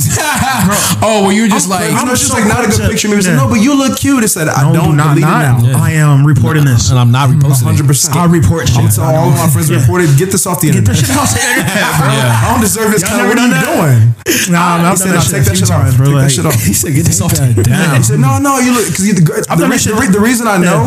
oh, 0.99 1.23
well, 1.23 1.33
you're 1.33 1.47
just 1.47 1.69
like. 1.69 1.87
you 1.87 1.95
know, 1.95 2.11
it's 2.11 2.27
just 2.27 2.33
like 2.33 2.49
not 2.49 2.65
a 2.65 2.69
good 2.69 2.91
picture. 2.91 3.09
Maybe 3.09 3.23
say, 3.23 3.39
yeah. 3.39 3.45
no, 3.45 3.49
but 3.49 3.63
you 3.63 3.77
look 3.77 3.99
cute. 3.99 4.25
It 4.25 4.29
said, 4.29 4.49
I 4.49 4.67
don't 4.67 4.75
do 4.75 4.97
not, 4.97 5.15
delete 5.15 5.23
not. 5.23 5.63
now. 5.63 5.79
I 5.79 5.93
am 5.93 6.27
reporting 6.27 6.65
this. 6.65 6.91
and 6.91 6.99
I'm 6.99 7.13
not 7.13 7.31
reposting 7.31 7.71
it. 7.71 7.83
100%. 7.87 8.17
I'll 8.17 8.29
report 8.29 8.67
shit. 8.69 8.79
I'm 8.79 8.91
telling 8.91 9.15
all 9.15 9.31
of 9.31 9.37
my 9.39 9.47
friends 9.47 9.71
reported, 9.71 10.11
get 10.19 10.33
this 10.33 10.47
off 10.47 10.61
the 10.61 10.75
Get 10.75 10.83
internet. 10.83 10.99
this 10.99 11.07
shit 11.07 11.17
off 11.17 11.31
the 11.31 11.39
internet, 11.55 11.71
bro. 12.03 12.11
I 12.11 12.45
don't 12.51 12.61
deserve 12.61 12.91
this. 12.91 13.03
Y'all 13.03 13.11
Kind 13.15 13.31
of, 13.31 13.37
never 13.37 13.37
what 13.37 13.39
are 13.39 13.47
you 13.47 13.55
done 13.55 13.96
doing? 13.99 14.53
Nah, 14.53 14.77
He 14.79 14.83
I'm 14.83 14.83
"No, 14.83 14.95
that 15.13 15.27
take 15.31 15.45
that 15.45 15.57
shit 15.57 15.71
off. 15.71 15.97
bro. 15.97 16.07
Take 16.07 16.15
that 16.15 16.31
shit 16.33 16.47
off." 16.47 16.55
He 16.55 16.73
said, 16.73 16.95
get 16.95 17.05
this 17.07 17.21
off 17.21 17.33
the 17.33 17.53
He 17.97 18.03
said, 18.03 18.21
no, 18.21 18.39
no, 18.39 18.59
you 18.59 18.73
look, 18.73 18.87
because 18.87 19.07
the, 19.07 19.15
the, 19.21 19.47
I've 19.51 19.59
done 19.59 19.71
re- 19.71 19.77
that 19.77 19.83
shit. 19.83 19.95
the, 19.95 20.13
the 20.13 20.21
reason 20.21 20.47
I 20.47 20.59
know 20.59 20.85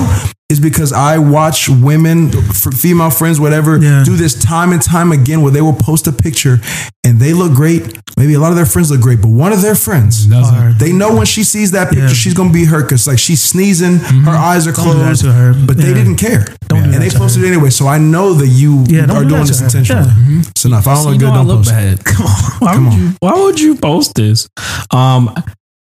is 0.49 0.59
because 0.59 0.91
I 0.91 1.19
watch 1.19 1.69
women, 1.69 2.31
female 2.31 3.11
friends, 3.11 3.39
whatever, 3.39 3.77
Yeah. 3.77 4.03
do 4.03 4.15
this 4.15 4.33
time 4.33 4.71
and 4.73 4.81
time 4.81 5.11
again 5.11 5.43
where 5.43 5.51
they 5.51 5.61
will 5.61 5.73
post 5.73 6.07
a 6.07 6.11
picture 6.11 6.59
and 7.03 7.19
they 7.19 7.33
look 7.33 7.53
great. 7.53 7.95
Maybe 8.17 8.33
a 8.33 8.39
lot 8.39 8.49
of 8.49 8.55
their 8.55 8.65
friends 8.65 8.89
look 8.89 8.99
great, 8.99 9.21
but 9.21 9.29
one 9.29 9.53
of 9.53 9.61
their 9.61 9.75
friends, 9.75 10.25
Doesn't. 10.25 10.79
they 10.79 10.91
know 10.91 11.15
when 11.15 11.27
she 11.27 11.43
sees 11.43 11.69
that 11.71 11.89
picture, 11.89 12.07
Yeah. 12.07 12.13
she's 12.13 12.33
going 12.33 12.49
to 12.49 12.53
be 12.53 12.65
hurt 12.65 12.83
because 12.89 13.05
like 13.05 13.19
she's 13.19 13.41
sneezing, 13.41 13.99
her 13.99 14.31
eyes 14.35 14.65
are 14.65 14.71
closed, 14.71 15.21
to 15.21 15.31
her. 15.31 15.53
but 15.53 15.77
they 15.77 15.93
didn't 15.93 16.15
care. 16.15 16.47
Don't 16.67 16.83
and 16.85 16.93
they 16.95 17.09
to 17.09 17.17
posted 17.19 17.43
it 17.43 17.47
anyway. 17.49 17.69
So 17.69 17.87
I 17.87 17.99
know 17.99 18.33
that 18.33 18.47
you 18.47 18.83
Yeah, 18.87 19.03
are 19.03 19.23
do 19.23 19.29
doing 19.29 19.45
this 19.45 19.57
to 19.57 19.63
her. 19.63 19.67
intentionally. 19.67 20.11
Yeah. 20.29 20.41
So 20.57 20.69
now 20.69 20.79
if 20.79 20.87
I 20.87 20.95
don't 20.95 21.03
So 21.03 21.09
look 21.11 21.19
good, 21.19 21.25
know 21.27 21.31
I 21.31 21.35
don't 21.35 21.47
look 21.47 21.57
post 21.57 21.69
it. 21.69 21.73
bad. 21.73 22.03
Come 22.05 22.25
on. 22.25 22.33
Why 22.59 22.73
Come 22.73 22.85
would 22.85 22.93
on. 22.93 22.99
you? 22.99 23.13
Why 23.19 23.33
would 23.33 23.59
you 23.59 23.75
post 23.75 24.15
this? 24.15 24.49
Um, 24.91 25.31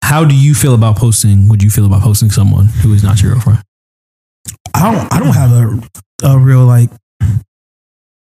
how 0.02 0.24
do 0.24 0.34
you 0.36 0.54
feel 0.56 0.74
about 0.74 0.96
posting? 0.96 1.50
Would 1.50 1.62
you 1.62 1.70
feel 1.70 1.86
about 1.86 2.02
posting 2.02 2.32
someone 2.32 2.68
who 2.68 2.94
is 2.94 3.04
not 3.04 3.22
your 3.22 3.34
girlfriend? 3.34 3.60
I 4.84 4.92
don't. 4.92 5.14
I 5.14 5.20
don't 5.20 5.34
have 5.34 5.52
a 5.52 6.28
a 6.34 6.40
real 6.40 6.66
like 6.66 6.90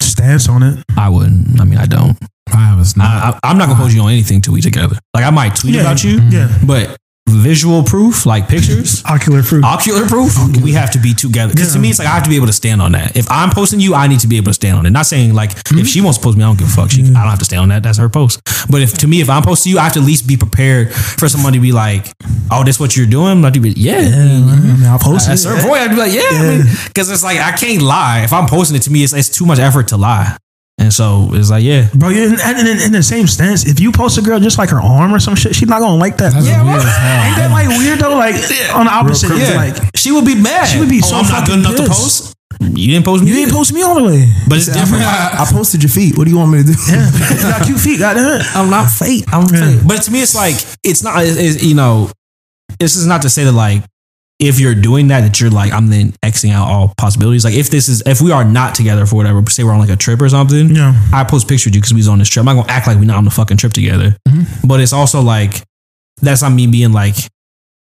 stance 0.03 0.49
on 0.49 0.63
it. 0.63 0.85
I 0.97 1.09
wouldn't. 1.09 1.61
I 1.61 1.65
mean, 1.65 1.79
I 1.79 1.87
don't. 1.87 2.17
I 2.53 2.57
have 2.57 2.79
a 2.81 2.85
snap. 2.85 3.07
I, 3.07 3.31
I, 3.43 3.51
I'm 3.51 3.59
not 3.59 3.69
gonna 3.69 3.81
post 3.81 3.95
you 3.95 4.01
on 4.03 4.11
anything 4.11 4.41
till 4.41 4.55
we 4.55 4.61
together. 4.61 4.97
Like 5.15 5.25
I 5.25 5.31
might 5.31 5.55
tweet 5.57 5.75
Yeah. 5.75 5.83
about 5.83 6.03
you, 6.03 6.13
Yeah. 6.31 6.49
Mm-hmm. 6.49 6.67
but 6.67 6.97
visual 7.29 7.83
proof, 7.83 8.27
like 8.27 8.49
pictures, 8.49 9.03
Ocular 9.09 9.43
proof, 9.43 9.65
ocular 9.65 10.07
proof, 10.07 10.35
we 10.63 10.73
have 10.73 10.91
to 10.93 10.99
be 10.99 11.15
together. 11.15 11.53
Because 11.53 11.73
to 11.75 11.79
me, 11.79 11.91
it's 11.91 11.99
like 11.99 12.09
I 12.09 12.13
have 12.13 12.25
to 12.25 12.31
be 12.31 12.37
able 12.37 12.47
to 12.47 12.53
stand 12.53 12.83
on 12.83 12.93
that. 12.93 13.17
If 13.17 13.31
I'm 13.31 13.51
posting 13.51 13.81
you, 13.81 13.95
I 13.95 14.07
need 14.07 14.21
to 14.21 14.29
be 14.29 14.37
able 14.37 14.47
to 14.47 14.55
stand 14.55 14.79
on 14.79 14.87
it. 14.87 14.91
Not 14.91 15.07
saying 15.07 15.35
like 15.35 15.53
if 15.53 15.65
mm-hmm. 15.65 15.83
she 15.85 16.01
wants 16.01 16.19
to 16.19 16.25
post 16.25 16.37
me, 16.37 16.45
I 16.45 16.47
don't 16.47 16.59
give 16.59 16.69
a 16.69 16.71
fuck. 16.71 16.91
She, 16.91 17.03
I 17.03 17.07
don't 17.07 17.31
have 17.31 17.39
to 17.39 17.45
stand 17.45 17.63
on 17.63 17.69
that. 17.69 17.83
That's 17.83 17.99
her 17.99 18.09
post. 18.09 18.43
But 18.71 18.83
if 18.83 18.95
to 18.99 19.07
me, 19.07 19.21
if 19.21 19.31
I'm 19.31 19.43
posting 19.43 19.73
you, 19.73 19.79
I 19.79 19.85
have 19.85 19.93
to 19.95 20.01
at 20.01 20.07
least 20.07 20.27
be 20.27 20.37
prepared 20.37 20.93
for 20.93 21.29
somebody 21.29 21.59
to 21.59 21.63
be 21.63 21.73
like, 21.73 22.13
"Oh, 22.51 22.65
this 22.65 22.81
what 22.81 22.97
you're 22.97 23.07
doing?" 23.07 23.43
To 23.43 23.61
be, 23.61 23.71
yeah. 23.71 23.99
I 23.99 24.61
mean, 24.61 24.85
I'll 24.85 24.99
post 24.99 25.29
At 25.29 25.31
a 25.31 25.35
it. 25.35 25.39
certain 25.39 25.67
point, 25.67 25.83
I'd 25.83 25.91
be 25.91 25.97
like, 25.97 26.13
yeah, 26.13 26.63
because 26.87 27.11
it's 27.11 27.23
like 27.23 27.39
I 27.39 27.53
can't 27.53 27.83
lie. 27.83 28.23
If 28.25 28.33
I'm 28.33 28.47
posting 28.47 28.77
it 28.77 28.83
to 28.83 28.91
me, 28.91 29.05
it's, 29.05 29.13
it's 29.13 29.29
too 29.29 29.47
much 29.47 29.59
effort 29.59 29.89
to 29.89 29.97
lie, 29.97 30.37
and 30.79 30.93
so 30.93 31.29
it's 31.33 31.51
like, 31.51 31.65
yeah, 31.65 31.89
Bro, 31.95 32.11
you 32.11 32.25
in, 32.25 32.35
in, 32.35 32.79
in 32.79 32.93
the 32.93 33.03
same 33.03 33.27
stance, 33.27 33.67
if 33.67 33.81
you 33.81 33.91
post 33.91 34.17
a 34.17 34.23
girl 34.23 34.39
just 34.39 34.59
like 34.59 34.71
her 34.71 34.81
arm 34.81 35.13
or 35.13 35.19
some 35.19 35.35
shit, 35.35 35.55
she's 35.55 35.69
not 35.69 35.81
gonna 35.81 35.99
like 35.99 36.17
that. 36.19 36.33
That's 36.33 36.47
yeah, 36.47 36.63
weird 36.63 36.81
bro. 36.81 36.89
as 36.89 36.97
hell. 36.97 37.25
Ain't 37.27 37.37
that 37.37 37.51
like 37.51 37.69
weird 37.69 37.99
though? 37.99 38.15
Like 38.15 38.35
on 38.75 38.87
the 38.87 38.93
opposite, 38.93 39.31
it's 39.33 39.51
yeah. 39.51 39.57
like 39.57 39.75
she 39.97 40.13
would 40.13 40.25
be 40.25 40.41
mad. 40.41 40.67
She 40.67 40.79
would 40.79 40.89
be 40.89 41.01
oh, 41.03 41.07
so 41.07 41.17
I'm 41.17 41.27
not 41.27 41.47
good 41.47 41.65
fucking 41.65 41.77
enough 41.77 41.77
to 41.77 41.89
post. 41.89 42.35
You 42.61 42.95
didn't 42.95 43.05
post 43.05 43.23
me. 43.23 43.31
you 43.31 43.35
didn't 43.37 43.53
post 43.55 43.73
me 43.73 43.83
all 43.83 43.95
the 43.95 44.05
way. 44.05 44.33
but 44.49 44.59
it's 44.59 44.67
different. 44.67 45.03
I 45.07 45.47
posted 45.51 45.83
your 45.83 45.91
feet. 45.91 46.17
What 46.17 46.25
do 46.25 46.31
you 46.31 46.39
want 46.39 46.53
me 46.53 46.59
to 46.59 46.65
do? 46.65 46.75
Yeah, 46.89 47.11
you 47.35 47.43
got 47.43 47.67
cute 47.67 47.81
feet. 47.81 47.99
Goddamn 47.99 48.41
it. 48.41 48.47
I'm 48.55 48.71
not 48.71 48.91
fake. 48.91 49.25
I'm 49.33 49.47
Yeah. 49.53 49.79
fake. 49.79 49.81
But 49.87 50.03
to 50.03 50.11
me, 50.11 50.23
it's 50.23 50.35
like 50.35 50.57
it's 50.83 51.03
not. 51.03 51.25
It's, 51.25 51.37
it's, 51.37 51.63
you 51.63 51.75
know, 51.75 52.11
this 52.79 52.97
is 52.97 53.07
not 53.07 53.23
to 53.23 53.31
say 53.31 53.45
that 53.45 53.53
like 53.53 53.83
if 54.39 54.61
you're 54.61 54.75
doing 54.75 55.09
that, 55.09 55.23
that 55.23 55.41
you're 55.41 55.51
like 55.51 55.73
I'm 55.73 55.89
then 55.89 56.13
xing 56.23 56.53
out 56.53 56.69
all 56.69 56.95
possibilities. 56.97 57.45
Like 57.45 57.55
if 57.55 57.71
this 57.71 57.89
is 57.89 58.03
if 58.07 58.21
we 58.21 58.31
are 58.31 58.45
not 58.45 58.75
together 58.75 59.05
for 59.07 59.17
whatever, 59.17 59.45
say 59.51 59.65
we're 59.65 59.73
on 59.73 59.81
like 59.81 59.91
a 59.91 59.97
trip 59.97 60.23
or 60.23 60.29
something. 60.29 60.75
Yeah. 60.75 60.95
I 61.13 61.25
post 61.25 61.49
pictures 61.49 61.67
of 61.73 61.75
you 61.75 61.81
because 61.81 61.93
we 61.93 61.99
was 61.99 62.09
on 62.09 62.19
this 62.19 62.29
trip. 62.29 62.47
I'm 62.47 62.57
not 62.57 62.63
gonna 62.63 62.73
act 62.73 62.87
like 62.87 62.99
we're 62.99 63.05
not 63.05 63.17
on 63.17 63.25
the 63.25 63.31
fucking 63.31 63.57
trip 63.57 63.73
together. 63.73 64.17
Mm-hmm. 64.29 64.67
But 64.69 64.81
it's 64.81 64.93
also 64.93 65.21
like 65.23 65.63
that's 66.21 66.43
not 66.43 66.51
me 66.51 66.67
being 66.67 66.93
like, 66.93 67.15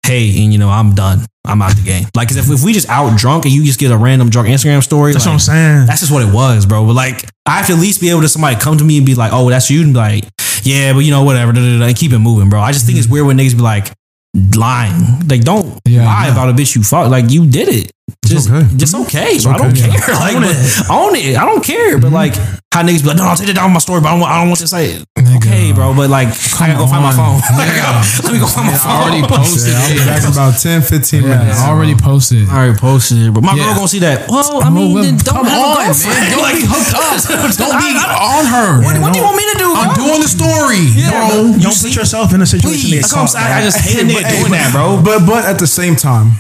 hey, 0.06 0.44
and 0.44 0.54
you 0.54 0.60
know 0.60 0.70
I'm 0.70 0.96
done. 0.96 1.20
I'm 1.48 1.62
out 1.62 1.76
the 1.76 1.84
game. 1.84 2.06
Like 2.16 2.32
if, 2.32 2.50
if 2.50 2.64
we 2.64 2.74
just 2.74 2.90
out 2.90 3.16
drunk 3.18 3.46
and 3.46 3.54
you 3.54 3.64
just 3.66 3.80
get 3.80 3.92
a 3.92 3.98
random 3.98 4.30
drunk 4.30 4.48
Instagram 4.48 4.82
story, 4.82 5.12
That's 5.14 5.26
like, 5.26 5.32
what 5.32 5.34
I'm 5.34 5.40
saying. 5.40 5.86
that's 5.86 6.00
just 6.00 6.12
what 6.12 6.28
it 6.28 6.34
was, 6.34 6.66
bro. 6.66 6.86
But 6.88 6.94
like, 6.94 7.30
I 7.46 7.58
have 7.58 7.68
to 7.68 7.74
at 7.74 7.80
least 7.80 8.02
be 8.02 8.10
able 8.10 8.22
to 8.22 8.30
somebody 8.30 8.56
come 8.60 8.78
to 8.78 8.84
me 8.84 8.98
and 8.98 9.06
be 9.06 9.14
like, 9.14 9.32
"Oh, 9.34 9.50
that's 9.50 9.70
you," 9.70 9.84
and 9.84 9.94
be 9.94 10.00
like, 10.00 10.24
"Yeah, 10.64 10.94
but 10.94 11.00
you 11.00 11.12
know, 11.12 11.24
whatever," 11.24 11.52
da, 11.52 11.60
da, 11.62 11.80
da, 11.80 11.86
and 11.86 11.96
keep 11.96 12.14
it 12.14 12.20
moving, 12.20 12.50
bro. 12.50 12.62
I 12.62 12.72
just 12.72 12.86
think 12.88 12.98
it's 12.98 13.08
weird 13.08 13.28
when 13.28 13.38
niggas 13.38 13.56
be 13.56 13.62
like 13.62 13.92
lying. 14.56 15.28
Like, 15.28 15.42
don't 15.42 15.80
Yeah, 15.86 16.06
lie 16.06 16.28
about 16.28 16.50
a 16.50 16.54
bitch 16.54 16.76
you 16.76 16.84
fuck. 16.84 17.10
Like, 17.10 17.30
you 17.30 17.46
did 17.50 17.70
it. 17.70 17.92
Just, 18.26 18.50
okay. 18.50 18.66
just 18.78 18.94
okay. 19.06 19.38
bro. 19.42 19.54
I 19.54 19.58
don't 19.58 19.72
okay. 19.74 19.90
care. 19.90 20.14
Like, 20.18 20.36
Own 20.36 20.44
it. 20.46 20.58
own 20.90 21.14
it. 21.16 21.38
I 21.38 21.46
don't 21.46 21.64
care. 21.64 21.98
But 21.98 22.10
mm-hmm. 22.10 22.26
like, 22.26 22.34
how 22.74 22.82
niggas 22.82 23.02
be 23.06 23.14
like, 23.14 23.18
"No, 23.18 23.26
I'll 23.30 23.38
take 23.38 23.50
it 23.50 23.58
down 23.58 23.70
my 23.74 23.80
story," 23.80 24.02
but 24.02 24.10
I 24.10 24.12
don't, 24.14 24.22
want- 24.22 24.34
I 24.34 24.38
don't 24.42 24.50
want 24.50 24.62
to 24.62 24.68
say 24.68 24.98
it. 24.98 25.06
Okay, 25.38 25.74
bro. 25.74 25.94
But 25.94 26.10
like, 26.10 26.30
I 26.58 26.74
gotta 26.74 26.82
go 26.82 26.90
find 26.90 27.06
my 27.06 27.14
phone. 27.14 27.38
on. 27.42 28.02
Let 28.26 28.34
me 28.34 28.38
go 28.42 28.50
find 28.50 28.68
my 28.70 28.78
phone. 28.78 28.94
I 28.94 28.98
already 29.06 29.24
posted 29.30 29.74
I'll 29.78 29.90
be 29.94 30.02
back 30.06 30.22
in 30.26 30.34
about 30.34 30.58
10, 30.58 30.82
15 30.82 31.22
Yeah, 31.22 31.38
minutes. 31.38 31.62
I 31.62 31.70
already 31.70 31.96
posted. 31.96 32.50
I 32.50 32.66
already 32.66 32.78
posted 32.78 33.18
it, 33.26 33.34
but 33.34 33.42
my 33.46 33.54
Yeah. 33.54 33.74
girl 33.74 33.86
gonna 33.86 33.94
see 33.94 34.02
that. 34.06 34.26
Well, 34.30 34.62
I 34.62 34.70
mean, 34.74 34.94
well, 34.94 35.04
then 35.06 35.18
don't 35.22 35.46
come 35.46 35.46
have 35.46 35.62
on, 35.66 35.82
a 35.82 35.86
girlfriend. 35.86 36.18
man. 36.18 36.30
Don't 36.34 36.46
like, 36.46 36.58
be 36.62 36.66
hooked 36.66 36.94
up. 36.98 37.18
Don't 37.62 37.78
be 37.78 37.90
I- 37.94 38.10
I- 38.10 38.38
on 38.38 38.44
her. 38.50 38.70
What, 38.86 38.94
what 39.02 39.10
do 39.14 39.20
you 39.22 39.26
want 39.26 39.38
me 39.38 39.46
to 39.54 39.58
do? 39.62 39.70
I'm 39.74 39.94
doing 39.98 40.22
the 40.22 40.30
story. 40.30 40.82
Yeah, 40.98 41.30
bro. 41.30 41.58
You 41.58 41.70
don't 41.70 41.78
put 41.78 41.94
yourself 41.96 42.34
in 42.34 42.42
a 42.42 42.46
situation. 42.46 42.70
Please. 42.70 42.84
to 42.86 42.96
get 42.96 43.02
That's 43.08 43.14
what 43.14 43.22
I'm 43.22 43.28
saying. 43.34 43.54
I 43.54 43.62
just 43.62 43.80
hate 43.82 44.02
a 44.02 44.06
nigga 44.06 44.24
doing 44.40 44.52
that, 44.52 44.72
bro. 44.74 44.98
But 45.04 45.26
but 45.26 45.46
at 45.46 45.60
the 45.60 45.68
same 45.68 45.96
time, 45.96 46.36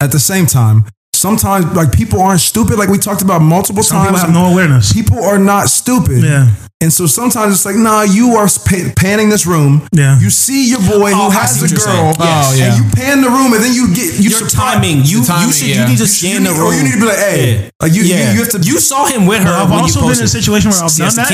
at 0.00 0.12
the 0.12 0.18
same 0.18 0.46
time, 0.46 0.84
sometimes 1.20 1.66
like 1.76 1.92
people 1.92 2.20
aren't 2.20 2.40
stupid. 2.40 2.78
Like 2.78 2.88
we 2.88 2.98
talked 2.98 3.22
about 3.22 3.40
multiple 3.42 3.82
Some 3.82 3.98
times. 3.98 4.08
people 4.08 4.20
have 4.20 4.34
no 4.34 4.52
awareness. 4.52 4.92
People 4.92 5.22
are 5.22 5.38
not 5.38 5.68
stupid. 5.68 6.24
Yeah. 6.24 6.48
And 6.82 6.90
so 6.90 7.04
sometimes 7.04 7.52
it's 7.52 7.66
like, 7.68 7.76
nah, 7.76 8.08
you 8.08 8.40
are 8.40 8.48
pa- 8.48 8.88
panning 8.96 9.28
this 9.28 9.44
room. 9.44 9.84
Yeah. 9.92 10.16
You 10.18 10.30
see 10.32 10.70
your 10.72 10.80
boy 10.80 11.12
Oh, 11.12 11.28
who 11.28 11.36
I 11.36 11.44
has 11.44 11.60
see 11.60 11.68
what 11.68 11.72
a 11.72 11.74
you're 11.76 11.84
girl. 11.84 12.16
Yes. 12.16 12.24
Oh, 12.24 12.56
yeah. 12.56 12.64
And 12.64 12.72
you 12.80 12.84
pan 12.96 13.16
the 13.20 13.28
room 13.28 13.52
and 13.52 13.60
then 13.60 13.74
you 13.76 13.92
get 13.92 14.16
you 14.16 14.32
Your 14.32 14.48
surprise- 14.48 14.80
timing, 14.80 15.04
you 15.04 15.20
timing, 15.20 15.48
you 15.48 15.52
should 15.52 15.68
yeah. 15.68 15.84
you 15.84 15.92
need 15.92 16.00
to 16.00 16.08
You 16.08 16.16
scan 16.16 16.40
need- 16.40 16.48
the 16.48 16.56
or 16.56 16.72
room. 16.72 16.80
you 16.80 16.84
need 16.88 16.96
to 16.96 17.02
be 17.04 17.08
like, 17.12 17.20
hey, 17.20 17.68
like 17.84 17.92
you, 17.92 18.00
you- 18.08 18.16
you, 18.32 18.40
have 18.40 18.48
to. 18.56 18.60
You 18.64 18.80
saw 18.80 19.04
him 19.12 19.28
with 19.28 19.44
her. 19.44 19.52
I've 19.52 19.68
also 19.68 20.00
been 20.08 20.16
in 20.16 20.24
a 20.24 20.34
situation 20.40 20.72
where 20.72 20.80
I've 20.80 20.88
See, 20.88 21.04
done 21.04 21.20
that. 21.20 21.28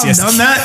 I've 0.00 0.16
done 0.16 0.38
that, 0.40 0.56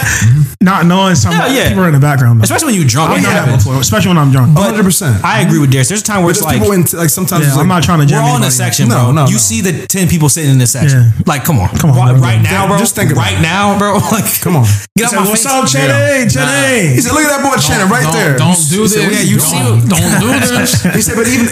not 0.63 0.86
knowing 0.88 1.15
some 1.19 1.36
Yeah, 1.36 1.51
yeah. 1.51 1.67
people 1.76 1.84
are 1.84 1.91
in 1.91 1.97
the 1.99 1.99
background. 1.99 2.39
Though. 2.39 2.47
especially 2.47 2.72
when 2.72 2.76
you're 2.80 2.88
drunk. 2.88 3.11
I've 3.11 3.24
done 3.28 3.36
that 3.36 3.51
before, 3.59 3.76
especially 3.84 4.15
when 4.15 4.17
I'm 4.24 4.32
drunk. 4.32 4.55
But 4.55 4.72
100%. 4.80 5.28
I 5.28 5.41
agree 5.43 5.59
with 5.59 5.76
Darius. 5.76 5.91
There's 5.91 6.07
a 6.07 6.07
time 6.07 6.24
where 6.24 6.32
it's 6.32 6.39
like 6.41 6.55
people 6.55 6.72
in 6.72 6.88
like 6.95 7.11
sometimes 7.11 7.43
Yeah, 7.43 7.51
it's 7.51 7.59
like, 7.59 7.67
I'm 7.67 7.74
not 7.76 7.84
trying 7.84 7.99
to 7.99 8.07
we're 8.07 8.22
all 8.24 8.39
in 8.39 8.47
a 8.47 8.47
anybody. 8.47 8.61
Section, 8.62 8.88
No, 8.88 9.09
bro. 9.09 9.12
no, 9.12 9.26
you 9.26 9.38
no. 9.41 9.47
see 9.49 9.62
the 9.66 9.88
ten 9.88 10.07
people 10.07 10.30
sitting 10.30 10.51
in 10.53 10.59
this 10.62 10.72
section. 10.78 11.01
Yeah. 11.09 11.26
Like, 11.26 11.43
come 11.43 11.57
on, 11.59 11.70
Come 11.82 11.91
on, 11.91 11.97
right, 11.97 12.14
bro. 12.14 12.22
right 12.22 12.41
now, 12.41 12.68
bro. 12.70 12.78
Just 12.78 12.93
think 12.95 13.12
about 13.12 13.26
right 13.26 13.38
it. 13.38 13.41
now, 13.41 13.78
bro. 13.78 13.97
Like, 14.14 14.30
Come 14.41 14.55
on. 14.55 14.66
get 14.97 15.09
out 15.09 15.26
my 15.26 15.30
What's 15.30 15.43
face. 15.43 15.51
up, 15.51 15.66
Cheney? 15.68 16.30
Cheney? 16.30 16.93
He 16.95 17.01
said, 17.01 17.14
look 17.18 17.26
at 17.26 17.34
that 17.34 17.41
boy 17.41 17.57
Shannon 17.59 17.89
right 17.89 18.03
don't, 18.05 18.14
there. 18.14 18.38
Don't 18.38 18.57
do 18.70 18.86
this. 18.86 18.93
said, 18.93 19.12
yeah, 19.12 19.22
you 19.26 19.38
don't, 19.41 19.82
see- 19.82 19.89
don't 19.89 20.22
do 20.22 20.30
this. 20.57 20.84
He 20.95 21.01
said, 21.01 21.16
but 21.18 21.28
even 21.28 21.47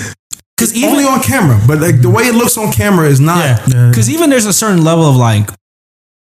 Because 0.55 0.74
even 0.76 0.89
only 0.91 1.05
on 1.05 1.22
camera, 1.22 1.60
but 1.66 1.80
like 1.82 2.01
the 2.01 2.10
way 2.10 2.24
it 2.30 2.36
looks 2.36 2.57
on 2.57 2.72
camera 2.72 3.07
is 3.07 3.20
not. 3.20 3.39
Yeah. 3.41 3.57
Yeah. 3.68 3.89
Because 3.89 4.10
even 4.10 4.30
there's 4.30 4.45
a 4.45 4.53
certain 4.53 4.84
level 4.84 5.05
of 5.10 5.16
like, 5.16 5.49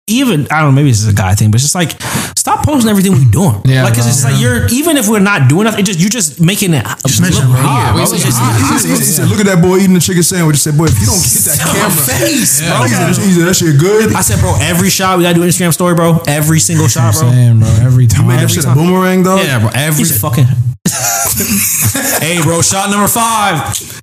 even 0.10 0.47
I 0.51 0.62
don't 0.62 0.70
know, 0.72 0.76
maybe 0.76 0.89
this 0.89 1.01
is 1.01 1.07
a 1.07 1.14
guy 1.14 1.36
thing, 1.36 1.51
but 1.51 1.55
it's 1.55 1.64
just 1.64 1.76
like 1.76 1.95
stop 2.38 2.66
posting 2.66 2.89
everything 2.89 3.12
we're 3.14 3.30
doing. 3.32 3.62
Yeah, 3.66 3.84
like 3.84 3.93
'cause 3.93 4.05
bro. 4.05 4.12
it's 4.12 4.22
just 4.22 4.26
like 4.26 4.39
you're 4.41 4.68
even 4.70 4.97
if 4.97 5.07
we're 5.07 5.20
not 5.20 5.47
doing 5.49 5.66
nothing, 5.66 5.82
it 5.82 5.86
just 5.86 5.99
you're 5.99 6.10
just 6.10 6.39
making 6.41 6.74
it 6.74 6.84
look 6.86 7.12
snitching, 7.14 7.45
bro. 7.45 7.53
weird, 7.53 7.64
bro. 7.64 7.95
Yeah, 7.95 8.01
It's 8.03 8.12
just- 8.12 8.26
He 8.26 8.78
said, 8.80 8.89
he 8.89 9.03
said, 9.03 9.28
look 9.30 9.39
at 9.39 9.45
that 9.47 9.62
boy 9.62 9.78
eating 9.78 9.93
the 9.93 9.99
chicken 9.99 10.24
sandwich. 10.24 10.55
He 10.57 10.60
said, 10.60 10.78
boy, 10.78 10.86
if 10.86 10.99
you 10.99 11.05
don't 11.05 11.20
get 11.22 11.43
that 11.45 11.60
camera, 11.60 12.03
face, 12.20 12.62
Yeah. 12.62 12.78
bro. 12.78 12.88
he 12.88 12.93
said, 12.93 13.07
he 13.24 13.32
said, 13.34 13.45
that 13.47 13.55
shit 13.55 13.78
good. 13.80 14.14
I 14.16 14.22
said, 14.22 14.39
bro, 14.39 14.55
every 14.60 14.89
shot 14.89 15.18
we 15.18 15.24
gotta 15.24 15.36
do 15.36 15.41
Instagram 15.41 15.74
story, 15.74 15.95
bro. 15.95 16.22
Every 16.28 16.60
single 16.60 16.88
shot, 16.88 17.14
bro. 17.14 17.30
saying, 17.32 17.60
bro. 17.60 17.70
Every 17.82 18.07
time. 18.07 18.28
Made 18.28 18.36
that 18.39 18.43
every 18.43 18.55
shit 18.55 18.64
a 18.64 18.68
time. 18.68 18.78
boomerang 18.78 19.24
though. 19.24 19.38
Yeah, 19.41 19.60
bro. 19.60 19.70
Every 19.74 20.05
fucking. 20.05 20.45
hey, 22.22 22.41
bro. 22.41 22.62
Shot 22.62 22.89
number 22.89 23.07
five. 23.07 24.01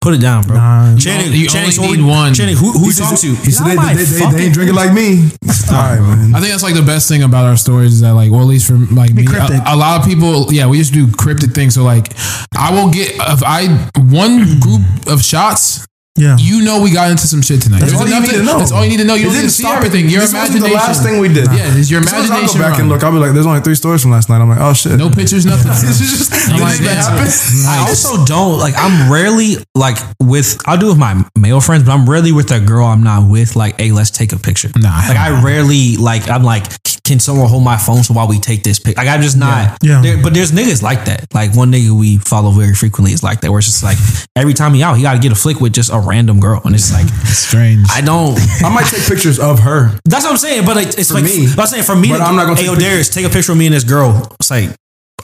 Put 0.00 0.14
it 0.14 0.20
down, 0.20 0.44
bro. 0.44 0.54
Nah, 0.56 0.96
Channing, 0.98 1.26
only- 1.26 1.38
you 1.38 1.48
Channing, 1.48 1.78
only 1.80 1.96
need 1.96 2.06
one. 2.06 2.32
Channing, 2.32 2.56
who, 2.56 2.70
who 2.72 2.78
He 2.80 2.86
you 2.86 2.92
said, 2.92 3.16
to? 3.16 3.26
he 3.42 3.50
said 3.50 3.64
they, 3.66 3.74
they, 3.74 4.04
they, 4.04 4.30
they 4.30 4.44
ain't 4.44 4.54
drinking 4.54 4.76
like 4.76 4.92
me. 4.92 5.30
All 5.68 5.74
right, 5.74 5.98
man. 6.00 6.32
I 6.34 6.38
think 6.38 6.52
that's 6.52 6.62
like 6.62 6.74
the 6.74 6.82
best 6.82 7.08
thing 7.08 7.24
about 7.24 7.44
our 7.44 7.56
stories 7.56 7.92
is 7.94 8.00
that 8.02 8.12
like, 8.12 8.30
well, 8.30 8.40
at 8.42 8.46
least 8.46 8.68
for 8.68 8.74
like 8.94 9.12
me, 9.14 9.26
a, 9.26 9.62
a 9.66 9.76
lot 9.76 10.00
of 10.00 10.06
people, 10.06 10.52
yeah, 10.52 10.68
we 10.68 10.78
used 10.78 10.94
to 10.94 11.06
do 11.06 11.12
cryptic 11.16 11.50
things. 11.50 11.74
So 11.74 11.82
like, 11.82 12.12
I 12.56 12.70
will 12.72 12.90
get 12.92 13.14
if 13.16 13.42
I 13.44 13.66
one 13.98 14.60
group 14.60 14.82
of 15.08 15.24
shots 15.24 15.84
Yeah. 16.16 16.36
You 16.40 16.62
know 16.64 16.80
we 16.80 16.90
got 16.90 17.10
into 17.10 17.26
some 17.26 17.42
shit 17.42 17.60
tonight. 17.62 17.80
That's 17.80 17.92
There's 17.92 18.00
all 18.02 18.08
you 18.08 18.20
need 18.20 18.30
to 18.30 18.42
know. 18.42 18.58
That's 18.58 18.72
all 18.72 18.84
you 18.84 18.90
need 18.90 18.96
to 18.98 19.04
know. 19.04 19.14
You 19.14 19.28
It 19.28 19.32
don't 19.32 19.32
need 19.34 19.38
didn't 19.44 19.50
to 19.52 19.56
see 19.56 19.62
stop 19.64 19.76
everything. 19.78 20.08
Your 20.08 20.20
This 20.22 20.32
wasn't 20.32 20.64
imagination. 20.64 20.70
the 20.70 20.74
last 20.74 21.02
thing 21.02 21.20
we 21.20 21.28
did. 21.28 21.46
Yeah, 21.52 21.76
it's 21.76 21.90
your 21.90 22.00
As 22.00 22.08
soon 22.10 22.20
as 22.24 22.30
I 22.30 22.38
imagination. 22.40 22.60
go 22.60 22.68
back 22.68 22.78
and 22.80 22.88
look, 22.88 23.04
I'll 23.04 23.12
be 23.12 23.18
like, 23.18 23.32
"There's 23.34 23.46
only 23.46 23.60
three 23.60 23.74
stories 23.74 24.02
from 24.02 24.10
last 24.12 24.28
night." 24.30 24.40
I'm 24.40 24.48
like, 24.48 24.60
"Oh 24.60 24.72
shit." 24.72 24.96
No 24.96 25.10
pictures, 25.10 25.44
nothing. 25.44 25.70
This 25.86 26.00
is 26.00 26.10
just 26.10 26.32
I'm 26.32 26.56
this 26.56 26.60
like, 26.60 26.74
even 26.80 26.86
yeah. 26.86 27.04
happened. 27.04 27.32
I 27.68 27.78
also 27.88 28.24
don't 28.24 28.58
like. 28.58 28.74
I'm 28.78 29.12
rarely 29.12 29.56
like 29.74 29.98
with. 30.20 30.56
I'll 30.66 30.78
do 30.78 30.88
with 30.88 30.98
my 30.98 31.22
male 31.36 31.60
friends, 31.60 31.84
but 31.84 31.92
I'm 31.92 32.08
rarely 32.08 32.32
with 32.32 32.50
a 32.50 32.60
girl 32.60 32.86
I'm 32.86 33.02
not 33.02 33.28
with. 33.30 33.54
Like, 33.56 33.78
hey, 33.80 33.92
let's 33.92 34.10
take 34.10 34.32
a 34.32 34.38
picture. 34.38 34.70
Nah, 34.76 34.96
like 35.08 35.18
I 35.18 35.42
rarely 35.44 35.96
like. 35.96 36.28
I'm 36.30 36.42
like, 36.42 36.64
can 37.06 37.18
someone 37.20 37.48
hold 37.48 37.62
my 37.64 37.76
phone 37.78 38.02
so 38.02 38.12
while 38.12 38.28
we 38.28 38.38
take 38.38 38.62
this 38.62 38.78
pic? 38.78 38.96
Like, 38.96 39.08
I'm 39.08 39.22
just 39.22 39.36
not. 39.36 39.78
Yeah. 39.82 40.02
There- 40.02 40.20
but 40.22 40.34
there's 40.34 40.52
niggas 40.52 40.82
like 40.82 41.04
that. 41.06 41.32
Like 41.32 41.54
one 41.56 41.70
nigga 41.72 41.90
we 41.98 42.18
follow 42.18 42.50
very 42.50 42.74
frequently 42.74 43.12
is 43.12 43.22
like 43.22 43.40
that. 43.40 43.50
Where 43.50 43.58
it's 43.58 43.68
just 43.68 43.82
like 43.84 43.96
every 44.36 44.52
time 44.54 44.74
he 44.74 44.82
out, 44.82 44.96
he 44.96 45.02
got 45.02 45.14
to 45.14 45.20
get 45.20 45.32
a 45.32 45.36
flick 45.36 45.60
with 45.60 45.72
just 45.72 45.90
a 45.92 45.98
random 45.98 46.40
girl, 46.40 46.60
and 46.64 46.74
it's 46.74 46.92
like 46.92 47.06
Strange. 47.26 47.86
I 47.90 48.00
don't. 48.00 48.38
I 48.64 48.68
might 48.68 48.86
take 48.86 49.06
pictures 49.06 49.38
of 49.38 49.60
her. 49.60 49.98
That's 50.04 50.24
what 50.24 50.32
I'm 50.32 50.36
saying. 50.38 50.66
But 50.66 50.76
like, 50.76 50.88
it's 50.98 51.08
For 51.08 51.14
like 51.14 51.24
me. 51.24 51.46
I'm 51.56 51.66
saying 51.66 51.84
for 51.84 51.94
me. 51.96 52.08
But 52.10 52.18
to- 52.18 52.24
I'm 52.24 52.36
not 52.36 52.44
gonna 52.44 52.56
Hey, 52.56 52.66
take 52.66 52.72
yo, 52.74 52.78
Darius, 52.78 53.08
take 53.08 53.24
a 53.24 53.30
picture 53.30 53.52
of 53.52 53.58
me 53.58 53.66
and 53.66 53.74
this 53.74 53.84
girl. 53.84 54.26
It's 54.40 54.50
like, 54.50 54.70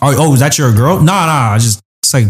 oh, 0.01 0.15
oh, 0.17 0.33
is 0.35 0.41
that 0.41 0.57
your 0.59 0.73
girl? 0.75 0.97
Nah, 1.01 1.27
nah. 1.27 1.53
I 1.55 1.59
just 1.59 1.81
it's 2.03 2.15
like. 2.15 2.27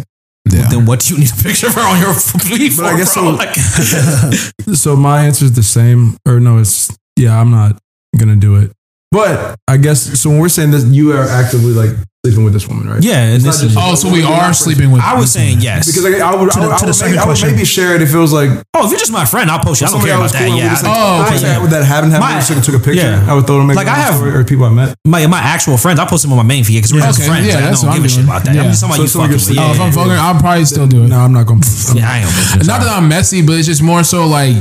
Yeah. 0.50 0.68
Then 0.70 0.86
what 0.86 0.98
do 1.00 1.14
you 1.14 1.20
need 1.20 1.30
a 1.30 1.40
picture 1.40 1.70
for 1.70 1.78
on 1.80 2.00
your 2.00 2.14
feed 2.14 2.72
But 2.76 2.86
I 2.86 2.96
guess 2.96 3.14
bro? 3.14 3.30
so- 3.30 3.36
Like- 3.36 3.54
So 4.76 4.96
my 4.96 5.24
answer 5.24 5.44
is 5.44 5.52
the 5.52 5.62
same, 5.62 6.16
or 6.26 6.40
no? 6.40 6.58
It's 6.58 6.90
yeah. 7.16 7.38
I'm 7.40 7.50
not 7.50 7.78
gonna 8.18 8.36
do 8.36 8.56
it. 8.56 8.72
But 9.12 9.56
I 9.68 9.76
guess 9.76 10.18
so. 10.20 10.30
When 10.30 10.38
we're 10.40 10.48
saying 10.48 10.70
this, 10.72 10.84
you 10.86 11.12
are 11.12 11.28
actively 11.28 11.72
like 11.74 11.90
sleeping 12.24 12.44
with 12.44 12.54
this 12.54 12.66
woman, 12.68 12.88
right? 12.88 13.02
Yeah, 13.04 13.34
and 13.34 13.42
this 13.42 13.60
is. 13.62 13.74
just- 13.74 13.76
Oh, 13.76 13.94
so 13.94 14.08
we 14.10 14.22
are 14.24 14.54
sleeping 14.54 14.90
with. 14.90 15.02
I 15.02 15.12
was 15.18 15.30
saying 15.30 15.60
yes. 15.60 15.84
Because 15.86 16.04
like, 16.04 16.22
I 16.22 16.34
would, 16.34 16.48
I 16.56 16.60
the- 16.60 16.66
would, 16.68 16.72
I 16.72 16.78
to 16.78 16.86
the 16.86 16.92
would, 16.96 17.02
maybe, 17.10 17.18
I 17.18 17.26
would 17.26 17.42
maybe 17.42 17.64
share 17.66 17.94
it 17.94 18.00
if 18.00 18.14
it 18.14 18.18
was 18.18 18.32
like 18.32 18.48
oh, 18.72 18.86
if 18.86 18.90
you're 18.90 18.98
just 18.98 19.12
my 19.12 19.26
friend, 19.26 19.50
I'll 19.50 19.58
post 19.60 19.80
you. 19.82 19.86
I 19.86 19.90
don't 19.90 20.00
care 20.00 20.12
I 20.12 20.14
about 20.16 20.22
was 20.22 20.32
that. 20.32 20.46
cool 20.48 20.54
with, 20.56 20.64
Yeah, 20.64 20.70
just 20.70 20.84
like, 20.84 20.96
Oh, 20.96 21.24
things 21.28 21.42
okay. 21.44 21.52
that, 21.60 21.70
that 21.70 21.84
haven't 21.84 22.10
happened. 22.16 22.32
My- 22.32 22.40
just 22.40 22.64
took 22.64 22.74
a 22.74 22.78
picture. 22.78 23.04
yeah. 23.04 23.26
I 23.28 23.34
would 23.34 23.44
throw 23.46 23.58
them 23.58 23.66
maybe 23.68 23.76
Like, 23.84 23.88
I 23.92 24.00
have- 24.00 24.14
story 24.16 24.32
or 24.32 24.44
people 24.48 24.64
I 24.64 24.70
met. 24.72 24.96
my 25.04 25.26
my 25.26 25.40
actual 25.44 25.76
friends. 25.76 26.00
I 26.00 26.06
post 26.06 26.22
them 26.22 26.32
on 26.32 26.38
my 26.40 26.48
main 26.48 26.64
feed 26.64 26.78
because 26.78 26.94
we're 26.94 27.04
just 27.04 27.20
Okay, 27.20 27.28
friends. 27.28 27.46
yeah, 27.48 27.54
Like, 27.54 27.64
I 27.64 27.70
don't 27.76 27.92
give 27.92 28.00
a 28.00 28.08
I'm 28.08 28.08
shit 28.08 28.24
about 28.24 28.44
that. 28.48 28.54
Yeah. 28.54 28.62
I'm 28.64 28.70
just 28.72 28.80
talking 28.80 28.96
about 28.96 29.02
you 29.02 29.08
someone 29.12 29.28
fucking 29.36 29.56
with. 29.56 29.58
Oh, 29.60 29.72
if 29.76 29.80
I'm 29.82 29.92
fucking, 29.92 30.12
I'll 30.24 30.40
probably 30.40 30.64
still 30.64 30.86
do 30.88 31.04
it. 31.04 31.08
No, 31.12 31.18
I'm 31.20 31.34
not 31.36 31.44
gonna. 31.44 31.60
yeah, 31.92 32.08
I 32.08 32.22
ain't 32.22 32.30
gonna 32.30 32.38
post 32.48 32.64
it. 32.64 32.66
Not 32.70 32.80
that 32.80 32.88
I'm 32.96 33.08
messy, 33.12 33.42
but 33.44 33.58
it's 33.60 33.66
just 33.68 33.82
more 33.82 34.04
so 34.08 34.24
like 34.26 34.56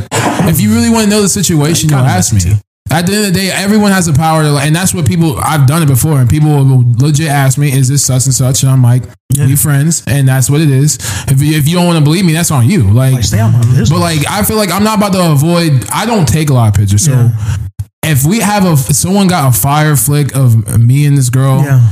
if 0.52 0.60
you 0.60 0.74
really 0.74 0.90
want 0.90 1.06
to 1.06 1.10
know 1.14 1.22
the 1.22 1.30
situation, 1.30 1.88
you'll 1.94 2.00
ask 2.04 2.34
me. 2.34 2.58
At 2.92 3.08
the 3.08 3.14
end 3.16 3.26
of 3.28 3.34
the 3.34 3.40
day, 3.40 3.50
everyone 3.52 3.92
has 3.92 4.06
the 4.06 4.14
power 4.14 4.44
to, 4.44 4.58
and 4.58 4.76
that's 4.76 4.94
what 4.94 5.06
people. 5.08 5.38
I've 5.40 5.66
done 5.66 5.82
it 5.82 5.88
before, 5.88 6.20
and 6.20 6.30
people 6.30 6.50
will 6.50 6.84
legit 6.98 7.28
ask 7.30 7.58
me, 7.58 7.72
"Is 7.72 7.88
this 7.88 8.04
such 8.06 8.26
and 8.26 8.34
such?" 8.36 8.64
And 8.64 8.72
I'm 8.72 8.84
like, 8.84 9.04
"We 9.36 9.56
friends," 9.56 10.04
and 10.08 10.28
that's 10.28 10.50
what 10.50 10.62
it 10.62 10.70
is. 10.70 10.98
If 11.28 11.42
you, 11.42 11.58
if 11.58 11.68
you 11.68 11.76
don't 11.76 11.86
want 11.88 11.98
to 12.00 12.04
believe 12.04 12.26
me, 12.26 12.34
that's 12.34 12.52
on 12.52 12.70
you. 12.70 12.84
Like, 12.92 13.14
Like, 13.14 13.24
stay 13.24 13.40
on 13.40 13.54
my 13.54 13.60
business. 13.60 13.90
but 13.90 14.00
like, 14.00 14.20
I 14.30 14.44
feel 14.44 14.58
like 14.58 14.72
I'm 14.72 14.84
not 14.84 14.98
about 14.98 15.14
to 15.14 15.32
avoid. 15.32 15.86
I 15.92 16.06
don't 16.06 16.28
take 16.28 16.50
a 16.50 16.54
lot 16.54 16.68
of 16.70 16.74
pictures, 16.76 17.06
so. 17.06 17.14
Yeah. 17.14 17.30
If 18.04 18.26
we 18.26 18.40
have 18.40 18.66
a, 18.66 18.74
if 18.74 18.80
someone 18.96 19.28
got 19.28 19.48
a 19.56 19.58
fire 19.58 19.96
flick 19.96 20.36
of 20.36 20.80
me 20.80 21.06
and 21.06 21.16
this 21.18 21.30
girl, 21.30 21.64
yeah. 21.64 21.88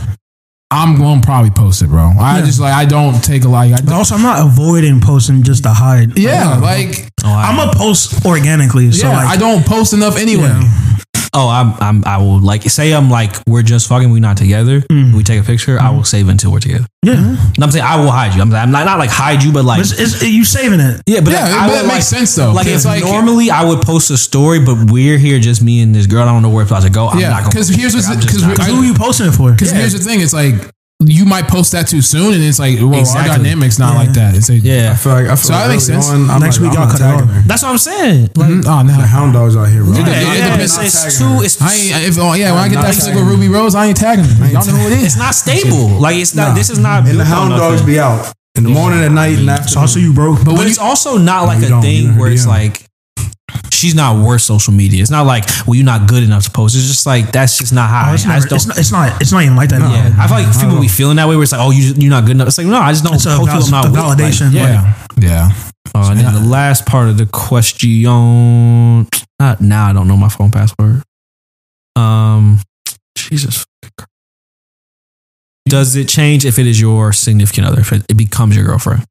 I'm 0.71 0.97
gonna 0.97 1.21
probably 1.21 1.49
post 1.49 1.81
it, 1.81 1.87
bro. 1.87 2.11
I 2.19 2.39
Yeah. 2.39 2.45
just 2.45 2.59
like 2.59 2.73
I 2.73 2.85
don't 2.85 3.19
take 3.23 3.43
a 3.43 3.47
lot. 3.49 3.65
I, 3.67 3.81
But 3.81 3.93
also, 3.93 4.13
I'm 4.15 4.21
not 4.21 4.45
avoiding 4.45 5.01
posting 5.01 5.41
just 5.41 5.63
to 5.63 5.69
hide. 5.73 6.17
yeah, 6.17 6.57
like 6.57 7.09
Oh, 7.23 7.29
I, 7.29 7.49
I'm 7.49 7.55
gonna 7.55 7.73
post 7.73 8.23
organically. 8.25 8.91
So 8.91 9.07
yeah, 9.07 9.17
like, 9.17 9.27
I 9.29 9.37
don't 9.37 9.65
post 9.65 9.93
enough 9.93 10.15
anyway. 10.17 10.43
Yeah. 10.49 10.95
Oh, 11.33 11.47
I'm, 11.49 11.73
I'm, 11.79 12.03
I 12.05 12.17
will 12.17 12.39
like 12.41 12.63
say 12.63 12.93
I'm 12.93 13.09
like 13.09 13.35
we're 13.47 13.61
just 13.63 13.87
fucking. 13.87 14.11
We're 14.11 14.19
not 14.21 14.37
together. 14.37 14.81
Mm. 14.81 15.15
We 15.15 15.23
take 15.23 15.41
a 15.41 15.43
picture. 15.45 15.79
I 15.79 15.89
will 15.91 16.03
save 16.03 16.29
until 16.29 16.51
we're 16.51 16.59
together. 16.59 16.85
yeah. 17.03 17.13
And 17.15 17.63
I'm 17.63 17.71
saying 17.71 17.85
I 17.85 17.99
will 17.99 18.11
hide 18.11 18.35
you. 18.35 18.41
I'm, 18.41 18.53
I'm 18.53 18.71
not, 18.71 18.85
not 18.85 18.99
like 18.99 19.09
hide 19.09 19.43
you, 19.43 19.51
but 19.51 19.65
like 19.65 19.79
But 19.79 19.91
it's, 19.91 19.99
it's, 20.21 20.23
you 20.23 20.43
saving 20.45 20.79
it. 20.79 21.01
yeah, 21.05 21.21
but 21.21 21.31
Yeah, 21.31 21.43
like, 21.43 21.51
but 21.51 21.59
I 21.59 21.67
that 21.67 21.81
would, 21.83 21.87
makes 21.87 22.11
like, 22.11 22.19
sense 22.19 22.35
though. 22.35 22.51
Like 22.53 22.67
it's 22.67 22.85
like 22.85 23.03
normally 23.03 23.49
I 23.51 23.63
would 23.65 23.81
post 23.81 24.11
a 24.11 24.17
story, 24.17 24.59
but 24.63 24.91
we're 24.91 25.17
here 25.17 25.39
just 25.39 25.61
me 25.61 25.81
and 25.81 25.93
this 25.95 26.07
girl. 26.07 26.23
I 26.23 26.31
don't 26.31 26.41
know 26.41 26.49
where 26.49 26.63
it's 26.63 26.71
about 26.71 26.83
to 26.83 26.89
go. 26.89 27.07
I'm 27.07 27.19
Yeah, 27.19 27.29
not 27.29 27.41
gonna 27.43 27.53
'cause 27.53 27.69
post 27.69 27.79
here's 27.79 27.93
it. 27.93 27.97
what's- 27.97 28.09
I'm 28.09 28.19
just 28.19 28.33
'cause 28.33 28.41
not- 28.43 28.57
we- 28.67 28.73
Who 28.75 28.81
are 28.81 28.85
you 28.85 28.93
posting 28.93 29.27
it 29.27 29.31
for? 29.31 29.51
Because 29.51 29.71
here's 29.71 29.93
the 29.93 29.99
thing, 29.99 30.21
it's 30.21 30.33
like 30.33 30.55
you 31.05 31.23
might 31.23 31.47
post 31.47 31.71
that 31.71 31.87
too 31.87 32.01
soon, 32.01 32.33
and 32.33 32.43
it's 32.43 32.59
like, 32.59 32.77
well, 32.79 32.99
Exactly. 32.99 33.31
our 33.31 33.37
dynamic's 33.37 33.79
not 33.79 33.93
Yeah. 33.93 33.99
like 33.99 34.13
that. 34.13 34.35
It's 34.35 34.49
like, 34.49 34.63
yeah. 34.63 34.91
I 34.91 34.95
feel 34.95 35.13
like 35.13 35.25
I 35.27 35.29
feel 35.29 35.37
So 35.37 35.53
like 35.53 35.63
that 35.63 35.69
makes 35.69 35.85
sense. 35.85 36.09
on, 36.09 36.29
I'm 36.29 36.41
Next 36.41 36.59
like, 36.59 36.69
week, 36.71 36.77
I'm 36.77 36.83
y'all 36.83 36.91
cut 36.91 36.99
it 36.99 37.03
tagging 37.03 37.29
off. 37.29 37.35
her. 37.35 37.43
That's 37.47 37.63
what 37.63 37.69
I'm 37.71 37.77
saying. 37.77 38.29
Like, 38.35 38.49
Mhm. 38.49 38.65
oh 38.67 38.81
no, 38.83 38.97
The 38.97 39.07
hound 39.07 39.33
dogs 39.33 39.55
out 39.55 39.69
here, 39.69 39.83
bro. 39.85 39.93
It 39.93 39.97
yeah, 39.99 40.03
depends. 40.05 40.77
yeah, 40.77 40.83
it's, 40.83 41.05
it's 41.05 41.17
too. 41.19 41.39
It's 41.41 41.61
I 41.61 41.73
ain't, 41.73 42.03
if 42.09 42.17
oh, 42.19 42.33
yeah, 42.33 42.51
when 42.51 42.63
I 42.63 42.67
get 42.67 42.81
that 42.81 42.93
flick 42.95 43.05
tagging 43.05 43.25
with 43.25 43.33
Ruby 43.33 43.47
Rose, 43.47 43.75
I 43.75 43.85
ain't 43.85 43.97
tagging 43.97 44.25
her. 44.25 44.45
Y'all 44.47 44.65
know 44.65 44.73
who 44.73 44.87
it 44.91 45.03
it's 45.03 45.15
not 45.15 45.33
stable. 45.35 45.87
Like 45.99 46.17
it's 46.17 46.35
not. 46.35 46.49
Nah. 46.49 46.53
This 46.55 46.69
is 46.69 46.79
not. 46.79 47.07
And 47.07 47.17
the 47.17 47.23
hound 47.25 47.51
dogs 47.51 47.81
be 47.81 47.97
out 47.97 48.33
in 48.55 48.63
the 48.63 48.69
morning, 48.69 48.99
at 49.01 49.13
night, 49.13 49.37
and 49.37 49.49
after. 49.49 49.69
So 49.69 49.79
also 49.79 49.99
you 49.99 50.11
broke. 50.11 50.43
But, 50.43 50.67
it's 50.67 50.77
also 50.79 51.17
not 51.17 51.43
like 51.45 51.63
a 51.63 51.79
thing 51.81 52.17
where 52.17 52.29
it's 52.29 52.45
like 52.45 52.83
she's 53.71 53.95
not 53.95 54.23
worth 54.25 54.41
social 54.41 54.73
media. 54.73 55.01
It's 55.01 55.11
not 55.11 55.25
like 55.25 55.45
well 55.65 55.75
you're 55.75 55.85
not 55.85 56.07
good 56.07 56.23
enough 56.23 56.45
to 56.45 56.51
post. 56.51 56.75
It's 56.75 56.87
just 56.87 57.05
like 57.05 57.31
that's 57.31 57.57
just 57.57 57.73
not 57.73 57.89
how. 57.89 58.07
Oh, 58.07 58.11
I, 58.11 58.13
it's, 58.13 58.25
I 58.25 58.29
never, 58.35 58.47
just 58.47 58.67
don't. 58.67 58.77
it's, 58.77 58.91
not, 58.91 59.07
it's 59.07 59.11
not. 59.11 59.21
It's 59.21 59.31
not 59.31 59.43
even 59.43 59.55
like 59.55 59.69
that. 59.69 59.79
No. 59.79 59.89
yeah, 59.89 60.13
I 60.17 60.27
feel 60.27 60.37
like 60.37 60.59
people 60.59 60.81
be 60.81 60.87
feeling 60.87 61.17
that 61.17 61.27
way 61.27 61.35
where 61.35 61.43
it's 61.43 61.51
like 61.51 61.61
oh 61.61 61.71
you 61.71 61.93
you're 61.97 62.09
not 62.09 62.25
good 62.25 62.31
enough. 62.35 62.47
It's 62.47 62.57
like 62.57 62.67
no, 62.67 62.79
I 62.79 62.91
just 62.91 63.03
don't 63.03 63.15
It's 63.15 63.25
a, 63.25 63.37
post 63.37 63.69
val- 63.69 63.85
I'm 63.85 63.93
not 63.93 64.17
a 64.17 64.21
validation. 64.21 64.45
Like, 64.47 64.55
yeah. 64.55 64.95
Yeah, 65.17 65.49
yeah. 65.49 65.51
Uh, 65.95 66.11
and 66.11 66.19
then 66.19 66.33
the 66.33 66.49
last 66.49 66.85
part 66.85 67.09
of 67.09 67.17
the 67.17 67.25
question, 67.25 68.03
not 69.39 69.61
now 69.61 69.87
I 69.87 69.93
don't 69.93 70.07
know 70.07 70.17
my 70.17 70.29
phone 70.29 70.51
password. 70.51 71.03
Um, 71.95 72.59
Jesus. 73.15 73.65
Does 75.67 75.95
it 75.95 76.07
change 76.07 76.45
if 76.45 76.57
it 76.57 76.65
is 76.65 76.81
your 76.81 77.13
significant 77.13 77.67
other? 77.67 77.81
If 77.81 77.91
it, 77.91 78.03
it 78.09 78.17
becomes 78.17 78.55
your 78.55 78.65
girlfriend? 78.65 79.05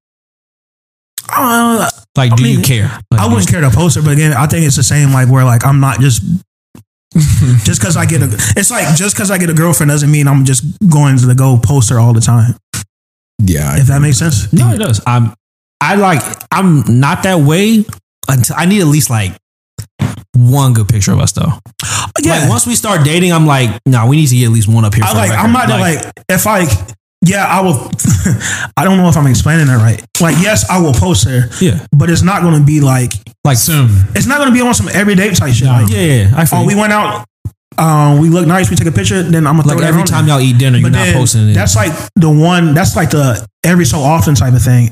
Uh, 1.30 1.88
Like, 2.18 2.32
I 2.32 2.36
do 2.36 2.46
you 2.48 2.60
care? 2.60 2.90
Like, 3.10 3.20
I 3.20 3.26
wouldn't 3.26 3.48
care 3.48 3.60
to 3.62 3.70
post 3.70 3.96
it, 3.96 4.04
but 4.04 4.12
again, 4.12 4.32
I 4.32 4.46
think 4.46 4.66
it's 4.66 4.76
the 4.76 4.82
same. 4.82 5.12
Like 5.12 5.28
where 5.28 5.44
like 5.44 5.64
I'm 5.64 5.80
not 5.80 6.00
just 6.00 6.22
just 7.64 7.80
because 7.80 7.96
I 7.96 8.04
get 8.04 8.20
a. 8.22 8.26
It's 8.56 8.70
like 8.70 8.94
just 8.96 9.14
because 9.16 9.30
I 9.30 9.38
get 9.38 9.48
a 9.48 9.54
girlfriend 9.54 9.90
doesn't 9.90 10.10
mean 10.10 10.28
I'm 10.28 10.44
just 10.44 10.64
going 10.88 11.16
to 11.18 11.34
go 11.34 11.58
post 11.62 11.88
her 11.90 11.98
all 11.98 12.12
the 12.12 12.20
time. 12.20 12.54
yeah, 13.42 13.78
If 13.80 13.86
that 13.86 14.00
makes 14.00 14.18
sense. 14.18 14.52
No, 14.52 14.72
it 14.72 14.78
does. 14.78 15.00
I'm. 15.06 15.32
I 15.80 15.94
like. 15.94 16.20
I'm 16.52 17.00
not 17.00 17.22
that 17.22 17.38
way 17.40 17.84
until 18.28 18.56
I 18.58 18.66
need 18.66 18.80
at 18.80 18.88
least 18.88 19.10
like 19.10 19.32
one 20.34 20.72
good 20.74 20.88
picture 20.88 21.12
of 21.12 21.20
us 21.20 21.32
though. 21.32 21.52
Yeah. 22.20 22.40
Like 22.40 22.50
once 22.50 22.66
we 22.66 22.74
start 22.74 23.04
dating, 23.04 23.32
I'm 23.32 23.46
like, 23.46 23.70
no, 23.86 24.06
we 24.06 24.16
need 24.16 24.26
to 24.28 24.36
get 24.36 24.46
at 24.46 24.50
least 24.52 24.68
one 24.68 24.84
up 24.84 24.94
here. 24.94 25.04
I 25.04 25.08
for 25.10 25.14
like. 25.16 25.30
I'm 25.30 25.52
not 25.52 25.68
like, 25.68 26.12
if 26.28 26.46
I. 26.46 26.66
Yeah, 27.22 27.44
I 27.44 27.60
will. 27.60 27.74
I 28.76 28.84
don't 28.84 28.96
know 28.96 29.08
if 29.08 29.16
I'm 29.16 29.26
explaining 29.26 29.68
it 29.68 29.76
right. 29.76 30.04
Like, 30.20 30.36
yes, 30.38 30.68
I 30.70 30.80
will 30.80 30.92
post 30.92 31.26
her, 31.26 31.48
yeah, 31.60 31.84
but 31.90 32.10
it's 32.10 32.22
not 32.22 32.42
going 32.42 32.58
to 32.58 32.64
be 32.64 32.80
like. 32.80 33.12
like 33.44 33.56
Soon. 33.56 33.88
It's 34.14 34.26
not 34.26 34.38
going 34.38 34.50
to 34.50 34.54
be 34.54 34.60
on 34.60 34.72
some 34.74 34.88
everyday 34.88 35.30
type 35.34 35.52
shit. 35.52 35.66
No. 35.66 35.72
Like, 35.72 35.90
yeah, 35.90 36.00
yeah. 36.00 36.32
I 36.36 36.46
oh, 36.52 36.66
we 36.66 36.74
went 36.74 36.92
out. 36.92 37.26
Um, 37.76 38.18
we 38.18 38.28
look 38.28 38.46
nice. 38.46 38.70
We 38.70 38.76
take 38.76 38.88
a 38.88 38.92
picture. 38.92 39.22
Then 39.22 39.46
I'm 39.46 39.54
gonna 39.54 39.62
throw 39.62 39.74
like 39.74 39.82
that 39.82 39.88
every 39.88 40.02
time 40.02 40.26
there. 40.26 40.38
y'all 40.38 40.44
eat 40.44 40.58
dinner, 40.58 40.78
you're 40.78 40.90
not 40.90 41.14
posting 41.14 41.48
it. 41.50 41.54
That's 41.54 41.76
like 41.76 41.92
the 42.16 42.28
one. 42.28 42.74
That's 42.74 42.96
like 42.96 43.10
the 43.10 43.46
every 43.62 43.84
so 43.84 43.98
often 43.98 44.34
type 44.34 44.54
of 44.54 44.62
thing. 44.62 44.90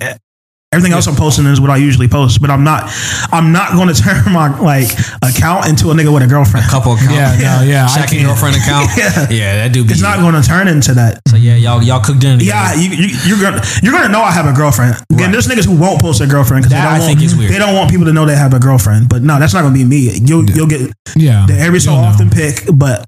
Everything 0.73 0.93
else 0.93 1.07
I'm 1.07 1.15
posting 1.15 1.47
is 1.47 1.61
what 1.61 1.71
I 1.71 1.77
usually 1.77 2.09
post, 2.09 2.41
but 2.41 2.51
I'm 2.51 2.65
not. 2.65 2.91
I'm 3.33 3.53
not 3.53 3.73
going 3.73 3.87
to 3.93 3.95
turn 3.95 4.21
my 4.33 4.51
like 4.61 4.89
account 5.23 5.67
into 5.69 5.91
a 5.91 5.95
nigga 5.95 6.13
with 6.13 6.25
a 6.25 6.27
girlfriend. 6.27 6.67
couple 6.67 6.95
account. 6.95 7.13
Yeah, 7.15 7.39
no, 7.39 7.63
yeah. 7.63 7.87
I 7.87 7.89
Shaq 7.89 8.01
and 8.01 8.11
can't. 8.11 8.27
girlfriend 8.27 8.57
account. 8.57 8.91
Yeah. 8.97 9.27
yeah, 9.31 9.57
that 9.63 9.73
dude. 9.73 9.87
Be 9.87 9.93
It's 9.93 10.03
not 10.03 10.19
going 10.19 10.35
to 10.35 10.43
turn 10.47 10.67
into 10.69 10.93
that. 10.95 11.21
So 11.29 11.37
yeah, 11.37 11.55
y'all 11.55 11.83
y'all 11.83 12.03
cook 12.03 12.19
dinner. 12.19 12.43
Yeah, 12.43 12.73
together. 12.75 12.83
you, 12.97 13.07
you, 13.07 13.17
you're 13.25 13.41
gonna 13.41 13.63
you're 13.83 13.93
gonna 13.93 14.09
know 14.11 14.21
I 14.23 14.33
have 14.33 14.47
a 14.47 14.53
girlfriend. 14.53 14.97
Again, 15.11 15.27
Right. 15.27 15.33
there's 15.33 15.47
niggas 15.47 15.67
who 15.67 15.79
won't 15.79 16.01
post 16.01 16.19
their 16.19 16.29
girlfriend 16.29 16.65
because 16.65 16.73
they 16.77 16.83
don't 16.83 16.93
I 16.95 16.99
want 16.99 17.05
think 17.05 17.23
is 17.23 17.37
weird. 17.37 17.53
they 17.53 17.59
don't 17.59 17.75
want 17.75 17.89
people 17.91 18.07
to 18.07 18.13
know 18.13 18.27
they 18.27 18.37
have 18.37 18.53
a 18.53 18.59
girlfriend. 18.59 19.09
But 19.09 19.23
no, 19.23 19.39
that's 19.39 19.55
not 19.55 19.63
gonna 19.63 19.73
be 19.75 19.85
me. 19.85 20.11
You'll 20.19 20.51
you'll 20.51 20.67
get 20.67 20.91
Yeah. 21.15 21.47
every 21.51 21.81
so 21.81 21.93
often 21.93 22.29
pick, 22.29 22.65
but 22.75 23.07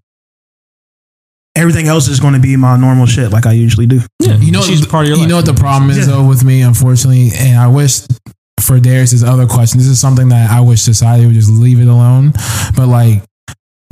everything 1.58 1.86
else 1.88 2.08
is 2.08 2.20
going 2.20 2.34
to 2.34 2.40
be 2.40 2.56
my 2.56 2.76
normal 2.76 3.06
shit 3.06 3.30
like 3.30 3.46
I 3.46 3.52
usually 3.52 3.86
do. 3.86 4.00
Yeah, 4.20 4.36
You 4.36 4.52
know, 4.52 4.62
she's 4.62 4.86
part 4.86 5.04
of 5.04 5.08
your 5.08 5.16
you 5.16 5.22
life. 5.22 5.30
know 5.30 5.36
what 5.36 5.46
the 5.46 5.54
problem 5.54 5.90
is 5.90 5.98
Yeah. 5.98 6.06
though 6.06 6.26
with 6.26 6.44
me, 6.44 6.62
unfortunately, 6.62 7.30
and 7.36 7.58
I 7.58 7.66
wish 7.68 8.00
for 8.60 8.80
Darius's 8.80 9.22
other 9.24 9.46
question. 9.46 9.78
This 9.78 9.86
is 9.88 10.00
something 10.00 10.28
that 10.30 10.50
I 10.50 10.60
wish 10.60 10.82
society 10.82 11.26
would 11.26 11.34
just 11.34 11.50
leave 11.50 11.80
it 11.80 11.86
alone. 11.88 12.32
But 12.76 12.88
like, 12.88 13.22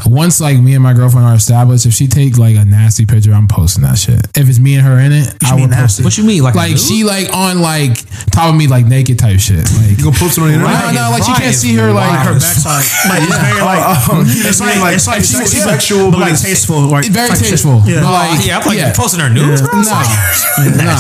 once 0.05 0.43
like 0.43 0.61
me 0.61 0.75
and 0.75 0.83
my 0.85 0.93
girlfriend 0.93 1.25
are 1.27 1.35
established, 1.35 1.87
if 1.87 1.95
she 1.95 2.07
take 2.07 2.37
like 2.37 2.55
a 2.55 2.65
nasty 2.67 3.07
picture, 3.07 3.33
I'm 3.33 3.49
posting 3.49 3.83
that 3.85 3.97
shit. 3.97 4.21
If 4.37 4.45
it's 4.49 4.59
me 4.61 4.77
and 4.77 4.85
her 4.87 4.99
in 5.01 5.11
it, 5.11 5.25
you 5.41 5.49
I 5.49 5.57
mean 5.57 5.69
would 5.69 5.75
post 5.75 5.81
nasty? 5.99 6.03
it. 6.03 6.05
What 6.05 6.19
you 6.19 6.25
mean? 6.25 6.43
Like, 6.45 6.55
Like 6.55 6.77
she 6.77 7.03
like 7.03 7.33
on 7.33 7.61
like 7.65 7.97
top 8.29 8.53
of 8.53 8.57
me 8.61 8.69
like 8.69 8.85
naked 8.85 9.19
type 9.19 9.41
shit. 9.41 9.65
Like 9.65 9.97
You 9.97 10.05
gonna 10.13 10.21
post 10.21 10.37
it 10.37 10.43
on 10.45 10.49
the 10.53 10.55
internet? 10.61 10.93
no, 10.93 11.09
no, 11.09 11.11
like 11.17 11.25
she 11.25 11.33
can't 11.33 11.55
see 11.57 11.75
her 11.81 11.91
like 11.97 12.13
Like 12.13 12.29
her 12.29 12.35
backside, 12.37 12.85
like 13.09 13.23
it's 13.25 13.41
very 13.41 13.61
like 13.65 13.81
it's 14.47 14.61
like, 14.61 14.77
like 14.85 14.95
it's 15.01 15.07
like 15.09 15.25
sexy- 15.25 15.49
sexy, 15.49 15.59
sexual, 15.65 16.13
but 16.13 16.21
but 16.21 16.29
like 16.29 16.39
tasteful, 16.45 16.81
like 16.93 17.09
very 17.09 17.29
type 17.33 17.39
tasteful. 17.41 17.81
Yeah. 17.89 18.05
But, 18.05 18.13
like, 18.13 18.45
yeah, 18.47 18.59
I'm 18.61 18.67
like 18.69 18.79
yeah. 18.79 18.93
posting 18.93 19.21
her 19.25 19.33
nudes, 19.33 19.65
Yeah. 19.65 19.67
bro. 19.67 19.81
It's 19.81 19.89
No, 19.89 19.97
like- 19.97 20.77
no. 20.93 20.97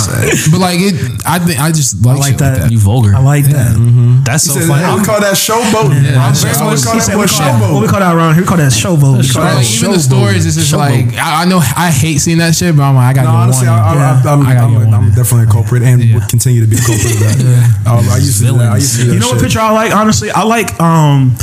But 0.56 0.60
like 0.64 0.80
it, 0.80 0.96
I 1.28 1.36
think 1.44 1.60
I 1.60 1.68
just 1.68 2.00
like, 2.00 2.16
like 2.16 2.32
shit 2.32 2.38
that. 2.40 2.58
that. 2.64 2.72
you 2.72 2.80
vulgar. 2.80 3.12
I 3.14 3.20
like 3.20 3.44
that. 3.52 3.76
Mm-hmm. 3.76 4.24
That's 4.24 4.48
He 4.48 4.56
so 4.56 4.64
funny. 4.66 4.82
we 4.82 4.88
I'm- 4.88 5.04
call 5.04 5.20
that 5.20 5.36
showboat. 5.36 5.92
I'm 5.92 6.32
that's 6.32 6.40
very 6.42 6.56
what 6.64 6.74
I 6.74 6.80
call 6.80 6.96
that 6.96 7.04
said 7.04 7.20
we 7.20 7.28
call 7.28 7.44
that, 7.44 7.60
what 7.60 7.82
we 7.84 7.88
call 7.92 8.00
that 8.00 8.16
around 8.16 8.34
here? 8.34 8.42
We 8.42 8.48
call 8.48 8.56
that 8.56 8.72
showboat. 8.86 9.24
Show- 9.24 9.40
Bro, 9.40 9.50
Showboat. 9.58 9.76
even 9.82 9.90
the 9.92 9.98
stories, 10.00 10.46
it's 10.46 10.56
just 10.56 10.72
Showboat. 10.72 11.10
like 11.10 11.14
I, 11.18 11.42
I 11.42 11.44
know 11.46 11.58
I 11.58 11.90
hate 11.90 12.18
seeing 12.18 12.38
that 12.38 12.54
shit, 12.54 12.76
but 12.76 12.82
I'm 12.84 12.94
like 12.94 13.10
I 13.10 13.12
gotta 13.14 13.28
No, 13.28 13.34
honestly, 13.36 13.66
one. 13.66 13.78
I, 13.78 13.82
I, 13.82 13.94
Yeah. 13.94 14.22
I, 14.24 14.32
I'm, 14.32 14.42
I 14.46 14.54
gotta 14.54 14.66
I'm, 14.66 14.84
get 14.84 14.94
I'm, 14.94 15.08
definitely 15.14 15.44
a 15.44 15.50
culprit 15.50 15.82
and 15.82 16.14
would 16.14 16.28
continue 16.28 16.60
to 16.62 16.66
be 16.66 16.76
a 16.76 16.80
culprit 16.80 17.12
of 17.12 17.20
that. 17.20 17.82
Um, 17.86 18.04
I 18.10 18.16
used 18.16 18.40
to 18.40 18.46
do 18.50 18.58
that. 18.58 18.72
I 18.72 18.76
used 18.76 18.96
to 18.96 19.02
do 19.02 19.06
that 19.08 19.14
You 19.14 19.20
know 19.20 19.28
what 19.30 19.40
picture 19.42 19.60
I 19.60 19.70
like? 19.70 19.94
Honestly, 19.94 20.30
I 20.30 20.42
like. 20.42 20.78
Um, 20.80 21.36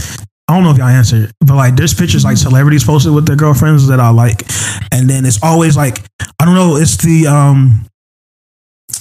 I 0.50 0.56
don't 0.56 0.64
know 0.64 0.72
if 0.72 0.78
y'all 0.78 0.88
answered, 0.88 1.32
but 1.40 1.56
like, 1.56 1.76
there's 1.78 1.94
pictures 1.94 2.26
like 2.26 2.36
celebrities 2.36 2.84
posted 2.84 3.14
with 3.14 3.26
their 3.26 3.38
girlfriends 3.38 3.88
that 3.88 4.00
I 4.02 4.10
like, 4.10 4.44
and 4.92 5.10
then 5.10 5.26
it's 5.26 5.42
always 5.42 5.78
like, 5.78 6.00
I 6.40 6.44
don't 6.46 6.56
know, 6.56 6.76
it's 6.76 6.98
the 6.98 7.28
um. 7.28 7.86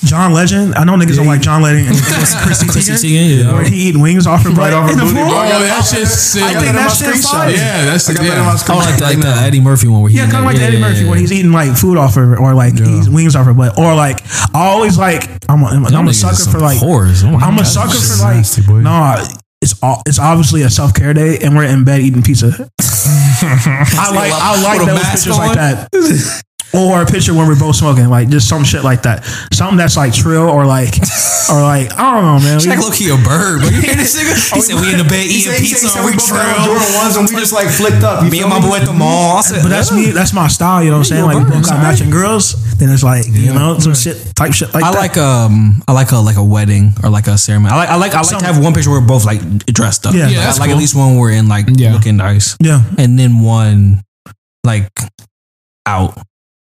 John 0.05 0.33
Legend. 0.33 0.75
I 0.75 0.85
know 0.85 0.95
niggas 0.95 1.17
don't 1.17 1.27
like 1.27 1.41
John 1.41 1.63
Legend 1.63 1.89
and 1.89 1.97
Chrissy 1.97 2.37
Chrissy 2.43 2.67
Teigen, 2.67 2.99
Teigen, 2.99 3.45
yeah. 3.45 3.53
where 3.53 3.65
he 3.65 3.77
eating 3.89 4.01
wings 4.03 4.27
off 4.27 4.43
her 4.43 4.55
butt 4.55 4.73
off 4.73 4.87
her 4.87 4.93
in 4.93 4.99
the 4.99 5.05
booty. 5.05 5.15
pool. 5.17 5.31
Oh, 5.31 5.43
Oh, 5.53 5.63
that 5.63 5.85
shit's 5.85 6.11
sick. 6.13 6.43
I 6.43 6.55
think 6.61 6.73
that 6.75 6.91
shit's 6.91 7.31
fire. 7.31 7.51
Yeah, 7.51 7.85
that's 7.85 8.09
I 8.11 8.15
got 8.15 8.23
that 8.23 8.27
in 8.27 8.39
yeah. 8.39 8.45
my 8.45 8.53
Oh, 8.53 8.57
screen. 8.57 8.79
like, 8.79 9.01
like 9.01 9.21
the 9.21 9.29
Eddie 9.29 9.61
Murphy 9.61 9.89
one 9.89 10.03
where 10.03 10.11
he 10.11 10.17
Yeah, 10.19 10.25
kind 10.31 10.39
of 10.39 10.45
like 10.45 10.57
the 10.57 10.63
Eddie 10.65 10.81
Murphy 10.81 11.05
when 11.09 11.19
he's 11.19 11.33
eating 11.33 11.53
like 11.53 11.77
food 11.77 11.97
off 11.99 12.15
her, 12.17 12.37
or 12.39 12.55
like 12.55 12.75
eats 12.75 13.09
wings 13.09 13.37
off 13.37 13.47
her 13.47 13.55
butt, 13.55 13.79
or 13.79 13.95
like 13.95 14.21
I 14.55 14.67
always 14.67 14.99
like 14.99 15.29
I'm 15.49 15.63
a, 15.63 15.67
I'm 15.67 15.85
a, 15.85 15.89
I'm 15.89 16.09
a 16.09 16.15
sucker 16.15 16.51
for 16.51 16.59
like 16.59 16.79
whores. 16.79 17.23
Oh 17.25 17.37
I'm 17.39 17.59
a 17.59 17.65
sucker 17.65 17.91
for 17.99 18.23
like 18.25 18.37
nasty, 18.37 18.63
boy. 18.63 18.81
no. 18.81 19.17
It's 19.63 19.81
all, 19.81 20.03
it's 20.07 20.19
obviously 20.19 20.63
a 20.63 20.71
self 20.71 20.93
care 20.93 21.15
day, 21.15 21.39
and 21.39 21.55
we're 21.55 21.63
in 21.63 21.85
bed 21.85 22.01
eating 22.01 22.21
pizza. 22.23 22.49
I 22.81 24.11
like 24.13 24.33
I 24.33 24.61
like 24.63 24.87
those 24.87 25.05
pictures 25.11 25.39
on? 25.39 25.47
like 25.47 25.55
that. 25.57 26.43
Or 26.75 27.03
a 27.03 27.07
picture 27.07 27.35
when 27.35 27.47
we're 27.47 27.59
both 27.59 27.77
smoking, 27.77 28.09
like 28.09 28.29
just 28.31 28.49
some 28.49 28.64
shit 28.64 28.83
like 28.83 29.03
that. 29.03 29.25
Something 29.53 29.77
that's 29.77 29.97
like 29.97 30.14
trill 30.14 30.49
or 30.49 30.64
like 30.64 30.97
or 31.53 31.61
like 31.61 31.93
I 31.93 32.16
don't 32.16 32.25
know, 32.25 32.39
man. 32.41 32.61
Jack 32.64 32.79
We- 32.79 32.85
low 32.85 32.91
key 32.91 33.11
a 33.12 33.16
bird. 33.20 33.61
But 33.61 33.73
you 33.73 33.83
hear 33.83 33.95
this 33.95 34.16
nigga? 34.16 34.33
He 34.57 34.61
said 34.62 34.81
we 34.81 34.93
in 34.93 34.99
the 34.99 35.05
bed 35.05 35.27
eating 35.27 35.53
pizza. 35.61 36.01
we 36.01 36.12
We 36.12 36.16
both 36.16 36.31
got. 36.31 36.64
Jordan 36.64 36.89
ones 36.97 37.16
and 37.16 37.29
we 37.29 37.37
just 37.37 37.53
like 37.53 37.68
flicked 37.68 38.03
up. 38.03 38.25
Me 38.31 38.41
and 38.41 38.49
my 38.49 38.61
boy 38.61 38.77
at 38.81 38.87
the 38.87 38.93
mall. 38.93 39.37
I 39.37 39.41
said, 39.43 39.62
but 39.62 39.68
that's 39.68 39.93
me. 39.93 40.12
That's 40.12 40.33
my 40.33 40.49
style. 40.49 40.83
You 40.83 40.91
know 40.91 41.05
what 41.05 41.12
I'm 41.12 41.12
saying? 41.12 41.25
Like 41.29 41.37
we 41.37 41.45
bird, 41.45 41.53
both 41.61 41.68
got 41.68 41.83
matching 41.83 42.09
girls. 42.11 42.57
Then 42.79 42.89
it's 42.89 43.03
like 43.05 43.27
you 43.29 43.53
know 43.53 43.79
some 43.79 43.93
shit 43.95 44.16
type 44.35 44.53
shit 44.55 44.73
like 44.73 44.83
I 44.85 44.93
that. 44.93 44.99
like 44.99 45.16
um 45.18 45.83
I 45.87 45.93
like 45.93 46.11
a 46.12 46.16
like 46.16 46.37
a 46.37 46.45
wedding 46.45 46.95
or 47.05 47.11
like 47.11 47.27
a 47.29 47.37
ceremony. 47.37 47.73
I 47.75 47.77
like 47.77 47.89
I 47.91 47.97
like 47.97 48.14
I 48.14 48.20
like 48.23 48.39
to 48.39 48.45
have 48.47 48.62
one 48.64 48.73
picture 48.73 48.91
where 48.91 49.01
we're 49.01 49.07
both 49.07 49.27
like 49.27 49.41
dressed 49.66 50.07
up. 50.07 50.14
Yeah. 50.14 50.29
Yeah, 50.29 50.39
Like, 50.39 50.47
that's 50.47 50.59
like 50.61 50.70
at 50.70 50.79
least 50.79 50.97
one 50.97 51.16
we're 51.16 51.33
in 51.33 51.49
like 51.49 51.66
Yeah. 51.68 51.93
looking 51.93 52.16
nice, 52.16 52.57
yeah. 52.61 52.81
and 52.97 53.18
then 53.18 53.41
one 53.45 54.01
like 54.64 54.89
out 55.87 56.16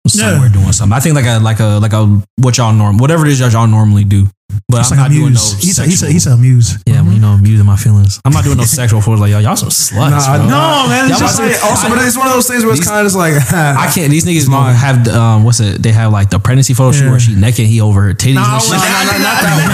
somewhere 0.09 0.49
doing 0.49 0.71
something. 0.71 0.95
I 0.95 0.99
think 0.99 1.15
like 1.15 1.25
a 1.25 1.39
like 1.39 1.59
a 1.59 1.79
like 1.79 1.93
a 1.93 2.05
what 2.37 2.57
y'all 2.57 2.73
norm 2.73 2.97
whatever 2.97 3.25
it 3.25 3.31
is 3.31 3.39
that 3.39 3.53
y'all 3.53 3.67
normally 3.67 4.03
do. 4.03 4.27
But 4.69 4.79
It's 4.79 4.91
I'm 4.91 4.97
like 4.97 5.09
not 5.09 5.11
a 5.11 5.19
doing 5.19 5.33
no 5.35 5.39
muse. 5.43 5.59
He 5.59 5.71
said 5.71 5.85
he 5.85 5.91
said 5.91 6.07
sexual- 6.07 6.13
he 6.13 6.19
said 6.19 6.39
muse. 6.39 6.77
yeah, 6.87 7.01
well, 7.01 7.13
you 7.13 7.19
know, 7.19 7.29
I'm 7.35 7.45
using 7.45 7.65
my 7.65 7.75
feelings. 7.75 8.19
I'm 8.25 8.31
not 8.33 8.43
doing 8.43 8.57
no 8.57 8.63
sexual 8.63 9.01
photos 9.01 9.19
like 9.19 9.31
y'all. 9.31 9.41
Y'all 9.41 9.55
some 9.55 9.69
sluts. 9.69 10.11
Nah. 10.11 10.37
No, 10.47 10.87
man. 10.89 11.11
It's 11.11 11.19
Y'all 11.19 11.27
just 11.27 11.39
like 11.39 11.55
Also, 11.63 11.89
but 11.89 11.99
it's 11.99 12.17
one 12.17 12.27
of 12.27 12.33
those 12.33 12.47
things 12.47 12.63
where 12.63 12.73
it's 12.73 12.83
kind 12.87 12.99
of 12.99 13.05
just 13.05 13.15
like 13.15 13.33
I 13.53 13.91
can't. 13.93 14.09
These 14.09 14.25
niggas 14.25 14.47
have 14.75 15.07
um, 15.09 15.43
what's 15.43 15.59
it? 15.59 15.83
They 15.83 15.91
have 15.91 16.11
like 16.11 16.29
the 16.31 16.39
pregnancy 16.39 16.73
photo 16.73 16.91
shoot 16.91 17.05
Yeah. 17.05 17.11
where 17.11 17.19
she 17.19 17.35
naked, 17.35 17.65
he 17.67 17.81
over 17.81 18.01
her 18.01 18.13
titties. 18.13 18.39
and 18.39 18.61
shit. 18.63 18.71
no, 18.71 18.79
no, 18.79 19.17
not 19.19 19.37
that 19.43 19.55
one. 19.59 19.67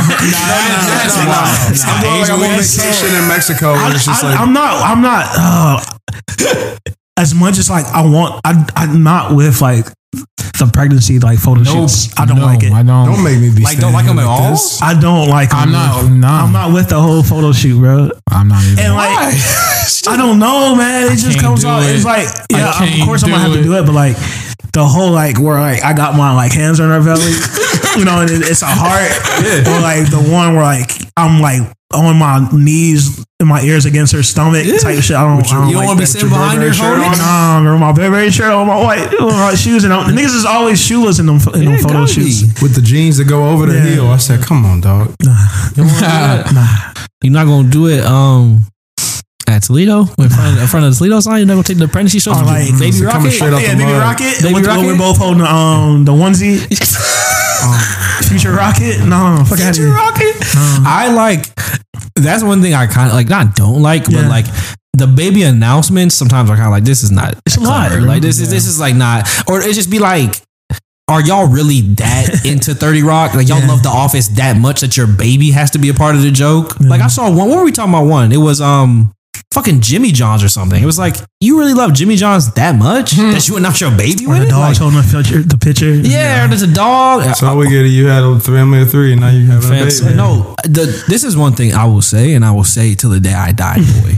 I'm 1.86 2.02
doing 2.02 2.20
like 2.22 2.30
I'm 2.30 2.42
on 2.42 2.58
vacation 2.60 3.10
in 3.16 3.28
Mexico. 3.30 3.74
I, 3.74 3.86
and 3.88 3.94
it's 3.96 4.06
just 4.06 4.24
I, 4.24 4.32
like 4.32 4.40
I'm 4.40 4.54
not. 4.54 4.74
I'm 4.84 5.02
not. 5.02 7.00
As 7.18 7.34
much 7.34 7.58
as 7.60 7.70
like 7.70 7.86
I 7.86 8.02
want, 8.06 8.42
I, 8.44 8.66
I'm 8.76 9.04
not 9.04 9.36
with 9.36 9.62
like 9.62 9.86
the 10.60 10.70
pregnancy 10.74 11.20
like 11.20 11.38
photo 11.40 11.62
Nope. 11.62 11.90
shoots. 11.90 12.10
I 12.20 12.26
don't 12.26 12.38
No, 12.40 12.46
like 12.46 12.64
it. 12.64 12.72
I 12.72 12.82
don't. 12.84 13.06
don't 13.06 13.24
make 13.24 13.40
me 13.40 13.50
be 13.54 13.62
Like, 13.64 13.78
don't 13.80 13.92
standing 13.92 13.94
like 13.94 14.06
'em 14.08 14.18
here 14.18 14.26
at 14.26 14.30
all? 14.30 14.52
this. 14.52 14.82
I 14.82 15.00
don't 15.00 15.30
like. 15.30 15.54
I'm 15.54 15.72
not. 15.72 16.10
Nah, 16.10 16.44
I'm 16.44 16.52
not 16.52 16.74
with 16.74 16.90
the 16.90 17.00
whole 17.00 17.22
photo 17.24 17.52
shoot, 17.52 17.78
bro. 17.80 18.10
I'm 18.32 18.48
not 18.48 18.64
even. 18.64 18.80
And 18.86 18.94
like, 18.96 19.14
I 20.10 20.18
don't 20.18 20.40
know, 20.40 20.76
man. 20.76 21.12
It 21.12 21.18
just 21.18 21.40
comes 21.40 21.62
do 21.62 21.68
out. 21.68 21.84
it. 21.84 21.96
It's 21.96 22.06
like, 22.06 22.28
yeah, 22.50 22.70
of 22.72 23.06
course 23.06 23.24
I'm 23.24 23.30
gonna 23.30 23.44
do 23.46 23.50
have 23.52 23.58
to 23.58 23.64
do 23.64 23.74
it, 23.78 23.86
but 23.86 23.94
like 23.94 24.18
the 24.74 24.84
whole 24.86 25.12
like 25.12 25.38
where 25.40 25.60
like 25.60 25.84
I 25.84 25.94
got 25.94 26.16
my 26.16 26.34
like 26.34 26.52
hands 26.52 26.80
on 26.80 26.90
her 26.90 27.04
belly, 27.04 27.34
you 27.98 28.06
know, 28.06 28.22
and 28.22 28.30
it, 28.32 28.42
it's 28.50 28.64
a 28.64 28.68
heart, 28.70 29.12
or 29.68 29.82
like 29.82 30.10
the 30.10 30.18
one 30.32 30.56
where 30.56 30.64
like 30.64 30.92
I'm 31.16 31.42
like 31.42 31.62
on 31.94 32.18
my 32.18 32.48
knees 32.52 33.24
and 33.40 33.48
my 33.50 33.62
ears 33.62 33.86
against 33.86 34.14
her 34.14 34.24
stomach 34.24 34.66
type 34.82 35.02
shit. 35.04 35.16
I 35.16 35.24
don't. 35.24 35.46
I 35.46 35.54
don't 35.54 35.68
You 35.68 35.74
don't 35.74 35.76
like 35.76 35.88
want 35.88 36.00
to 36.00 36.02
be 36.02 36.06
sitting 36.06 36.30
behind 36.30 36.62
her 36.62 36.74
shirt 36.74 36.86
holding 36.98 37.04
on? 37.08 37.14
it? 37.14 37.18
Nah, 37.18 37.62
bro, 37.62 37.78
my 37.78 37.92
Burberry 37.92 38.32
shirt 38.32 38.52
on, 38.52 38.68
my 38.68 38.82
white, 38.82 39.10
with 39.12 39.20
my 39.34 39.54
shoes, 39.56 39.84
and 39.84 39.94
I'm- 39.94 40.14
the 40.14 40.20
niggas 40.22 40.36
is 40.36 40.46
always 40.46 40.82
shoeless 40.82 41.20
in 41.20 41.26
them 41.28 41.38
in 41.38 41.52
them 41.52 41.64
Yeah, 41.64 41.78
photo 41.78 41.94
gotta 41.94 42.14
shoots. 42.14 42.62
with 42.62 42.76
the 42.76 42.82
jeans 42.82 43.18
that 43.18 43.26
go 43.26 43.48
over 43.50 43.66
the 43.68 43.76
Yeah. 43.76 43.86
heel. 43.86 44.08
I 44.12 44.18
said, 44.18 44.42
"Come 44.42 44.66
on, 44.66 44.82
dog." 44.82 45.14
Nah, 45.22 45.36
You're 45.76 45.86
not 47.32 47.46
gonna 47.48 47.70
do 47.70 47.88
it 47.88 48.04
um 48.06 48.64
at 49.48 49.64
Toledo 49.64 50.02
in 50.18 50.30
front, 50.30 50.58
in 50.60 50.68
front 50.68 50.86
of 50.86 50.92
the 50.94 50.98
Toledo 50.98 51.20
sign. 51.20 51.38
You're 51.40 51.46
not 51.48 51.54
gonna 51.54 51.64
take 51.64 51.78
the 51.78 51.88
pregnancy 51.88 52.20
show. 52.20 52.32
Or 52.32 52.44
like 52.44 52.68
baby 52.80 53.02
rocket. 53.02 53.32
straight 53.32 53.54
off 53.54 53.62
yeah, 53.62 53.72
the 53.72 53.78
Baby 53.78 53.92
mud. 53.92 54.02
Rocket. 54.02 54.42
Baby 54.42 54.54
with, 54.56 54.66
Rocket? 54.68 54.86
We're 54.86 54.98
both 54.98 55.18
holding 55.18 55.40
the, 55.44 55.52
um 55.54 56.06
the 56.06 56.12
onesie. 56.14 56.60
Future 58.30 58.52
Rocket. 58.54 59.00
No, 59.06 59.44
fuck 59.48 59.60
out 59.60 59.76
Future 59.76 59.88
here. 59.88 59.94
rocket. 59.96 60.36
I 60.86 61.12
like. 61.14 61.46
That's 62.16 62.44
one 62.44 62.62
thing 62.62 62.74
I 62.74 62.88
kind 62.88 63.10
of 63.10 63.16
like. 63.16 63.30
Not 63.30 63.56
don't 63.56 63.82
like, 63.82 64.06
but 64.06 64.26
like. 64.28 64.46
The 64.96 65.08
baby 65.08 65.42
announcements 65.42 66.14
sometimes 66.14 66.52
are 66.52 66.56
kind 66.56 66.68
of 66.68 66.72
like 66.72 66.84
this 66.84 67.02
is 67.02 67.10
not 67.10 67.34
It's 67.48 67.58
a 67.58 67.62
that 67.62 67.66
lot, 67.66 68.02
Like 68.04 68.22
this 68.22 68.40
is 68.40 68.52
this 68.52 68.68
is 68.68 68.80
like 68.80 68.96
not 68.96 69.28
or 69.48 69.60
it 69.60 69.74
just 69.74 69.90
be 69.90 69.98
like 69.98 70.36
are 71.08 71.20
y'all 71.20 71.48
really 71.48 71.82
that 71.96 72.46
into 72.46 72.76
30 72.76 73.02
Rock? 73.02 73.34
Like 73.34 73.48
y'all 73.48 73.60
Yeah. 73.60 73.70
love 73.70 73.82
The 73.82 73.90
Office 73.90 74.28
that 74.38 74.56
much 74.56 74.82
that 74.82 74.96
your 74.96 75.08
baby 75.08 75.50
has 75.50 75.72
to 75.72 75.80
be 75.80 75.90
a 75.90 75.96
part 75.96 76.14
of 76.14 76.22
the 76.22 76.30
joke? 76.30 76.80
Like 76.80 77.02
I 77.02 77.08
saw 77.08 77.24
one. 77.36 77.50
What 77.50 77.58
were 77.58 77.64
we 77.66 77.72
talking 77.72 77.92
about? 77.92 78.06
One. 78.06 78.32
It 78.32 78.38
was 78.38 78.62
um 78.62 79.12
fucking 79.54 79.82
Jimmy 79.82 80.12
John's 80.12 80.44
or 80.44 80.50
something. 80.50 80.82
It 80.82 80.86
was 80.86 80.98
like 80.98 81.16
you 81.40 81.60
really 81.60 81.74
love 81.74 81.94
Jimmy 81.94 82.16
John's 82.16 82.52
that 82.54 82.76
much 82.76 83.14
hmm. 83.14 83.32
that 83.32 83.48
you 83.48 83.58
announce 83.58 83.80
your 83.80 83.92
baby 83.92 84.26
Or 84.26 84.30
with 84.30 84.40
the 84.40 84.48
it? 84.48 84.50
dog's 84.50 84.80
Like, 84.82 84.92
holding 84.92 85.02
the 85.02 85.24
picture. 85.24 85.42
The 85.44 85.58
picture. 85.58 85.94
yeah, 85.94 86.46
or 86.46 86.48
there's 86.48 86.64
a 86.64 86.74
dog. 86.74 87.36
So 87.36 87.56
we 87.56 87.70
get 87.70 87.86
it. 87.86 87.90
You 87.90 88.08
had 88.08 88.24
a 88.24 88.40
family 88.40 88.82
of 88.82 88.90
three, 88.92 89.14
and 89.14 89.22
now 89.22 89.30
you 89.30 89.46
have 89.48 89.64
a 89.64 89.68
Fancy. 89.68 90.06
baby. 90.06 90.18
No, 90.18 90.56
the, 90.64 91.04
this 91.08 91.24
is 91.24 91.38
one 91.38 91.54
thing 91.54 91.74
I 91.74 91.86
will 91.86 92.02
say, 92.02 92.34
and 92.34 92.44
I 92.44 92.52
will 92.52 92.64
say 92.64 92.96
till 92.96 93.12
the 93.12 93.20
day 93.20 93.34
I 93.34 93.52
die, 93.52 93.78
boy. 94.02 94.18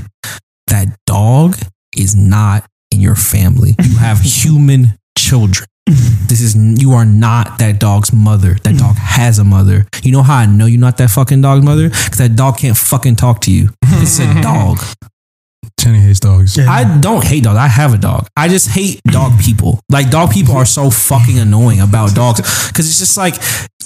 that 0.68 0.88
dog 1.06 1.58
is 1.96 2.16
not 2.16 2.66
in 2.92 3.02
your 3.02 3.16
family. 3.16 3.76
You 3.84 3.98
have 3.98 4.20
human 4.22 4.98
children. 5.18 5.68
This 5.88 6.42
is 6.42 6.56
you 6.82 6.94
are 6.94 7.06
not 7.06 7.60
that 7.60 7.80
dog's 7.80 8.12
mother. 8.12 8.56
That 8.64 8.72
hmm. 8.72 8.78
dog 8.78 8.96
has 8.96 9.38
a 9.38 9.44
mother. 9.44 9.86
You 10.02 10.12
know 10.12 10.24
how 10.24 10.38
I 10.38 10.46
know 10.48 10.66
you're 10.66 10.80
not 10.80 10.98
that 10.98 11.12
fucking 11.12 11.42
dog's 11.42 11.64
mother? 11.64 11.90
Because 11.90 12.18
that 12.18 12.36
dog 12.36 12.58
can't 12.58 12.78
fucking 12.78 13.18
talk 13.18 13.42
to 13.42 13.52
you. 13.52 13.70
It's 14.02 14.20
a 14.20 14.42
dog. 14.42 14.80
Jenny 15.86 16.00
hates 16.00 16.20
dogs. 16.20 16.58
Yeah. 16.58 16.70
I 16.70 16.98
don't 17.00 17.24
hate 17.24 17.44
dogs. 17.44 17.58
I 17.58 17.68
have 17.68 17.94
a 17.94 17.98
dog. 17.98 18.28
I 18.36 18.48
just 18.48 18.68
hate 18.70 19.00
dog 19.04 19.40
people. 19.40 19.80
Like 19.90 20.10
dog 20.10 20.32
people 20.32 20.56
are 20.56 20.66
so 20.66 20.90
fucking 20.90 21.38
annoying 21.38 21.80
about 21.80 22.16
dogs 22.16 22.42
because 22.68 22.88
it's 22.90 22.98
just 22.98 23.18
like 23.18 23.36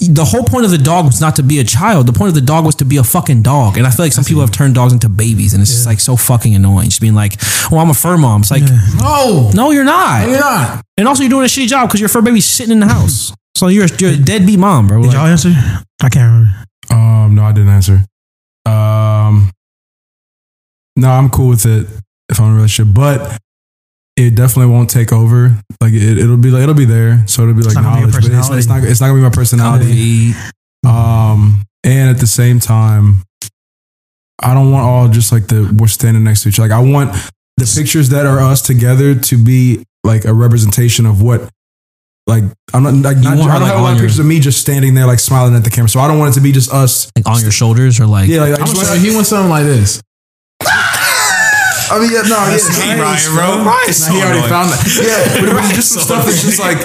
the 0.00 0.24
whole 0.24 0.42
point 0.44 0.64
of 0.64 0.70
the 0.70 0.78
dog 0.78 1.04
was 1.04 1.20
not 1.20 1.36
to 1.36 1.42
be 1.42 1.58
a 1.58 1.64
child. 1.64 2.06
The 2.06 2.14
point 2.14 2.28
of 2.30 2.34
the 2.34 2.40
dog 2.40 2.64
was 2.64 2.74
to 2.76 2.86
be 2.86 2.96
a 2.96 3.04
fucking 3.04 3.42
dog. 3.42 3.76
And 3.76 3.86
I 3.86 3.90
feel 3.90 4.06
like 4.06 4.14
some 4.14 4.24
people 4.24 4.40
have 4.40 4.50
turned 4.50 4.74
dogs 4.74 4.94
into 4.94 5.10
babies, 5.10 5.52
and 5.52 5.60
it's 5.60 5.70
just 5.72 5.84
like 5.86 6.00
so 6.00 6.16
fucking 6.16 6.54
annoying. 6.54 6.86
Just 6.88 7.02
being 7.02 7.14
like, 7.14 7.34
"Well, 7.70 7.80
I'm 7.80 7.90
a 7.90 7.94
fur 7.94 8.16
mom." 8.16 8.40
It's 8.40 8.50
like, 8.50 8.62
No, 8.98 9.50
no, 9.54 9.70
you're 9.72 9.84
not. 9.84 10.26
you're 10.26 10.40
not. 10.40 10.82
And 10.96 11.06
also, 11.06 11.22
you're 11.22 11.28
doing 11.30 11.44
a 11.44 11.48
shitty 11.48 11.66
job 11.68 11.88
because 11.88 12.00
your 12.00 12.08
fur 12.08 12.22
baby's 12.22 12.46
sitting 12.46 12.72
in 12.72 12.80
the 12.80 12.86
house. 12.88 13.32
So 13.56 13.66
you're 13.68 13.88
you're 13.98 14.12
a 14.12 14.16
deadbeat 14.16 14.58
mom, 14.58 14.86
bro. 14.86 15.02
Did 15.02 15.08
Like, 15.08 15.16
y'all 15.16 15.26
answer? 15.26 15.50
I 16.02 16.08
can't 16.08 16.32
remember. 16.32 16.64
Um, 16.88 17.34
no, 17.34 17.42
I 17.44 17.52
didn't 17.52 17.68
answer. 17.68 18.06
Um, 18.64 19.50
no, 21.00 21.10
I'm 21.10 21.28
cool 21.30 21.48
with 21.48 21.66
it 21.66 21.86
if 22.28 22.38
I'm 22.38 22.46
in 22.46 22.52
a 22.52 22.56
relationship, 22.56 22.94
but 22.94 23.38
it 24.16 24.34
definitely 24.34 24.72
won't 24.72 24.90
take 24.90 25.12
over. 25.12 25.56
Like 25.80 25.92
it, 25.94 26.18
it'll 26.18 26.36
be 26.36 26.50
like 26.50 26.62
it'll 26.62 26.74
be 26.74 26.84
there, 26.84 27.26
so 27.26 27.42
it'll 27.42 27.54
be 27.54 27.62
like 27.62 27.74
not 27.74 27.94
be 27.94 28.00
your 28.00 28.08
knowledge, 28.10 28.14
but 28.14 28.24
it's, 28.32 28.50
it's 28.50 28.66
not 28.66 28.84
it's 28.84 29.00
not 29.00 29.08
gonna 29.08 29.18
be 29.18 29.22
my 29.22 29.30
personality. 29.30 30.32
Um, 30.86 31.62
and 31.84 32.10
at 32.10 32.18
the 32.18 32.26
same 32.26 32.60
time, 32.60 33.22
I 34.42 34.54
don't 34.54 34.70
want 34.70 34.84
all 34.84 35.08
just 35.08 35.32
like 35.32 35.46
the 35.48 35.74
we're 35.78 35.88
standing 35.88 36.24
next 36.24 36.42
to 36.42 36.48
each 36.50 36.58
other. 36.58 36.68
Like 36.68 36.78
I 36.78 36.82
want 36.82 37.12
the 37.56 37.72
pictures 37.76 38.10
that 38.10 38.26
are 38.26 38.38
us 38.40 38.62
together 38.62 39.14
to 39.14 39.42
be 39.42 39.84
like 40.04 40.24
a 40.24 40.34
representation 40.34 41.06
of 41.06 41.22
what. 41.22 41.48
Like 42.26 42.44
I'm 42.72 42.82
not 42.84 42.94
like 42.94 43.16
not, 43.16 43.38
want 43.38 43.50
I 43.50 43.58
don't 43.58 43.62
like, 43.62 43.72
have 43.72 43.80
a 43.80 43.82
lot 43.82 43.88
on 43.88 43.92
of 43.94 43.98
your- 43.98 44.06
pictures 44.06 44.18
of 44.20 44.26
me 44.26 44.38
just 44.38 44.60
standing 44.60 44.94
there 44.94 45.06
like 45.06 45.18
smiling 45.18 45.54
at 45.56 45.64
the 45.64 45.70
camera. 45.70 45.88
So 45.88 45.98
I 45.98 46.06
don't 46.06 46.18
want 46.18 46.32
it 46.32 46.38
to 46.38 46.42
be 46.42 46.52
just 46.52 46.72
us. 46.72 47.10
like 47.16 47.26
on 47.26 47.40
your 47.42 47.50
shoulders 47.50 47.98
or 47.98 48.06
like 48.06 48.28
Yeah, 48.28 48.42
like, 48.42 48.60
I, 48.60 48.62
I'm 48.62 48.74
sure 48.74 48.96
he 48.96 49.12
wants 49.12 49.30
something 49.30 49.50
like 49.50 49.64
this. 49.64 50.00
I 51.90 51.98
mean, 51.98 52.10
yeah, 52.12 52.22
no, 52.22 52.38
yeah, 52.46 53.02
Ryan, 53.02 53.34
bro. 53.34 53.64
Ryan's 53.66 54.00
Nah, 54.06 54.14
he 54.14 54.22
already 54.22 54.38
annoying. 54.38 54.48
found 54.50 54.70
that. 54.70 54.80
Yeah, 55.02 55.52
but 55.54 55.64
it's 55.64 55.74
just 55.74 55.92
some 55.92 56.02
stuff 56.02 56.24
that's 56.24 56.42
just 56.42 56.60
like, 56.60 56.78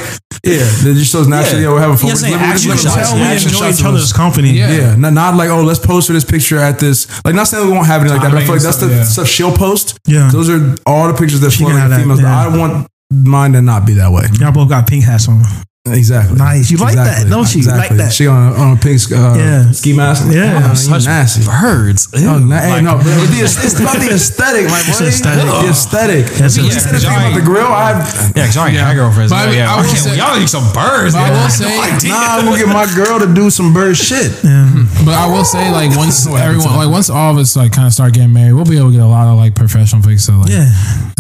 yeah, 0.43 0.65
that 0.65 0.93
just 0.97 1.11
shows 1.11 1.27
naturally. 1.27 1.61
Yeah. 1.63 1.69
Yeah, 1.69 1.73
we're 1.73 1.79
having 1.81 1.97
fun. 1.97 2.07
Yeah, 2.09 2.13
We're 2.13 2.17
saying 2.17 2.33
just 2.39 2.49
action 2.49 2.69
living- 2.71 2.83
shots. 2.83 3.09
Tell 3.09 3.19
we 3.21 3.33
enjoy 3.33 3.69
each 3.69 3.83
other's 3.85 4.13
company. 4.13 4.51
Yeah. 4.51 4.71
Yeah, 4.71 4.95
not, 4.95 5.13
not 5.13 5.35
like 5.35 5.49
oh 5.49 5.63
let's 5.63 5.79
post 5.79 6.07
for 6.07 6.13
this 6.13 6.25
picture 6.25 6.57
at 6.59 6.79
this. 6.79 7.05
Like 7.23 7.35
not 7.35 7.47
saying 7.47 7.65
we 7.65 7.71
won't 7.73 7.87
have 7.87 8.01
any 8.01 8.09
like 8.11 8.21
that, 8.21 8.31
but 8.31 8.41
I 8.41 8.45
feel 8.45 8.55
like 8.55 8.63
that's 8.63 8.77
the 8.77 8.87
Yeah. 8.89 9.03
stuff 9.03 9.27
she'll 9.27 9.51
post. 9.55 9.97
Yeah. 10.07 10.29
those 10.31 10.49
are 10.49 10.75
all 10.85 11.07
the 11.07 11.13
pictures 11.13 11.39
that 11.41 11.51
She 11.51 11.63
float 11.63 11.75
like 11.75 11.99
females. 12.01 12.21
yeah. 12.21 12.45
I 12.45 12.57
want 12.57 12.87
mine 13.11 13.53
to 13.53 13.61
not 13.61 13.85
be 13.85 13.93
that 13.93 14.11
way. 14.11 14.25
Y'all 14.39 14.51
both 14.51 14.69
got 14.69 14.87
pink 14.87 15.03
hats 15.05 15.27
on. 15.27 15.41
Exactly. 15.87 16.37
Nice. 16.41 16.71
You 16.71 16.77
like 16.77 16.95
that, 16.97 17.29
don't 17.29 17.45
you? 17.53 17.61
You 17.61 17.69
like 17.69 17.93
that? 17.93 18.09
She 18.11 18.25
on, 18.25 18.53
on 18.57 18.73
a 18.73 18.79
pink 18.81 18.97
uh, 19.13 19.37
Yeah. 19.37 19.69
ski 19.69 19.93
mask. 19.95 20.25
Yeah. 20.33 20.65
Oh, 20.65 20.69
you 20.73 20.75
Such 20.75 21.05
nasty. 21.05 21.45
birds. 21.45 22.09
No, 22.11 22.41
Ew. 22.41 22.45
na- 22.49 22.57
hey, 22.57 22.81
no, 22.81 22.97
bro. 22.97 23.13
The, 23.29 23.45
it's 23.45 23.77
about 23.79 24.01
the 24.01 24.09
aesthetic, 24.09 24.65
my 24.65 24.81
boy. 24.89 25.05
aesthetic. 25.05 25.45
The 25.45 25.69
aesthetic. 25.69 26.25
That's 26.41 26.57
you 26.57 26.65
it. 26.65 26.73
said 26.73 26.89
the 26.89 26.99
thing 27.05 27.13
about 27.13 27.37
the 27.37 27.45
grill. 27.45 27.69
I 27.69 28.01
Yeah, 28.33 28.49
cause 28.49 28.55
y'all 28.57 28.65
ain't 28.65 28.81
got 28.81 28.95
girlfriends. 28.97 29.29
But 29.31 29.49
I 29.49 29.53
yeah, 29.53 29.69
I 29.69 29.77
will 29.77 29.85
can't- 29.85 29.97
say- 30.09 30.17
y'all 30.17 30.33
need 30.41 30.49
some 30.49 30.65
birds. 30.73 31.13
But 31.13 31.21
I 31.21 31.29
will 31.37 31.49
say, 31.53 31.69
nah, 32.09 32.41
I'm 32.41 32.45
gonna 32.49 32.57
get 32.57 32.67
my 32.73 32.89
girl 32.97 33.21
to 33.21 33.29
do 33.29 33.53
some 33.53 33.69
bird 33.69 33.93
shit. 33.95 34.33
but 35.05 35.13
I 35.13 35.29
will 35.29 35.45
say, 35.45 35.69
like 35.69 35.93
once 35.95 36.25
everyone, 36.25 36.81
like 36.81 36.89
once 36.89 37.13
all 37.13 37.29
of 37.29 37.37
us 37.37 37.53
like 37.55 37.73
kind 37.77 37.85
of 37.85 37.93
start 37.93 38.17
getting 38.17 38.33
married, 38.33 38.53
we'll 38.57 38.65
be 38.65 38.81
able 38.81 38.89
to 38.89 38.97
get 38.97 39.05
a 39.05 39.07
lot 39.07 39.29
of 39.29 39.37
like 39.37 39.53
professional 39.53 40.01
pics 40.01 40.25
of 40.33 40.41
like, 40.41 40.49
Yeah. 40.49 40.65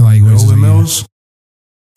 like 0.01 0.25
what 0.25 0.33
is 0.33 0.41
Golden 0.41 0.61
Mills. 0.61 1.05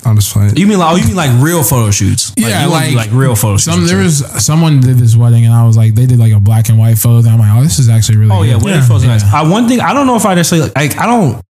I'm 0.05 0.15
just 0.17 0.33
playing. 0.33 0.57
You 0.57 0.67
mean 0.67 0.79
like? 0.79 0.93
Oh, 0.93 0.97
you 0.97 1.07
mean 1.07 1.17
like 1.17 1.31
real 1.43 1.63
photo 1.65 1.91
shoots? 1.91 2.31
Like, 2.39 2.49
Yeah, 2.51 2.65
you 2.67 2.71
like- 2.71 2.95
like 2.95 3.11
real 3.13 3.35
photo 3.35 3.57
shoots. 3.57 3.65
Some 3.75 3.87
there 3.87 3.99
was 3.99 4.19
someone 4.45 4.81
did 4.81 4.97
this 4.97 5.17
wedding 5.17 5.45
and 5.45 5.53
I 5.53 5.67
was 5.67 5.77
like 5.77 5.95
they 5.95 6.07
did 6.07 6.19
like 6.19 6.33
a 6.33 6.41
black 6.41 6.69
and 6.69 6.79
white 6.79 6.99
photo 6.99 7.19
and 7.19 7.29
I'm 7.29 7.39
like 7.39 7.51
oh 7.59 7.63
this 7.63 7.79
is 7.81 7.89
actually 7.89 8.19
really 8.19 8.31
Oh 8.33 8.43
yeah, 8.43 8.55
wedding 8.57 8.81
Yeah. 8.81 8.87
photos 8.87 9.03
are 9.05 9.07
Yeah. 9.09 9.13
nice. 9.19 9.25
I, 9.25 9.43
one 9.49 9.67
thing 9.69 9.81
I 9.81 9.93
don't 9.93 10.07
know 10.07 10.17
if 10.17 10.25
I 10.25 10.35
necessarily 10.35 10.71
like. 10.77 10.97
I 10.99 11.07
don't 11.07 11.43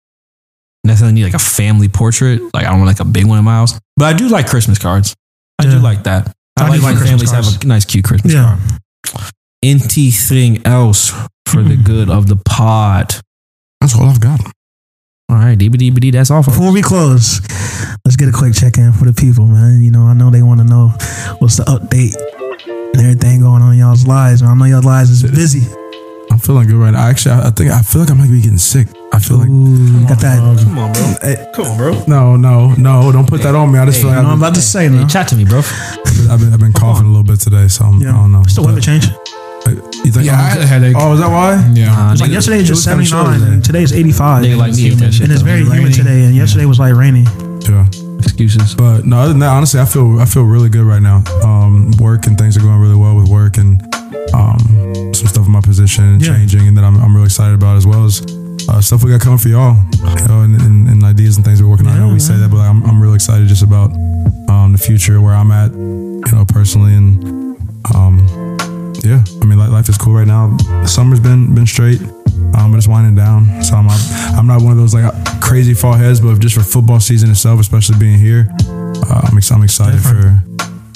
necessarily 0.84 1.14
need 1.14 1.24
like 1.24 1.34
a 1.34 1.38
family 1.40 1.88
portrait. 1.88 2.40
Like 2.54 2.66
I 2.66 2.70
don't 2.70 2.78
want 2.80 2.86
like 2.86 3.00
a 3.00 3.04
big 3.04 3.26
one 3.26 3.38
in 3.38 3.44
my 3.44 3.54
house, 3.54 3.78
but 3.96 4.04
I 4.06 4.12
do 4.16 4.28
like 4.28 4.46
Christmas 4.46 4.78
cards. 4.78 5.14
I 5.58 5.64
do 5.64 5.78
like 5.80 6.04
that. 6.04 6.32
I, 6.56 6.66
I 6.66 6.68
like 6.68 6.82
when 6.82 6.96
families 6.96 7.30
Christmas 7.30 7.46
have 7.54 7.62
a 7.64 7.66
nice, 7.66 7.84
cute 7.84 8.04
Christmas 8.04 8.32
Yeah. 8.32 8.58
card. 9.02 9.30
Anything 9.62 10.64
else 10.64 11.10
for 11.46 11.62
the 11.62 11.74
mm-hmm. 11.74 11.82
good 11.82 12.10
of 12.10 12.28
the 12.28 12.36
pod? 12.36 13.14
That's 13.80 13.96
all 13.96 14.04
I've 14.08 14.20
got. 14.20 14.40
All 15.28 15.36
right, 15.36 15.58
DBD, 15.58 15.90
BD, 15.92 16.12
that's 16.12 16.30
all. 16.30 16.42
folks. 16.42 16.56
Before 16.56 16.72
we 16.72 16.82
close, 16.82 17.40
let's 18.04 18.14
get 18.14 18.28
a 18.28 18.32
quick 18.32 18.54
check 18.54 18.78
in 18.78 18.92
for 18.92 19.06
the 19.06 19.12
people, 19.12 19.46
man. 19.46 19.82
You 19.82 19.90
know, 19.90 20.02
I 20.02 20.14
know 20.14 20.30
they 20.30 20.42
want 20.42 20.60
to 20.60 20.64
know 20.66 20.88
what's 21.40 21.56
the 21.56 21.64
update 21.64 22.14
and 22.94 23.02
everything 23.02 23.40
going 23.40 23.60
on 23.60 23.72
in 23.72 23.78
y'all's 23.80 24.06
lives. 24.06 24.40
Man. 24.42 24.52
I 24.52 24.54
know 24.54 24.64
y'all 24.66 24.82
lives 24.82 25.10
is 25.10 25.22
busy. 25.28 25.66
I'm 26.30 26.38
feeling 26.38 26.68
good 26.68 26.76
right 26.76 26.92
now. 26.92 27.08
Actually, 27.08 27.32
I, 27.42 27.48
I 27.48 27.50
think 27.50 27.70
I 27.72 27.82
feel 27.82 28.02
like 28.02 28.10
I 28.10 28.14
might 28.14 28.30
be 28.30 28.40
getting 28.40 28.56
sick. 28.58 28.86
I 29.12 29.18
feel 29.18 29.38
like 29.38 29.48
Ooh, 29.48 30.06
got 30.06 30.20
that. 30.20 30.38
Come 30.62 30.78
on, 30.78 30.92
bro. 30.92 31.14
Hey, 31.22 31.50
Come 31.54 31.66
on, 31.66 31.76
bro. 31.76 32.04
no, 32.06 32.36
no, 32.36 32.74
no. 32.74 33.10
Don't 33.10 33.28
put 33.28 33.42
that 33.42 33.54
on 33.56 33.72
me. 33.72 33.80
I 33.80 33.86
just 33.86 33.98
Hey, 33.98 34.02
feel 34.02 34.10
like 34.10 34.18
You 34.18 34.22
know, 34.22 34.30
I'm 34.30 34.38
about 34.38 34.54
to 34.54 34.62
say 34.62 34.84
Hey, 34.88 34.94
now. 34.94 35.06
chat 35.08 35.26
to 35.28 35.34
me, 35.36 35.44
bro. 35.44 35.58
I've 36.30 36.38
been 36.38 36.52
I've 36.52 36.60
been 36.60 36.72
coughing 36.72 37.06
a 37.06 37.08
little 37.08 37.24
bit 37.24 37.40
today, 37.40 37.66
so 37.66 37.84
I'm, 37.86 38.00
I 38.00 38.12
don't 38.12 38.30
know. 38.30 38.42
It's 38.42 38.54
the 38.54 38.62
weather 38.62 38.80
change. 38.80 39.06
Uh, 40.06 40.08
you 40.08 40.12
think? 40.12 40.26
Yeah, 40.26 40.38
I 40.38 40.42
I'm- 40.42 40.52
had 40.52 40.62
a 40.62 40.66
headache. 40.66 40.96
Oh, 40.98 41.12
is 41.14 41.20
that 41.20 41.30
why? 41.30 41.54
Yeah. 41.74 41.86
Nah, 41.94 42.08
Like 42.10 42.30
nigga, 42.30 42.32
yesterday 42.32 42.56
was 42.58 42.64
it 42.64 42.72
just 42.74 42.86
was 42.86 42.94
kinda 42.94 43.06
79 43.06 43.52
and 43.52 43.64
today. 43.64 43.82
is 43.82 43.92
85. 43.92 44.44
nigga 44.44 44.56
like 44.56 44.72
me 44.74 44.86
ate 44.86 44.92
and 45.20 45.32
it's 45.32 45.42
very 45.42 45.62
Raining. 45.62 45.74
humid 45.78 45.94
today. 45.94 46.24
And 46.24 46.34
yesterday 46.34 46.66
was 46.66 46.78
like 46.78 46.94
rainy. 46.94 47.24
Yeah. 47.68 47.86
Excuses. 48.22 48.74
But 48.74 49.04
no, 49.04 49.18
other 49.18 49.28
than 49.30 49.40
that, 49.40 49.50
honestly, 49.50 49.80
I 49.80 49.84
feel 49.84 50.18
I 50.20 50.24
feel 50.24 50.44
really 50.44 50.68
good 50.68 50.84
right 50.84 51.02
now. 51.02 51.22
Um, 51.44 51.90
work 52.00 52.26
and 52.26 52.36
things 52.38 52.56
are 52.56 52.60
going 52.60 52.78
really 52.80 52.96
well 52.96 53.14
with 53.16 53.28
work 53.28 53.56
and 53.58 53.82
um, 54.34 54.58
some 55.14 55.26
stuff 55.28 55.46
in 55.46 55.52
my 55.52 55.60
position 55.60 56.04
and 56.04 56.22
Yeah. 56.22 56.36
changing, 56.36 56.66
and 56.68 56.76
that 56.76 56.84
I'm, 56.84 56.96
I'm 57.02 57.14
really 57.14 57.26
excited 57.26 57.54
about 57.54 57.76
as 57.76 57.86
well 57.86 58.04
as 58.04 58.22
uh, 58.68 58.80
stuff 58.80 59.04
we 59.04 59.10
got 59.10 59.20
coming 59.20 59.38
for 59.38 59.48
y'all, 59.48 59.76
you 59.92 60.26
know, 60.28 60.40
and, 60.42 60.60
and, 60.60 60.88
and 60.88 61.04
ideas 61.04 61.36
and 61.36 61.44
things 61.44 61.62
we're 61.62 61.68
working 61.68 61.86
on. 61.86 61.94
I 61.94 61.98
know 61.98 62.08
Yeah, 62.08 62.14
we 62.14 62.18
say 62.20 62.36
that, 62.36 62.50
but 62.50 62.58
I'm, 62.58 62.82
I'm 62.84 63.00
really 63.00 63.14
excited 63.14 63.46
just 63.48 63.62
about 63.62 63.92
um, 64.48 64.72
the 64.72 64.78
future, 64.78 65.20
where 65.20 65.34
I'm 65.34 65.50
at, 65.52 65.70
cool 70.06 70.14
right 70.14 70.26
now. 70.26 70.56
Summer's 70.86 71.20
been 71.20 71.54
been 71.54 71.66
straight. 71.66 72.00
Um, 72.56 72.70
but 72.72 72.78
it's 72.78 72.88
winding 72.88 73.14
down, 73.16 73.62
so 73.62 73.74
I'm 73.76 73.86
not, 73.86 74.00
I'm 74.38 74.46
not 74.46 74.62
one 74.62 74.72
of 74.72 74.78
those 74.78 74.94
like 74.94 75.12
crazy 75.42 75.74
fall 75.74 75.92
heads, 75.94 76.20
but 76.20 76.38
just 76.38 76.54
for 76.54 76.62
football 76.62 77.00
season 77.00 77.28
itself, 77.30 77.60
especially 77.60 77.98
being 77.98 78.18
here, 78.18 78.48
uh, 78.68 79.22
I'm, 79.28 79.36
ex- 79.36 79.50
I'm 79.50 79.62
excited 79.62 80.00
for 80.00 80.40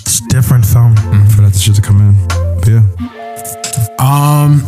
It's 0.01 0.21
different 0.29 0.65
from. 0.65 0.95
for 1.31 1.43
that 1.43 1.55
shit 1.55 1.75
to 1.77 1.83
come 1.83 2.01
in. 2.01 2.15
But 2.61 2.69
yeah, 2.69 2.83
Um, 3.99 4.63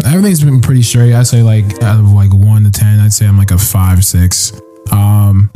everything's 0.04 0.42
been 0.44 0.60
pretty 0.60 0.82
straight. 0.82 1.14
I 1.14 1.22
say 1.22 1.42
like 1.42 1.64
out 1.82 1.98
of 2.00 2.10
like 2.12 2.32
one 2.34 2.64
to 2.64 2.70
ten, 2.70 3.00
I'd 3.00 3.12
say 3.12 3.26
I'm 3.26 3.38
like 3.38 3.50
a 3.52 3.58
five, 3.58 4.04
six. 4.04 4.52
Um, 4.92 5.50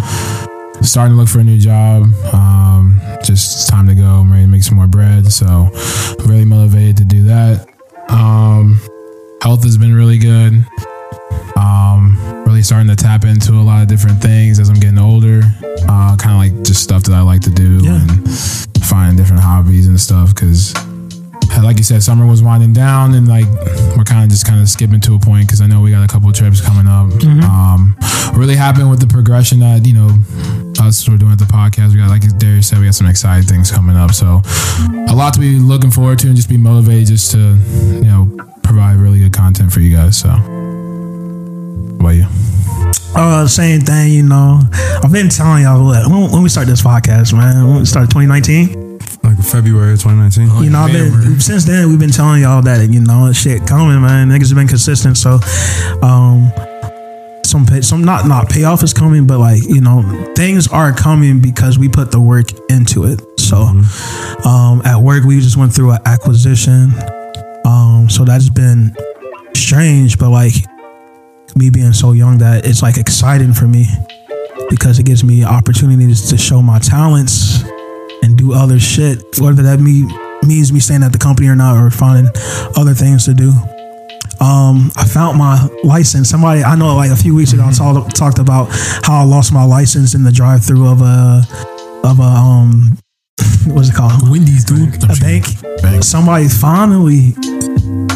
starting 0.81 1.17
to 1.17 1.21
look 1.21 1.29
for 1.29 1.41
a 1.41 1.45
new 1.45 1.59
job. 1.59 2.05
Um, 2.33 3.01
just 3.25 3.69
time 3.69 3.87
to 3.89 3.95
go. 3.95 4.05
I'm 4.05 4.31
ready 4.31 4.45
to 4.45 4.49
make 4.49 4.63
some 4.63 4.77
more 4.77 4.87
bread, 4.87 5.31
so 5.33 5.47
I'm 6.21 6.27
really 6.31 6.45
motivated 6.47 6.97
to 6.99 7.05
do 7.05 7.25
that. 7.25 7.69
Um, 8.09 8.81
health 9.43 9.63
has 9.65 9.77
been 9.79 9.95
really 9.95 10.19
good. 10.19 10.65
Um, 11.57 12.17
really 12.47 12.63
starting 12.63 12.89
to 12.89 12.97
tap 12.97 13.25
into 13.25 13.53
a 13.53 13.63
lot 13.63 13.83
of 13.83 13.89
different 13.89 14.21
things 14.21 14.59
as 14.59 14.69
I'm 14.69 14.79
getting 14.81 14.99
older. 14.99 15.43
Uh, 15.89 16.17
kind 16.17 16.31
of 16.51 16.57
like 16.57 16.65
just 16.65 16.83
stuff 16.83 17.03
that 17.05 17.13
I 17.15 17.21
like 17.23 17.41
to 17.43 17.51
do 17.51 17.81
Yeah. 17.83 18.01
and 18.01 18.31
find 18.85 19.17
different 19.17 19.43
hobbies 19.43 19.87
and 19.89 20.01
stuff 20.01 20.35
because 20.35 20.73
like 21.61 21.79
you 21.79 21.85
said, 21.85 22.03
summer 22.03 22.27
was 22.27 22.43
winding 22.43 22.73
down, 22.73 23.15
and 23.15 23.29
like 23.29 23.47
we're 23.97 24.05
kind 24.05 24.25
of 24.25 24.31
just 24.31 24.47
kind 24.47 24.61
of 24.61 24.69
skipping 24.69 25.01
to 25.01 25.15
a 25.15 25.19
point 25.19 25.47
because 25.47 25.61
I 25.61 25.67
know 25.67 25.81
we 25.81 25.91
got 25.91 26.05
a 26.05 26.09
couple 26.09 26.29
of 26.29 26.35
trips 26.35 26.61
coming 26.61 26.87
up. 26.87 27.13
Um, 27.45 27.97
really 28.35 28.57
happy 28.57 28.85
with 28.85 29.01
the 29.01 29.07
progression 29.07 29.61
that 29.61 29.87
you 29.87 29.95
know 29.95 30.11
us 30.81 31.09
we're 31.09 31.19
doing 31.19 31.33
at 31.33 31.39
the 31.39 31.45
podcast. 31.45 31.93
We 31.93 31.99
got 31.99 32.09
like 32.09 32.23
Darius 32.39 32.69
said, 32.69 32.79
we 32.79 32.87
got 32.87 32.95
some 32.95 33.07
exciting 33.07 33.47
things 33.47 33.71
coming 33.71 33.97
up, 33.97 34.13
so 34.13 34.41
a 35.09 35.15
lot 35.15 35.35
to 35.35 35.41
be 35.41 35.59
looking 35.59 35.91
forward 35.91 36.19
to, 36.21 36.29
and 36.29 36.37
just 36.37 36.49
be 36.49 36.57
motivated 36.57 37.09
just 37.09 37.31
to 37.33 37.39
you 37.39 38.05
know 38.05 38.29
provide 38.63 38.97
really 38.97 39.19
good 39.19 39.33
content 39.33 39.73
for 39.73 39.81
you 39.81 39.95
guys. 39.95 40.17
So, 40.17 40.29
what 40.31 42.01
about 42.01 42.11
you? 42.11 42.27
Uh, 43.15 43.47
same 43.47 43.81
thing, 43.83 44.11
you 44.13 44.23
know. 44.23 44.61
I've 45.05 45.13
been 45.13 45.29
telling 45.29 45.65
y'all 45.65 45.85
what, 45.85 46.11
when, 46.11 46.31
when 46.33 46.43
we 46.43 46.49
start 46.49 46.67
this 46.67 46.81
podcast, 46.81 47.35
man. 47.37 47.67
When 47.69 47.81
we 47.81 47.85
started 47.85 48.11
2019, 48.11 48.92
like 49.23 49.39
February 49.39 49.97
2019. 49.97 50.65
you 50.65 50.71
know, 50.71 50.87
been 50.87 51.41
since 51.41 51.65
then 51.65 51.89
we've 51.89 51.99
been 51.99 52.11
telling 52.11 52.43
y'all 52.43 52.63
that 52.63 52.89
you 52.91 53.01
know 53.01 53.33
shit 53.33 53.67
coming, 53.67 54.01
man. 54.01 54.29
Niggas 54.29 54.49
have 54.49 54.57
been 54.57 54.69
consistent, 54.69 55.17
so 55.17 55.39
um, 56.03 56.51
some 57.45 57.67
pay, 57.67 57.81
some 57.81 58.05
not 58.05 58.27
not 58.27 58.49
payoff 58.49 58.83
is 58.83 58.93
coming, 58.93 59.27
but 59.27 59.39
like 59.39 59.63
you 59.63 59.81
know 59.81 60.03
things 60.35 60.69
are 60.69 60.93
coming 60.93 61.41
because 61.41 61.79
we 61.79 61.89
put 61.89 62.11
the 62.11 62.21
work 62.21 62.47
into 62.71 63.05
it. 63.05 63.21
So 63.39 63.57
um, 64.45 64.83
at 64.85 64.99
work 64.99 65.25
we 65.25 65.41
just 65.41 65.57
went 65.57 65.75
through 65.75 65.93
an 65.93 66.01
acquisition, 66.05 66.93
um, 67.65 68.09
so 68.11 68.25
that's 68.25 68.49
been 68.49 68.95
strange, 69.55 70.19
but 70.19 70.31
like 70.31 70.55
me 71.55 71.71
being 71.71 71.93
so 71.93 72.13
young 72.13 72.39
that 72.39 72.67
it's 72.67 72.83
like 72.83 72.97
exciting 72.97 73.53
for 73.53 73.67
me 73.67 73.87
because 74.71 74.99
it 74.99 75.05
gives 75.05 75.23
me 75.23 75.45
opportunities 75.45 76.31
to 76.31 76.39
show 76.39 76.63
my 76.63 76.79
talents 76.79 77.63
and 78.23 78.37
do 78.39 78.55
other 78.55 78.79
shit, 78.79 79.23
whether 79.39 79.63
that 79.63 79.81
me 79.81 80.07
means 80.47 80.73
me 80.73 80.81
staying 80.81 81.03
at 81.03 81.13
the 81.13 81.19
company 81.19 81.49
or 81.49 81.57
not, 81.57 81.77
or 81.77 81.91
finding 81.91 82.33
other 82.77 82.95
things 82.95 83.25
to 83.27 83.35
do. 83.35 83.53
Um, 84.41 84.91
I 84.97 85.05
found 85.05 85.39
my 85.39 85.69
license. 85.85 86.31
Somebody 86.31 86.65
I 86.65 86.75
know, 86.75 86.97
like 86.97 87.11
a 87.11 87.17
few 87.17 87.35
weeks 87.35 87.53
ago, 87.53 87.65
I 87.65 87.73
talked 87.73 88.17
talked 88.17 88.39
about 88.39 88.69
how 89.03 89.21
I 89.21 89.25
lost 89.25 89.53
my 89.53 89.65
license 89.65 90.15
in 90.15 90.25
the 90.25 90.33
drive-through 90.33 90.89
of 90.89 91.01
a 91.01 91.47
of 92.05 92.19
a 92.19 92.23
um, 92.23 92.99
what's 93.67 93.91
it 93.91 93.95
called? 93.95 94.29
Wendy's, 94.29 94.65
dude. 94.65 94.95
A 95.05 95.17
bank. 95.21 95.47
Somebody 96.03 96.49
finally 96.49 97.35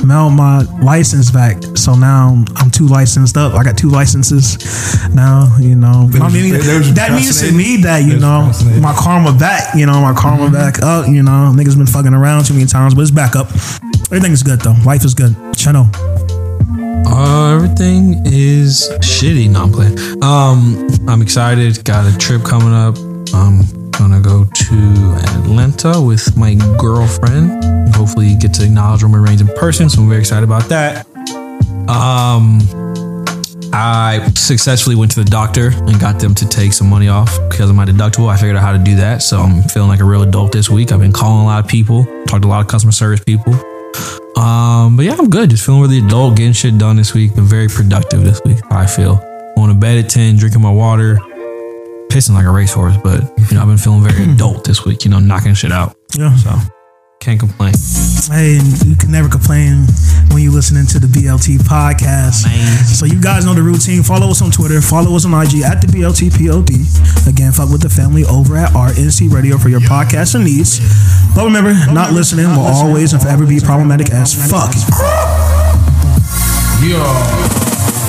mailed 0.07 0.33
my 0.35 0.63
license 0.83 1.31
back, 1.31 1.63
so 1.77 1.95
now 1.95 2.43
I'm 2.57 2.71
two 2.71 2.87
licensed 2.87 3.37
up. 3.37 3.55
I 3.55 3.63
got 3.65 3.77
two 3.77 3.89
licenses 3.91 4.57
now. 5.15 5.55
You 5.59 5.75
know, 5.75 6.09
I 6.21 6.29
mean, 6.31 6.53
they- 6.53 6.59
they 6.59 6.79
was 6.79 6.95
that 6.95 7.13
means 7.13 7.41
to 7.41 7.53
me 7.53 7.79
that 7.83 8.05
you 8.05 8.19
know 8.19 8.53
my 8.81 8.93
karma 8.95 9.33
back. 9.33 9.75
You 9.75 9.87
know, 9.87 10.01
my 10.01 10.13
karma 10.15 10.51
back 10.51 10.83
up. 10.83 11.09
You 11.09 11.23
know, 11.23 11.53
niggas 11.55 11.77
been 11.77 11.87
fucking 11.87 12.15
around 12.15 12.45
too 12.47 12.55
many 12.55 12.67
times, 12.67 12.95
but 12.95 13.03
it's 13.03 13.11
back 13.11 13.37
up. 13.37 13.49
Everything's 14.13 14.43
good 14.43 14.61
though. 14.61 14.75
Life 14.85 15.05
is 15.05 15.15
good. 15.15 15.35
Channel. 15.57 15.89
Uh, 17.09 17.55
everything 17.55 18.21
is 18.27 18.91
shitty. 19.01 19.49
No, 19.51 19.63
I'm 19.65 19.73
playing. 19.73 19.97
Um, 20.23 20.87
I'm 21.09 21.23
excited. 21.23 21.85
Got 21.85 22.13
a 22.13 22.17
trip 22.19 22.43
coming 22.45 22.73
up. 22.75 22.97
I'm 23.35 23.86
gonna 23.99 24.21
go 24.21 24.45
to 24.45 25.15
Atlanta 25.39 26.01
with 26.01 26.37
my 26.37 26.55
girlfriend. 26.79 27.65
Hopefully, 27.95 28.35
get 28.37 28.53
to 28.55 28.65
acknowledge 28.65 29.03
Roman 29.03 29.23
Reigns 29.23 29.41
in 29.41 29.49
person. 29.49 29.89
So 29.89 30.03
I'm 30.03 30.09
very 30.09 30.21
excited 30.21 30.45
about 30.45 30.69
that. 30.69 31.07
Um, 31.89 32.61
I 33.73 34.31
successfully 34.35 34.97
went 34.97 35.13
to 35.13 35.23
the 35.23 35.31
doctor 35.31 35.69
and 35.69 36.01
got 36.01 36.19
them 36.19 36.35
to 36.35 36.49
take 36.49 36.73
some 36.73 36.89
money 36.89 37.09
off 37.09 37.39
because 37.51 37.69
of 37.71 37.77
my 37.77 37.85
deductible. 37.85 38.29
I 38.29 38.37
figured 38.37 38.57
out 38.57 38.63
how 38.63 38.73
to 38.73 38.79
do 38.79 38.97
that. 38.97 39.23
So 39.23 39.39
I'm 39.41 39.63
feeling 39.63 39.89
like 39.89 40.01
a 40.01 40.05
real 40.05 40.23
adult 40.23 40.53
this 40.53 40.71
week. 40.71 40.93
I've 40.93 41.01
been 41.01 41.13
calling 41.13 41.43
a 41.43 41.47
lot 41.47 41.65
of 41.65 41.71
people, 41.71 42.05
talked 42.27 42.43
to 42.43 42.49
a 42.49 42.51
lot 42.51 42.61
of 42.61 42.69
customer 42.69 42.93
service 42.93 43.23
people. 43.25 43.55
Um, 44.37 44.97
but 44.97 45.05
yeah, 45.05 45.17
I'm 45.19 45.31
good. 45.31 45.51
Just 45.51 45.65
feeling 45.65 45.81
really 45.81 45.99
adult, 45.99 46.37
getting 46.37 46.53
shit 46.53 46.77
done 46.79 46.97
this 46.97 47.15
week. 47.15 47.35
Been 47.35 47.45
very 47.45 47.69
productive 47.69 48.23
this 48.25 48.41
week. 48.45 48.59
I 48.71 48.87
feel 48.87 49.17
going 49.57 49.69
to 49.69 49.75
bed 49.75 50.05
at 50.05 50.11
ten, 50.11 50.37
drinking 50.37 50.61
my 50.61 50.71
water, 50.71 51.19
pissing 52.09 52.35
like 52.35 52.47
a 52.47 52.51
racehorse. 52.51 52.97
But 52.97 53.23
you 53.51 53.57
know, 53.57 53.63
I've 53.63 53.69
been 53.69 53.79
feeling 53.79 54.03
very 54.03 54.25
hmm. 54.25 54.33
adult 54.33 54.65
this 54.65 54.85
week. 54.85 55.05
You 55.05 55.11
know, 55.11 55.19
knocking 55.19 55.55
shit 55.55 55.73
out. 55.73 55.97
Yeah. 56.17 56.35
So 56.37 56.51
Can't 57.21 57.41
complain. 57.41 57.75
Hey, 58.31 58.59
and 58.59 58.85
you 58.85 58.97
can 58.97 59.11
never 59.11 59.29
complain 59.29 59.87
when 60.31 60.43
you're 60.43 60.53
listening 60.53 60.87
to 60.87 60.99
the 60.99 61.07
BLT 61.07 61.59
podcast. 61.59 62.47
So 62.87 63.07
you 63.07 63.21
guys 63.21 63.45
know 63.45 63.55
the 63.55 63.63
routine. 63.63 64.03
Follow 64.03 64.31
us 64.31 64.43
on 64.43 64.51
Twitter. 64.51 64.81
Follow 64.81 65.17
us 65.17 65.25
on 65.25 65.33
IG 65.33 65.63
at 65.63 65.81
the 65.81 65.89
BLTPOD. 65.89 67.27
Again, 67.27 67.53
fuck 67.53 67.71
with 67.71 67.83
the 67.83 67.89
family 67.89 68.25
over 68.25 68.57
at 68.57 68.71
RNC 68.73 69.33
Radio 69.33 69.59
for 69.59 69.69
your 69.69 69.81
podcast 69.81 70.35
and 70.35 70.45
needs. 70.45 70.79
But 71.35 71.45
remember, 71.45 71.75
not 71.93 72.13
listening 72.13 72.47
will 72.49 72.67
always 72.67 73.13
and 73.13 73.23
forever 73.23 73.47
be 73.47 73.61
problematic 73.61 74.11
as 74.11 74.35
fuck. 74.35 74.75
Yo. 76.85 78.06